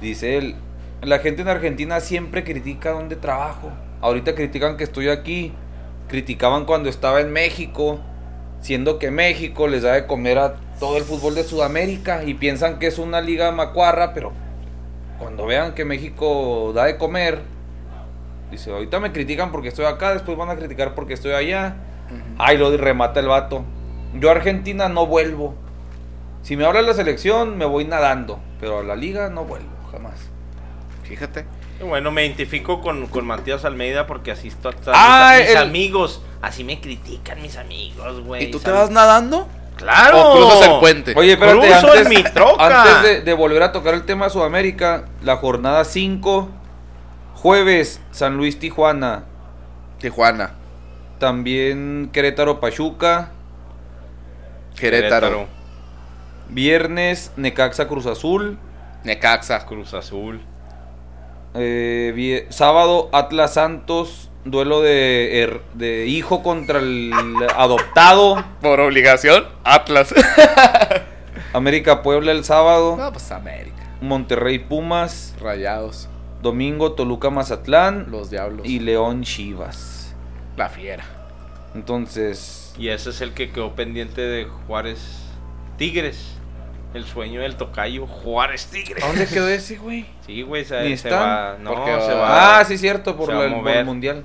Dice 0.00 0.38
él, 0.38 0.54
la 1.02 1.18
gente 1.18 1.42
en 1.42 1.48
Argentina 1.48 2.00
siempre 2.00 2.44
critica 2.44 2.92
donde 2.92 3.16
trabajo. 3.16 3.70
Ahorita 4.00 4.34
critican 4.34 4.76
que 4.76 4.84
estoy 4.84 5.08
aquí. 5.08 5.52
Criticaban 6.08 6.64
cuando 6.64 6.88
estaba 6.88 7.20
en 7.20 7.32
México, 7.32 7.98
siendo 8.60 8.98
que 8.98 9.10
México 9.10 9.68
les 9.68 9.82
da 9.82 9.92
de 9.92 10.06
comer 10.06 10.38
a 10.38 10.54
todo 10.78 10.96
el 10.96 11.04
fútbol 11.04 11.34
de 11.34 11.44
Sudamérica 11.44 12.24
y 12.24 12.34
piensan 12.34 12.78
que 12.78 12.86
es 12.86 12.98
una 12.98 13.20
liga 13.20 13.50
macuarra, 13.52 14.14
pero 14.14 14.32
cuando 15.18 15.46
vean 15.46 15.74
que 15.74 15.84
México 15.84 16.72
da 16.74 16.84
de 16.84 16.96
comer, 16.96 17.42
dice, 18.50 18.70
ahorita 18.70 19.00
me 19.00 19.12
critican 19.12 19.50
porque 19.50 19.68
estoy 19.68 19.84
acá, 19.86 20.12
después 20.12 20.36
van 20.38 20.50
a 20.50 20.56
criticar 20.56 20.94
porque 20.94 21.14
estoy 21.14 21.32
allá. 21.32 21.76
Ay, 22.38 22.56
lo 22.56 22.74
remata 22.76 23.20
el 23.20 23.26
vato. 23.26 23.64
Yo 24.14 24.28
a 24.30 24.32
Argentina 24.32 24.88
no 24.88 25.06
vuelvo. 25.06 25.54
Si 26.42 26.56
me 26.56 26.64
habla 26.64 26.80
la 26.82 26.94
selección, 26.94 27.58
me 27.58 27.64
voy 27.66 27.84
nadando, 27.84 28.38
pero 28.60 28.78
a 28.78 28.82
la 28.82 28.96
liga 28.96 29.28
no 29.28 29.44
vuelvo, 29.44 29.68
jamás. 29.92 30.14
Fíjate. 31.02 31.44
Bueno, 31.86 32.10
me 32.10 32.24
identifico 32.24 32.80
con, 32.80 33.06
con 33.06 33.26
Matías 33.26 33.64
Almeida 33.64 34.06
porque 34.06 34.30
así 34.32 34.48
está, 34.48 34.70
está- 34.70 34.92
Ah, 34.94 35.36
mis, 35.38 35.50
el- 35.50 35.56
amigos. 35.58 36.22
Así 36.40 36.64
me 36.64 36.80
critican 36.80 37.40
mis 37.42 37.56
amigos, 37.56 38.20
güey. 38.24 38.44
¿Y 38.44 38.50
tú 38.50 38.58
te 38.60 38.70
vas 38.70 38.90
nadando? 38.90 39.46
¡Claro! 39.78 40.32
¿O 40.32 40.36
cruzas 40.36 40.68
el 40.68 40.78
puente? 40.80 41.14
Oye, 41.16 41.32
espérate, 41.32 41.58
Cruzo 41.60 41.94
en 41.94 41.98
antes, 42.00 42.08
mi 42.08 42.22
troca. 42.22 42.82
antes 42.82 43.02
de, 43.02 43.20
de 43.22 43.32
volver 43.32 43.62
a 43.62 43.72
tocar 43.72 43.94
el 43.94 44.04
tema 44.04 44.26
de 44.26 44.30
Sudamérica, 44.32 45.06
la 45.22 45.36
jornada 45.36 45.84
5, 45.84 46.48
jueves, 47.34 48.00
San 48.10 48.36
Luis, 48.36 48.58
Tijuana, 48.58 49.24
Tijuana, 49.98 50.54
también 51.18 52.10
Querétaro, 52.12 52.60
Pachuca, 52.60 53.30
Querétaro, 54.78 55.46
viernes, 56.48 57.32
Necaxa, 57.36 57.88
Cruz 57.88 58.06
Azul, 58.06 58.58
Necaxa. 59.04 59.64
Cruz 59.66 59.94
Azul. 59.94 60.42
eh, 61.54 62.46
sábado, 62.50 63.08
Atlas 63.12 63.54
Santos, 63.54 64.27
duelo 64.50 64.80
de, 64.82 66.04
hijo 66.08 66.42
contra 66.42 66.78
el 66.78 67.12
adoptado, 67.56 68.44
Por 68.60 68.80
obligación, 68.80 69.44
Atlas. 69.64 70.14
América, 71.52 72.02
Puebla 72.02 72.32
el 72.32 72.44
sábado, 72.44 72.96
no, 72.96 73.12
pues 73.12 73.30
América. 73.32 73.76
Monterrey, 74.00 74.58
Pumas, 74.58 75.34
Rayados, 75.40 76.08
domingo, 76.42 76.92
Toluca, 76.92 77.30
Mazatlán 77.30 78.06
los 78.10 78.30
diablos. 78.30 78.66
y 78.66 78.80
León, 78.80 79.22
Chivas. 79.22 80.14
la 80.56 80.68
fiera. 80.68 81.04
Entonces, 81.74 82.74
Y 82.78 82.88
ese 82.88 83.10
es 83.10 83.20
el 83.20 83.32
que 83.34 83.50
quedó 83.50 83.74
pendiente 83.74 84.20
de 84.20 84.44
Juárez 84.66 85.00
Tigres. 85.76 86.37
El 86.94 87.04
sueño 87.04 87.42
del 87.42 87.56
tocayo 87.56 88.06
Juárez 88.06 88.66
Tigres. 88.66 89.04
¿a 89.04 89.08
dónde 89.08 89.26
quedó 89.26 89.46
ese, 89.48 89.76
güey? 89.76 90.06
Sí, 90.26 90.42
güey, 90.42 90.64
se, 90.64 90.96
se 90.96 91.10
va. 91.10 91.56
No, 91.60 91.74
porque 91.74 91.90
se 92.00 92.14
va- 92.14 92.20
va. 92.20 92.58
Ah, 92.60 92.64
sí, 92.64 92.78
cierto, 92.78 93.16
por, 93.16 93.30
mover. 93.32 93.76
el 93.78 93.84
mundial. 93.84 94.24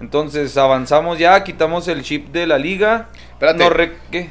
Entonces, 0.00 0.56
avanzamos 0.56 1.18
ya, 1.18 1.42
quitamos 1.44 1.86
el 1.88 2.02
chip 2.02 2.28
de 2.32 2.46
la 2.46 2.58
liga. 2.58 3.08
Espérate. 3.32 3.58
No 3.64 3.70
re- 3.70 3.92
¿Qué? 4.10 4.30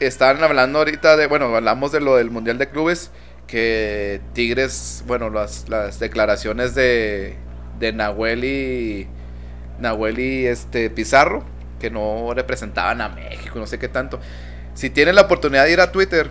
Están 0.00 0.42
hablando 0.44 0.78
ahorita 0.80 1.16
de, 1.16 1.26
bueno, 1.26 1.54
hablamos 1.54 1.92
de 1.92 2.00
lo 2.00 2.16
del 2.16 2.30
Mundial 2.30 2.58
de 2.58 2.68
Clubes, 2.68 3.10
que 3.46 4.20
Tigres, 4.34 5.02
bueno, 5.06 5.30
las, 5.30 5.68
las 5.70 5.98
declaraciones 5.98 6.74
de, 6.74 7.36
de 7.78 7.92
Nahuel 7.94 8.44
y, 8.44 9.08
Nahuel 9.78 10.18
y 10.18 10.46
este, 10.46 10.90
Pizarro, 10.90 11.44
que 11.80 11.90
no 11.90 12.32
representaban 12.34 13.00
a 13.00 13.08
México, 13.08 13.58
no 13.58 13.66
sé 13.66 13.78
qué 13.78 13.88
tanto. 13.88 14.20
Si 14.74 14.90
tienen 14.90 15.14
la 15.14 15.22
oportunidad 15.22 15.64
de 15.64 15.72
ir 15.72 15.80
a 15.80 15.90
Twitter, 15.92 16.28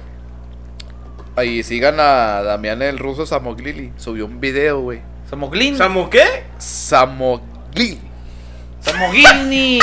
ahí 1.36 1.64
sigan 1.64 2.00
a 2.00 2.42
Damián 2.44 2.82
el 2.82 2.98
ruso 2.98 3.26
Samoglili, 3.26 3.92
subió 3.98 4.26
un 4.26 4.40
video, 4.40 4.82
güey. 4.82 5.02
Samoglin. 5.30 5.78
¿Samo 5.78 6.10
qué? 6.10 6.44
Samoglili. 6.58 8.00
Samoglini. 8.80 9.80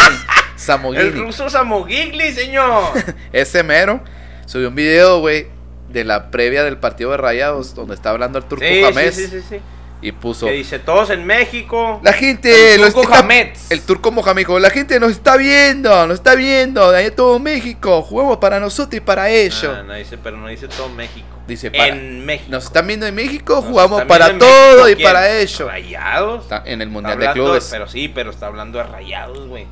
Samoglili. 0.56 1.06
El 1.08 1.18
ruso 1.18 1.50
Samogigli, 1.50 2.32
señor. 2.32 2.92
Ese 3.32 3.62
mero 3.62 4.00
subió 4.46 4.68
un 4.68 4.74
video, 4.74 5.20
güey, 5.20 5.48
de 5.88 6.04
la 6.04 6.30
previa 6.30 6.62
del 6.62 6.78
partido 6.78 7.10
de 7.10 7.16
Rayados, 7.16 7.74
donde 7.74 7.94
está 7.94 8.10
hablando 8.10 8.38
el 8.38 8.44
turco 8.44 8.64
sí, 8.64 8.82
Jamés. 8.82 9.14
sí, 9.14 9.26
sí, 9.26 9.40
sí, 9.40 9.46
sí. 9.50 9.60
Y 10.02 10.10
puso. 10.10 10.46
Que 10.46 10.52
dice 10.52 10.80
todos 10.80 11.10
en 11.10 11.24
México. 11.24 12.00
La 12.02 12.12
gente. 12.12 12.74
El 12.74 12.82
turco 12.92 13.04
Jamés. 13.04 13.70
El 13.70 13.82
turco 13.82 14.10
Mohamed 14.10 14.48
La 14.60 14.70
gente 14.70 14.98
nos 14.98 15.12
está 15.12 15.36
viendo, 15.36 16.06
nos 16.08 16.16
está 16.16 16.34
viendo. 16.34 16.90
De 16.90 16.98
ahí 16.98 17.10
todo 17.12 17.38
México. 17.38 18.02
Jugamos 18.02 18.38
para 18.38 18.58
nosotros 18.58 18.94
y 18.96 19.00
para 19.00 19.30
ellos. 19.30 19.64
Ah, 19.64 19.84
no 19.84 19.94
dice, 19.94 20.18
pero 20.18 20.36
no 20.36 20.48
dice 20.48 20.66
todo 20.66 20.88
México. 20.88 21.31
Dice, 21.46 21.70
para, 21.70 21.88
en 21.88 22.24
México. 22.24 22.50
nos 22.50 22.64
están 22.64 22.86
viendo 22.86 23.06
en 23.06 23.14
México, 23.14 23.54
Nos 23.56 23.64
jugamos 23.64 24.02
para 24.02 24.38
todo 24.38 24.84
México, 24.84 24.88
y 24.90 24.94
¿quién? 24.94 25.08
para 25.08 25.28
eso. 25.30 25.66
Rayados. 25.68 26.42
Está 26.44 26.62
en 26.64 26.80
el 26.82 26.88
Mundial 26.88 27.18
de 27.18 27.32
Clubes. 27.32 27.68
Pero 27.70 27.88
sí, 27.88 28.08
pero 28.08 28.30
está 28.30 28.46
hablando 28.46 28.78
de 28.78 28.84
rayados, 28.84 29.48
güey. 29.48 29.66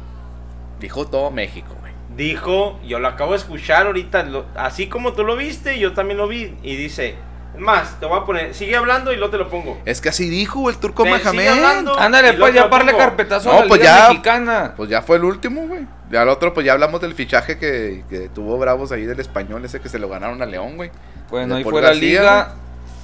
Dijo 0.81 1.07
todo 1.07 1.31
México, 1.31 1.77
güey. 1.81 1.93
Dijo, 2.17 2.81
yo 2.87 2.99
lo 2.99 3.09
acabo 3.09 3.33
de 3.33 3.39
escuchar 3.39 3.87
ahorita, 3.87 4.25
lo- 4.25 4.47
así 4.57 4.89
como 4.89 5.13
tú 5.13 5.25
lo 5.25 5.37
viste, 5.37 5.79
yo 5.79 5.93
también 5.93 6.19
lo 6.19 6.27
vi. 6.27 6.57
Y 6.63 6.75
dice, 6.77 7.15
más, 7.57 8.01
te 8.01 8.07
voy 8.07 8.19
a 8.19 8.25
poner, 8.25 8.53
sigue 8.55 8.77
hablando 8.77 9.13
y 9.13 9.17
luego 9.17 9.31
te 9.31 9.39
lo 9.39 9.49
pongo. 9.49 9.81
Es 9.85 10.01
que 10.01 10.09
así 10.09 10.29
dijo 10.29 10.69
el 10.71 10.77
turco 10.79 11.05
hablando. 11.05 11.99
Ándale, 11.99 12.33
pues 12.35 12.53
ya 12.55 12.69
parle 12.69 12.97
carpetazo 12.97 13.51
No, 13.51 13.59
a 13.59 13.61
la 13.63 13.69
pues 13.69 13.81
Liga 13.81 13.97
ya. 13.99 14.09
Mexicana. 14.09 14.75
Pues 14.77 14.91
ya 14.91 15.03
fue 15.03 15.17
el 15.19 15.25
último, 15.25 15.63
güey. 15.69 15.87
Al 16.17 16.29
otro, 16.29 16.53
pues 16.53 16.67
ya 16.67 16.73
hablamos 16.73 17.01
del 17.01 17.15
fichaje 17.15 17.57
que, 17.59 18.05
que 18.11 18.29
tuvo 18.29 18.59
Bravos 18.59 18.91
ahí 18.93 19.05
del 19.05 19.21
español, 19.21 19.65
ese 19.65 19.81
que 19.81 19.89
se 19.89 19.99
lo 19.99 20.09
ganaron 20.09 20.43
a 20.43 20.47
León, 20.47 20.77
güey. 20.77 20.91
Bueno, 21.31 21.55
ahí 21.55 21.65
fue 21.65 21.81
la 21.81 21.95
liga. 21.95 22.55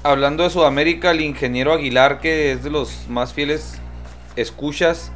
Hablando 0.03 0.45
de 0.45 0.51
Sudamérica, 0.51 1.11
el 1.11 1.21
ingeniero 1.21 1.73
Aguilar, 1.73 2.21
que 2.21 2.53
es 2.53 2.63
de 2.63 2.71
los 2.71 3.09
más 3.09 3.33
fieles 3.33 3.81
escuchas, 4.37 5.11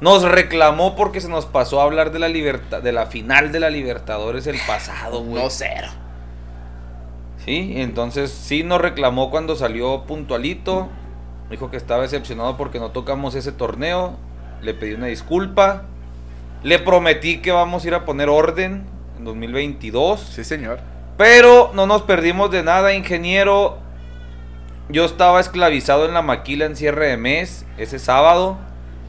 nos 0.00 0.22
reclamó 0.22 0.94
porque 0.94 1.20
se 1.20 1.28
nos 1.28 1.46
pasó 1.46 1.80
a 1.80 1.84
hablar 1.84 2.12
de 2.12 2.18
la 2.18 2.28
libertad, 2.28 2.82
de 2.82 2.92
la 2.92 3.06
final 3.06 3.50
de 3.50 3.60
la 3.60 3.70
Libertadores 3.70 4.46
el 4.46 4.58
pasado, 4.66 5.22
güey. 5.22 5.42
No 5.42 5.50
cero. 5.50 5.88
Sí, 7.44 7.74
entonces 7.76 8.30
sí 8.30 8.62
nos 8.62 8.80
reclamó 8.80 9.30
cuando 9.30 9.56
salió 9.56 10.04
puntualito. 10.04 10.88
Dijo 11.48 11.70
que 11.70 11.76
estaba 11.76 12.02
decepcionado 12.02 12.56
porque 12.56 12.80
no 12.80 12.90
tocamos 12.90 13.34
ese 13.36 13.52
torneo. 13.52 14.16
Le 14.60 14.74
pedí 14.74 14.94
una 14.94 15.06
disculpa. 15.06 15.84
Le 16.66 16.80
prometí 16.80 17.38
que 17.38 17.52
vamos 17.52 17.84
a 17.84 17.86
ir 17.86 17.94
a 17.94 18.04
poner 18.04 18.28
orden 18.28 18.82
en 19.16 19.24
2022. 19.24 20.18
Sí, 20.20 20.42
señor. 20.42 20.80
Pero 21.16 21.70
no 21.74 21.86
nos 21.86 22.02
perdimos 22.02 22.50
de 22.50 22.64
nada, 22.64 22.92
ingeniero. 22.92 23.78
Yo 24.88 25.04
estaba 25.04 25.38
esclavizado 25.38 26.06
en 26.06 26.14
la 26.14 26.22
maquila 26.22 26.64
en 26.64 26.74
cierre 26.74 27.06
de 27.06 27.16
mes 27.16 27.64
ese 27.78 28.00
sábado. 28.00 28.58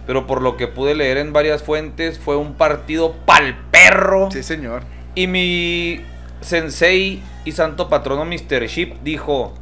Pero 0.05 0.27
por 0.27 0.43
lo 0.43 0.55
que 0.55 0.67
pude 0.67 0.93
leer 0.93 1.17
en 1.17 1.33
varias 1.33 1.63
fuentes, 1.63 2.19
fue 2.19 2.37
un 2.37 2.53
partido 2.53 3.13
pal 3.25 3.57
perro. 3.71 4.29
Sí, 4.29 4.43
señor. 4.43 4.83
Y 5.15 5.25
mi 5.25 6.05
sensei 6.41 7.23
y 7.43 7.53
santo 7.53 7.89
patrono 7.89 8.23
Mr. 8.23 8.67
Ship 8.67 8.97
dijo: 9.01 9.55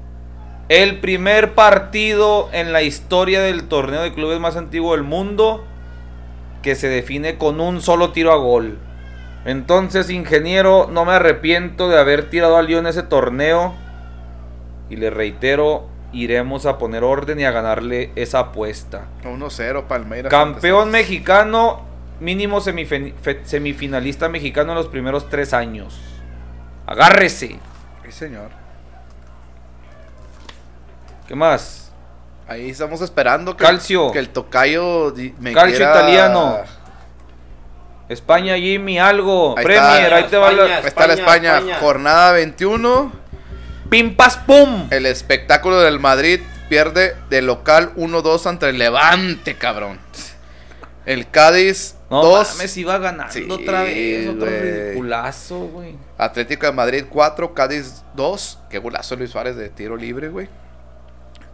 El 0.67 0.99
primer 0.99 1.53
partido 1.53 2.49
en 2.51 2.73
la 2.73 2.81
historia 2.81 3.39
del 3.39 3.69
torneo 3.69 4.01
de 4.01 4.13
clubes 4.13 4.41
más 4.41 4.57
antiguo 4.57 4.91
del 4.91 5.03
mundo 5.03 5.63
que 6.65 6.73
se 6.73 6.89
define 6.89 7.37
con 7.37 7.61
un 7.61 7.79
solo 7.79 8.11
tiro 8.11 8.31
a 8.31 8.37
gol. 8.37 8.79
Entonces, 9.45 10.09
ingeniero, 10.09 10.89
no 10.91 11.05
me 11.05 11.11
arrepiento 11.11 11.89
de 11.89 11.99
haber 11.99 12.31
tirado 12.31 12.57
al 12.57 12.65
León 12.65 12.87
ese 12.87 13.03
torneo. 13.03 13.75
Y 14.89 14.95
le 14.95 15.11
reitero, 15.11 15.87
iremos 16.11 16.65
a 16.65 16.79
poner 16.79 17.03
orden 17.03 17.39
y 17.39 17.45
a 17.45 17.51
ganarle 17.51 18.09
esa 18.15 18.39
apuesta. 18.39 19.05
1-0, 19.25 19.83
Palmeiras. 19.83 20.31
Campeón 20.31 20.89
mexicano, 20.89 21.83
mínimo 22.19 22.59
semifinalista 22.61 24.27
mexicano 24.27 24.71
en 24.71 24.77
los 24.79 24.87
primeros 24.87 25.29
tres 25.29 25.53
años. 25.53 26.01
Agárrese. 26.87 27.59
Sí, 28.05 28.11
señor. 28.11 28.49
¿Qué 31.27 31.35
más? 31.35 31.84
Ahí 32.47 32.69
estamos 32.69 33.01
esperando 33.01 33.57
que, 33.57 33.63
Calcio. 33.65 34.11
que 34.11 34.19
el 34.19 34.29
tocayo 34.29 35.13
me 35.39 35.53
Calcio 35.53 35.77
quiera- 35.77 35.91
italiano. 35.91 36.57
España, 38.07 38.55
Jimmy, 38.55 38.99
algo. 38.99 39.57
Ahí 39.57 39.63
Premier, 39.63 40.03
está. 40.03 40.15
ahí 40.17 40.23
te 40.25 40.37
va 40.37 40.51
la. 40.51 40.63
España. 40.65 40.87
Está 40.87 41.07
la 41.07 41.13
España, 41.15 41.57
España. 41.57 41.77
jornada 41.79 42.31
21. 42.33 43.11
Pim, 43.89 44.15
pas, 44.15 44.37
pum. 44.37 44.87
El 44.91 45.05
espectáculo 45.07 45.79
del 45.79 45.99
Madrid 45.99 46.39
pierde 46.69 47.15
de 47.29 47.41
local 47.41 47.93
1-2 47.95 48.45
ante 48.47 48.69
el 48.69 48.77
Levante, 48.77 49.55
cabrón. 49.55 49.99
El 51.07 51.29
Cádiz 51.29 51.95
No 52.09 52.23
2. 52.23 52.55
mames, 52.55 52.77
iba 52.77 52.97
ganando 52.97 53.31
Sí, 53.33 53.47
otra 53.49 53.83
vez. 53.83 54.27
Otro 54.29 54.47
ridiculazo, 54.47 55.59
güey. 55.67 55.95
Atlético 56.17 56.65
de 56.65 56.71
Madrid 56.71 57.05
4, 57.09 57.53
Cádiz 57.53 58.03
2. 58.15 58.59
Qué 58.69 58.79
golazo 58.79 59.15
Luis 59.15 59.29
Suárez 59.31 59.55
de 59.55 59.69
tiro 59.69 59.95
libre, 59.97 60.29
güey. 60.29 60.47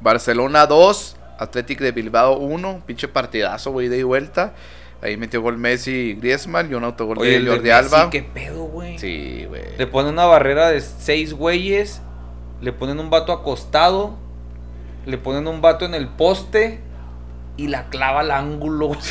Barcelona 0.01 0.65
2, 0.67 1.15
Atlético 1.39 1.83
de 1.83 1.91
Bilbao 1.91 2.37
1. 2.37 2.83
Pinche 2.85 3.07
partidazo, 3.07 3.71
güey, 3.71 3.87
de 3.87 3.99
y 3.99 4.03
vuelta. 4.03 4.53
Ahí 5.01 5.17
metió 5.17 5.41
gol 5.41 5.57
Messi 5.57 5.91
y 5.91 6.13
Griezmann 6.15 6.69
y 6.71 6.75
un 6.75 6.83
autogol 6.83 7.17
Oye, 7.19 7.31
de 7.31 7.39
de 7.41 7.47
Jordi 7.49 7.61
Messi, 7.69 7.71
Alba. 7.71 8.09
¿Qué 8.11 8.21
pedo, 8.21 8.63
güey? 8.65 8.99
Sí, 8.99 9.45
güey. 9.47 9.63
Le 9.77 9.87
ponen 9.87 10.13
una 10.13 10.25
barrera 10.25 10.69
de 10.69 10.79
seis 10.81 11.33
güeyes. 11.33 12.01
Le 12.61 12.71
ponen 12.71 12.99
un 12.99 13.09
vato 13.09 13.31
acostado. 13.31 14.15
Le 15.07 15.17
ponen 15.17 15.47
un 15.47 15.61
vato 15.61 15.85
en 15.85 15.95
el 15.95 16.07
poste. 16.07 16.81
Y 17.57 17.67
la 17.67 17.89
clava 17.89 18.19
al 18.21 18.31
ángulo. 18.31 18.91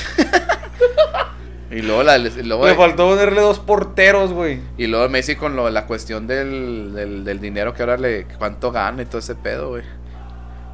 Y 1.72 1.82
luego, 1.82 2.02
la, 2.02 2.18
y 2.18 2.42
luego- 2.42 2.66
Le 2.66 2.74
faltó 2.74 3.08
ponerle 3.10 3.40
dos 3.40 3.60
porteros, 3.60 4.32
güey. 4.32 4.58
y 4.76 4.88
luego 4.88 5.08
Messi 5.08 5.36
con 5.36 5.54
lo, 5.54 5.70
la 5.70 5.86
cuestión 5.86 6.26
del, 6.26 6.92
del, 6.94 7.22
del 7.24 7.40
dinero 7.40 7.74
que 7.74 7.82
ahora 7.84 7.96
le. 7.96 8.24
cuánto 8.38 8.72
gana 8.72 9.02
y 9.02 9.06
todo 9.06 9.18
ese 9.18 9.36
pedo, 9.36 9.68
güey. 9.70 9.84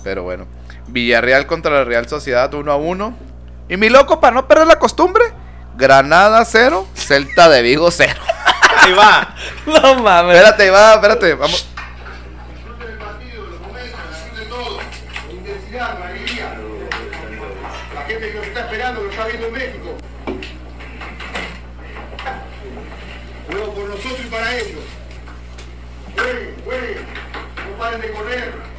Pero 0.07 0.23
bueno. 0.23 0.47
Villarreal 0.87 1.49
contra 1.49 1.73
la 1.73 1.83
Real 1.83 2.09
Sociedad 2.09 2.55
1 2.55 2.71
a 2.71 2.77
1. 2.77 3.17
Y 3.69 3.77
mi 3.77 3.89
loco, 3.89 4.21
para 4.21 4.37
no 4.37 4.47
perder 4.47 4.69
la 4.69 4.79
costumbre. 4.79 5.25
Granada 5.77 6.45
0, 6.45 6.87
Celta 6.95 7.49
de 7.49 7.61
Vigo 7.63 7.91
0. 7.91 8.15
Ahí 8.79 8.93
va. 8.93 9.35
No 9.67 9.97
mames. 9.97 10.37
Espérate, 10.37 10.71
va, 10.71 10.95
espérate, 10.95 11.35
vamos. 11.35 11.69
Disfruten 12.55 12.89
el 12.89 12.99
partido, 12.99 13.47
los 13.47 13.61
momentos, 13.61 13.99
disfruten 14.09 14.49
todo. 14.49 14.79
La 14.79 15.33
intensidad, 15.33 15.99
la 15.99 16.07
alegría. 16.07 16.55
La 17.93 18.03
gente 18.03 18.31
que 18.31 18.39
nos 18.39 18.47
está 18.47 18.61
esperando, 18.61 19.03
lo 19.03 19.11
está 19.11 19.27
viendo 19.27 19.47
en 19.49 19.53
México. 19.53 19.97
Juego 23.51 23.75
por 23.75 23.89
nosotros 23.89 24.21
y 24.25 24.29
para 24.29 24.57
ellos. 24.57 24.85
Jueguen, 26.15 26.55
jueguen. 26.65 27.07
No 27.57 27.77
paren 27.77 28.01
de 28.01 28.13
correr. 28.13 28.76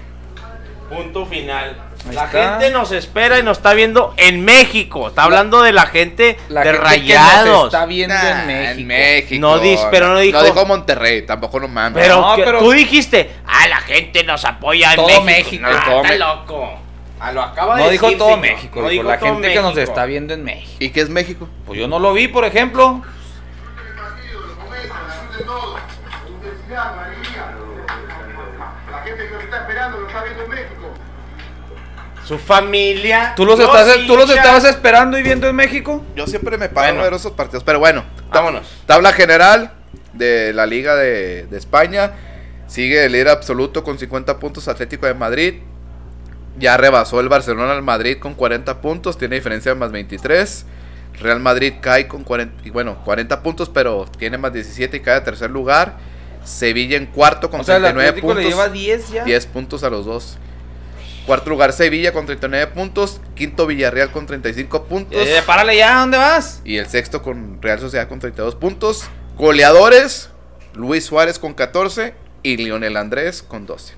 Punto 0.90 1.26
final. 1.26 1.82
Ahí 2.08 2.16
la 2.16 2.26
está. 2.26 2.52
gente 2.52 2.70
nos 2.72 2.92
espera 2.94 3.38
y 3.40 3.44
nos 3.44 3.58
está 3.58 3.74
viendo 3.74 4.14
en 4.16 4.46
México. 4.46 5.10
Está 5.10 5.24
hablando 5.24 5.62
de 5.62 5.74
la 5.74 5.88
gente 5.88 6.38
La 6.48 6.62
de 6.62 6.68
gente 6.72 6.82
que 6.82 6.86
rayados. 6.86 7.46
nos 7.50 7.66
está 7.66 7.86
viendo 7.86 8.16
Nah, 8.16 8.42
en 8.72 8.88
México. 8.88 9.42
No 9.42 9.60
dis- 9.62 9.86
pero 9.92 10.08
no 10.14 10.20
dijo- 10.20 10.38
No 10.38 10.44
dijo 10.46 10.66
Monterrey, 10.66 11.26
tampoco 11.26 11.60
no 11.60 11.68
mames. 11.68 12.02
Pero, 12.02 12.22
No, 12.22 12.36
que- 12.38 12.44
pero- 12.44 12.60
tú 12.60 12.72
dijiste, 12.72 13.32
ah, 13.46 13.68
la 13.68 13.82
gente 13.82 14.24
nos 14.24 14.46
apoya 14.46 14.92
en 14.92 14.96
Todo 14.96 15.08
México. 15.24 15.24
México, 15.26 15.64
No, 15.70 15.84
todo 15.84 15.98
está 16.04 16.10
Me- 16.10 16.18
loco. 16.20 16.80
Ah, 17.20 17.32
lo 17.32 17.42
acaba 17.42 17.76
de 17.78 17.84
No 17.84 17.90
dijo 17.90 18.06
decir, 18.06 18.18
todo 18.20 18.30
señor. 18.30 18.42
México, 18.42 18.82
No 18.82 18.88
dijo 18.90 19.04
la 19.04 19.18
todo 19.20 19.30
gente 19.34 19.50
que 19.50 19.56
nos 19.62 19.74
México. 19.76 19.92
está 19.92 20.06
viendo 20.06 20.34
en 20.36 20.44
México. 20.44 20.72
¿Y 20.80 20.90
qué 20.92 21.02
es 21.02 21.10
México? 21.10 21.50
Pues 21.66 21.80
yo 21.80 21.88
no 21.88 22.00
lo 22.00 22.14
vi, 22.14 22.28
por 22.30 22.46
ejemplo. 22.46 23.02
Esperando, 29.88 30.00
lo 30.00 30.08
está 30.08 30.24
viendo 30.24 30.44
en 30.44 30.50
México. 30.50 30.94
Su 32.26 32.38
familia. 32.38 33.34
¿Tú 33.36 33.46
los, 33.46 33.58
los 33.58 33.68
estás, 33.68 34.06
¿Tú 34.06 34.18
los 34.18 34.30
estabas 34.30 34.66
esperando 34.66 35.18
y 35.18 35.24
viendo 35.24 35.48
en 35.48 35.56
México? 35.56 36.04
Yo 36.16 36.28
siempre 36.28 36.58
me 36.58 36.68
paro 36.70 36.88
Bueno. 36.88 37.02
a 37.02 37.04
ver 37.06 37.14
esos 37.14 37.32
partidos. 37.32 37.64
Pero 37.64 37.80
bueno, 37.80 38.04
Vámonos. 38.30 38.68
Tabla 38.86 39.14
general 39.14 39.74
de 40.14 40.52
la 40.54 40.66
Liga 40.66 40.96
de, 40.96 41.48
de 41.48 41.58
España. 41.58 42.12
Sigue 42.68 43.06
el 43.06 43.14
líder 43.14 43.30
absoluto 43.30 43.84
con 43.84 43.98
50 43.98 44.40
puntos 44.40 44.68
Atlético 44.68 45.06
de 45.06 45.14
Madrid. 45.14 45.62
Ya 46.60 46.76
rebasó 46.76 47.22
el 47.22 47.30
Barcelona 47.30 47.72
al 47.74 47.84
Madrid 47.84 48.18
con 48.20 48.34
40 48.34 48.82
puntos. 48.82 49.18
Tiene 49.18 49.36
diferencia 49.36 49.74
de 49.74 49.80
más 49.80 49.92
23. 49.92 50.66
Real 51.20 51.40
Madrid 51.40 51.74
cae 51.82 52.08
con 52.08 52.24
40, 52.24 52.68
y 52.68 52.70
bueno, 52.70 53.04
40 53.04 53.42
puntos, 53.42 53.70
pero 53.70 54.06
tiene 54.18 54.38
más 54.38 54.54
17 54.54 54.98
y 54.98 55.00
cae 55.00 55.16
a 55.16 55.24
tercer 55.24 55.50
lugar. 55.50 55.98
Sevilla 56.48 56.98
en 56.98 57.08
cuarto 57.08 57.50
con 57.50 57.60
O 57.62 57.64
sea, 57.64 57.76
el 57.76 57.82
39 57.84 58.10
Atlético 58.10 58.28
puntos. 58.28 58.44
le 58.44 58.50
lleva 58.50 58.70
10 58.70 59.12
ya. 59.12 59.24
10 59.26 59.46
puntos 59.48 59.84
a 59.84 59.90
los 59.90 60.06
dos. 60.06 60.38
Cuarto 61.26 61.50
lugar 61.50 61.74
Sevilla 61.74 62.14
con 62.14 62.26
39 62.26 62.68
puntos. 62.68 63.20
Quinto 63.36 63.68
Villarreal 63.68 64.12
con 64.12 64.26
35 64.26 64.86
puntos. 64.86 65.28
Eh, 65.28 65.44
párale 65.46 65.76
ya, 65.76 66.00
¿dónde 66.00 66.18
vas? 66.18 66.62
Y 66.64 66.78
el 66.78 66.88
sexto 66.88 67.22
con 67.22 67.62
Real 67.62 67.80
Sociedad 67.80 68.08
con 68.08 68.20
32 68.20 68.56
puntos. 68.56 69.10
Goleadores, 69.36 70.30
Luis 70.74 71.06
Suárez 71.06 71.38
con 71.38 71.54
14 71.54 72.14
y 72.44 72.56
Lionel 72.56 72.96
Andrés 72.96 73.44
con 73.44 73.66
12. 73.66 73.96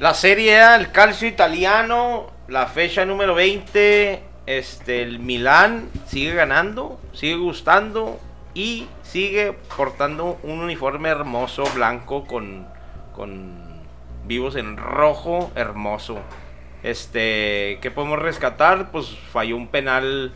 La 0.00 0.14
serie 0.14 0.60
A, 0.60 0.74
el 0.74 0.90
calcio 0.90 1.28
italiano, 1.28 2.26
la 2.48 2.66
fecha 2.66 3.04
número 3.04 3.36
20, 3.36 4.20
este, 4.46 5.02
el 5.02 5.20
Milán 5.20 5.88
sigue 6.08 6.34
ganando, 6.34 6.98
sigue 7.12 7.36
gustando 7.36 8.18
y 8.54 8.86
sigue 9.02 9.52
portando 9.76 10.38
un 10.42 10.60
uniforme 10.60 11.08
hermoso 11.08 11.64
blanco 11.74 12.24
con, 12.24 12.66
con 13.12 13.52
vivos 14.26 14.56
en 14.56 14.76
rojo, 14.76 15.50
hermoso. 15.54 16.18
Este, 16.82 17.78
¿qué 17.80 17.90
podemos 17.90 18.18
rescatar? 18.18 18.90
Pues 18.90 19.16
falló 19.32 19.56
un 19.56 19.68
penal 19.68 20.32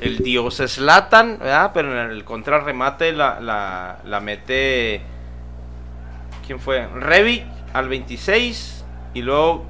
el 0.00 0.18
dios 0.18 0.56
Slatan, 0.56 1.38
¿verdad? 1.38 1.70
Pero 1.72 1.92
en 1.92 2.10
el 2.10 2.24
contrarremate 2.24 3.12
la, 3.12 3.40
la, 3.40 3.98
la 4.04 4.20
mete 4.20 5.00
¿Quién 6.46 6.60
fue? 6.60 6.86
Revic 6.88 7.44
al 7.72 7.88
26 7.88 8.84
y 9.14 9.22
luego 9.22 9.64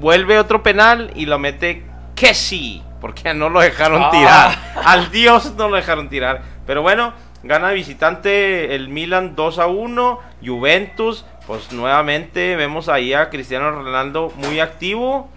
vuelve 0.00 0.38
otro 0.38 0.62
penal 0.62 1.10
y 1.16 1.26
lo 1.26 1.38
mete 1.38 1.84
Kessi, 2.14 2.82
porque 3.00 3.34
no 3.34 3.48
lo 3.48 3.60
dejaron 3.60 4.02
Ah. 4.04 4.10
tirar. 4.10 4.58
Al 4.86 5.10
Dios 5.10 5.54
no 5.56 5.68
lo 5.68 5.76
dejaron 5.76 6.08
tirar. 6.08 6.42
Pero 6.66 6.82
bueno, 6.82 7.12
gana 7.42 7.68
de 7.68 7.74
visitante 7.74 8.74
el 8.74 8.88
Milan 8.88 9.34
2 9.36 9.58
a 9.58 9.66
1, 9.66 10.20
Juventus, 10.44 11.24
pues 11.46 11.72
nuevamente 11.72 12.56
vemos 12.56 12.88
ahí 12.88 13.12
a 13.12 13.28
Cristiano 13.28 13.70
Ronaldo 13.70 14.32
muy 14.36 14.60
activo, 14.60 15.28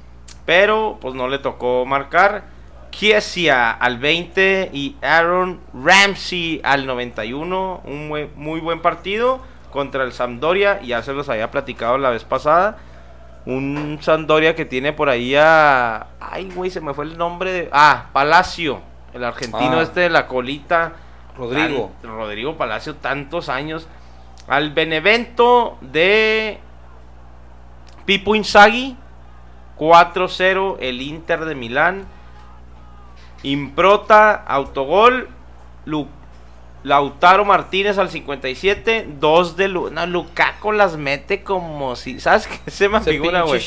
pero 0.45 0.97
pues 1.01 1.15
no 1.15 1.27
le 1.27 1.39
tocó 1.39 1.85
marcar. 1.85 2.43
Kiesia 2.89 3.69
al 3.71 3.99
20 3.99 4.71
y 4.73 4.95
Aaron 5.03 5.59
Ramsey 5.73 6.61
al 6.63 6.87
91. 6.87 7.81
Un 7.83 8.07
muy, 8.07 8.29
muy 8.35 8.59
buen 8.59 8.81
partido 8.81 9.39
contra 9.71 10.03
el 10.03 10.13
Sampdoria. 10.13 10.81
Ya 10.81 11.03
se 11.03 11.13
los 11.13 11.29
había 11.29 11.51
platicado 11.51 11.97
la 11.99 12.09
vez 12.09 12.23
pasada. 12.23 12.77
Un 13.45 13.99
Sampdoria 14.01 14.55
que 14.55 14.65
tiene 14.65 14.93
por 14.93 15.09
ahí 15.09 15.35
a... 15.35 16.07
Ay, 16.19 16.49
güey, 16.55 16.71
se 16.71 16.81
me 16.81 16.93
fue 16.95 17.05
el 17.05 17.17
nombre 17.19 17.51
de... 17.51 17.69
Ah, 17.71 18.05
Palacio. 18.13 18.81
El 19.13 19.23
argentino 19.23 19.77
Ah. 19.79 19.83
este 19.83 19.99
de 20.01 20.09
la 20.09 20.25
colita. 20.25 20.93
Rodrigo. 21.37 21.91
Tan- 22.01 22.11
Rodrigo 22.11 22.57
Palacio, 22.57 22.95
tantos 22.95 23.49
años. 23.49 23.87
Al 24.47 24.71
Benevento 24.73 25.77
de 25.81 26.59
Pipo 28.05 28.35
Inzaghi. 28.35 28.95
4-0 29.77 30.77
el 30.79 31.01
Inter 31.01 31.45
de 31.45 31.53
Milán. 31.55 32.05
Improta, 33.43 34.33
autogol. 34.33 35.29
Lu- 35.85 36.07
Lautaro 36.83 37.43
Martínez 37.45 37.97
al 37.97 38.09
57. 38.09 39.07
Dos 39.19 39.57
de 39.57 39.67
Lu 39.67 39.89
no, 39.89 40.05
Lukaku 40.05 40.71
las 40.71 40.95
mete 40.97 41.43
como 41.43 41.95
si. 41.95 42.19
¿Sabes 42.19 42.47
qué 42.47 42.71
se 42.71 42.89
me 42.89 42.97
figura, 43.01 43.41
güey? 43.43 43.59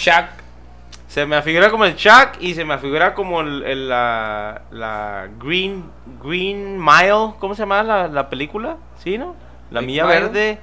Se 1.10 1.26
me 1.26 1.34
afigura 1.34 1.70
como 1.72 1.84
el 1.86 1.96
Chuck 1.96 2.36
y 2.38 2.54
se 2.54 2.64
me 2.64 2.74
afigura 2.74 3.14
como 3.14 3.40
el, 3.40 3.64
el- 3.64 3.88
la, 3.88 4.62
la 4.70 5.28
Green 5.42 5.84
Green 6.22 6.78
Mile. 6.78 7.34
¿Cómo 7.40 7.56
se 7.56 7.62
llama 7.62 7.82
la, 7.82 8.06
la 8.06 8.30
película? 8.30 8.76
¿Sí, 8.96 9.18
no? 9.18 9.34
La 9.72 9.80
Eight 9.80 9.86
Milla 9.88 10.04
Mile. 10.04 10.20
Verde. 10.20 10.58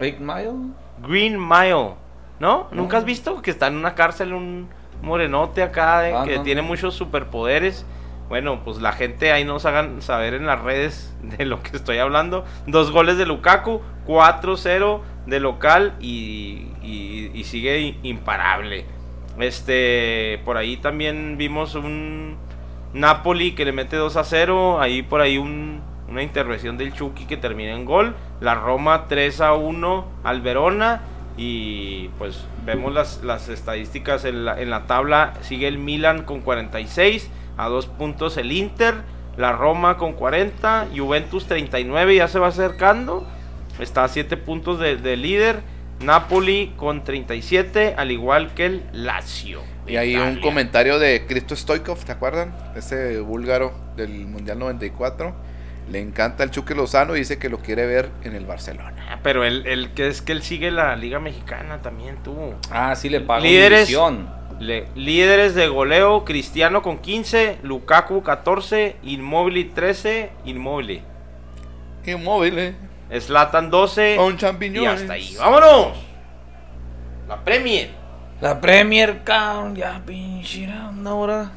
Eight 0.00 0.18
Mile. 0.18 0.52
Green 1.00 1.38
Mile. 1.48 1.94
¿No? 2.40 2.68
¿Nunca 2.72 2.98
has 2.98 3.06
visto 3.06 3.40
que 3.40 3.50
está 3.50 3.68
en 3.68 3.76
una 3.76 3.94
cárcel 3.94 4.34
un 4.34 4.68
morenote 5.00 5.62
acá 5.62 6.00
de- 6.00 6.12
Ah, 6.14 6.24
que 6.26 6.36
no, 6.36 6.42
tiene 6.42 6.60
no. 6.60 6.68
muchos 6.68 6.94
superpoderes? 6.94 7.86
Bueno, 8.28 8.60
pues 8.64 8.82
la 8.82 8.92
gente 8.92 9.32
ahí 9.32 9.44
nos 9.44 9.64
hagan 9.64 10.02
saber 10.02 10.34
en 10.34 10.44
las 10.44 10.60
redes 10.60 11.16
de 11.22 11.46
lo 11.46 11.62
que 11.62 11.74
estoy 11.74 11.96
hablando. 11.96 12.44
Dos 12.66 12.90
goles 12.90 13.16
de 13.16 13.24
Lukaku, 13.24 13.80
4-0 14.06 15.00
de 15.24 15.40
local 15.40 15.94
y, 16.00 16.66
y- 16.82 17.30
y 17.32 17.44
sigue 17.44 17.96
imparable. 18.02 18.84
Este, 19.38 20.40
por 20.44 20.56
ahí 20.56 20.76
también 20.76 21.36
vimos 21.36 21.74
un 21.74 22.36
Napoli 22.92 23.52
que 23.52 23.64
le 23.64 23.72
mete 23.72 23.96
2 23.96 24.16
a 24.16 24.24
0. 24.24 24.80
Ahí 24.80 25.02
por 25.02 25.20
ahí 25.20 25.38
un- 25.38 25.82
una 26.08 26.22
intervención 26.22 26.78
del 26.78 26.92
Chucky 26.92 27.24
que 27.26 27.36
termina 27.36 27.72
en 27.72 27.84
gol. 27.84 28.14
La 28.40 28.54
Roma 28.54 29.06
3 29.08 29.40
a 29.40 29.54
1 29.54 30.06
al 30.22 30.40
Verona. 30.40 31.02
Y 31.36 32.08
pues 32.18 32.44
vemos 32.64 32.92
las, 32.94 33.24
las 33.24 33.48
estadísticas 33.48 34.24
en 34.24 34.44
la, 34.44 34.60
en 34.60 34.70
la 34.70 34.86
tabla. 34.86 35.34
Sigue 35.40 35.66
el 35.66 35.78
Milan 35.78 36.22
con 36.22 36.40
46. 36.40 37.28
A 37.56 37.68
dos 37.68 37.86
puntos 37.86 38.36
el 38.36 38.52
Inter. 38.52 38.94
La 39.36 39.50
Roma 39.52 39.96
con 39.96 40.12
40. 40.12 40.88
Juventus 40.96 41.46
39 41.46 42.14
ya 42.14 42.28
se 42.28 42.38
va 42.38 42.48
acercando. 42.48 43.26
Está 43.80 44.04
a 44.04 44.08
7 44.08 44.36
puntos 44.36 44.78
de 44.78 45.16
líder. 45.16 45.60
Napoli 46.00 46.72
con 46.76 47.04
37. 47.04 47.94
Al 47.96 48.10
igual 48.10 48.54
que 48.54 48.66
el 48.66 48.82
Lazio. 48.92 49.62
Y 49.86 49.96
hay 49.96 50.16
un 50.16 50.40
comentario 50.40 50.98
de 50.98 51.26
Cristo 51.26 51.54
Stoikov, 51.54 52.04
¿te 52.04 52.12
acuerdan? 52.12 52.54
Ese 52.74 53.20
búlgaro 53.20 53.72
del 53.96 54.26
Mundial 54.26 54.58
94. 54.58 55.34
Le 55.90 56.00
encanta 56.00 56.42
el 56.44 56.50
Chuque 56.50 56.74
Lozano 56.74 57.14
y 57.14 57.18
dice 57.18 57.38
que 57.38 57.50
lo 57.50 57.58
quiere 57.58 57.84
ver 57.84 58.08
en 58.22 58.34
el 58.34 58.46
Barcelona. 58.46 58.94
Ah, 59.10 59.18
Pero 59.22 59.44
él, 59.44 59.64
él 59.66 59.90
que 59.94 60.08
es 60.08 60.22
que 60.22 60.32
él 60.32 60.42
sigue 60.42 60.70
la 60.70 60.96
Liga 60.96 61.20
Mexicana 61.20 61.82
también, 61.82 62.16
tú. 62.24 62.54
Ah, 62.70 62.96
sí 62.96 63.10
le 63.10 63.20
pago 63.20 63.44
Líderes. 63.44 63.94
Le- 64.60 64.86
líderes 64.94 65.54
de 65.54 65.66
goleo, 65.68 66.24
Cristiano 66.24 66.80
con 66.80 66.98
15, 66.98 67.58
Lukaku 67.64 68.22
14, 68.22 68.96
Inmóvil 69.02 69.72
13, 69.74 70.30
Inmóvil. 70.46 71.02
Inmóvil, 72.06 72.58
¿eh? 72.58 72.74
Slatan 73.10 73.70
12 73.70 74.16
Con 74.16 74.34
y 74.34 74.36
champiñones. 74.36 75.02
hasta 75.02 75.12
ahí. 75.14 75.36
¡Vámonos! 75.38 75.96
La 77.28 77.42
Premier. 77.44 77.90
La 78.40 78.60
Premier, 78.60 79.22
cabrón, 79.24 79.76
ya 79.76 80.02
pinche 80.04 80.68
una 80.90 81.14
hora 81.14 81.52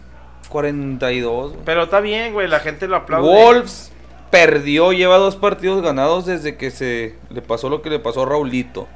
42. 0.50 1.52
güey. 1.52 1.66
Pero 1.66 1.84
está 1.84 2.00
bien, 2.00 2.34
güey, 2.34 2.48
la 2.48 2.60
gente 2.60 2.88
lo 2.88 2.96
aplaude. 2.96 3.28
Wolves 3.28 3.92
perdió, 4.30 4.94
lleva 4.94 5.18
dos 5.18 5.36
partidos 5.36 5.82
ganados 5.82 6.26
desde 6.26 6.56
que 6.58 6.72
se 6.72 7.16
le 7.30 7.42
pasó 7.42 7.70
lo 7.70 7.82
que 7.82 7.90
le 7.90 8.00
pasó 8.00 8.24
a 8.24 8.26
Raulito. 8.26 8.88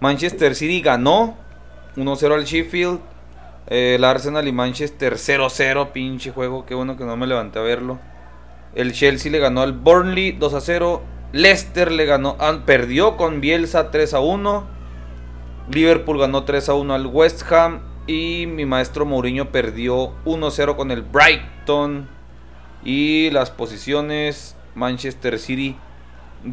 Manchester 0.00 0.54
City 0.54 0.80
ganó 0.80 1.36
1-0 1.96 2.34
al 2.34 2.44
Sheffield. 2.44 3.00
Eh, 3.68 3.94
el 3.96 4.04
Arsenal 4.04 4.48
y 4.48 4.52
Manchester 4.52 5.14
0-0, 5.14 5.92
pinche 5.92 6.32
juego, 6.32 6.66
qué 6.66 6.74
bueno 6.74 6.96
que 6.96 7.04
no 7.04 7.16
me 7.16 7.26
levanté 7.26 7.58
a 7.58 7.62
verlo. 7.62 7.98
El 8.74 8.92
Chelsea 8.92 9.30
le 9.30 9.38
ganó 9.38 9.62
al 9.62 9.72
Burnley 9.72 10.36
2-0. 10.38 11.00
Leicester 11.32 11.92
le 11.92 12.06
ganó, 12.06 12.36
perdió 12.64 13.16
con 13.16 13.40
Bielsa 13.40 13.90
3-1. 13.90 14.64
Liverpool 15.70 16.18
ganó 16.18 16.44
3-1 16.44 16.92
al 16.92 17.06
West 17.06 17.50
Ham. 17.52 17.80
Y 18.06 18.46
mi 18.46 18.66
maestro 18.66 19.06
Mourinho 19.06 19.52
perdió 19.52 20.12
1-0 20.24 20.76
con 20.76 20.90
el 20.90 21.02
Brighton. 21.02 22.08
Y 22.84 23.30
las 23.30 23.50
posiciones, 23.50 24.56
Manchester 24.74 25.38
City 25.38 25.76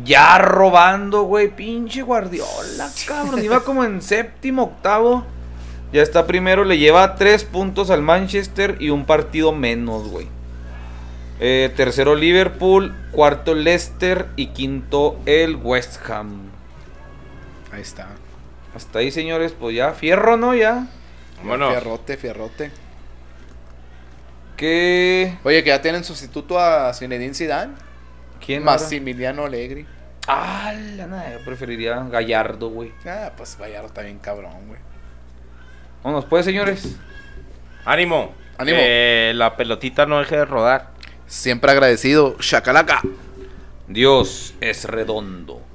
ya 0.04 0.38
robando, 0.38 1.24
güey. 1.24 1.56
Pinche 1.56 2.02
Guardiola, 2.02 2.90
cabrón. 3.08 3.44
Iba 3.44 3.62
como 3.62 3.84
en 3.84 4.02
séptimo, 4.02 4.64
octavo. 4.64 5.26
Ya 5.94 6.02
está 6.02 6.28
primero, 6.28 6.66
le 6.66 6.78
lleva 6.78 7.16
tres 7.16 7.46
puntos 7.46 7.90
al 7.90 8.02
Manchester 8.02 8.76
y 8.80 8.90
un 8.90 9.06
partido 9.06 9.54
menos, 9.54 10.10
güey. 10.10 10.28
Eh, 11.40 11.72
tercero 11.76 12.16
Liverpool, 12.16 12.96
cuarto 13.12 13.54
Leicester 13.54 14.28
y 14.36 14.48
quinto 14.48 15.20
el 15.26 15.56
West 15.56 15.98
Ham. 16.10 16.50
Ahí 17.72 17.82
está. 17.82 18.08
Hasta 18.76 19.00
ahí, 19.00 19.12
señores, 19.12 19.54
pues 19.58 19.76
ya, 19.76 19.94
fierro, 19.94 20.38
¿no? 20.38 20.56
Ya. 20.56 20.88
Bueno, 21.44 21.70
Fierrote, 21.70 22.18
fierrote. 22.18 22.72
¿Qué? 24.56 25.38
Oye, 25.44 25.64
que 25.64 25.70
ya 25.70 25.82
tienen 25.82 26.04
sustituto 26.04 26.60
a 26.60 26.92
Zinedine 26.94 27.36
Zidane. 27.36 27.74
¿Quién? 28.44 28.64
era? 28.64 28.72
Massimiliano 28.72 29.46
Allegri. 29.46 29.86
Ah, 30.28 30.74
la 30.96 31.06
nada, 31.06 31.32
yo 31.32 31.46
preferiría 31.46 32.04
Gallardo, 32.10 32.70
güey. 32.70 32.92
Ah, 33.06 33.32
pues 33.38 33.58
Vallardo 33.60 33.88
está 33.88 34.02
bien 34.02 34.18
cabrón, 34.18 34.68
güey. 34.68 34.80
Vámonos, 36.04 36.26
pues, 36.26 36.44
señores. 36.46 36.98
ánimo. 37.86 38.34
Ánimo. 38.58 38.78
Que 38.78 39.32
la 39.36 39.56
pelotita 39.56 40.08
no 40.08 40.18
deje 40.20 40.38
de 40.38 40.46
rodar. 40.46 40.97
Siempre 41.28 41.72
agradecido. 41.72 42.36
Chacalaca. 42.40 43.02
Dios 43.88 44.54
es 44.62 44.86
redondo. 44.86 45.62